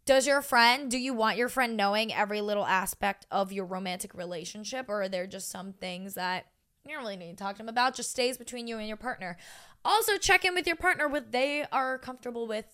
does 0.06 0.28
your 0.28 0.42
friend, 0.42 0.92
do 0.92 0.98
you 0.98 1.14
want 1.14 1.38
your 1.38 1.50
friend 1.50 1.78
knowing 1.78 2.14
every 2.14 2.42
little 2.42 2.66
aspect 2.66 3.26
of 3.32 3.54
your 3.54 3.66
romantic 3.66 4.14
relationship, 4.14 4.88
or 4.90 5.04
are 5.04 5.10
there 5.10 5.28
just 5.28 5.50
some 5.50 5.74
things 5.74 6.16
that 6.16 6.48
you 6.86 6.94
don't 6.94 7.04
really 7.04 7.16
need 7.16 7.38
to 7.38 7.44
talk 7.44 7.56
to 7.56 7.60
them 7.60 7.70
about? 7.70 7.96
Just 7.96 8.12
stays 8.12 8.38
between 8.38 8.68
you 8.68 8.78
and 8.78 8.88
your 8.88 8.98
partner. 8.98 9.38
Also, 9.86 10.18
check 10.18 10.44
in 10.44 10.54
with 10.54 10.68
your 10.68 10.76
partner 10.76 11.08
with 11.08 11.32
they 11.32 11.66
are 11.72 11.98
comfortable 11.98 12.48
with, 12.48 12.66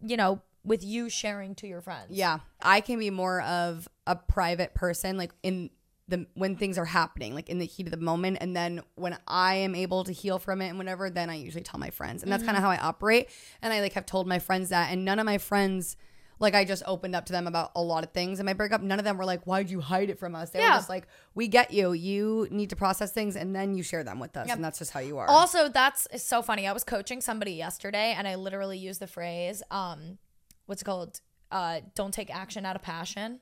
you 0.00 0.16
know, 0.16 0.40
with 0.64 0.82
you 0.84 1.08
sharing 1.08 1.54
to 1.56 1.66
your 1.66 1.80
friends. 1.80 2.10
Yeah, 2.10 2.38
I 2.62 2.80
can 2.80 2.98
be 2.98 3.10
more 3.10 3.42
of 3.42 3.88
a 4.06 4.16
private 4.16 4.74
person, 4.74 5.16
like 5.16 5.32
in 5.42 5.70
the 6.08 6.26
when 6.34 6.56
things 6.56 6.78
are 6.78 6.86
happening, 6.86 7.34
like 7.34 7.48
in 7.48 7.58
the 7.58 7.66
heat 7.66 7.86
of 7.86 7.90
the 7.90 7.96
moment, 7.98 8.38
and 8.40 8.56
then 8.56 8.80
when 8.94 9.16
I 9.28 9.56
am 9.56 9.74
able 9.74 10.04
to 10.04 10.12
heal 10.12 10.38
from 10.38 10.62
it 10.62 10.68
and 10.68 10.78
whatever, 10.78 11.10
then 11.10 11.28
I 11.30 11.34
usually 11.36 11.62
tell 11.62 11.78
my 11.78 11.90
friends, 11.90 12.22
and 12.22 12.32
that's 12.32 12.42
kind 12.42 12.56
of 12.56 12.62
how 12.62 12.70
I 12.70 12.78
operate. 12.78 13.28
And 13.62 13.72
I 13.72 13.80
like 13.80 13.92
have 13.92 14.06
told 14.06 14.26
my 14.26 14.38
friends 14.38 14.70
that, 14.70 14.90
and 14.90 15.04
none 15.04 15.18
of 15.18 15.26
my 15.26 15.38
friends. 15.38 15.96
Like 16.40 16.54
I 16.54 16.64
just 16.64 16.84
opened 16.86 17.16
up 17.16 17.26
to 17.26 17.32
them 17.32 17.48
about 17.48 17.72
a 17.74 17.82
lot 17.82 18.04
of 18.04 18.12
things 18.12 18.38
in 18.38 18.46
my 18.46 18.52
breakup. 18.52 18.80
None 18.80 19.00
of 19.00 19.04
them 19.04 19.18
were 19.18 19.24
like, 19.24 19.42
"Why'd 19.44 19.68
you 19.70 19.80
hide 19.80 20.08
it 20.08 20.20
from 20.20 20.36
us?" 20.36 20.50
They 20.50 20.60
Yeah. 20.60 20.70
were 20.70 20.76
just 20.76 20.88
like, 20.88 21.08
"We 21.34 21.48
get 21.48 21.72
you. 21.72 21.92
You 21.94 22.46
need 22.52 22.70
to 22.70 22.76
process 22.76 23.10
things, 23.10 23.34
and 23.34 23.56
then 23.56 23.74
you 23.74 23.82
share 23.82 24.04
them 24.04 24.20
with 24.20 24.36
us, 24.36 24.48
and 24.48 24.62
that's 24.64 24.78
just 24.78 24.92
how 24.92 25.00
you 25.00 25.18
are." 25.18 25.28
Also, 25.28 25.68
that's 25.68 26.06
so 26.22 26.40
funny. 26.40 26.68
I 26.68 26.72
was 26.72 26.84
coaching 26.84 27.20
somebody 27.20 27.54
yesterday 27.54 28.14
and 28.16 28.28
I 28.28 28.36
literally 28.36 28.78
used 28.78 29.00
the 29.00 29.08
phrase, 29.08 29.64
um, 29.72 30.18
what's 30.66 30.82
it 30.82 30.84
called? 30.84 31.20
Uh, 31.50 31.80
don't 31.96 32.14
take 32.14 32.32
action 32.32 32.64
out 32.64 32.76
of 32.76 32.82
passion. 32.82 33.40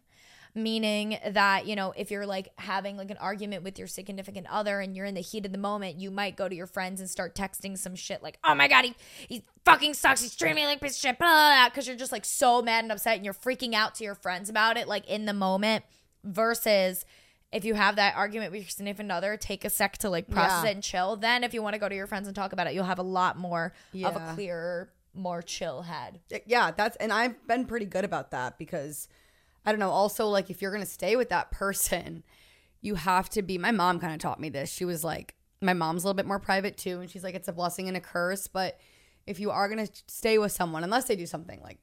Meaning 0.56 1.18
that, 1.32 1.66
you 1.66 1.76
know, 1.76 1.92
if 1.94 2.10
you're 2.10 2.24
like 2.24 2.48
having 2.56 2.96
like 2.96 3.10
an 3.10 3.18
argument 3.18 3.62
with 3.62 3.78
your 3.78 3.86
significant 3.86 4.46
other 4.50 4.80
and 4.80 4.96
you're 4.96 5.04
in 5.04 5.14
the 5.14 5.20
heat 5.20 5.44
of 5.44 5.52
the 5.52 5.58
moment, 5.58 6.00
you 6.00 6.10
might 6.10 6.34
go 6.34 6.48
to 6.48 6.54
your 6.56 6.66
friends 6.66 6.98
and 6.98 7.10
start 7.10 7.34
texting 7.34 7.76
some 7.76 7.94
shit 7.94 8.22
like, 8.22 8.38
oh 8.42 8.54
my 8.54 8.66
God, 8.66 8.86
he, 8.86 8.94
he 9.28 9.44
fucking 9.66 9.92
sucks. 9.92 10.22
He's 10.22 10.34
treating 10.34 10.56
me 10.56 10.64
like 10.64 10.80
piece 10.80 10.92
of 10.92 11.00
shit. 11.00 11.18
Blah, 11.18 11.68
Because 11.68 11.86
you're 11.86 11.94
just 11.94 12.10
like 12.10 12.24
so 12.24 12.62
mad 12.62 12.84
and 12.84 12.90
upset 12.90 13.16
and 13.16 13.24
you're 13.26 13.34
freaking 13.34 13.74
out 13.74 13.94
to 13.96 14.04
your 14.04 14.14
friends 14.14 14.48
about 14.48 14.78
it, 14.78 14.88
like 14.88 15.06
in 15.06 15.26
the 15.26 15.34
moment, 15.34 15.84
versus 16.24 17.04
if 17.52 17.64
you 17.66 17.74
have 17.74 17.96
that 17.96 18.16
argument 18.16 18.50
with 18.52 18.62
your 18.62 18.70
significant 18.70 19.12
other, 19.12 19.36
take 19.36 19.62
a 19.64 19.70
sec 19.70 19.98
to 19.98 20.08
like 20.08 20.28
process 20.30 20.64
Yeah. 20.64 20.70
it 20.70 20.74
and 20.76 20.82
chill. 20.82 21.16
Then, 21.16 21.44
if 21.44 21.52
you 21.52 21.62
want 21.62 21.74
to 21.74 21.78
go 21.78 21.88
to 21.88 21.94
your 21.94 22.06
friends 22.06 22.26
and 22.28 22.34
talk 22.34 22.54
about 22.54 22.66
it, 22.66 22.72
you'll 22.72 22.84
have 22.84 22.98
a 22.98 23.02
lot 23.02 23.36
more 23.38 23.74
of 23.94 24.16
a 24.16 24.18
Yeah. 24.18 24.32
clearer, 24.34 24.90
more 25.14 25.42
chill 25.42 25.82
head. 25.82 26.20
yeah 26.46 26.70
that's 26.70 26.94
and 26.96 27.10
i've 27.12 27.46
been 27.46 27.64
pretty 27.64 27.86
good 27.86 28.04
about 28.04 28.30
that 28.32 28.58
because 28.58 29.08
i 29.66 29.72
don't 29.72 29.80
know 29.80 29.90
also 29.90 30.26
like 30.28 30.48
if 30.50 30.62
you're 30.62 30.72
gonna 30.72 30.86
stay 30.86 31.16
with 31.16 31.28
that 31.28 31.50
person 31.50 32.22
you 32.80 32.94
have 32.94 33.28
to 33.28 33.42
be 33.42 33.58
my 33.58 33.70
mom 33.72 33.98
kind 34.00 34.12
of 34.14 34.18
taught 34.20 34.40
me 34.40 34.48
this 34.48 34.70
she 34.72 34.84
was 34.84 35.02
like 35.04 35.34
my 35.60 35.74
mom's 35.74 36.04
a 36.04 36.06
little 36.06 36.16
bit 36.16 36.26
more 36.26 36.38
private 36.38 36.76
too 36.76 37.00
and 37.00 37.10
she's 37.10 37.24
like 37.24 37.34
it's 37.34 37.48
a 37.48 37.52
blessing 37.52 37.88
and 37.88 37.96
a 37.96 38.00
curse 38.00 38.46
but 38.46 38.78
if 39.26 39.40
you 39.40 39.50
are 39.50 39.68
gonna 39.68 39.88
stay 40.06 40.38
with 40.38 40.52
someone 40.52 40.84
unless 40.84 41.04
they 41.06 41.16
do 41.16 41.26
something 41.26 41.60
like 41.62 41.78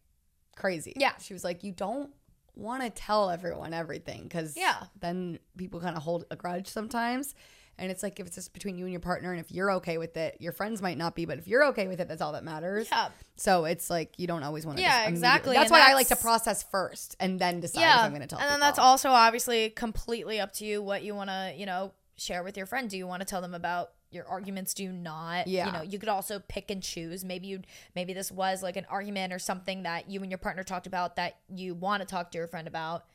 crazy 0.55 0.93
Yeah. 0.95 1.13
she 1.19 1.33
was 1.33 1.43
like 1.43 1.63
you 1.63 1.71
don't 1.71 2.11
want 2.55 2.83
to 2.83 2.89
tell 2.91 3.31
everyone 3.31 3.73
everything 3.73 4.23
because 4.23 4.55
Yeah. 4.55 4.83
then 4.99 5.39
people 5.57 5.79
kind 5.79 5.97
of 5.97 6.03
hold 6.03 6.25
a 6.29 6.35
grudge 6.35 6.67
sometimes 6.67 7.33
and 7.77 7.89
it's 7.91 8.03
like 8.03 8.19
if 8.19 8.27
it's 8.27 8.35
just 8.35 8.53
between 8.53 8.77
you 8.77 8.85
and 8.85 8.91
your 8.91 8.99
partner 8.99 9.31
and 9.31 9.39
if 9.39 9.51
you're 9.51 9.71
okay 9.71 9.97
with 9.97 10.15
it 10.17 10.37
your 10.39 10.51
friends 10.51 10.81
might 10.81 10.97
not 10.97 11.15
be 11.15 11.25
but 11.25 11.37
if 11.37 11.47
you're 11.47 11.65
okay 11.65 11.87
with 11.87 11.99
it 11.99 12.07
that's 12.07 12.21
all 12.21 12.33
that 12.33 12.43
matters 12.43 12.87
Yeah. 12.91 13.09
so 13.35 13.65
it's 13.65 13.89
like 13.89 14.13
you 14.17 14.27
don't 14.27 14.43
always 14.43 14.65
want 14.65 14.77
to. 14.77 14.83
Yeah, 14.83 15.07
exactly, 15.07 15.55
That's 15.55 15.71
and 15.71 15.79
why 15.79 15.89
I 15.89 15.93
like 15.93 16.07
to 16.09 16.15
process 16.15 16.63
first 16.63 17.15
and 17.19 17.39
then 17.39 17.59
decide 17.59 17.81
if 17.81 17.85
Yeah. 17.87 18.01
I'm 18.03 18.11
going 18.11 18.21
to 18.21 18.27
tell. 18.27 18.39
and 18.39 18.49
then 18.49 18.59
that's 18.59 18.79
also 18.79 19.09
obviously 19.09 19.69
completely 19.69 20.39
up 20.39 20.53
to 20.53 20.65
you 20.65 20.81
what 20.81 21.03
you 21.03 21.15
want 21.15 21.29
to, 21.29 21.53
you 21.55 21.65
know, 21.65 21.93
share 22.15 22.43
with 22.43 22.55
your 22.57 22.65
friend. 22.65 22.89
Do 22.89 22.97
you 22.97 23.07
want 23.07 23.21
to 23.21 23.25
tell 23.25 23.41
them 23.41 23.53
about 23.55 23.91
your 24.11 24.27
arguments? 24.27 24.75
Do 24.75 24.83
you 24.83 24.91
not? 24.91 25.47
Yeah. 25.47 25.65
You 25.65 25.71
know, 25.71 25.81
you 25.81 25.97
could 25.97 26.09
also 26.09 26.39
pick 26.47 26.69
and 26.69 26.83
choose. 26.83 27.25
Maybe 27.25 27.47
you 27.47 27.61
maybe 27.95 28.13
this 28.13 28.31
was 28.31 28.61
like 28.61 28.77
an 28.77 28.85
argument 28.89 29.33
or 29.33 29.39
something 29.39 29.81
that 29.83 30.09
you 30.11 30.21
and 30.21 30.29
your 30.29 30.37
partner 30.37 30.61
talked 30.63 30.85
about 30.85 31.15
that 31.15 31.37
you 31.49 31.73
want 31.73 32.01
to 32.01 32.05
talk 32.07 32.29
to 32.31 32.37
your 32.37 32.47
friend 32.47 32.67
about. 32.67 33.05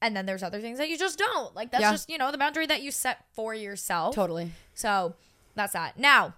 And 0.00 0.16
then 0.16 0.26
there's 0.26 0.42
other 0.42 0.60
things 0.60 0.78
that 0.78 0.88
you 0.88 0.96
just 0.96 1.18
don't. 1.18 1.54
Like 1.54 1.70
that's 1.72 1.82
Yeah. 1.82 1.90
just, 1.90 2.08
you 2.08 2.18
know, 2.18 2.30
the 2.30 2.38
boundary 2.38 2.66
that 2.66 2.82
you 2.82 2.90
set 2.92 3.24
for 3.32 3.54
yourself. 3.54 4.14
Totally. 4.14 4.52
So 4.74 5.14
that's 5.54 5.72
that. 5.72 5.98
Now, 5.98 6.34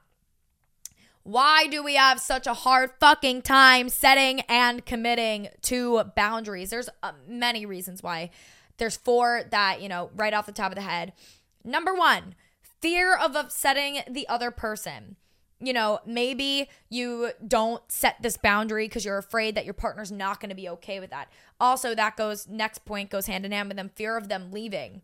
why 1.23 1.67
do 1.67 1.83
we 1.83 1.97
have 1.97 2.19
such 2.21 2.47
a 2.47 2.55
hard 2.55 2.91
fucking 2.99 3.43
time 3.43 3.89
setting 3.91 4.41
and 4.49 4.85
committing 4.87 5.49
to 5.63 6.03
boundaries? 6.17 6.71
There's 6.71 6.89
uh, 7.03 7.13
many 7.29 7.67
reasons 7.67 8.03
why. 8.03 8.31
There's 8.79 8.97
four 8.97 9.43
that, 9.51 9.83
you 9.83 9.89
know, 9.91 10.11
right 10.17 10.33
off 10.33 10.47
the 10.47 10.53
top 10.53 10.73
of 10.73 10.77
the 10.77 10.83
head. 10.83 11.13
Number 11.63 11.93
one, 11.93 12.35
fear 12.81 13.15
of 13.15 13.37
upsetting 13.37 14.01
the 14.09 14.27
other 14.29 14.51
person. 14.51 15.17
You 15.61 15.73
know, 15.73 16.01
maybe 16.07 16.69
you 16.89 17.33
don't 17.47 17.83
set 17.93 18.23
this 18.23 18.37
boundary 18.37 18.87
because 18.87 19.05
you're 19.05 19.19
afraid 19.19 19.55
that 19.55 19.65
your 19.65 19.75
partner's 19.75 20.11
not 20.11 20.41
going 20.41 20.49
to 20.49 20.55
be 20.55 20.69
okay 20.71 21.01
with 21.01 21.11
that. 21.11 21.31
Also, 21.61 21.95
that 21.95 22.17
goes, 22.17 22.49
next 22.49 22.85
point 22.87 23.11
goes 23.11 23.27
hand 23.27 23.45
in 23.45 23.53
hand 23.53 23.69
with 23.69 23.77
them 23.77 23.91
fear 23.95 24.17
of 24.17 24.29
them 24.29 24.51
leaving. 24.51 25.03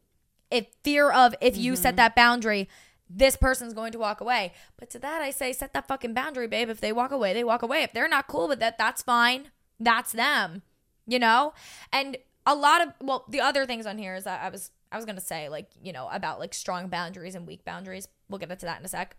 If 0.50 0.66
fear 0.82 1.10
of 1.10 1.34
if 1.40 1.56
you 1.56 1.76
set 1.76 1.90
mm-hmm. 1.90 1.96
that 1.96 2.16
boundary 2.16 2.68
this 3.08 3.36
person's 3.36 3.72
going 3.72 3.92
to 3.92 4.00
walk 4.00 4.20
away. 4.20 4.52
But 4.76 4.90
to 4.90 4.98
that 4.98 5.22
i 5.22 5.30
say 5.30 5.52
set 5.52 5.72
that 5.74 5.86
fucking 5.86 6.14
boundary 6.14 6.48
babe. 6.48 6.68
If 6.68 6.80
they 6.80 6.92
walk 6.92 7.12
away 7.12 7.32
they 7.32 7.44
walk 7.44 7.62
away. 7.62 7.82
If 7.82 7.92
they're 7.92 8.08
not 8.08 8.26
cool 8.26 8.48
with 8.48 8.58
that 8.58 8.78
that's 8.78 9.02
fine. 9.02 9.50
That's 9.78 10.10
them 10.12 10.62
you 11.06 11.18
know? 11.18 11.54
And 11.92 12.18
a 12.44 12.54
lot 12.54 12.82
of 12.82 12.92
well 13.00 13.24
the 13.28 13.40
other 13.40 13.66
things 13.66 13.86
on 13.86 13.98
here 13.98 14.14
is 14.14 14.22
that 14.22 14.40
i 14.40 14.48
was 14.48 14.70
i 14.92 14.96
was 14.96 15.04
gonna 15.04 15.20
say 15.20 15.48
like 15.48 15.68
you 15.82 15.92
know 15.92 16.08
about 16.12 16.38
like 16.38 16.54
strong 16.54 16.88
boundaries 16.88 17.34
and 17.34 17.46
weak 17.46 17.64
boundaries. 17.64 18.08
We'll 18.28 18.38
get 18.38 18.50
into 18.50 18.66
that 18.66 18.78
in 18.78 18.84
a 18.84 18.88
sec 18.88 19.16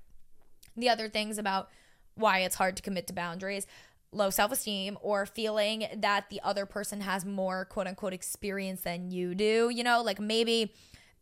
the 0.78 0.90
other 0.90 1.10
things 1.10 1.38
about 1.38 1.70
why 2.16 2.40
it's 2.40 2.56
hard 2.56 2.76
to 2.78 2.84
commit 2.84 3.08
to 3.08 3.14
boundaries 3.14 3.68
low 4.12 4.30
self-esteem 4.30 4.98
or 5.02 5.26
feeling 5.26 5.86
that 5.98 6.30
the 6.30 6.40
other 6.44 6.66
person 6.66 7.02
has 7.02 7.26
more 7.26 7.66
quote 7.66 7.88
unquote 7.88 8.14
experience 8.14 8.82
than 8.82 9.12
you 9.12 9.36
do 9.36 9.70
you 9.70 9.84
know? 9.84 10.02
Like 10.02 10.20
maybe 10.20 10.74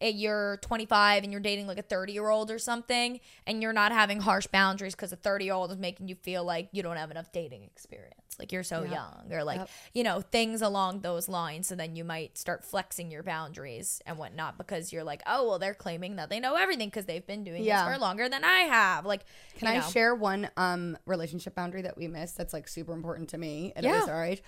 you're 0.01 0.57
25 0.57 1.23
and 1.23 1.31
you're 1.31 1.41
dating 1.41 1.67
like 1.67 1.77
a 1.77 1.81
30 1.83 2.13
year 2.13 2.27
old 2.29 2.51
or 2.51 2.59
something, 2.59 3.19
and 3.47 3.61
you're 3.61 3.73
not 3.73 3.91
having 3.91 4.19
harsh 4.19 4.47
boundaries 4.47 4.93
because 4.95 5.11
a 5.13 5.15
30 5.15 5.45
year 5.45 5.53
old 5.53 5.71
is 5.71 5.77
making 5.77 6.07
you 6.07 6.15
feel 6.15 6.43
like 6.43 6.69
you 6.71 6.83
don't 6.83 6.97
have 6.97 7.11
enough 7.11 7.31
dating 7.31 7.63
experience, 7.63 8.35
like 8.37 8.51
you're 8.51 8.63
so 8.63 8.83
Yep. 8.83 8.91
young, 8.91 9.31
or 9.31 9.43
like 9.43 9.59
Yep. 9.59 9.69
you 9.93 10.03
know 10.03 10.21
things 10.21 10.61
along 10.61 11.01
those 11.01 11.29
lines. 11.29 11.67
So 11.67 11.75
then 11.75 11.95
you 11.95 12.03
might 12.03 12.37
start 12.37 12.65
flexing 12.65 13.09
your 13.11 13.23
boundaries 13.23 14.01
and 14.05 14.17
whatnot 14.17 14.57
because 14.57 14.91
you're 14.91 15.03
like, 15.03 15.21
oh 15.25 15.47
well, 15.47 15.59
they're 15.59 15.73
claiming 15.73 16.17
that 16.17 16.29
they 16.29 16.39
know 16.39 16.55
everything 16.55 16.89
because 16.89 17.05
they've 17.05 17.25
been 17.25 17.43
doing 17.43 17.63
Yeah. 17.63 17.85
this 17.85 17.93
for 17.93 17.99
longer 17.99 18.27
than 18.29 18.43
I 18.43 18.59
have. 18.61 19.05
Like, 19.05 19.25
Can 19.55 19.67
I 19.67 19.75
know. 19.77 19.89
share 19.89 20.13
one 20.13 20.49
um 20.57 20.97
relationship 21.05 21.55
boundary 21.55 21.81
that 21.83 21.97
we 21.97 22.07
missed 22.07 22.37
that's 22.37 22.53
like 22.53 22.67
super 22.67 22.93
important 22.93 23.29
to 23.29 23.37
me 23.37 23.71
at 23.75 23.83
Yeah. 23.83 24.05
our 24.07 24.25
age? 24.25 24.43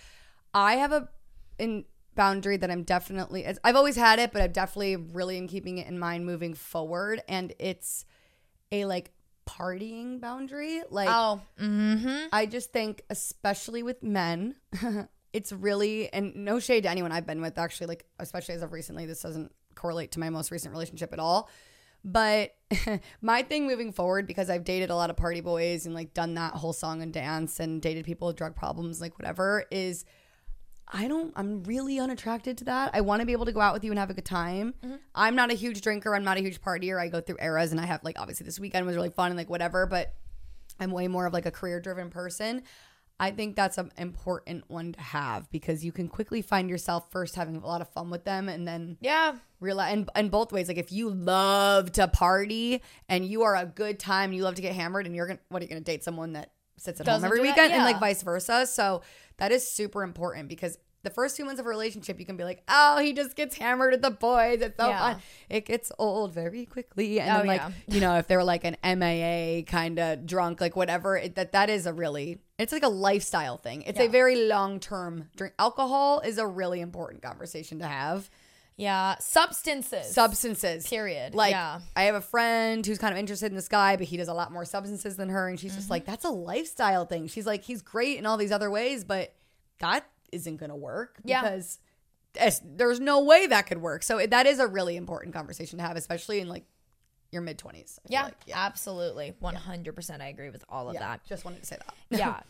I 0.54 0.76
have 0.76 0.92
a 0.92 1.08
in 1.60 1.86
boundary 2.18 2.58
that 2.58 2.70
I'm 2.70 2.84
definitely 2.84 3.48
I've 3.64 3.76
always 3.78 3.96
had 3.96 4.20
it, 4.20 4.34
but 4.34 4.42
I 4.42 4.48
definitely 4.48 4.98
really 4.98 5.38
am 5.38 5.48
keeping 5.48 5.78
it 5.78 5.88
in 5.88 5.98
mind 5.98 6.26
moving 6.26 6.54
forward 6.54 7.24
and 7.30 7.54
it's 7.60 8.04
a 8.72 8.84
like 8.84 9.12
partying 9.48 10.20
boundary. 10.20 10.82
Like 10.90 11.10
Oh, 11.10 11.42
mm-hmm. 11.60 12.28
I 12.32 12.46
just 12.46 12.74
think, 12.74 13.04
especially 13.10 13.82
with 13.82 14.04
men, 14.04 14.56
it's 15.34 15.52
really, 15.52 16.12
and 16.14 16.36
no 16.36 16.60
shade 16.60 16.84
to 16.84 16.90
anyone 16.90 17.12
I've 17.12 17.26
been 17.26 17.42
with, 17.42 17.58
actually, 17.58 17.88
like, 17.88 18.06
especially 18.20 18.56
as 18.56 18.62
of 18.62 18.74
recently, 18.74 19.06
this 19.06 19.22
doesn't 19.22 19.52
correlate 19.76 20.12
to 20.14 20.20
my 20.20 20.30
most 20.30 20.52
recent 20.52 20.74
relationship 20.74 21.14
at 21.14 21.20
all. 21.20 21.50
But 22.04 22.56
my 23.22 23.44
thing 23.44 23.68
moving 23.68 23.92
forward, 23.92 24.28
because 24.28 24.50
I've 24.50 24.64
dated 24.64 24.90
a 24.90 24.96
lot 24.96 25.10
of 25.10 25.18
party 25.18 25.42
boys 25.42 25.86
and 25.86 25.96
like 25.96 26.14
done 26.14 26.36
that 26.36 26.54
whole 26.54 26.74
song 26.74 27.02
and 27.02 27.12
dance 27.12 27.60
and 27.60 27.82
dated 27.82 28.06
people 28.06 28.28
with 28.28 28.36
drug 28.36 28.56
problems, 28.56 29.02
like 29.02 29.18
whatever, 29.18 29.66
is 29.72 30.06
I 30.90 31.08
don't, 31.08 31.34
I'm 31.36 31.64
really 31.64 32.00
unattracted 32.00 32.58
to 32.60 32.66
that. 32.66 32.92
I 32.94 33.02
want 33.02 33.20
to 33.20 33.26
be 33.26 33.34
able 33.34 33.46
to 33.46 33.52
go 33.52 33.60
out 33.60 33.74
with 33.74 33.84
you 33.84 33.92
and 33.92 34.00
have 34.00 34.10
a 34.10 34.14
good 34.14 34.26
time. 34.26 34.74
Mm-hmm. 34.84 34.96
I'm 35.14 35.36
not 35.36 35.52
a 35.52 35.54
huge 35.54 35.82
drinker. 35.82 36.16
I'm 36.16 36.24
not 36.24 36.38
a 36.38 36.42
huge 36.42 36.62
partier. 36.62 37.00
I 37.00 37.10
go 37.10 37.20
through 37.20 37.38
eras 37.42 37.72
and 37.72 37.82
I 37.82 37.86
have, 37.86 38.04
like, 38.04 38.20
obviously 38.20 38.46
this 38.46 38.60
weekend 38.60 38.86
was 38.86 38.96
really 38.96 39.10
fun 39.10 39.32
and 39.32 39.38
like 39.38 39.50
whatever, 39.50 39.86
but 39.86 40.14
I'm 40.80 40.92
way 40.92 41.08
more 41.08 41.26
of 41.26 41.34
like 41.34 41.46
a 41.46 41.52
career 41.52 41.80
driven 41.80 42.10
person. 42.10 42.64
I 43.20 43.32
think 43.32 43.56
that's 43.56 43.78
an 43.80 43.92
important 43.98 44.66
one 44.70 44.94
to 44.94 45.02
have 45.02 45.50
because 45.50 45.84
you 45.84 45.92
can 45.92 46.08
quickly 46.08 46.44
find 46.44 46.70
yourself 46.70 47.10
first 47.10 47.36
having 47.36 47.56
a 47.56 47.66
lot 47.66 47.82
of 47.82 47.90
fun 47.90 48.12
with 48.12 48.26
them 48.26 48.48
and 48.48 48.68
then 48.68 48.98
yeah, 49.02 49.36
realize 49.60 49.94
and, 49.94 50.10
and 50.14 50.30
both 50.30 50.52
ways 50.52 50.68
like 50.68 50.78
if 50.78 50.92
you 50.92 51.10
love 51.10 51.92
to 51.94 52.08
party 52.08 52.82
and 53.10 53.26
you 53.26 53.42
are 53.42 53.56
a 53.56 53.66
good 53.66 53.98
time 53.98 54.26
and 54.26 54.36
you 54.36 54.44
love 54.44 54.54
to 54.56 54.62
get 54.62 54.76
hammered 54.76 55.08
and 55.08 55.16
you're 55.16 55.26
gonna 55.26 55.40
what 55.50 55.62
are 55.62 55.66
you 55.66 55.70
gonna 55.70 55.82
date 55.82 56.04
someone 56.04 56.34
that 56.34 56.52
sits 56.78 57.00
at 57.02 57.08
home 57.08 57.16
Doesn't 57.16 57.26
every 57.28 57.40
do 57.40 57.44
that? 57.44 57.50
weekend 57.56 57.74
and 57.74 57.84
like 57.84 58.00
vice 58.00 58.22
versa. 58.24 58.66
So 58.68 59.02
that 59.38 59.52
is 59.52 59.68
super 59.70 60.04
important 60.04 60.48
because 60.50 60.78
the 61.04 61.10
first 61.12 61.36
few 61.38 61.46
months 61.46 61.60
of 61.60 61.66
a 61.66 61.70
relationship 61.70 62.20
you 62.20 62.26
can 62.26 62.36
be 62.38 62.44
like 62.44 62.64
oh 62.68 62.98
he 62.98 63.14
just 63.14 63.36
gets 63.36 63.56
hammered 63.58 63.94
at 63.94 64.02
the 64.02 64.12
boys. 64.12 64.62
It's 64.62 64.78
so 64.78 64.90
Yeah. 64.90 65.14
fun. 65.14 65.22
It 65.50 65.66
gets 65.66 65.92
old 66.00 66.34
very 66.34 66.66
quickly. 66.66 67.20
And 67.20 67.32
Oh, 67.32 67.38
then 67.40 67.48
like 67.48 67.62
yeah. 67.62 67.72
you 67.88 68.02
know 68.02 68.18
if 68.20 68.28
they're 68.28 68.44
like 68.44 68.64
an 68.66 68.76
MAA 68.84 69.62
kind 69.72 70.00
of 70.00 70.26
drunk 70.26 70.60
like 70.60 70.76
whatever 70.76 71.16
it, 71.16 71.36
that 71.36 71.52
that 71.54 71.70
is 71.70 71.86
a 71.86 71.94
really 71.94 72.40
it's 72.58 72.74
like 72.74 72.84
a 72.84 72.90
lifestyle 72.90 73.58
thing. 73.58 73.84
It's 73.84 74.00
a 74.00 74.08
very 74.08 74.48
long 74.48 74.80
term 74.80 75.30
drink. 75.38 75.54
Alcohol 75.60 76.20
is 76.22 76.38
a 76.40 76.48
really 76.48 76.82
important 76.82 77.22
conversation 77.22 77.80
to 77.80 77.88
have 77.88 78.30
yeah. 78.78 79.16
Substances. 79.20 80.14
substances 80.14 80.88
Period. 80.88 81.34
like 81.36 81.52
Yeah. 81.52 81.80
i 81.96 82.04
have 82.04 82.16
a 82.16 82.22
friend 82.22 82.86
who's 82.86 82.98
kind 83.00 83.12
of 83.14 83.18
interested 83.20 83.48
in 83.48 83.56
this 83.56 83.68
guy 83.68 83.96
but 83.98 84.06
he 84.08 84.18
does 84.18 84.28
a 84.28 84.34
lot 84.34 84.52
more 84.52 84.66
substances 84.66 85.16
than 85.18 85.30
her 85.30 85.50
and 85.50 85.60
she's 85.60 85.72
Mm-hmm. 85.72 85.80
just 85.80 85.90
like 85.90 86.06
that's 86.06 86.26
a 86.26 86.30
lifestyle 86.30 87.06
thing 87.06 87.28
she's 87.28 87.46
like 87.46 87.64
he's 87.64 87.82
great 87.82 88.18
in 88.20 88.26
all 88.26 88.38
these 88.38 88.52
other 88.52 88.70
ways 88.72 89.04
but 89.04 89.34
that 89.80 90.06
isn't 90.32 90.58
gonna 90.58 90.76
work 90.76 91.18
Yeah. 91.24 91.42
because 91.42 91.80
es- 92.36 92.62
there's 92.64 93.00
no 93.00 93.24
way 93.24 93.48
that 93.48 93.68
could 93.68 93.82
work 93.82 94.04
so 94.04 94.18
it, 94.20 94.30
that 94.32 94.46
is 94.46 94.60
a 94.60 94.68
really 94.68 94.96
important 94.96 95.34
conversation 95.34 95.80
to 95.80 95.84
have 95.86 95.98
especially 95.98 96.40
in 96.40 96.48
like 96.48 96.66
your 97.32 97.42
mid 97.42 97.58
20s 97.58 98.00
yeah, 98.08 98.24
like. 98.24 98.36
absolutely. 98.54 99.34
100% 99.44 100.22
I 100.22 100.28
agree 100.30 100.50
with 100.50 100.64
all 100.70 100.88
of 100.88 100.94
yeah 100.94 101.02
that. 101.02 101.26
just 101.26 101.44
wanted 101.44 101.60
to 101.60 101.66
say 101.66 101.76
that 101.78 101.94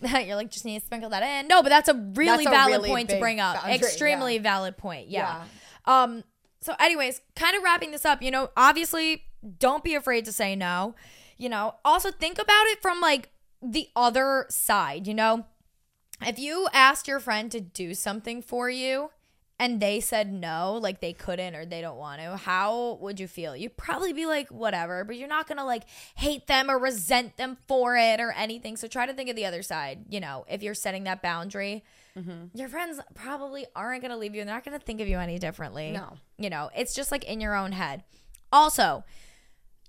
yeah. 0.01 0.19
You're 0.25 0.36
like, 0.36 0.51
just 0.51 0.65
need 0.65 0.80
to 0.80 0.86
sprinkle 0.86 1.09
that 1.09 1.23
in. 1.23 1.47
No, 1.47 1.63
but 1.63 1.69
that's 1.69 1.89
a 1.89 1.95
really 1.95 2.43
That's 2.45 2.47
a 2.47 2.51
valid 2.51 2.71
really 2.73 2.89
point 2.89 3.09
to 3.09 3.19
bring 3.19 3.39
up. 3.39 3.55
boundary, 3.55 3.73
Extremely 3.73 4.36
yeah. 4.36 4.41
valid 4.43 4.78
point. 4.78 5.07
Yeah. 5.09 5.45
Um, 5.88 6.23
so 6.61 6.75
anyways, 6.79 7.21
kind 7.35 7.55
of 7.55 7.63
wrapping 7.63 7.91
this 7.91 8.05
up, 8.05 8.21
you 8.21 8.29
know, 8.29 8.49
obviously 8.55 9.23
don't 9.57 9.83
be 9.83 9.95
afraid 9.95 10.25
to 10.25 10.31
say 10.31 10.55
no. 10.55 10.95
You 11.38 11.49
know, 11.49 11.75
also 11.85 12.11
think 12.11 12.38
about 12.39 12.65
it 12.67 12.81
from 12.81 12.99
like 12.99 13.29
the 13.61 13.88
other 13.95 14.45
side, 14.49 15.07
you 15.07 15.13
know. 15.13 15.45
If 16.25 16.39
you 16.39 16.67
asked 16.73 17.07
your 17.07 17.19
friend 17.19 17.51
to 17.51 17.61
do 17.61 17.93
something 17.93 18.41
for 18.41 18.71
you 18.71 19.11
and 19.59 19.79
they 19.79 19.99
said 19.99 20.33
no, 20.33 20.79
like 20.81 20.99
they 20.99 21.13
couldn't 21.13 21.55
or 21.55 21.63
they 21.63 21.79
don't 21.79 21.97
want 21.97 22.21
to, 22.21 22.38
how 22.38 22.97
would 23.01 23.19
you 23.19 23.27
feel? 23.27 23.55
You'd 23.55 23.77
probably 23.77 24.13
be 24.13 24.25
like, 24.25 24.49
whatever, 24.49 25.03
but 25.03 25.15
you're 25.15 25.27
not 25.27 25.47
gonna 25.47 25.65
like 25.65 25.83
hate 26.15 26.47
them 26.47 26.71
or 26.71 26.79
resent 26.79 27.38
them 27.38 27.57
for 27.67 27.95
it 27.95 28.19
or 28.19 28.31
anything. 28.31 28.77
So 28.77 28.88
try 28.88 29.05
to 29.05 29.13
think 29.13 29.29
of 29.29 29.35
the 29.35 29.45
other 29.45 29.61
side, 29.61 30.05
you 30.09 30.19
know, 30.19 30.43
if 30.49 30.63
you're 30.63 30.73
setting 30.73 31.03
that 31.03 31.21
boundary. 31.21 31.83
Mm-hmm. 32.18 32.57
Your 32.57 32.70
friends 32.70 32.99
probably 33.13 33.65
aren't 33.76 34.01
gonna 34.01 34.18
leave 34.18 34.34
you 34.34 34.41
and 34.41 34.47
they're 34.47 34.55
not 34.55 34.65
gonna 34.65 34.80
think 34.80 35.01
of 35.01 35.07
you 35.07 35.18
any 35.20 35.39
differently. 35.39 35.91
No. 35.91 36.18
You 36.38 36.49
know, 36.49 36.70
it's 36.76 36.95
just 36.95 37.11
like 37.11 37.24
in 37.24 37.39
your 37.39 37.55
own 37.55 37.72
head. 37.72 38.03
Also, 38.51 39.03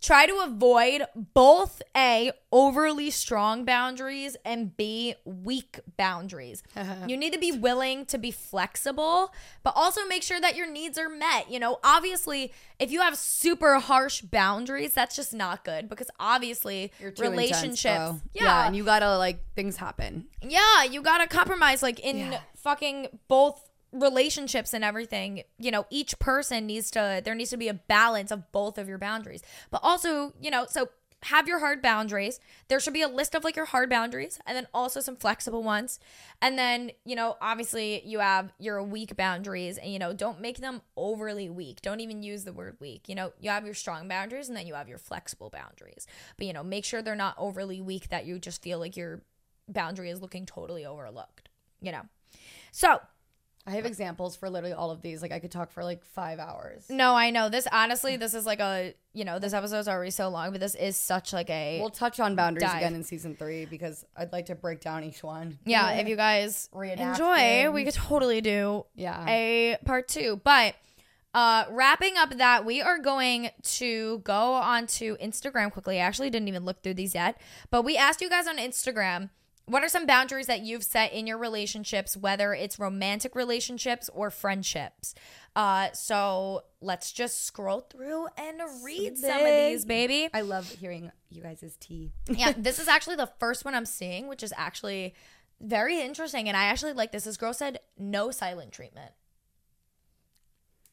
try 0.00 0.26
to 0.26 0.40
avoid 0.44 1.02
both 1.34 1.82
A, 1.96 2.30
overly 2.52 3.10
strong 3.10 3.64
boundaries 3.64 4.36
and 4.44 4.76
B, 4.76 5.14
weak 5.24 5.80
boundaries. 5.96 6.62
you 7.08 7.16
need 7.16 7.32
to 7.32 7.38
be 7.38 7.52
willing 7.52 8.06
to 8.06 8.18
be 8.18 8.30
flexible, 8.30 9.32
but 9.62 9.72
also 9.76 10.04
make 10.06 10.22
sure 10.22 10.40
that 10.40 10.56
your 10.56 10.70
needs 10.70 10.98
are 10.98 11.08
met. 11.08 11.50
You 11.50 11.58
know, 11.58 11.78
obviously, 11.82 12.52
if 12.78 12.90
you 12.90 13.00
have 13.00 13.16
super 13.16 13.78
harsh 13.80 14.20
boundaries, 14.22 14.94
that's 14.94 15.16
just 15.16 15.34
not 15.34 15.64
good 15.64 15.88
because 15.88 16.10
obviously 16.20 16.92
You're 17.00 17.10
too 17.10 17.24
intense, 17.24 17.38
relationships. 17.84 18.20
yeah, 18.34 18.66
and 18.66 18.76
you 18.76 18.84
gotta 18.84 19.16
like 19.18 19.40
things 19.54 19.76
happen 19.76 20.26
yeah, 20.42 20.84
you 20.84 21.02
gotta 21.02 21.26
compromise 21.26 21.82
like 21.82 21.98
in 22.00 22.16
Yeah. 22.18 22.40
fucking 22.56 23.08
both 23.26 23.67
relationships 23.92 24.74
and 24.74 24.84
everything. 24.84 25.42
You 25.58 25.70
know, 25.70 25.86
each 25.90 26.18
person 26.18 26.66
needs 26.66 26.90
to 26.92 27.20
there 27.24 27.34
needs 27.34 27.50
to 27.50 27.56
be 27.56 27.68
a 27.68 27.74
balance 27.74 28.30
of 28.30 28.50
both 28.52 28.78
of 28.78 28.88
your 28.88 28.98
boundaries. 28.98 29.42
But 29.70 29.80
also, 29.82 30.32
you 30.40 30.50
know, 30.50 30.66
so 30.68 30.88
have 31.24 31.48
your 31.48 31.58
hard 31.58 31.82
boundaries. 31.82 32.38
There 32.68 32.78
should 32.78 32.92
be 32.92 33.02
a 33.02 33.08
list 33.08 33.34
of 33.34 33.42
like 33.42 33.56
your 33.56 33.64
hard 33.64 33.90
boundaries 33.90 34.38
and 34.46 34.56
then 34.56 34.68
also 34.72 35.00
some 35.00 35.16
flexible 35.16 35.62
ones. 35.64 35.98
And 36.40 36.56
then, 36.56 36.92
you 37.04 37.16
know, 37.16 37.36
obviously 37.40 38.02
you 38.06 38.20
have 38.20 38.52
your 38.58 38.82
weak 38.84 39.16
boundaries 39.16 39.78
and 39.78 39.92
you 39.92 39.98
know, 39.98 40.12
don't 40.12 40.40
make 40.40 40.58
them 40.58 40.80
overly 40.96 41.48
weak. 41.48 41.82
Don't 41.82 42.00
even 42.00 42.22
use 42.22 42.44
the 42.44 42.52
word 42.52 42.76
weak. 42.78 43.08
You 43.08 43.16
know, 43.16 43.32
you 43.40 43.50
have 43.50 43.64
your 43.64 43.74
strong 43.74 44.06
boundaries 44.06 44.48
and 44.48 44.56
then 44.56 44.66
you 44.66 44.74
have 44.74 44.88
your 44.88 44.98
flexible 44.98 45.50
boundaries. 45.50 46.06
But 46.36 46.46
you 46.46 46.52
know, 46.52 46.62
make 46.62 46.84
sure 46.84 47.02
they're 47.02 47.16
not 47.16 47.34
overly 47.36 47.80
weak 47.80 48.10
that 48.10 48.24
you 48.24 48.38
just 48.38 48.62
feel 48.62 48.78
like 48.78 48.96
your 48.96 49.22
boundary 49.68 50.10
is 50.10 50.22
looking 50.22 50.46
totally 50.46 50.86
overlooked, 50.86 51.48
you 51.80 51.90
know. 51.90 52.02
So, 52.70 53.00
i 53.68 53.72
have 53.72 53.86
examples 53.86 54.34
for 54.34 54.48
literally 54.50 54.72
all 54.74 54.90
of 54.90 55.02
these 55.02 55.22
like 55.22 55.30
i 55.30 55.38
could 55.38 55.52
talk 55.52 55.70
for 55.70 55.84
like 55.84 56.04
five 56.04 56.38
hours 56.38 56.86
no, 56.90 57.14
I 57.14 57.30
know 57.30 57.48
this 57.48 57.66
honestly, 57.70 58.16
this 58.16 58.34
is 58.34 58.46
like 58.46 58.60
a, 58.60 58.94
you 59.12 59.24
know, 59.24 59.38
this 59.38 59.52
episode's 59.52 59.86
already 59.88 60.10
so 60.10 60.28
long, 60.28 60.50
but 60.52 60.60
this 60.60 60.74
is 60.74 60.96
such 60.96 61.32
like 61.32 61.50
a 61.50 61.78
We'll 61.80 61.90
touch 61.90 62.18
on 62.18 62.34
boundaries 62.34 62.64
Dive. 62.70 62.76
again 62.78 62.94
in 62.94 63.04
season 63.04 63.36
three 63.36 63.66
because 63.66 64.04
I'd 64.16 64.32
like 64.32 64.46
to 64.46 64.54
break 64.54 64.80
down 64.80 65.04
each 65.04 65.22
one. 65.22 65.58
yeah, 65.64 65.90
if 65.92 66.08
you 66.08 66.16
guys 66.16 66.68
Reenact 66.72 67.18
enjoy, 67.20 67.70
we 67.70 67.84
could 67.84 67.94
totally 67.94 68.40
do 68.40 68.86
Yeah. 68.94 69.24
a 69.28 69.76
part 69.84 70.08
2. 70.08 70.40
But 70.42 70.74
uh 71.34 71.64
wrapping 71.70 72.16
up 72.16 72.30
that 72.38 72.64
we 72.64 72.80
are 72.80 72.98
going 72.98 73.50
to 73.62 74.18
go 74.20 74.54
on 74.54 74.86
to 74.86 75.16
Instagram 75.16 75.70
quickly. 75.70 76.00
I 76.00 76.04
actually 76.04 76.30
didn't 76.30 76.48
even 76.48 76.64
look 76.64 76.82
through 76.82 76.94
these 76.94 77.14
yet, 77.14 77.38
but 77.70 77.82
we 77.82 77.96
asked 77.96 78.20
you 78.22 78.30
guys 78.30 78.46
on 78.46 78.56
Instagram 78.56 79.28
what 79.68 79.84
are 79.84 79.88
some 79.88 80.06
boundaries 80.06 80.46
that 80.46 80.60
you've 80.60 80.82
set 80.82 81.12
in 81.12 81.26
your 81.26 81.38
relationships, 81.38 82.16
whether 82.16 82.54
it's 82.54 82.78
romantic 82.78 83.34
relationships 83.34 84.08
or 84.12 84.30
friendships? 84.30 85.14
Uh, 85.54 85.88
so 85.92 86.62
let's 86.80 87.12
just 87.12 87.44
scroll 87.44 87.80
through 87.80 88.26
and 88.36 88.60
read 88.82 89.18
some 89.18 89.40
of 89.40 89.46
these, 89.46 89.84
baby. 89.84 90.28
I 90.32 90.40
love 90.40 90.68
hearing 90.70 91.10
you 91.30 91.42
guys' 91.42 91.76
tea. 91.80 92.12
yeah, 92.28 92.52
this 92.56 92.78
is 92.78 92.88
actually 92.88 93.16
the 93.16 93.30
first 93.38 93.64
one 93.64 93.74
I'm 93.74 93.86
seeing, 93.86 94.28
which 94.28 94.42
is 94.42 94.52
actually 94.56 95.14
very 95.60 96.00
interesting. 96.00 96.48
And 96.48 96.56
I 96.56 96.64
actually 96.64 96.92
like 96.92 97.12
this. 97.12 97.24
This 97.24 97.36
girl 97.36 97.52
said 97.52 97.80
no 97.98 98.30
silent 98.30 98.72
treatment. 98.72 99.12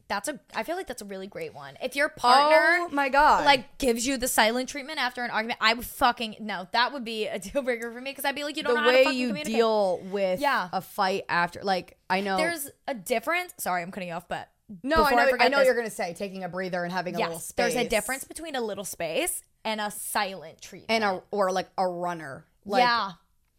That's 0.08 0.28
a 0.28 0.40
I 0.54 0.64
feel 0.64 0.76
like 0.76 0.86
that's 0.88 1.02
a 1.02 1.06
really 1.06 1.26
great 1.28 1.54
one. 1.56 1.78
If 1.82 1.96
your 1.96 2.10
partner 2.10 2.86
oh 2.86 2.90
my 2.92 3.10
god! 3.10 3.44
like 3.46 3.78
gives 3.80 4.06
you 4.06 4.18
the 4.18 4.28
silent 4.28 4.70
treatment 4.70 5.00
after 5.00 5.24
an 5.24 5.32
argument, 5.32 5.58
I 5.62 5.74
would 5.74 5.86
fucking 5.86 6.38
no, 6.42 6.68
that 6.74 6.94
would 6.94 7.04
be 7.04 7.26
a 7.28 7.40
deal 7.40 7.62
breaker 7.64 7.92
for 7.92 8.00
me 8.02 8.12
because 8.12 8.24
I'd 8.26 8.36
be 8.36 8.44
like, 8.44 8.56
you 8.58 8.64
don't 8.64 8.76
the 8.76 8.82
know 8.82 8.86
how 8.86 8.92
to 8.92 9.06
way 9.10 9.14
you 9.14 9.34
deal 9.44 10.00
with 10.12 10.40
Yeah. 10.40 10.70
a 10.72 10.82
fight 10.82 11.24
after, 11.28 11.64
like 11.64 11.98
I 12.10 12.22
know. 12.22 12.38
There's 12.38 12.70
a 12.88 12.94
difference. 12.94 13.54
Sorry, 13.58 13.82
I'm 13.82 13.92
cutting 13.92 14.10
you 14.10 14.16
off, 14.16 14.28
but 14.28 14.48
no, 14.84 15.04
I 15.04 15.12
know. 15.12 15.18
I, 15.24 15.30
forget 15.32 15.52
know 15.52 15.58
this- 15.60 15.66
you're 15.66 15.76
gonna 15.76 15.90
say 15.90 16.14
taking 16.14 16.44
a 16.44 16.50
breather 16.50 16.84
and 16.84 16.94
having 16.94 17.16
a 17.16 17.20
little 17.20 17.40
space. 17.40 17.74
there's 17.74 17.86
a 17.86 17.90
difference 17.90 18.24
between 18.26 18.56
a 18.56 18.62
little 18.62 18.86
space 18.86 19.42
and 19.64 19.82
a 19.82 19.90
silent 19.90 20.62
treatment. 20.62 20.92
and 20.92 21.04
a 21.04 21.24
or 21.32 21.52
like 21.52 21.70
a 21.78 21.88
runner. 21.88 22.46
Like 22.64 22.82
yeah, 22.82 23.12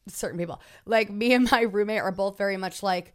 certain 0.09 0.39
people. 0.39 0.61
Like 0.85 1.11
me 1.11 1.33
and 1.33 1.51
my 1.51 1.63
roommate 1.63 2.01
are 2.03 2.13
both 2.13 2.39
very 2.39 2.57
much 2.57 2.83
like 2.83 3.15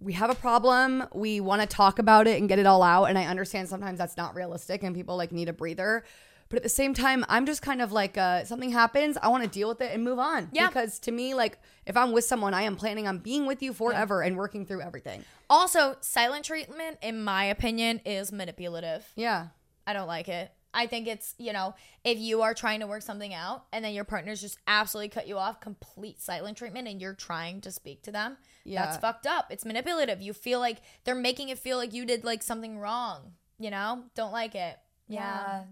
we 0.00 0.12
have 0.12 0.30
a 0.30 0.34
problem. 0.34 1.04
We 1.12 1.40
want 1.40 1.62
to 1.62 1.66
talk 1.66 1.98
about 1.98 2.26
it 2.26 2.38
and 2.38 2.48
get 2.48 2.58
it 2.58 2.66
all 2.66 2.82
out. 2.82 3.06
And 3.06 3.18
I 3.18 3.24
understand 3.24 3.68
sometimes 3.68 3.98
that's 3.98 4.16
not 4.16 4.34
realistic 4.34 4.82
and 4.82 4.94
people 4.94 5.16
like 5.16 5.32
need 5.32 5.48
a 5.48 5.52
breather. 5.52 6.04
But 6.50 6.56
at 6.56 6.62
the 6.62 6.70
same 6.70 6.94
time, 6.94 7.26
I'm 7.28 7.44
just 7.44 7.60
kind 7.60 7.82
of 7.82 7.92
like, 7.92 8.16
uh, 8.16 8.44
something 8.44 8.70
happens, 8.70 9.18
I 9.20 9.28
want 9.28 9.44
to 9.44 9.50
deal 9.50 9.68
with 9.68 9.82
it 9.82 9.92
and 9.92 10.02
move 10.02 10.18
on. 10.18 10.48
Yeah. 10.50 10.68
Because 10.68 10.98
to 11.00 11.12
me, 11.12 11.34
like, 11.34 11.58
if 11.84 11.94
I'm 11.94 12.10
with 12.10 12.24
someone, 12.24 12.54
I 12.54 12.62
am 12.62 12.74
planning 12.74 13.06
on 13.06 13.18
being 13.18 13.44
with 13.44 13.62
you 13.62 13.74
forever 13.74 14.22
and 14.22 14.34
working 14.34 14.64
through 14.64 14.80
everything. 14.80 15.24
Also, 15.50 15.96
silent 16.00 16.46
treatment, 16.46 16.96
in 17.02 17.22
my 17.22 17.44
opinion, 17.44 18.00
is 18.06 18.32
manipulative. 18.32 19.06
Yeah. 19.14 19.48
I 19.86 19.92
don't 19.92 20.06
like 20.06 20.28
it. 20.28 20.50
I 20.74 20.86
think 20.86 21.08
it's, 21.08 21.34
you 21.38 21.52
know, 21.52 21.74
if 22.04 22.18
you 22.18 22.42
are 22.42 22.52
trying 22.54 22.80
to 22.80 22.86
work 22.86 23.02
something 23.02 23.32
out 23.32 23.64
and 23.72 23.84
then 23.84 23.94
your 23.94 24.04
partner's 24.04 24.40
just 24.40 24.58
absolutely 24.66 25.08
cut 25.08 25.26
you 25.26 25.38
off, 25.38 25.60
complete 25.60 26.20
silent 26.20 26.58
treatment, 26.58 26.86
and 26.88 27.00
you're 27.00 27.14
trying 27.14 27.60
to 27.62 27.70
speak 27.72 28.02
to 28.02 28.12
them, 28.12 28.36
Yeah. 28.64 28.84
that's 28.84 28.98
fucked 28.98 29.26
up. 29.26 29.46
It's 29.50 29.64
manipulative. 29.64 30.20
You 30.20 30.32
feel 30.34 30.60
like 30.60 30.78
they're 31.04 31.14
making 31.14 31.48
it 31.48 31.58
feel 31.58 31.78
like 31.78 31.94
you 31.94 32.04
did 32.04 32.22
like 32.24 32.42
something 32.42 32.78
wrong, 32.78 33.32
you 33.58 33.70
know? 33.70 34.04
Don't 34.14 34.32
like 34.32 34.54
it. 34.54 34.78
Yeah. 35.08 35.62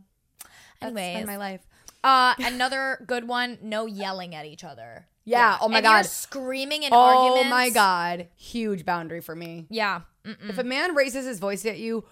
Been 0.80 0.96
Anyways, 0.96 1.26
my 1.26 1.36
life. 1.36 1.60
uh, 2.04 2.34
another 2.38 3.04
good 3.06 3.28
one 3.28 3.58
no 3.62 3.86
yelling 3.86 4.34
at 4.34 4.46
each 4.46 4.64
other. 4.64 5.06
Yeah, 5.24 5.58
oh 5.60 5.68
my 5.68 5.80
God. 5.80 6.06
screaming 6.06 6.84
in 6.84 6.92
Oh 6.92 6.96
arguments. 6.98 7.46
Oh 7.46 7.50
my 7.50 7.68
God. 7.70 8.28
Huge 8.36 8.84
boundary 8.84 9.20
for 9.20 9.34
me. 9.34 9.66
Yeah. 9.68 10.02
Mm-mm. 10.24 10.48
If 10.50 10.58
a 10.58 10.64
man 10.64 10.94
raises 10.94 11.26
his 11.26 11.38
voice 11.40 11.66
at 11.66 11.78
you, 11.78 12.04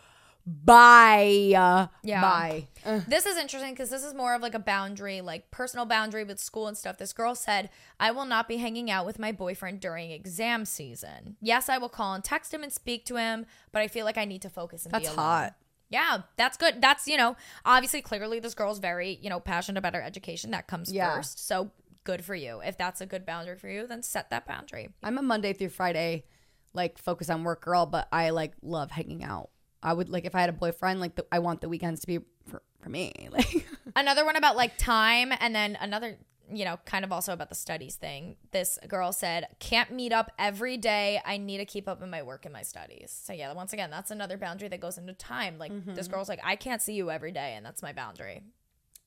bye. 0.46 1.22
Yeah. 1.22 1.88
Bye. 2.04 2.68
Uh, 2.84 3.00
This 3.08 3.26
is 3.26 3.36
interesting 3.36 3.72
because 3.72 3.90
this 3.90 4.04
is 4.04 4.14
more 4.14 4.34
of 4.34 4.42
like 4.42 4.54
a 4.54 4.58
boundary, 4.58 5.20
like 5.20 5.50
personal 5.50 5.86
boundary 5.86 6.24
with 6.24 6.38
school 6.38 6.66
and 6.66 6.76
stuff. 6.76 6.98
This 6.98 7.12
girl 7.12 7.34
said, 7.34 7.70
I 7.98 8.10
will 8.10 8.26
not 8.26 8.48
be 8.48 8.58
hanging 8.58 8.90
out 8.90 9.06
with 9.06 9.18
my 9.18 9.32
boyfriend 9.32 9.80
during 9.80 10.10
exam 10.10 10.64
season. 10.64 11.36
Yes, 11.40 11.68
I 11.68 11.78
will 11.78 11.88
call 11.88 12.14
and 12.14 12.22
text 12.24 12.52
him 12.52 12.62
and 12.62 12.72
speak 12.72 13.04
to 13.06 13.16
him, 13.16 13.46
but 13.72 13.82
I 13.82 13.88
feel 13.88 14.04
like 14.04 14.18
I 14.18 14.24
need 14.24 14.42
to 14.42 14.50
focus 14.50 14.84
and 14.84 14.92
that's 14.92 15.08
be 15.08 15.14
alone. 15.14 15.18
hot. 15.18 15.54
Yeah, 15.90 16.22
that's 16.36 16.56
good. 16.56 16.80
That's, 16.80 17.06
you 17.06 17.16
know, 17.16 17.36
obviously, 17.64 18.02
clearly, 18.02 18.40
this 18.40 18.54
girl's 18.54 18.78
very, 18.80 19.18
you 19.22 19.30
know, 19.30 19.38
passionate 19.38 19.78
about 19.78 19.94
her 19.94 20.02
education. 20.02 20.50
That 20.50 20.66
comes 20.66 20.92
Yeah. 20.92 21.14
first. 21.14 21.46
So 21.46 21.70
good 22.02 22.24
for 22.24 22.34
you. 22.34 22.60
If 22.64 22.76
that's 22.76 23.00
a 23.00 23.06
good 23.06 23.24
boundary 23.24 23.56
for 23.56 23.68
you, 23.68 23.86
then 23.86 24.02
set 24.02 24.28
that 24.30 24.46
boundary. 24.46 24.88
I'm 25.02 25.18
a 25.18 25.22
Monday 25.22 25.52
through 25.52 25.68
Friday, 25.68 26.24
like 26.72 26.98
focus 26.98 27.30
on 27.30 27.44
work 27.44 27.62
girl, 27.62 27.86
but 27.86 28.08
I 28.12 28.30
like 28.30 28.54
love 28.62 28.90
hanging 28.90 29.22
out. 29.22 29.50
I 29.84 29.92
would 29.92 30.08
like 30.08 30.24
if 30.24 30.34
I 30.34 30.40
had 30.40 30.48
a 30.48 30.54
boyfriend, 30.54 30.98
like 30.98 31.14
the, 31.14 31.26
I 31.30 31.38
want 31.38 31.60
the 31.60 31.68
weekends 31.68 32.00
to 32.00 32.06
be 32.06 32.18
for, 32.46 32.62
for 32.80 32.88
me. 32.88 33.12
Like 33.30 33.66
another 33.96 34.24
one 34.24 34.36
about 34.36 34.56
like 34.56 34.76
time 34.78 35.32
and 35.38 35.54
then 35.54 35.76
another 35.80 36.16
you 36.52 36.64
know 36.64 36.78
kind 36.84 37.04
of 37.04 37.12
also 37.12 37.32
about 37.32 37.48
the 37.48 37.54
studies 37.54 37.94
thing 37.94 38.36
this 38.50 38.78
girl 38.86 39.12
said 39.12 39.46
can't 39.60 39.90
meet 39.90 40.12
up 40.12 40.30
every 40.38 40.76
day 40.76 41.18
i 41.24 41.38
need 41.38 41.56
to 41.56 41.64
keep 41.64 41.88
up 41.88 42.02
in 42.02 42.10
my 42.10 42.22
work 42.22 42.44
and 42.44 42.52
my 42.52 42.62
studies 42.62 43.18
so 43.24 43.32
yeah 43.32 43.50
once 43.54 43.72
again 43.72 43.88
that's 43.90 44.10
another 44.10 44.36
boundary 44.36 44.68
that 44.68 44.78
goes 44.78 44.98
into 44.98 45.14
time 45.14 45.58
like 45.58 45.72
mm-hmm. 45.72 45.94
this 45.94 46.06
girl's 46.06 46.28
like 46.28 46.40
i 46.44 46.54
can't 46.54 46.82
see 46.82 46.92
you 46.92 47.10
every 47.10 47.32
day 47.32 47.54
and 47.56 47.64
that's 47.64 47.82
my 47.82 47.94
boundary 47.94 48.42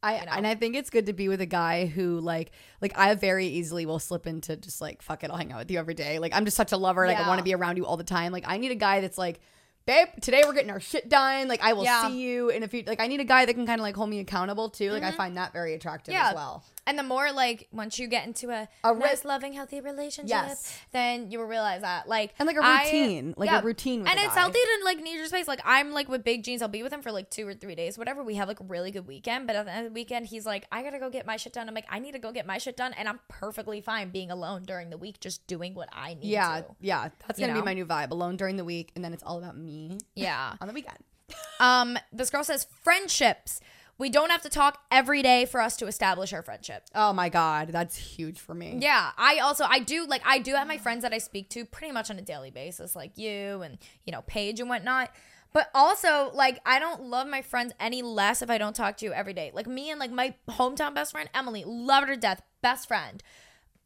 I 0.03 0.25
know? 0.25 0.31
and 0.31 0.45
I 0.45 0.53
think 0.53 0.75
it's 0.75 0.91
good 0.91 1.07
to 1.07 1.13
be 1.13 1.27
with 1.27 1.41
a 1.41 1.47
guy 1.47 1.87
who 1.87 2.19
like 2.19 2.51
like 2.81 2.97
I 2.97 3.15
very 3.15 3.47
easily 3.47 3.85
will 3.85 3.99
slip 3.99 4.27
into 4.27 4.55
just 4.55 4.79
like 4.79 5.01
fuck 5.01 5.23
it, 5.23 5.31
I'll 5.31 5.37
hang 5.37 5.51
out 5.51 5.57
with 5.57 5.71
you 5.71 5.79
every 5.79 5.95
day. 5.95 6.19
Like 6.19 6.35
I'm 6.35 6.45
just 6.45 6.55
such 6.55 6.71
a 6.71 6.77
lover, 6.77 7.07
like 7.07 7.17
I 7.17 7.27
want 7.27 7.39
to 7.39 7.43
be 7.43 7.55
around 7.55 7.77
you 7.77 7.85
all 7.85 7.97
the 7.97 8.03
time. 8.03 8.31
Like 8.31 8.43
I 8.45 8.57
need 8.57 8.71
a 8.71 8.75
guy 8.75 9.01
that's 9.01 9.17
like 9.17 9.39
Babe, 9.87 10.09
today 10.19 10.43
we're 10.45 10.51
getting 10.53 10.69
our 10.69 10.81
shit 10.81 11.07
done. 11.07 11.47
Like 11.47 11.63
I 11.63 11.71
will 11.71 11.85
Yeah. 11.85 12.07
see 12.09 12.17
you 12.19 12.49
in 12.49 12.61
a 12.61 12.67
few. 12.67 12.83
Like 12.85 12.99
I 12.99 13.07
need 13.07 13.21
a 13.21 13.23
guy 13.23 13.45
that 13.45 13.53
can 13.53 13.65
kind 13.65 13.79
of 13.79 13.83
like 13.83 13.95
hold 13.95 14.09
me 14.09 14.19
accountable 14.19 14.69
too. 14.69 14.91
Like 14.91 15.01
I 15.01 15.11
find 15.11 15.37
that 15.37 15.53
very 15.53 15.73
attractive 15.75 16.13
Mm-hmm. 16.13 16.21
Yeah. 16.23 16.29
as 16.29 16.35
well. 16.35 16.63
And 16.87 16.97
the 16.97 17.03
more 17.03 17.31
like 17.31 17.67
once 17.71 17.99
you 17.99 18.07
get 18.07 18.25
into 18.25 18.49
a, 18.49 18.67
A 18.83 18.95
nice 18.95 19.23
loving 19.23 19.53
healthy 19.53 19.79
relationship 19.81 20.29
Yes. 20.29 20.79
then 20.91 21.29
you 21.29 21.37
will 21.37 21.45
realize 21.45 21.81
that 21.81 22.07
like 22.07 22.33
And, 22.39 22.47
like, 22.47 22.55
a 22.57 22.61
routine, 22.61 23.35
like, 23.37 23.51
a 23.51 23.63
routine 23.63 23.99
with 24.01 24.09
and 24.09 24.17
it's 24.19 24.33
guy. 24.33 24.39
healthy 24.41 24.57
to 24.59 24.85
like 24.85 24.97
need 24.99 25.15
your 25.17 25.25
space 25.27 25.47
like 25.47 25.61
i'm 25.65 25.91
like 25.91 26.09
with 26.09 26.23
big 26.23 26.43
jeans 26.43 26.61
i'll 26.63 26.67
be 26.67 26.81
with 26.81 26.91
him 26.93 27.01
for 27.03 27.11
like 27.11 27.29
two 27.29 27.47
or 27.47 27.53
three 27.53 27.75
days 27.75 27.97
whatever 27.97 28.23
we 28.23 28.33
have 28.35 28.47
like 28.47 28.59
a 28.59 28.63
really 28.63 28.89
good 28.89 29.05
weekend 29.05 29.45
but 29.45 29.55
at 29.55 29.65
the 29.65 29.71
end 29.71 29.85
of 29.85 29.93
the 29.93 29.95
weekend 29.99 30.25
he's 30.25 30.45
like 30.45 30.65
i 30.71 30.81
gotta 30.81 30.97
go 30.97 31.09
get 31.09 31.25
my 31.27 31.37
shit 31.37 31.53
done 31.53 31.67
i'm 31.67 31.75
like 31.75 31.85
i 31.89 31.99
need 31.99 32.13
to 32.13 32.19
go 32.19 32.31
get 32.31 32.45
my 32.47 32.57
shit 32.57 32.75
done 32.77 32.93
and 32.93 33.07
i'm 33.07 33.19
perfectly 33.27 33.81
fine 33.81 34.09
being 34.09 34.31
alone 34.31 34.63
during 34.63 34.89
the 34.89 34.97
week 34.97 35.19
just 35.19 35.45
doing 35.47 35.73
what 35.75 35.89
i 35.91 36.13
need 36.13 36.23
Yeah, 36.23 36.61
to 36.61 36.65
yeah. 36.79 37.09
That's 37.27 37.39
gonna 37.39 37.53
know? 37.53 37.61
be 37.61 37.65
my 37.65 37.73
new 37.73 37.85
vibe. 37.85 38.11
Alone 38.11 38.37
during 38.37 38.55
the 38.55 38.63
week, 38.65 38.91
and 38.95 39.03
then 39.03 39.11
it's 39.13 39.23
all 39.23 39.37
about 39.37 39.57
me 39.57 39.97
yeah 40.15 40.53
on 40.61 40.67
the 40.67 40.73
weekend. 40.73 40.97
um 41.59 41.97
this 42.13 42.29
girl 42.29 42.43
says 42.43 42.65
friendships 42.83 43.59
we 43.97 44.09
don't 44.09 44.29
have 44.29 44.41
to 44.43 44.49
talk 44.49 44.83
every 44.91 45.21
day 45.21 45.45
for 45.45 45.61
us 45.61 45.75
to 45.77 45.87
establish 45.87 46.33
our 46.33 46.41
friendship 46.41 46.83
Oh 46.93 47.13
my 47.13 47.29
god, 47.29 47.69
that's 47.69 47.97
huge 47.97 48.39
for 48.39 48.53
me. 48.53 48.77
Yeah, 48.79 49.11
I 49.17 49.39
also 49.39 49.65
I 49.67 49.79
do 49.79 50.05
like 50.05 50.21
I 50.25 50.39
do 50.39 50.53
have 50.53 50.67
my 50.67 50.77
friends 50.77 51.03
that 51.03 51.13
I 51.13 51.17
speak 51.17 51.49
to 51.51 51.65
pretty 51.65 51.91
much 51.93 52.09
on 52.09 52.17
a 52.17 52.21
daily 52.21 52.51
basis, 52.51 52.95
like 52.95 53.17
you 53.17 53.61
and 53.61 53.77
you 54.05 54.11
know 54.11 54.21
Paige 54.23 54.59
and 54.59 54.69
whatnot. 54.69 55.11
But 55.53 55.69
also, 55.73 56.31
like 56.33 56.59
I 56.65 56.79
don't 56.79 57.03
love 57.03 57.27
my 57.27 57.41
friends 57.41 57.73
any 57.79 58.01
less 58.01 58.41
if 58.41 58.49
I 58.49 58.57
don't 58.57 58.75
talk 58.75 58.97
to 58.97 59.05
you 59.05 59.13
every 59.13 59.33
day. 59.33 59.51
Like 59.53 59.67
me 59.67 59.89
and 59.89 59.99
like 59.99 60.11
my 60.11 60.35
hometown 60.49 60.93
best 60.93 61.11
friend 61.11 61.29
Emily, 61.33 61.63
love 61.65 62.07
her 62.07 62.13
to 62.13 62.19
death, 62.19 62.41
best 62.61 62.87
friend. 62.87 63.23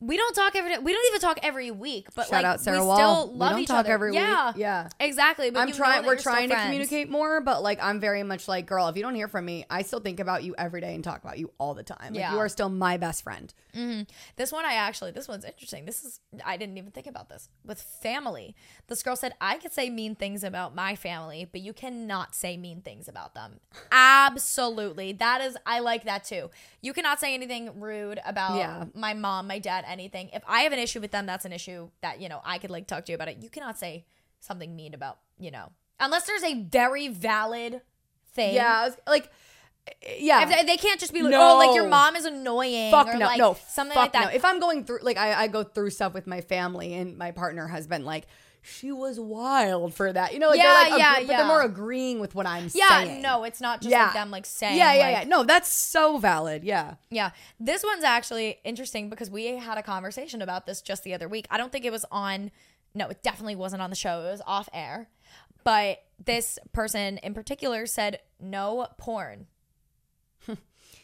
We 0.02 0.18
don't 0.18 0.34
talk 0.36 0.56
every 0.56 0.72
day. 0.74 0.80
We 0.80 0.92
don't 0.94 1.06
even 1.12 1.22
talk 1.22 1.40
every 1.44 1.70
week. 1.72 2.08
But 2.16 2.24
Shout 2.24 2.32
like 2.32 2.46
out 2.46 2.60
Sarah 2.62 2.80
we 2.82 2.88
Wall. 2.88 2.96
still 2.98 3.34
We 3.34 3.38
love 3.40 3.52
don't 3.52 3.60
each 3.62 3.68
talk 3.68 3.80
other. 3.82 3.92
every 3.94 4.10
week. 4.12 4.20
yeah, 4.20 4.52
Yeah. 4.56 4.90
exactly. 5.00 5.52
But 5.52 5.60
I'm 5.60 5.72
trying. 5.72 6.06
We're 6.06 6.18
trying 6.18 6.50
to 6.50 6.56
friends. 6.56 6.66
communicate 6.66 7.10
more, 7.10 7.40
but 7.42 7.62
like 7.62 7.80
I'm 7.82 8.00
very 8.00 8.24
much 8.24 8.48
like, 8.48 8.66
girl, 8.66 8.88
if 8.88 8.96
you 8.98 9.04
don't 9.04 9.14
hear 9.16 9.28
from 9.28 9.46
me, 9.46 9.66
I 9.70 9.84
still 9.84 10.00
think 10.00 10.20
about 10.20 10.44
you 10.44 10.56
every 10.58 10.82
day 10.82 10.96
and 10.96 11.04
talk 11.04 11.24
about 11.24 11.38
you 11.38 11.52
all 11.60 11.74
the 11.76 11.84
time. 11.84 11.98
Like 12.14 12.16
Yeah. 12.16 12.34
you 12.34 12.40
are 12.40 12.50
still 12.50 12.70
my 12.70 12.98
best 12.98 13.24
friend. 13.24 13.54
Mm-hmm. 13.76 14.02
This 14.38 14.52
one 14.52 14.66
I 14.66 14.74
actually 14.74 15.12
this 15.12 15.28
one's 15.28 15.46
interesting. 15.46 15.86
This 15.86 16.04
is 16.04 16.20
I 16.44 16.58
didn't 16.58 16.78
even 16.80 16.92
think 16.92 17.06
about 17.08 17.30
this. 17.30 17.48
With 17.64 17.80
family. 17.82 18.56
This 18.88 19.04
girl 19.04 19.16
said 19.16 19.34
I 19.40 19.58
could 19.58 19.72
say 19.72 19.90
mean 19.92 20.16
things 20.16 20.44
about 20.44 20.74
my 20.74 20.96
family, 20.96 21.48
but 21.50 21.62
you 21.62 21.74
cannot 21.74 22.34
say 22.34 22.58
mean 22.58 22.82
things 22.82 23.08
about 23.08 23.36
them. 23.36 23.60
Absolutely. 23.92 25.14
That 25.14 25.42
is 25.42 25.58
I 25.66 25.80
like 25.80 26.06
that 26.06 26.24
too. 26.24 26.50
You 26.82 26.94
cannot 26.94 27.20
say 27.20 27.34
anything 27.34 27.80
rude 27.80 28.20
about 28.26 28.58
Yeah. 28.58 28.86
my 28.96 29.14
mom, 29.14 29.48
my 29.48 29.60
dad, 29.60 29.86
anything. 29.92 30.30
If 30.34 30.44
I 30.48 30.62
have 30.62 30.72
an 30.72 30.80
issue 30.80 31.00
with 31.00 31.12
them, 31.12 31.26
that's 31.26 31.46
an 31.46 31.54
issue 31.54 31.90
that, 32.02 32.20
you 32.22 32.30
know, 32.30 32.42
I 32.44 32.58
could 32.58 32.72
like 32.72 32.88
talk 32.88 33.06
to 33.06 33.12
you 33.12 33.16
about 33.16 33.28
it. 33.28 33.38
You 33.42 33.50
cannot 33.50 33.78
say 33.78 34.06
something 34.40 34.76
mean 34.76 34.94
about, 34.94 35.20
you 35.38 35.52
know. 35.52 35.72
Unless 36.00 36.26
there's 36.26 36.44
a 36.44 36.64
very 36.64 37.10
valid 37.10 37.82
thing. 38.34 38.56
Yeah, 38.56 38.86
was, 38.86 38.98
like, 39.06 39.30
yeah. 40.18 40.44
If 40.44 40.50
they, 40.50 40.64
they 40.64 40.78
can't 40.78 41.00
just 41.00 41.14
be 41.14 41.22
like, 41.22 41.34
oh, 41.36 41.58
like 41.58 41.76
your 41.76 41.88
mom 41.88 42.16
is 42.16 42.26
annoying. 42.26 42.90
fuck 42.90 43.08
or 43.08 43.18
no, 43.18 43.26
like 43.26 43.38
no, 43.38 43.58
something 43.68 43.94
fuck 43.94 44.06
like 44.06 44.14
that. 44.14 44.26
No. 44.26 44.36
If 44.36 44.44
I'm 44.46 44.60
going 44.60 44.86
through, 44.86 45.00
like, 45.04 45.18
I, 45.18 45.44
I 45.44 45.48
go 45.48 45.64
through 45.64 45.92
stuff 45.92 46.14
with 46.14 46.26
my 46.26 46.42
family, 46.42 46.94
and 46.96 47.18
my 47.18 47.32
partner 47.32 47.68
has 47.68 47.86
been 47.86 48.06
like, 48.06 48.26
she 48.62 48.92
was 48.92 49.20
wild 49.20 49.94
for 49.94 50.12
that. 50.14 50.34
You 50.34 50.40
know, 50.40 50.50
like, 50.50 50.58
Yeah, 50.58 50.64
they're 50.64 50.90
like, 50.92 51.00
yeah, 51.00 51.12
agree- 51.14 51.26
but 51.26 51.32
yeah. 51.32 51.38
they're 51.38 51.48
more 51.48 51.62
agreeing 51.64 52.20
with 52.20 52.36
what 52.36 52.46
I'm 52.46 52.70
Yeah, 52.74 52.88
saying. 52.90 53.16
Yeah, 53.18 53.22
no, 53.22 53.44
it's 53.44 53.60
not 53.62 53.82
just 53.82 53.92
Yeah. 53.92 54.06
like 54.06 54.14
them 54.14 54.32
like 54.32 54.46
saying. 54.46 54.78
Yeah, 54.78 54.94
yeah, 54.94 55.00
like- 55.06 55.24
yeah. 55.24 55.24
No, 55.30 55.44
that's 55.44 55.70
so 55.70 56.18
valid. 56.18 56.64
Yeah. 56.64 56.96
yeah. 57.10 57.32
This 57.60 57.84
one's 57.84 58.04
actually 58.04 58.60
interesting 58.64 59.10
because 59.10 59.30
we 59.30 59.46
had 59.58 59.78
a 59.78 59.84
conversation 59.84 60.42
about 60.42 60.66
this 60.66 60.82
just 60.82 61.04
the 61.04 61.14
other 61.14 61.28
week. 61.28 61.48
I 61.50 61.58
don't 61.58 61.72
think 61.72 61.86
it 61.86 61.92
was 61.92 62.06
on. 62.12 62.52
No, 62.94 63.08
it 63.08 63.24
definitely 63.24 63.56
wasn't 63.56 63.82
on 63.82 63.90
the 63.90 63.96
show. 63.96 64.22
It 64.22 64.32
was 64.32 64.42
off 64.46 64.68
air. 64.74 65.10
But 65.64 66.04
this 66.24 66.58
person 66.74 67.18
in 67.20 67.34
particular 67.34 67.86
said 67.86 68.20
no 68.40 68.88
porn. 68.98 69.48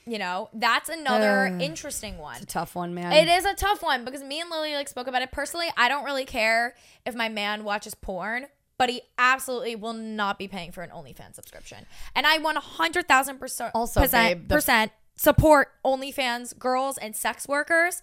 You 0.07 0.17
know, 0.17 0.49
that's 0.53 0.89
another 0.89 1.47
Ugh. 1.53 1.61
interesting 1.61 2.17
one. 2.17 2.35
It's 2.35 2.43
a 2.45 2.47
tough 2.47 2.75
one, 2.75 2.93
man. 2.93 3.11
It 3.11 3.27
is 3.27 3.45
a 3.45 3.53
tough 3.53 3.83
one 3.83 4.05
because 4.05 4.23
me 4.23 4.39
and 4.41 4.49
Lily 4.49 4.73
like 4.73 4.87
spoke 4.87 5.07
about 5.07 5.21
it 5.21 5.31
personally. 5.31 5.67
I 5.75 5.89
don't 5.89 6.05
really 6.05 6.25
care 6.25 6.75
if 7.05 7.13
my 7.13 7.29
man 7.29 7.63
watches 7.63 7.93
porn, 7.93 8.47
but 8.77 8.89
he 8.89 9.01
absolutely 9.17 9.75
will 9.75 9.93
not 9.93 10.39
be 10.39 10.47
paying 10.47 10.71
for 10.71 10.81
an 10.81 10.89
OnlyFans 10.91 11.35
subscription. 11.35 11.85
And 12.15 12.25
I 12.25 12.37
one 12.37 12.55
hundred 12.55 13.07
thousand 13.07 13.39
percent 13.39 13.71
Also, 13.75 14.01
percent, 14.01 14.39
babe, 14.39 14.47
the- 14.47 14.55
percent 14.55 14.91
support 15.15 15.69
OnlyFans 15.83 16.57
girls 16.57 16.97
and 16.97 17.15
sex 17.15 17.47
workers, 17.47 18.01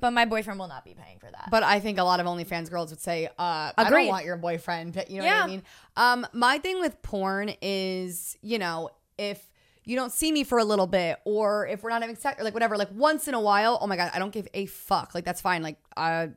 but 0.00 0.10
my 0.10 0.24
boyfriend 0.24 0.58
will 0.58 0.66
not 0.66 0.84
be 0.84 0.92
paying 0.92 1.18
for 1.20 1.30
that. 1.30 1.48
But 1.50 1.62
I 1.62 1.78
think 1.78 1.98
a 1.98 2.02
lot 2.02 2.18
of 2.18 2.26
OnlyFans 2.26 2.68
girls 2.68 2.90
would 2.90 3.00
say, 3.00 3.26
uh, 3.38 3.70
I 3.78 3.88
don't 3.88 4.08
want 4.08 4.24
your 4.24 4.36
boyfriend. 4.36 4.94
but 4.94 5.08
You 5.08 5.20
know 5.22 5.26
what 5.28 5.36
I 5.44 5.46
mean? 5.46 5.62
Um, 5.96 6.26
my 6.32 6.58
thing 6.58 6.80
with 6.80 7.00
porn 7.02 7.54
is, 7.62 8.36
you 8.42 8.58
know, 8.58 8.90
if 9.18 9.40
you 9.84 9.96
don't 9.96 10.12
see 10.12 10.30
me 10.32 10.44
for 10.44 10.58
a 10.58 10.64
little 10.64 10.86
bit, 10.86 11.18
or 11.24 11.66
if 11.66 11.82
we're 11.82 11.90
not 11.90 12.02
having 12.02 12.16
sex, 12.16 12.40
or 12.40 12.44
like 12.44 12.54
whatever, 12.54 12.76
like 12.76 12.90
once 12.92 13.28
in 13.28 13.34
a 13.34 13.40
while, 13.40 13.78
oh 13.80 13.86
my 13.86 13.96
God, 13.96 14.10
I 14.14 14.18
don't 14.18 14.32
give 14.32 14.48
a 14.54 14.66
fuck. 14.66 15.14
Like, 15.14 15.24
that's 15.24 15.40
fine. 15.40 15.62
Like, 15.62 15.78
uh, 15.96 16.28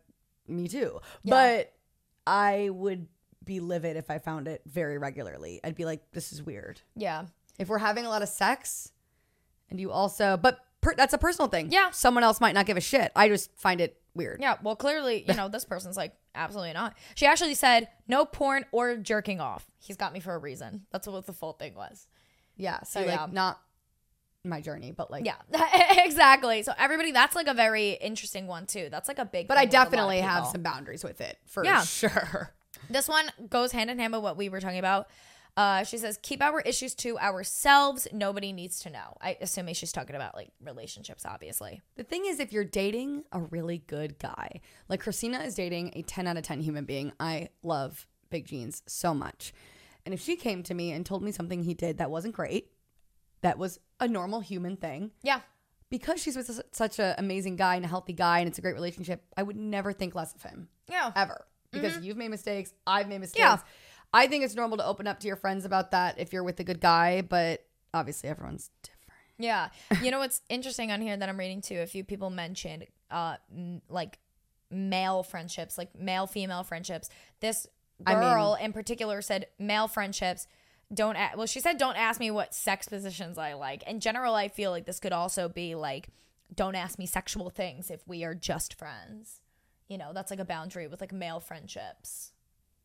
me 0.48 0.68
too. 0.68 1.00
But 1.24 1.74
I 2.28 2.70
would 2.72 3.08
be 3.44 3.60
livid 3.60 3.98
if 3.98 4.10
I 4.10 4.18
found 4.18 4.48
it 4.48 4.62
very 4.66 4.98
regularly. 4.98 5.60
I'd 5.64 5.76
be 5.76 5.86
like, 5.86 6.12
this 6.12 6.34
is 6.34 6.42
weird. 6.44 6.82
yeah, 6.96 7.26
If 7.60 7.68
we're 7.68 7.78
having 7.78 8.06
a 8.06 8.10
lot 8.10 8.22
of 8.24 8.30
sex, 8.30 8.92
and 9.70 9.80
you 9.80 9.92
also, 9.92 10.38
but 10.38 10.60
per, 10.82 10.94
that's 10.96 11.14
a 11.14 11.18
personal 11.18 11.48
thing. 11.50 11.72
Yeah. 11.72 11.92
Someone 11.92 12.24
else 12.24 12.42
might 12.42 12.54
not 12.56 12.66
give 12.66 12.78
a 12.78 12.82
shit. 12.82 13.12
I 13.16 13.28
just 13.30 13.56
find 13.58 13.82
it 13.82 14.00
weird. 14.16 14.40
yeah. 14.42 14.56
Well, 14.64 14.76
clearly, 14.76 15.26
you 15.28 15.34
know, 15.36 15.48
this 15.50 15.66
person's 15.66 15.98
like 15.98 16.14
absolutely 16.34 16.74
not. 16.74 16.96
She 17.16 17.26
actually 17.26 17.54
said 17.56 17.90
no 18.08 18.26
porn 18.26 18.66
or 18.72 18.96
jerking 18.98 19.40
off. 19.42 19.70
He's 19.80 19.98
got 19.98 20.14
me 20.14 20.20
for 20.20 20.34
a 20.34 20.38
reason. 20.38 20.86
That's 20.92 21.08
what 21.08 21.26
the 21.26 21.34
full 21.34 21.54
thing 21.54 21.76
was. 21.76 22.08
Yeah. 22.58 22.84
So 22.84 23.02
So, 23.02 23.06
like 23.08 23.16
yeah. 23.20 23.28
not 23.32 23.60
my 24.44 24.62
journey, 24.62 24.92
but 24.92 25.10
like 25.12 25.26
Yeah, 25.26 25.36
exactly. 26.06 26.62
So 26.64 26.74
everybody, 26.78 27.12
that's 27.12 27.36
like 27.36 27.48
a 27.48 27.54
very 27.54 27.92
interesting 27.92 28.48
one 28.48 28.66
too. 28.66 28.90
That's 28.92 29.08
like 29.08 29.20
a 29.20 29.26
big. 29.26 29.48
But 29.48 29.58
I 29.58 29.66
with 29.66 29.74
a 29.74 29.78
lot 29.78 29.86
of 29.88 29.92
definitely 29.92 30.20
have 30.20 30.48
some 30.48 30.62
boundaries 30.62 31.04
with 31.04 31.22
it 31.22 31.38
for 31.46 31.64
Yeah. 31.64 31.84
sure. 31.84 32.54
This 32.90 33.08
one 33.08 33.32
goes 33.50 33.72
hand 33.72 33.90
in 33.90 33.98
hand 33.98 34.14
with 34.14 34.22
what 34.22 34.38
we 34.38 34.50
were 34.50 34.60
talking 34.60 34.78
about. 34.80 35.08
Uh, 35.58 35.84
she 35.86 35.98
says, 35.98 36.20
keep 36.22 36.42
our 36.44 36.60
issues 36.60 36.94
to 36.96 37.18
ourselves. 37.18 38.08
Nobody 38.12 38.52
needs 38.52 38.82
to 38.82 38.90
know. 38.90 39.16
I 39.22 39.38
assume 39.40 39.72
she's 39.74 39.94
talking 39.94 40.16
about 40.16 40.36
like 40.36 40.50
relationships, 40.62 41.26
obviously. 41.26 41.82
The 41.96 42.04
thing 42.04 42.26
is, 42.26 42.40
if 42.42 42.52
you're 42.52 42.66
dating 42.66 43.24
a 43.32 43.40
really 43.40 43.80
good 43.88 44.20
guy, 44.20 44.60
like 44.90 45.00
Christina 45.00 45.40
is 45.40 45.56
dating 45.56 45.94
a 45.96 46.02
10 46.02 46.28
out 46.28 46.36
of 46.38 46.44
10 46.44 46.60
human 46.60 46.84
being, 46.84 47.14
I 47.20 47.50
love 47.64 48.06
Big 48.30 48.46
Jeans 48.46 48.84
so 48.86 49.14
much. 49.14 49.54
And 50.06 50.14
if 50.14 50.22
she 50.22 50.36
came 50.36 50.62
to 50.64 50.74
me 50.74 50.92
and 50.92 51.06
told 51.06 51.24
me 51.24 51.32
something 51.32 51.64
he 51.64 51.74
did 51.74 51.98
that 51.98 52.12
wasn't 52.12 52.36
great, 52.36 52.72
that 53.42 53.58
was 53.58 53.80
a 54.00 54.08
normal 54.08 54.40
human 54.40 54.78
thing, 54.78 55.12
Yeah. 55.24 55.42
because 55.90 56.22
she's 56.22 56.36
with 56.36 56.62
such 56.72 57.00
an 57.00 57.16
amazing 57.18 57.56
guy 57.56 57.76
and 57.76 57.86
a 57.86 57.88
healthy 57.88 58.14
guy 58.14 58.40
and 58.40 58.48
it's 58.48 58.58
a 58.58 58.62
great 58.62 58.76
relationship, 58.76 59.24
I 59.38 59.44
would 59.44 59.56
never 59.58 59.94
think 59.94 60.14
less 60.16 60.34
of 60.36 60.44
him 60.44 60.70
Yeah. 60.88 61.12
ever 61.16 61.46
because 61.72 61.98
you've 62.06 62.18
made 62.18 62.30
mistakes, 62.30 62.74
I've 62.88 63.08
made 63.08 63.20
mistakes. 63.20 63.40
Yeah. 63.40 63.58
I 64.14 64.28
think 64.28 64.44
it's 64.46 64.56
normal 64.56 64.78
to 64.78 64.86
open 64.86 65.08
up 65.08 65.20
to 65.22 65.28
your 65.28 65.36
friends 65.36 65.66
about 65.66 65.92
that 65.92 66.20
if 66.20 66.32
you're 66.32 66.44
with 66.44 66.60
a 66.60 66.64
good 66.64 66.80
guy, 66.80 67.22
but 67.22 67.66
obviously 67.94 68.30
everyone's 68.30 68.70
different. 68.82 69.20
Yeah. 69.38 69.70
You 70.04 70.12
know 70.12 70.20
what's 70.20 70.42
interesting 70.50 70.92
on 70.92 71.02
here 71.02 71.18
that 71.18 71.28
I'm 71.28 71.38
reading 71.38 71.62
too? 71.62 71.80
A 71.80 71.88
few 71.88 72.04
people 72.04 72.30
mentioned 72.30 72.86
uh 73.12 73.36
m- 73.52 73.82
like 73.90 74.20
male 74.72 75.22
friendships, 75.24 75.78
like 75.78 75.94
male 75.98 76.26
female 76.28 76.64
friendships. 76.64 77.10
This 77.40 77.68
I 78.06 78.14
mean- 78.16 78.24
girl 78.24 78.58
in 78.60 78.74
particular 78.74 79.22
said 79.22 79.48
male 79.60 79.88
friendships 79.88 80.48
don't 80.94 81.16
a- 81.16 81.32
well 81.36 81.48
she 81.48 81.60
said 81.60 81.78
don't 81.78 81.96
ask 81.96 82.20
me 82.20 82.30
what 82.32 82.54
sex 82.54 82.88
positions 82.88 83.38
I 83.38 83.54
like. 83.54 83.84
In 83.84 84.00
general, 84.00 84.36
I 84.36 84.48
feel 84.50 84.72
like 84.72 84.86
this 84.86 85.00
could 85.00 85.14
also 85.14 85.48
be 85.50 85.76
like 85.76 86.10
don't 86.54 86.76
ask 86.76 87.00
me 87.00 87.06
sexual 87.06 87.50
things 87.50 87.90
if 87.90 88.08
we 88.08 88.24
are 88.24 88.36
just 88.36 88.74
friends. 88.76 89.42
You 89.88 89.98
know, 89.98 90.12
that's 90.14 90.30
like 90.32 90.40
a 90.40 90.46
boundary 90.46 90.88
with 90.88 91.02
like 91.02 91.12
male 91.12 91.40
friendships. 91.40 92.32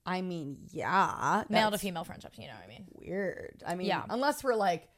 I 0.06 0.22
mean, 0.22 0.56
yeah. 0.72 1.44
male 1.50 1.70
to 1.70 1.76
female 1.78 2.04
friendships, 2.04 2.38
you 2.38 2.46
know 2.46 2.54
what 2.54 2.64
I 2.64 2.68
mean? 2.68 2.86
Weird. 2.94 3.62
I 3.66 3.74
mean, 3.74 3.86
Yeah. 3.86 4.04
unless 4.08 4.42
we're 4.42 4.54
like, 4.54 4.88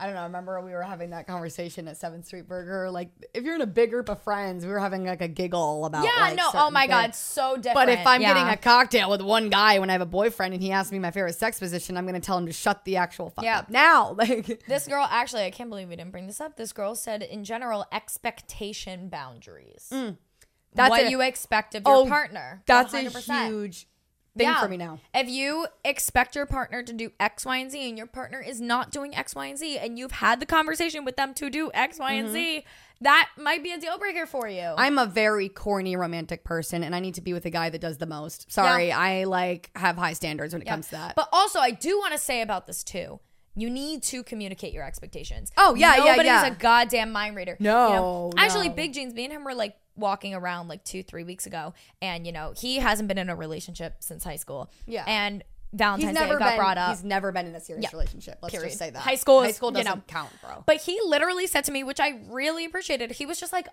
I 0.00 0.06
don't 0.06 0.14
know. 0.14 0.20
I 0.20 0.24
remember 0.26 0.60
we 0.60 0.70
were 0.70 0.82
having 0.82 1.10
that 1.10 1.26
conversation 1.26 1.88
at 1.88 1.96
Seventh 1.96 2.24
Street 2.26 2.46
Burger. 2.46 2.88
Like, 2.88 3.10
if 3.34 3.42
you're 3.42 3.56
in 3.56 3.62
a 3.62 3.66
big 3.66 3.90
group 3.90 4.08
of 4.08 4.22
friends, 4.22 4.64
we 4.64 4.70
were 4.70 4.78
having 4.78 5.04
like 5.04 5.20
a 5.20 5.26
giggle 5.26 5.84
about. 5.86 6.04
Yeah, 6.04 6.10
like, 6.20 6.36
no, 6.36 6.48
oh 6.54 6.70
my 6.70 6.86
god, 6.86 7.16
so 7.16 7.56
different. 7.56 7.74
But 7.74 7.88
if 7.88 8.06
I'm 8.06 8.22
Yeah. 8.22 8.34
getting 8.34 8.48
a 8.48 8.56
cocktail 8.56 9.10
with 9.10 9.22
one 9.22 9.50
guy 9.50 9.80
when 9.80 9.90
I 9.90 9.94
have 9.94 10.00
a 10.00 10.06
boyfriend 10.06 10.54
and 10.54 10.62
he 10.62 10.70
asks 10.70 10.92
me 10.92 11.00
my 11.00 11.10
favorite 11.10 11.34
sex 11.34 11.58
position, 11.58 11.96
I'm 11.96 12.04
going 12.06 12.14
to 12.14 12.24
tell 12.24 12.38
him 12.38 12.46
to 12.46 12.52
shut 12.52 12.84
the 12.84 12.96
actual 12.96 13.30
fuck 13.30 13.44
Yeah. 13.44 13.58
up 13.58 13.70
now. 13.70 14.12
Like, 14.18 14.64
This 14.68 14.86
girl, 14.86 15.04
actually, 15.10 15.42
I 15.44 15.50
can't 15.50 15.68
believe 15.68 15.88
we 15.88 15.96
didn't 15.96 16.12
bring 16.12 16.28
this 16.28 16.40
up. 16.40 16.56
This 16.56 16.72
girl 16.72 16.94
said, 16.94 17.22
in 17.24 17.42
general, 17.42 17.84
expectation 17.90 19.08
boundaries. 19.08 19.88
Mm. 19.92 20.16
That's 20.74 20.90
what 20.90 21.02
a- 21.06 21.10
you 21.10 21.20
expect 21.22 21.74
of 21.74 21.82
your 21.86 21.94
Oh, 21.96 22.06
partner. 22.06 22.62
that's 22.66 22.92
100%. 22.92 23.28
a 23.28 23.46
huge 23.48 23.88
thing 24.38 24.46
Yeah. 24.48 24.60
for 24.62 24.68
me 24.68 24.76
now. 24.78 25.00
If 25.14 25.28
you 25.28 25.66
expect 25.84 26.34
your 26.34 26.46
partner 26.46 26.82
to 26.82 26.92
do 26.92 27.12
X, 27.20 27.44
Y, 27.44 27.56
and 27.58 27.70
Z, 27.70 27.88
and 27.88 27.98
your 27.98 28.06
partner 28.06 28.40
is 28.40 28.60
not 28.60 28.90
doing 28.90 29.14
X, 29.14 29.34
Y, 29.34 29.46
and 29.46 29.58
Z, 29.58 29.78
and 29.78 29.98
you've 29.98 30.12
had 30.12 30.40
the 30.40 30.46
conversation 30.46 31.04
with 31.04 31.16
them 31.16 31.34
to 31.34 31.50
do 31.50 31.70
X, 31.74 31.98
Y, 31.98 32.12
and 32.12 32.30
Z, 32.30 32.64
that 33.00 33.28
might 33.36 33.62
be 33.62 33.72
a 33.72 33.78
deal 33.78 33.98
breaker 33.98 34.26
for 34.26 34.48
you. 34.48 34.60
Mm-hmm. 34.60 34.80
I'm 34.80 34.98
a 34.98 35.06
very 35.06 35.48
corny 35.48 35.94
romantic 35.94 36.42
person 36.44 36.82
and 36.82 36.94
I 36.96 37.00
need 37.00 37.14
to 37.14 37.20
be 37.20 37.32
with 37.32 37.44
a 37.44 37.50
guy 37.50 37.70
that 37.70 37.80
does 37.80 37.98
the 37.98 38.06
most. 38.06 38.50
Sorry, 38.50 38.90
I 38.90 39.24
like 39.24 39.70
have 39.76 39.96
high 39.96 40.14
standards 40.14 40.52
when 40.52 40.62
it 40.62 40.66
Yeah. 40.66 40.72
comes 40.72 40.86
to 40.86 40.92
that. 40.92 41.14
But 41.14 41.28
also, 41.32 41.60
I 41.60 41.70
do 41.70 41.98
want 41.98 42.12
to 42.12 42.18
say 42.18 42.40
about 42.40 42.66
this 42.66 42.82
too. 42.82 43.20
You 43.54 43.70
need 43.70 44.04
to 44.04 44.22
communicate 44.22 44.72
your 44.72 44.84
expectations. 44.84 45.50
Oh, 45.56 45.74
yeah, 45.74 45.96
yeah, 45.96 46.04
yeah. 46.04 46.10
Nobody's 46.12 46.26
yeah. 46.26 46.46
a 46.46 46.50
goddamn 46.54 47.10
mind 47.10 47.34
reader. 47.34 47.56
No, 47.58 47.88
You 47.88 47.94
know? 47.94 48.32
Actually, 48.36 48.68
no. 48.68 48.74
Big 48.76 48.92
Jeans, 48.94 49.14
me 49.14 49.24
and 49.24 49.32
him 49.32 49.42
were 49.44 49.54
like 49.54 49.76
walking 49.98 50.34
around 50.34 50.68
like 50.68 50.84
two, 50.84 51.02
three 51.02 51.24
weeks 51.24 51.46
ago, 51.46 51.74
and 52.00 52.26
you 52.26 52.32
know 52.32 52.54
he 52.56 52.76
hasn't 52.76 53.08
been 53.08 53.18
in 53.18 53.28
a 53.28 53.36
relationship 53.36 53.96
since 54.00 54.24
high 54.24 54.36
school. 54.36 54.70
Yeah. 54.86 55.04
and 55.06 55.42
Valentine's 55.74 56.14
Day 56.16 56.20
never 56.24 56.38
got 56.38 56.50
been 56.52 56.56
brought 56.58 56.78
up. 56.78 56.90
he's 56.96 57.04
never 57.04 57.30
been 57.30 57.46
in 57.46 57.54
a 57.54 57.60
serious 57.60 57.82
Yeah. 57.84 57.90
relationship. 57.92 58.38
Let's 58.40 58.52
Period. 58.54 58.68
just 58.70 58.78
say 58.78 58.88
that. 58.88 59.00
High 59.00 59.16
school 59.16 59.42
high 59.42 59.50
school 59.52 59.68
you 59.70 59.82
doesn't 59.84 59.98
know. 59.98 60.02
count, 60.06 60.30
bro. 60.42 60.62
But 60.64 60.78
he 60.82 60.98
literally 61.04 61.46
said 61.46 61.64
to 61.64 61.72
me, 61.72 61.84
which 61.84 62.00
I 62.00 62.20
really 62.30 62.64
appreciated, 62.64 63.12
he 63.12 63.26
was 63.26 63.38
just 63.38 63.52
like, 63.52 63.68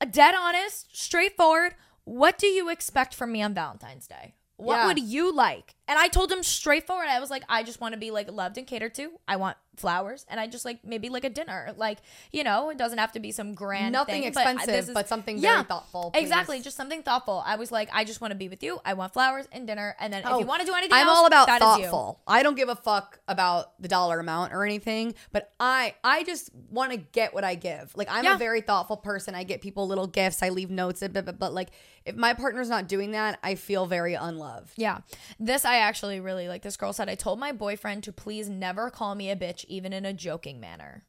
a 0.00 0.06
dead 0.06 0.34
honest, 0.34 0.86
straightforward. 0.96 1.74
What 2.04 2.38
do 2.38 2.46
you 2.46 2.70
expect 2.70 3.14
from 3.14 3.30
me 3.32 3.42
on 3.42 3.52
Valentine's 3.52 4.06
Day? 4.06 4.36
What 4.56 4.76
Yeah. 4.76 4.86
would 4.86 4.98
you 5.00 5.30
like? 5.34 5.74
And 5.88 5.98
I 5.98 6.08
told 6.08 6.30
him 6.30 6.42
straightforward. 6.42 7.08
I 7.08 7.18
was 7.18 7.30
like, 7.30 7.42
I 7.48 7.62
just 7.62 7.80
want 7.80 7.94
to 7.94 7.98
be 7.98 8.10
like 8.10 8.30
loved 8.30 8.58
and 8.58 8.66
catered 8.66 8.94
to. 8.96 9.10
I 9.26 9.36
want 9.36 9.56
flowers, 9.78 10.26
and 10.28 10.38
I 10.40 10.46
just 10.46 10.64
like 10.64 10.84
maybe 10.84 11.08
like 11.08 11.24
a 11.24 11.30
dinner. 11.30 11.72
Like 11.76 11.98
you 12.32 12.44
know, 12.44 12.70
it 12.70 12.76
doesn't 12.78 12.98
have 12.98 13.12
to 13.12 13.20
be 13.20 13.32
some 13.32 13.54
grand 13.54 13.92
Nothing 13.92 14.22
thing, 14.22 14.32
but 14.32 14.46
uh, 14.46 14.50
I- 14.50 14.52
expensive, 14.52 14.94
but 14.94 15.08
something 15.08 15.40
very 15.40 15.62
thoughtful, 15.64 16.10
please. 16.12 16.20
Exactly, 16.20 16.60
just 16.60 16.76
something 16.76 17.02
thoughtful. 17.02 17.42
I 17.46 17.56
was 17.56 17.72
like, 17.72 17.88
I 17.92 18.04
just 18.04 18.20
want 18.20 18.32
to 18.32 18.36
be 18.36 18.48
with 18.48 18.62
you. 18.62 18.80
I 18.84 18.94
want 18.94 19.12
flowers 19.12 19.46
and 19.50 19.66
dinner, 19.66 19.96
and 19.98 20.12
then 20.12 20.22
if 20.22 20.28
you 20.28 20.34
oh, 20.34 20.40
want 20.40 20.60
to 20.60 20.66
do 20.66 20.74
anything, 20.74 20.92
Oh, 20.92 21.00
I'm 21.00 21.08
else, 21.08 21.18
all 21.18 21.26
about 21.26 21.48
is 21.48 21.58
thoughtful. 21.58 22.20
I 22.26 22.42
don't 22.42 22.56
give 22.56 22.68
a 22.68 22.76
fuck 22.76 23.20
about 23.26 23.80
the 23.80 23.88
dollar 23.88 24.20
amount 24.20 24.52
or 24.52 24.64
anything, 24.64 25.14
but 25.32 25.52
I 25.58 25.94
I 26.04 26.24
just 26.24 26.50
want 26.70 26.92
to 26.92 26.98
get 26.98 27.32
what 27.32 27.44
I 27.44 27.54
give. 27.54 27.96
Like 27.96 28.08
I'm 28.10 28.24
Yeah. 28.24 28.34
a 28.34 28.38
very 28.38 28.60
thoughtful 28.60 28.98
person. 28.98 29.34
I 29.34 29.44
get 29.44 29.62
people 29.62 29.86
little 29.88 30.06
gifts. 30.06 30.42
I 30.42 30.50
leave 30.50 30.70
notes, 30.70 31.00
but, 31.00 31.24
but, 31.24 31.38
but 31.38 31.54
like 31.54 31.70
if 32.04 32.16
my 32.16 32.34
partner's 32.34 32.68
not 32.68 32.88
doing 32.88 33.12
that, 33.12 33.38
I 33.42 33.54
feel 33.54 33.86
very 33.86 34.14
unloved. 34.14 34.72
Yeah. 34.76 34.98
This 35.38 35.64
I 35.64 35.77
actually 35.78 36.20
really 36.20 36.48
like. 36.48 36.62
This 36.62 36.76
girl 36.76 36.92
said, 36.92 37.08
I 37.08 37.14
told 37.14 37.38
my 37.38 37.52
boyfriend 37.52 38.04
to 38.04 38.12
please 38.12 38.48
never 38.48 38.90
call 38.90 39.14
me 39.14 39.30
a 39.30 39.36
bitch, 39.36 39.64
even 39.66 39.92
in 39.92 40.04
a 40.04 40.12
joking 40.12 40.60
manner. 40.60 41.04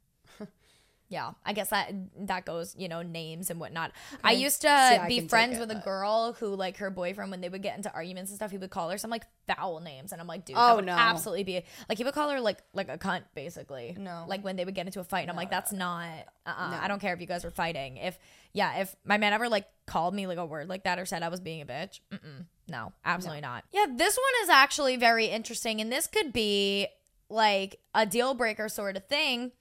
Yeah. 1.10 1.32
I 1.44 1.54
guess 1.54 1.70
that 1.72 1.92
that 2.28 2.46
goes, 2.46 2.76
you 2.78 2.88
know, 2.88 3.02
names 3.02 3.50
and 3.50 3.60
whatnot. 3.60 3.92
I 4.24 4.34
used 4.34 4.62
to 4.62 4.70
I 4.70 5.08
be 5.08 5.28
friends 5.28 5.58
it, 5.58 5.60
with 5.60 5.72
a 5.72 5.82
girl 5.84 6.34
who, 6.34 6.56
like, 6.56 6.78
her 6.78 6.90
boyfriend, 6.92 7.32
when 7.32 7.42
they 7.42 7.50
would 7.50 7.64
get 7.64 7.76
into 7.76 7.92
arguments 7.92 8.30
and 8.32 8.38
stuff, 8.38 8.52
he 8.52 8.58
would 8.58 8.70
call 8.70 8.90
her 8.92 8.98
some 8.98 9.10
like 9.10 9.26
foul 9.48 9.80
names. 9.80 10.12
And 10.12 10.22
I'm 10.22 10.28
like, 10.28 10.46
dude, 10.46 10.56
that 10.56 10.72
Oh, 10.72 10.76
would 10.78 10.86
no. 10.86 10.94
absolutely 10.94 11.44
be 11.44 11.64
like 11.90 11.98
he 11.98 12.04
would 12.04 12.14
call 12.14 12.30
her 12.30 12.40
like 12.40 12.60
like 12.74 12.90
a 12.90 12.98
cunt, 12.98 13.24
basically. 13.36 13.96
No. 14.00 14.26
Like 14.28 14.44
when 14.44 14.56
they 14.56 14.66
would 14.66 14.76
get 14.76 14.86
into 14.86 15.00
a 15.00 15.04
fight. 15.04 15.22
And 15.22 15.32
I'm 15.32 15.36
like, 15.36 15.50
that's 15.52 15.74
not 15.74 16.08
uh 16.46 16.50
uh 16.50 16.80
I 16.82 16.88
don't 16.88 17.00
care 17.00 17.14
if 17.14 17.22
you 17.22 17.28
guys 17.28 17.44
were 17.44 17.52
fighting. 17.52 17.98
If 17.98 18.18
yeah, 18.54 18.80
if 18.82 18.96
my 19.04 19.18
man 19.18 19.34
ever 19.34 19.50
like 19.50 19.66
called 19.88 20.14
me 20.14 20.28
like 20.28 20.38
a 20.38 20.46
word 20.46 20.70
like 20.70 20.84
that 20.84 21.00
or 21.00 21.06
said 21.06 21.24
I 21.24 21.30
was 21.30 21.40
being 21.40 21.62
a 21.62 21.66
bitch, 21.66 22.00
mm-mm, 22.12 22.46
no, 22.68 22.94
absolutely 23.04 23.42
not. 23.42 23.64
Yeah, 23.72 23.86
this 23.92 24.16
one 24.16 24.44
is 24.44 24.50
actually 24.50 24.96
very 24.96 25.26
interesting, 25.26 25.82
and 25.82 25.92
this 25.92 26.06
could 26.08 26.32
be 26.34 26.88
like 27.30 27.80
a 27.94 28.06
deal 28.06 28.34
breaker 28.34 28.70
sort 28.70 28.96
of 28.98 29.06
thing. 29.08 29.52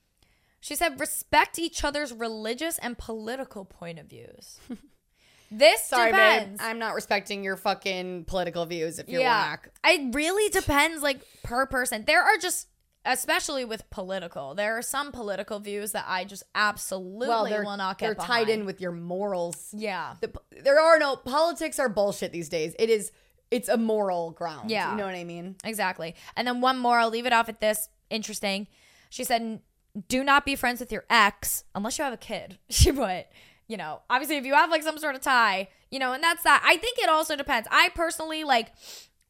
She 0.60 0.74
said, 0.74 0.98
respect 1.00 1.58
each 1.58 1.84
other's 1.84 2.12
religious 2.12 2.78
and 2.78 2.98
political 2.98 3.64
point 3.64 3.98
of 3.98 4.06
views. 4.06 4.58
this 5.50 5.84
Sorry, 5.84 6.10
depends. 6.10 6.58
babe. 6.60 6.68
I'm 6.68 6.78
not 6.78 6.94
respecting 6.94 7.42
your 7.44 7.56
fucking 7.56 8.24
political 8.24 8.66
views 8.66 8.98
if 8.98 9.08
you're 9.08 9.20
yeah, 9.20 9.50
whack. 9.50 9.70
it 9.84 10.14
really 10.14 10.50
depends, 10.50 11.02
like 11.02 11.20
per 11.42 11.64
person. 11.66 12.04
There 12.06 12.22
are 12.22 12.36
just, 12.38 12.66
especially 13.04 13.64
with 13.64 13.88
political, 13.90 14.54
there 14.54 14.76
are 14.76 14.82
some 14.82 15.12
political 15.12 15.60
views 15.60 15.92
that 15.92 16.04
I 16.08 16.24
just 16.24 16.42
absolutely 16.54 17.28
Well, 17.28 17.44
they're 17.46 17.62
will 17.64 17.76
not 17.76 17.98
get. 17.98 18.06
they're 18.06 18.14
tied 18.16 18.46
behind. 18.46 18.60
in 18.60 18.66
with 18.66 18.80
your 18.80 18.92
morals. 18.92 19.68
Yeah, 19.72 20.16
The, 20.20 20.32
there 20.62 20.80
are 20.80 20.98
no 20.98 21.16
politics 21.16 21.78
are 21.78 21.88
bullshit 21.88 22.32
these 22.32 22.48
days. 22.48 22.74
It 22.78 22.90
is 22.90 23.12
it's 23.50 23.70
a 23.70 23.78
moral 23.78 24.32
ground. 24.32 24.70
Yeah. 24.70 24.90
you 24.90 24.98
know 24.98 25.06
what 25.06 25.14
I 25.14 25.24
mean. 25.24 25.56
Exactly. 25.64 26.14
And 26.36 26.46
then 26.46 26.60
one 26.60 26.76
more, 26.78 26.98
I'll 26.98 27.08
leave 27.08 27.24
it 27.24 27.32
off 27.32 27.48
at 27.48 27.60
this. 27.60 27.88
Interesting. 28.10 28.66
She 29.08 29.24
said, 29.24 29.60
do 30.06 30.22
not 30.22 30.44
be 30.44 30.54
friends 30.56 30.80
with 30.80 30.92
your 30.92 31.04
ex 31.10 31.64
unless 31.74 31.98
you 31.98 32.04
have 32.04 32.12
a 32.12 32.18
kid. 32.18 32.58
She 32.70 32.92
put, 32.92 33.26
you 33.66 33.76
know, 33.76 34.00
obviously 34.10 34.36
if 34.36 34.44
you 34.44 34.54
have 34.54 34.70
like 34.70 34.82
some 34.82 34.98
sort 34.98 35.14
of 35.14 35.20
tie, 35.20 35.68
you 35.90 35.98
know, 35.98 36.12
and 36.12 36.22
that's 36.22 36.42
that. 36.44 36.62
I 36.64 36.76
think 36.76 36.98
it 36.98 37.08
also 37.08 37.36
depends. 37.36 37.66
I 37.70 37.90
personally 37.94 38.44
like 38.44 38.72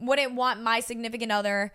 wouldn't 0.01 0.35
want 0.35 0.63
my 0.63 0.81
significant 0.81 1.33
other 1.33 1.73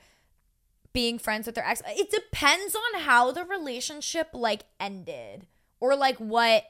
being 0.94 1.18
friends 1.18 1.46
with 1.46 1.56
their 1.56 1.66
ex. 1.68 1.82
It 1.88 2.12
depends 2.12 2.76
on 2.76 3.02
how 3.02 3.32
the 3.32 3.44
relationship 3.46 4.30
like 4.34 4.64
ended 4.80 5.48
or 5.80 5.96
like 5.96 6.18
what, 6.18 6.64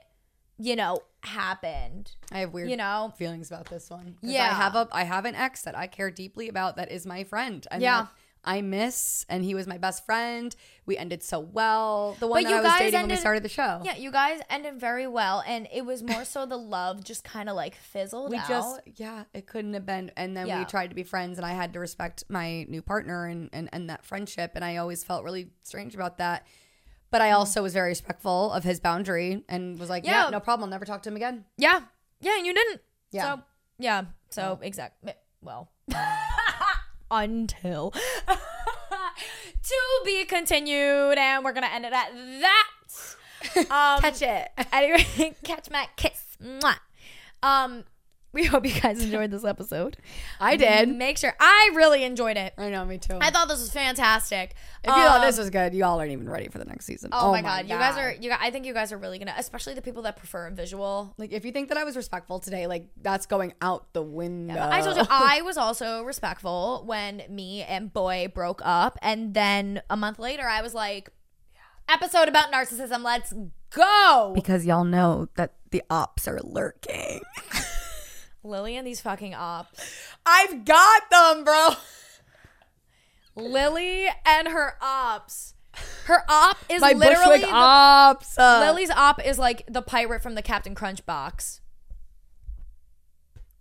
you 0.57 0.76
know, 0.76 0.99
happened. 1.23 2.11
I 2.31 2.40
have 2.40 2.53
weird 2.53 2.69
You 2.69 2.77
know? 2.77 3.14
feelings 3.18 3.52
about 3.52 3.69
this 3.69 3.90
one. 3.90 4.15
Yeah. 4.22 4.44
I 4.44 4.53
have 4.53 4.76
a 4.76 4.88
I 4.91 5.03
have 5.03 5.26
an 5.26 5.35
ex 5.35 5.64
that 5.64 5.77
I 5.77 5.88
care 5.88 6.11
deeply 6.11 6.48
about 6.48 6.76
that 6.77 6.91
is 6.91 7.06
my 7.06 7.23
friend. 7.23 7.65
And 7.69 7.81
Yeah. 7.81 8.07
I 8.45 8.61
miss 8.61 9.26
and 9.30 9.44
he 9.44 9.56
was 9.56 9.68
my 9.68 9.78
best 9.78 10.06
friend. 10.06 10.56
We 10.86 10.98
ended 10.98 11.24
so 11.24 11.40
well. 11.40 12.18
The 12.20 12.28
one 12.28 12.44
But 12.44 12.49
that 12.49 12.49
you 12.49 12.56
I 12.57 12.61
was 12.61 12.72
guys 12.72 12.80
dating 12.80 12.99
when 13.02 13.10
we 13.10 13.15
started 13.15 13.44
the 13.44 13.49
show. 13.49 13.82
Yeah, 13.84 13.95
you 13.95 14.11
guys 14.11 14.41
ended 14.49 14.80
very 14.80 15.07
well, 15.07 15.44
and 15.48 15.68
it 15.74 15.86
was 15.86 16.03
more 16.03 16.26
so 16.26 16.45
the 16.45 16.57
love 16.57 17.03
just 17.03 17.24
kind 17.24 17.48
of 17.48 17.56
like 17.56 17.76
fizzled 17.76 18.32
We 18.32 18.38
out. 18.38 18.48
just 18.49 18.82
yeah, 18.95 19.24
it 19.34 19.48
couldn't 19.48 19.74
have 19.74 19.86
been 19.86 20.11
and 20.18 20.36
then 20.36 20.48
Yeah. 20.48 20.60
we 20.60 20.65
tried 20.65 20.88
to 20.90 20.95
be 20.95 21.03
friends 21.03 21.38
and 21.38 21.45
I 21.45 21.52
had 21.53 21.74
to 21.74 21.80
respect 21.80 22.24
my 22.30 22.64
new 22.64 22.82
partner 22.82 23.26
and, 23.28 23.49
and, 23.53 23.70
and 23.72 23.90
that 23.90 24.06
friendship 24.06 24.52
and 24.56 24.64
I 24.65 24.78
always 24.78 25.03
felt 25.03 25.24
really 25.24 25.52
strange 25.64 25.95
about 25.95 26.18
that. 26.18 26.45
But 27.11 27.22
I 27.22 27.30
mm. 27.30 27.36
also 27.36 27.61
was 27.64 27.74
very 27.74 27.90
respectful 27.90 28.52
of 28.52 28.64
his 28.64 28.80
boundary 28.80 29.44
and 29.48 29.80
was 29.80 29.90
like, 29.90 30.03
yeah, 30.06 30.26
Yeah. 30.26 30.30
no 30.32 30.40
problem, 30.40 30.68
I'll 30.68 30.72
never 30.72 30.86
talk 30.86 31.02
to 31.03 31.10
him 31.10 31.15
again. 31.15 31.45
yeah, 31.57 31.82
yeah, 32.20 32.38
and 32.38 32.45
you 32.45 32.53
didn't. 32.53 32.82
Yeah. 33.11 33.36
So 33.36 33.41
yeah, 33.78 34.03
so 34.30 34.60
exact. 34.61 35.03
Well, 35.41 35.70
until 37.14 37.91
to 38.31 40.02
be 40.06 40.26
continued, 40.26 41.18
and 41.18 41.44
we're 41.44 41.53
gonna 41.53 41.69
end 41.73 41.85
it 41.85 41.94
at 41.94 42.11
that. 42.41 42.69
Um, 43.57 43.99
Catch 43.99 44.22
it. 44.22 44.49
anyway, 44.72 45.35
catch 45.44 45.69
my 45.69 45.88
kiss. 45.98 46.38
Mwah. 46.41 46.77
Um, 47.44 47.84
We 48.43 48.45
hope 48.45 48.65
you 48.65 48.73
guys 48.81 48.99
enjoyed 49.03 49.30
this 49.30 49.45
episode. 49.45 49.95
I 50.39 50.55
did. 50.55 50.89
Make 50.89 51.19
sure 51.19 51.35
I 51.39 51.69
really 51.76 52.03
enjoyed 52.03 52.35
it. 52.35 52.55
I 52.57 52.69
know, 52.72 52.84
me 52.84 52.97
too. 52.97 53.19
I 53.22 53.30
thought 53.30 53.47
this 53.47 53.60
was 53.60 53.72
fantastic. 53.72 54.55
if 54.84 54.88
you 54.88 54.91
thought 54.91 55.19
Um, 55.22 55.26
this 55.27 55.38
was 55.38 55.51
good, 55.51 55.76
y'all 55.76 55.99
aren't 55.99 56.11
even 56.11 56.27
ready 56.27 56.47
for 56.47 56.57
the 56.57 56.65
next 56.65 56.85
season. 56.88 57.11
Oh, 57.14 57.31
my, 57.31 57.43
god. 57.43 57.65
you 57.69 57.77
guys 57.77 57.95
are 57.95 58.11
you 58.11 58.31
guys, 58.31 58.39
I 58.41 58.49
think 58.49 58.65
you 58.65 58.73
guys 58.73 58.91
are 58.91 58.97
really 58.97 59.19
gonna 59.19 59.35
especially 59.38 59.76
the 59.76 59.84
people 59.84 60.01
that 60.03 60.18
prefer 60.18 60.47
a 60.47 60.51
visual. 60.51 61.14
like 61.19 61.31
if 61.31 61.45
you 61.45 61.51
think 61.51 61.69
that 61.69 61.77
I 61.77 61.84
was 61.84 61.95
respectful 61.95 62.39
today, 62.39 62.65
like 62.65 62.88
that's 62.99 63.27
going 63.27 63.53
out 63.61 63.93
the 63.93 64.01
window. 64.01 64.57
I 64.60 64.81
told 64.81 64.97
you 64.97 65.03
I 65.11 65.43
was 65.43 65.55
also 65.57 66.01
respectful 66.03 66.84
when 66.88 67.22
me 67.30 67.61
and 67.61 67.93
boy 67.93 68.31
broke 68.34 68.61
up 68.65 68.97
and 69.03 69.35
then 69.35 69.84
a 69.91 69.95
month 69.95 70.18
later 70.18 70.47
I 70.47 70.64
was 70.64 70.73
like 70.73 71.10
episode 71.88 72.27
about 72.30 72.51
narcissism, 72.51 73.03
let's 73.03 73.31
go. 73.69 74.31
because 74.34 74.65
y'all 74.65 74.85
know 74.85 75.27
that 75.35 75.53
the 75.72 75.84
ops 75.91 76.27
are 76.27 76.39
lurking. 76.43 77.22
Lily 78.44 78.76
and 78.78 78.86
these 78.86 78.99
fucking 79.02 79.34
ops. 79.34 79.80
I've 80.26 80.65
got 80.65 81.10
them, 81.10 81.44
bro. 81.44 81.70
Lily 83.36 84.07
and 84.26 84.48
her 84.49 84.76
ops. 84.82 85.56
Her 86.06 86.24
op 86.30 86.57
is 86.70 86.82
My 86.82 86.91
literally 86.94 87.38
Bushwick 87.38 87.41
the- 87.41 87.48
ops. 87.56 88.38
uh, 88.38 88.60
Lily's 88.68 88.91
op 88.91 89.26
is 89.26 89.40
like 89.40 89.64
the 89.68 89.82
pirate 89.82 90.22
from 90.22 90.36
the 90.36 90.41
Captain 90.44 90.76
Crunch 90.76 91.03
box. 91.06 91.61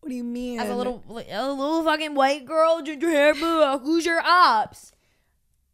What 0.00 0.10
do 0.10 0.14
you 0.14 0.24
mean? 0.24 0.58
As 0.60 0.68
a 0.68 0.74
little 0.74 1.02
a 1.08 1.12
little 1.52 1.84
fucking 1.84 2.14
white 2.14 2.44
girl, 2.44 2.82
ginger 2.82 3.08
hair, 3.08 3.34
boo. 3.34 3.78
Who's 3.78 4.04
your 4.04 4.20
ops? 4.20 4.92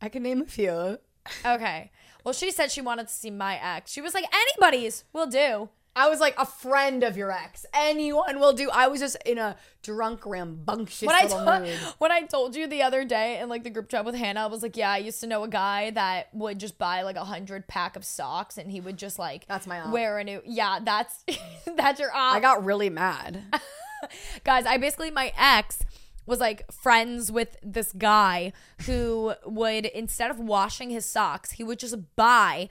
I 0.00 0.08
can 0.10 0.22
name 0.22 0.42
a 0.42 0.46
few. 0.46 0.98
Okay. 1.44 1.90
Well, 2.24 2.34
she 2.34 2.50
said 2.52 2.70
she 2.70 2.82
wanted 2.82 3.08
to 3.08 3.12
see 3.14 3.30
my 3.30 3.58
ex. 3.60 3.90
She 3.90 4.00
was 4.02 4.12
like, 4.14 4.26
anybody's 4.32 5.04
will 5.12 5.26
do. 5.26 5.70
I 5.98 6.08
was 6.08 6.20
like 6.20 6.34
a 6.38 6.46
friend 6.46 7.02
of 7.02 7.16
your 7.16 7.32
ex. 7.32 7.66
Anyone 7.74 8.38
will 8.38 8.52
do. 8.52 8.70
I 8.72 8.86
was 8.86 9.00
just 9.00 9.16
in 9.26 9.36
a 9.36 9.56
drunk, 9.82 10.24
rambunctious 10.24 11.06
When 11.06 11.16
I, 11.16 11.22
little 11.24 11.60
mood. 11.60 11.78
when 11.98 12.12
I 12.12 12.22
told 12.22 12.54
you 12.54 12.68
the 12.68 12.82
other 12.82 13.04
day 13.04 13.40
in 13.40 13.48
like 13.48 13.64
the 13.64 13.70
group 13.70 13.88
chat 13.88 14.04
with 14.04 14.14
Hannah, 14.14 14.42
I 14.44 14.46
was 14.46 14.62
like, 14.62 14.76
yeah, 14.76 14.92
I 14.92 14.98
used 14.98 15.20
to 15.22 15.26
know 15.26 15.42
a 15.42 15.48
guy 15.48 15.90
that 15.90 16.32
would 16.32 16.60
just 16.60 16.78
buy 16.78 17.02
like 17.02 17.16
a 17.16 17.24
hundred 17.24 17.66
pack 17.66 17.96
of 17.96 18.04
socks 18.04 18.58
and 18.58 18.70
he 18.70 18.80
would 18.80 18.96
just 18.96 19.18
like 19.18 19.44
That's 19.48 19.66
my 19.66 19.80
op. 19.80 19.90
wear 19.92 20.18
a 20.18 20.24
new 20.24 20.40
yeah, 20.46 20.78
that's 20.82 21.24
that's 21.76 21.98
your 21.98 22.14
op. 22.14 22.34
I 22.36 22.40
got 22.40 22.64
really 22.64 22.90
mad. 22.90 23.42
guys 24.44 24.64
i 24.64 24.76
basically 24.76 25.10
my 25.10 25.32
ex 25.36 25.80
was 26.24 26.38
like 26.38 26.70
friends 26.70 27.32
with 27.32 27.56
this 27.64 27.92
guy 27.92 28.52
who 28.86 29.34
would 29.44 29.86
instead 29.86 30.30
of 30.30 30.38
washing 30.38 30.90
his 30.90 31.04
socks 31.04 31.50
he 31.52 31.64
would 31.64 31.80
just 31.80 31.96
buy 32.14 32.68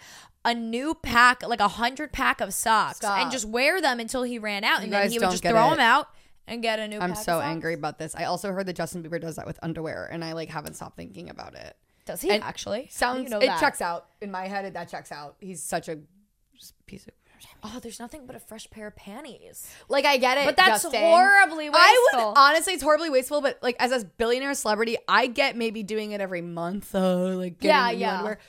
a 0.48 0.54
new 0.56 0.96
pack 0.96 1.46
like 1.48 1.60
a 1.60 1.68
hundred 1.68 2.12
pack 2.12 2.42
of 2.42 2.54
socks 2.54 2.98
Stop. 2.98 3.20
and 3.20 3.32
just 3.32 3.46
wear 3.46 3.82
them 3.82 4.00
until 4.00 4.24
he 4.24 4.40
ran 4.40 4.64
out 4.64 4.82
and 4.82 4.92
then 4.92 5.04
guys 5.04 5.12
he 5.12 5.18
would 5.20 5.24
don't 5.24 5.32
just 5.32 5.44
get 5.44 5.52
throw 5.52 5.68
it. 5.68 5.72
them 5.72 5.80
out 5.80 6.08
and 6.48 6.62
get 6.62 6.80
a 6.80 6.88
new 6.88 6.98
pack. 7.00 7.04
I'm 7.04 7.10
pack 7.12 7.18
of 7.20 7.24
so 7.26 7.32
socks. 7.34 7.46
angry 7.46 7.74
about 7.74 8.00
this. 8.00 8.16
I 8.16 8.24
also 8.24 8.52
heard 8.52 8.66
that 8.68 8.76
Justin 8.78 9.04
Bieber 9.04 9.20
does 9.22 9.36
that 9.36 9.46
with 9.46 9.60
underwear, 9.62 10.08
and 10.12 10.24
I 10.24 10.32
like 10.34 10.50
haven't 10.50 10.76
stopped 10.76 10.96
thinking 10.96 11.30
about 11.30 11.54
it. 11.56 11.76
does 12.06 12.22
he 12.22 12.32
actually 12.32 12.88
Sounds 12.90 13.24
you 13.24 13.30
know 13.30 13.40
it 13.40 13.48
that? 13.48 13.60
checks 13.60 13.82
out 13.82 14.08
in 14.22 14.32
my 14.32 14.48
head. 14.48 14.74
That 14.74 14.90
checks 14.90 15.12
out. 15.12 15.36
He's 15.42 15.62
such 15.62 15.90
a 15.90 16.00
piece 16.86 17.06
of. 17.06 17.14
oh 17.64 17.80
there's 17.84 18.00
nothing 18.00 18.26
but 18.26 18.36
a 18.36 18.40
fresh 18.40 18.68
pair 18.72 18.88
of 18.88 18.96
panties 18.96 19.68
Like 19.90 20.06
I 20.06 20.18
get 20.18 20.38
it, 20.40 20.46
But 20.46 20.56
that's 20.58 20.84
Justin. 20.84 21.02
horribly 21.02 21.68
I 21.72 22.06
wasteful. 22.14 22.30
would 22.30 22.38
honestly, 22.38 22.74
it's 22.74 22.82
horribly 22.84 23.10
wasteful. 23.10 23.42
But 23.42 23.60
like 23.62 23.76
as 23.80 23.92
a 23.92 24.06
billionaire 24.06 24.54
celebrity, 24.54 24.98
I 25.08 25.28
get 25.28 25.56
maybe 25.58 25.84
doing 25.84 26.12
it 26.14 26.22
every 26.22 26.42
month. 26.42 26.96
Uh, 26.96 27.36
like 27.36 27.60
getting 27.60 27.76
Yeah, 27.76 27.92
new 27.92 27.98
yeah. 27.98 28.14
underwear. 28.20 28.40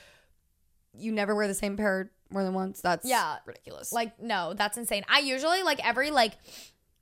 You 0.97 1.11
never 1.11 1.35
wear 1.35 1.47
the 1.47 1.53
same 1.53 1.77
pair 1.77 2.11
more 2.31 2.43
than 2.43 2.53
once. 2.53 2.81
That's 2.81 3.05
Yeah. 3.05 3.37
ridiculous. 3.45 3.91
Like 3.91 4.19
no, 4.21 4.53
that's 4.53 4.77
insane. 4.77 5.03
I 5.09 5.19
usually 5.19 5.63
like 5.63 5.85
every 5.85 6.11
like 6.11 6.33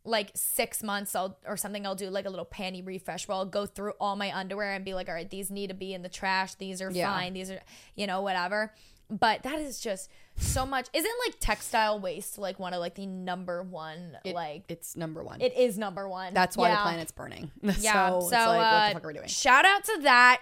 like 0.05 0.31
six 0.35 0.81
months 0.83 1.15
I'll 1.15 1.37
or 1.45 1.57
something 1.57 1.85
I'll 1.85 1.95
do 1.95 2.09
like 2.09 2.25
a 2.25 2.29
little 2.29 2.45
panty 2.45 2.85
refresh 2.85 3.27
where 3.27 3.35
I'll 3.35 3.45
go 3.45 3.65
through 3.65 3.91
all 3.99 4.15
my 4.15 4.33
underwear 4.35 4.71
and 4.73 4.85
be 4.85 4.93
like, 4.93 5.09
all 5.09 5.15
right, 5.15 5.29
these 5.29 5.51
need 5.51 5.67
to 5.67 5.73
be 5.73 5.93
in 5.93 6.01
the 6.01 6.07
trash. 6.09 6.55
These 6.55 6.81
are 6.81 6.89
Yeah. 6.91 7.11
fine. 7.13 7.33
These 7.33 7.51
are 7.51 7.59
you 7.95 8.07
know 8.07 8.21
whatever. 8.21 8.73
But 9.09 9.43
that 9.43 9.59
is 9.59 9.79
just 9.79 10.09
so 10.35 10.65
much. 10.65 10.87
Isn't 10.93 11.11
like 11.25 11.35
textile 11.39 11.99
waste 11.99 12.37
like 12.37 12.59
one 12.59 12.73
of 12.73 12.79
like 12.81 12.95
the 12.95 13.05
number 13.05 13.63
one 13.63 14.17
It- 14.25 14.35
like 14.35 14.63
it's 14.69 14.95
number 14.95 15.23
one. 15.23 15.41
it 15.41 15.55
is 15.57 15.77
number 15.77 16.07
one. 16.09 16.33
that's 16.33 16.55
why 16.57 16.71
the 16.71 16.77
planet's 16.77 17.11
burning. 17.11 17.51
Yeah. 17.61 18.09
so, 18.09 18.19
So, 18.21 18.25
it's 18.25 18.31
like, 18.33 18.47
what 18.57 18.65
uh, 18.65 18.87
the 18.89 18.93
fuck 18.95 19.03
are 19.03 19.07
we 19.07 19.13
doing? 19.13 19.27
shout 19.27 19.65
out 19.65 19.83
to 19.85 19.99
that 20.03 20.41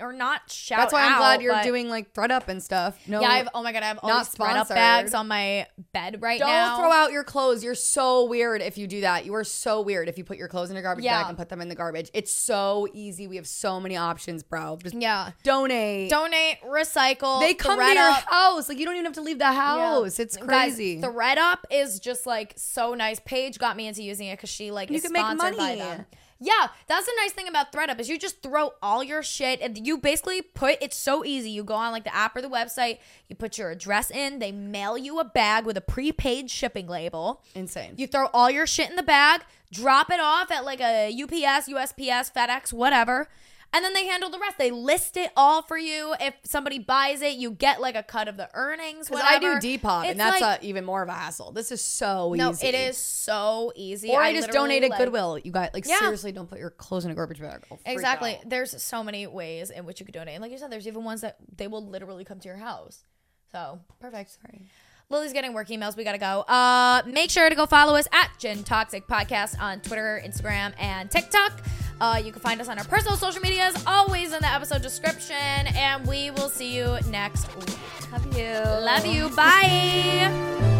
or 0.00 0.12
not 0.12 0.50
shout. 0.50 0.78
That's 0.78 0.92
why 0.92 1.04
I'm 1.06 1.18
glad 1.18 1.40
you're 1.42 1.52
but- 1.54 1.64
doing 1.64 1.88
like 1.88 2.12
ThredUp 2.12 2.48
and 2.48 2.62
stuff. 2.62 2.98
No, 3.06 3.20
Yeah, 3.20 3.28
I 3.28 3.36
have, 3.38 3.48
oh 3.54 3.62
my 3.62 3.72
god, 3.72 3.82
I 3.82 3.86
have 3.86 3.98
all 4.02 4.10
not 4.10 4.26
these 4.26 4.34
ThredUp 4.34 4.52
sponsored. 4.52 4.74
bags 4.74 5.14
on 5.14 5.28
my 5.28 5.66
bed 5.92 6.20
right 6.20 6.38
now. 6.38 6.46
Don't 6.46 6.54
now. 6.54 6.76
throw 6.78 6.92
out 6.92 7.12
your 7.12 7.24
clothes. 7.24 7.64
You're 7.64 7.74
so 7.74 8.24
weird 8.24 8.60
if 8.62 8.76
you 8.76 8.86
do 8.86 9.00
that. 9.02 9.24
You 9.24 9.34
are 9.34 9.44
so 9.44 9.80
weird 9.80 10.08
if 10.08 10.18
you 10.18 10.24
put 10.24 10.36
your 10.36 10.48
clothes 10.48 10.70
in 10.70 10.76
a 10.76 10.82
garbage 10.82 11.04
Yeah. 11.04 11.20
bag 11.22 11.28
and 11.30 11.38
put 11.38 11.48
them 11.48 11.60
in 11.60 11.68
the 11.68 11.74
garbage. 11.74 12.10
It's 12.14 12.32
so 12.32 12.88
easy. 12.92 13.26
We 13.26 13.36
have 13.36 13.46
so 13.46 13.80
many 13.80 13.96
options, 13.96 14.42
bro. 14.42 14.78
Just 14.82 14.96
Yeah. 14.96 15.30
donate. 15.42 16.10
Donate, 16.10 16.60
recycle. 16.62 17.40
they 17.40 17.54
come 17.54 17.78
to 17.78 17.84
thread 17.84 17.94
your 17.96 18.08
up. 18.10 18.24
house. 18.30 18.68
Like 18.68 18.78
you 18.78 18.84
don't 18.84 18.94
even 18.94 19.06
have 19.06 19.14
to 19.14 19.22
leave 19.22 19.38
the 19.38 19.52
house. 19.52 20.18
It's 20.18 20.36
crazy. 20.36 20.96
Guys, 20.96 21.10
ThredUp 21.10 21.58
is 21.70 22.00
just 22.00 22.26
like 22.26 22.52
so 22.56 22.94
nice. 22.94 23.20
Paige 23.24 23.58
got 23.58 23.76
me 23.76 23.86
into 23.86 24.02
using 24.02 24.28
it 24.28 24.34
because 24.36 24.50
she 24.50 24.70
like 24.70 24.90
You 24.90 24.96
is 24.96 25.02
can 25.02 25.12
make 25.12 25.20
sponsored 25.22 25.56
by 25.56 25.62
money. 25.76 25.78
them. 25.78 26.06
Yeah, 26.38 26.68
that's 26.86 27.06
the 27.06 27.12
nice 27.22 27.32
thing 27.32 27.48
about 27.48 27.72
ThredUp 27.72 27.98
is 27.98 28.08
you 28.08 28.18
just 28.18 28.42
throw 28.42 28.72
all 28.82 29.02
your 29.02 29.22
shit 29.22 29.60
and 29.60 29.86
you 29.86 29.96
basically 29.96 30.42
put 30.42 30.76
it's 30.82 30.96
so 30.96 31.24
easy. 31.24 31.50
You 31.50 31.64
go 31.64 31.74
on 31.74 31.92
like 31.92 32.04
the 32.04 32.14
app 32.14 32.36
or 32.36 32.42
the 32.42 32.48
website, 32.48 32.98
you 33.28 33.36
put 33.36 33.56
your 33.56 33.70
address 33.70 34.10
in, 34.10 34.38
they 34.38 34.52
mail 34.52 34.98
you 34.98 35.18
a 35.18 35.24
bag 35.24 35.64
with 35.64 35.76
a 35.76 35.80
prepaid 35.80 36.50
shipping 36.50 36.86
label. 36.86 37.42
Insane. 37.54 37.94
You 37.96 38.06
throw 38.06 38.26
all 38.34 38.50
your 38.50 38.66
shit 38.66 38.90
in 38.90 38.96
the 38.96 39.02
bag, 39.02 39.42
drop 39.72 40.10
it 40.10 40.20
off 40.20 40.50
at 40.50 40.64
like 40.64 40.80
a 40.80 41.08
UPS, 41.10 41.68
USPS, 41.68 42.32
FedEx, 42.32 42.72
whatever. 42.72 43.28
And 43.76 43.84
then 43.84 43.92
they 43.92 44.06
handle 44.06 44.30
the 44.30 44.38
rest. 44.38 44.56
They 44.56 44.70
list 44.70 45.18
it 45.18 45.30
all 45.36 45.60
for 45.60 45.76
you. 45.76 46.14
If 46.18 46.32
somebody 46.44 46.78
buys 46.78 47.20
it, 47.20 47.36
you 47.36 47.50
get 47.50 47.78
like 47.78 47.94
a 47.94 48.02
cut 48.02 48.26
of 48.26 48.38
the 48.38 48.48
earnings. 48.54 49.08
Because 49.10 49.22
I 49.22 49.38
do. 49.38 49.48
Depop, 49.56 50.04
It's 50.04 50.12
and 50.12 50.20
that's 50.20 50.40
like- 50.40 50.60
uh 50.62 50.62
even 50.66 50.86
more 50.86 51.02
of 51.02 51.10
a 51.10 51.12
hassle. 51.12 51.52
This 51.52 51.70
is 51.70 51.82
so 51.82 52.32
no, 52.34 52.52
easy. 52.52 52.68
it 52.68 52.74
is 52.74 52.96
so 52.96 53.72
easy. 53.76 54.08
Or 54.10 54.22
I, 54.22 54.32
just 54.32 54.50
donate 54.50 54.82
at 54.82 54.90
like- 54.90 54.98
Goodwill. 54.98 55.38
You 55.38 55.50
got 55.52 55.74
like 55.74 55.86
Yeah. 55.86 55.98
seriously, 55.98 56.32
don't 56.32 56.48
put 56.48 56.58
your 56.58 56.70
clothes 56.70 57.04
in 57.04 57.10
a 57.10 57.14
garbage 57.14 57.40
bag. 57.40 57.64
Exactly. 57.84 58.36
out. 58.36 58.48
There's 58.48 58.82
so 58.82 59.04
many 59.04 59.26
ways 59.26 59.68
in 59.70 59.84
which 59.84 60.00
you 60.00 60.06
could 60.06 60.14
donate. 60.14 60.34
And 60.36 60.42
like 60.42 60.52
you 60.52 60.58
said, 60.58 60.72
there's 60.72 60.88
even 60.88 61.04
ones 61.04 61.20
that 61.20 61.36
they 61.54 61.66
will 61.66 61.86
literally 61.86 62.24
come 62.24 62.40
to 62.40 62.48
your 62.48 62.56
house. 62.56 63.04
So 63.52 63.80
perfect. 64.00 64.38
Sorry. 64.42 64.62
Lily's 65.08 65.32
getting 65.32 65.52
work 65.52 65.68
emails. 65.68 65.96
We 65.96 66.02
gotta 66.02 66.18
go. 66.18 66.40
Uh, 66.40 67.02
make 67.06 67.30
sure 67.30 67.48
to 67.48 67.54
go 67.54 67.66
follow 67.66 67.94
us 67.94 68.08
at 68.12 68.30
Gin 68.38 68.64
Toxic 68.64 69.06
Podcast 69.06 69.60
on 69.60 69.80
Twitter, 69.80 70.20
Instagram, 70.24 70.72
and 70.78 71.10
TikTok. 71.10 71.52
Uh, 72.00 72.20
you 72.22 72.32
can 72.32 72.42
find 72.42 72.60
us 72.60 72.68
on 72.68 72.78
our 72.78 72.84
personal 72.84 73.16
social 73.16 73.40
medias, 73.40 73.74
always 73.86 74.32
in 74.32 74.40
the 74.40 74.48
episode 74.48 74.82
description. 74.82 75.36
And 75.36 76.06
we 76.06 76.30
will 76.32 76.48
see 76.48 76.76
you 76.76 76.98
next 77.08 77.54
week. 77.56 77.78
Love 78.12 78.36
you. 78.36 78.52
Love 78.84 79.06
you. 79.06 79.28
Bye. 79.36 80.75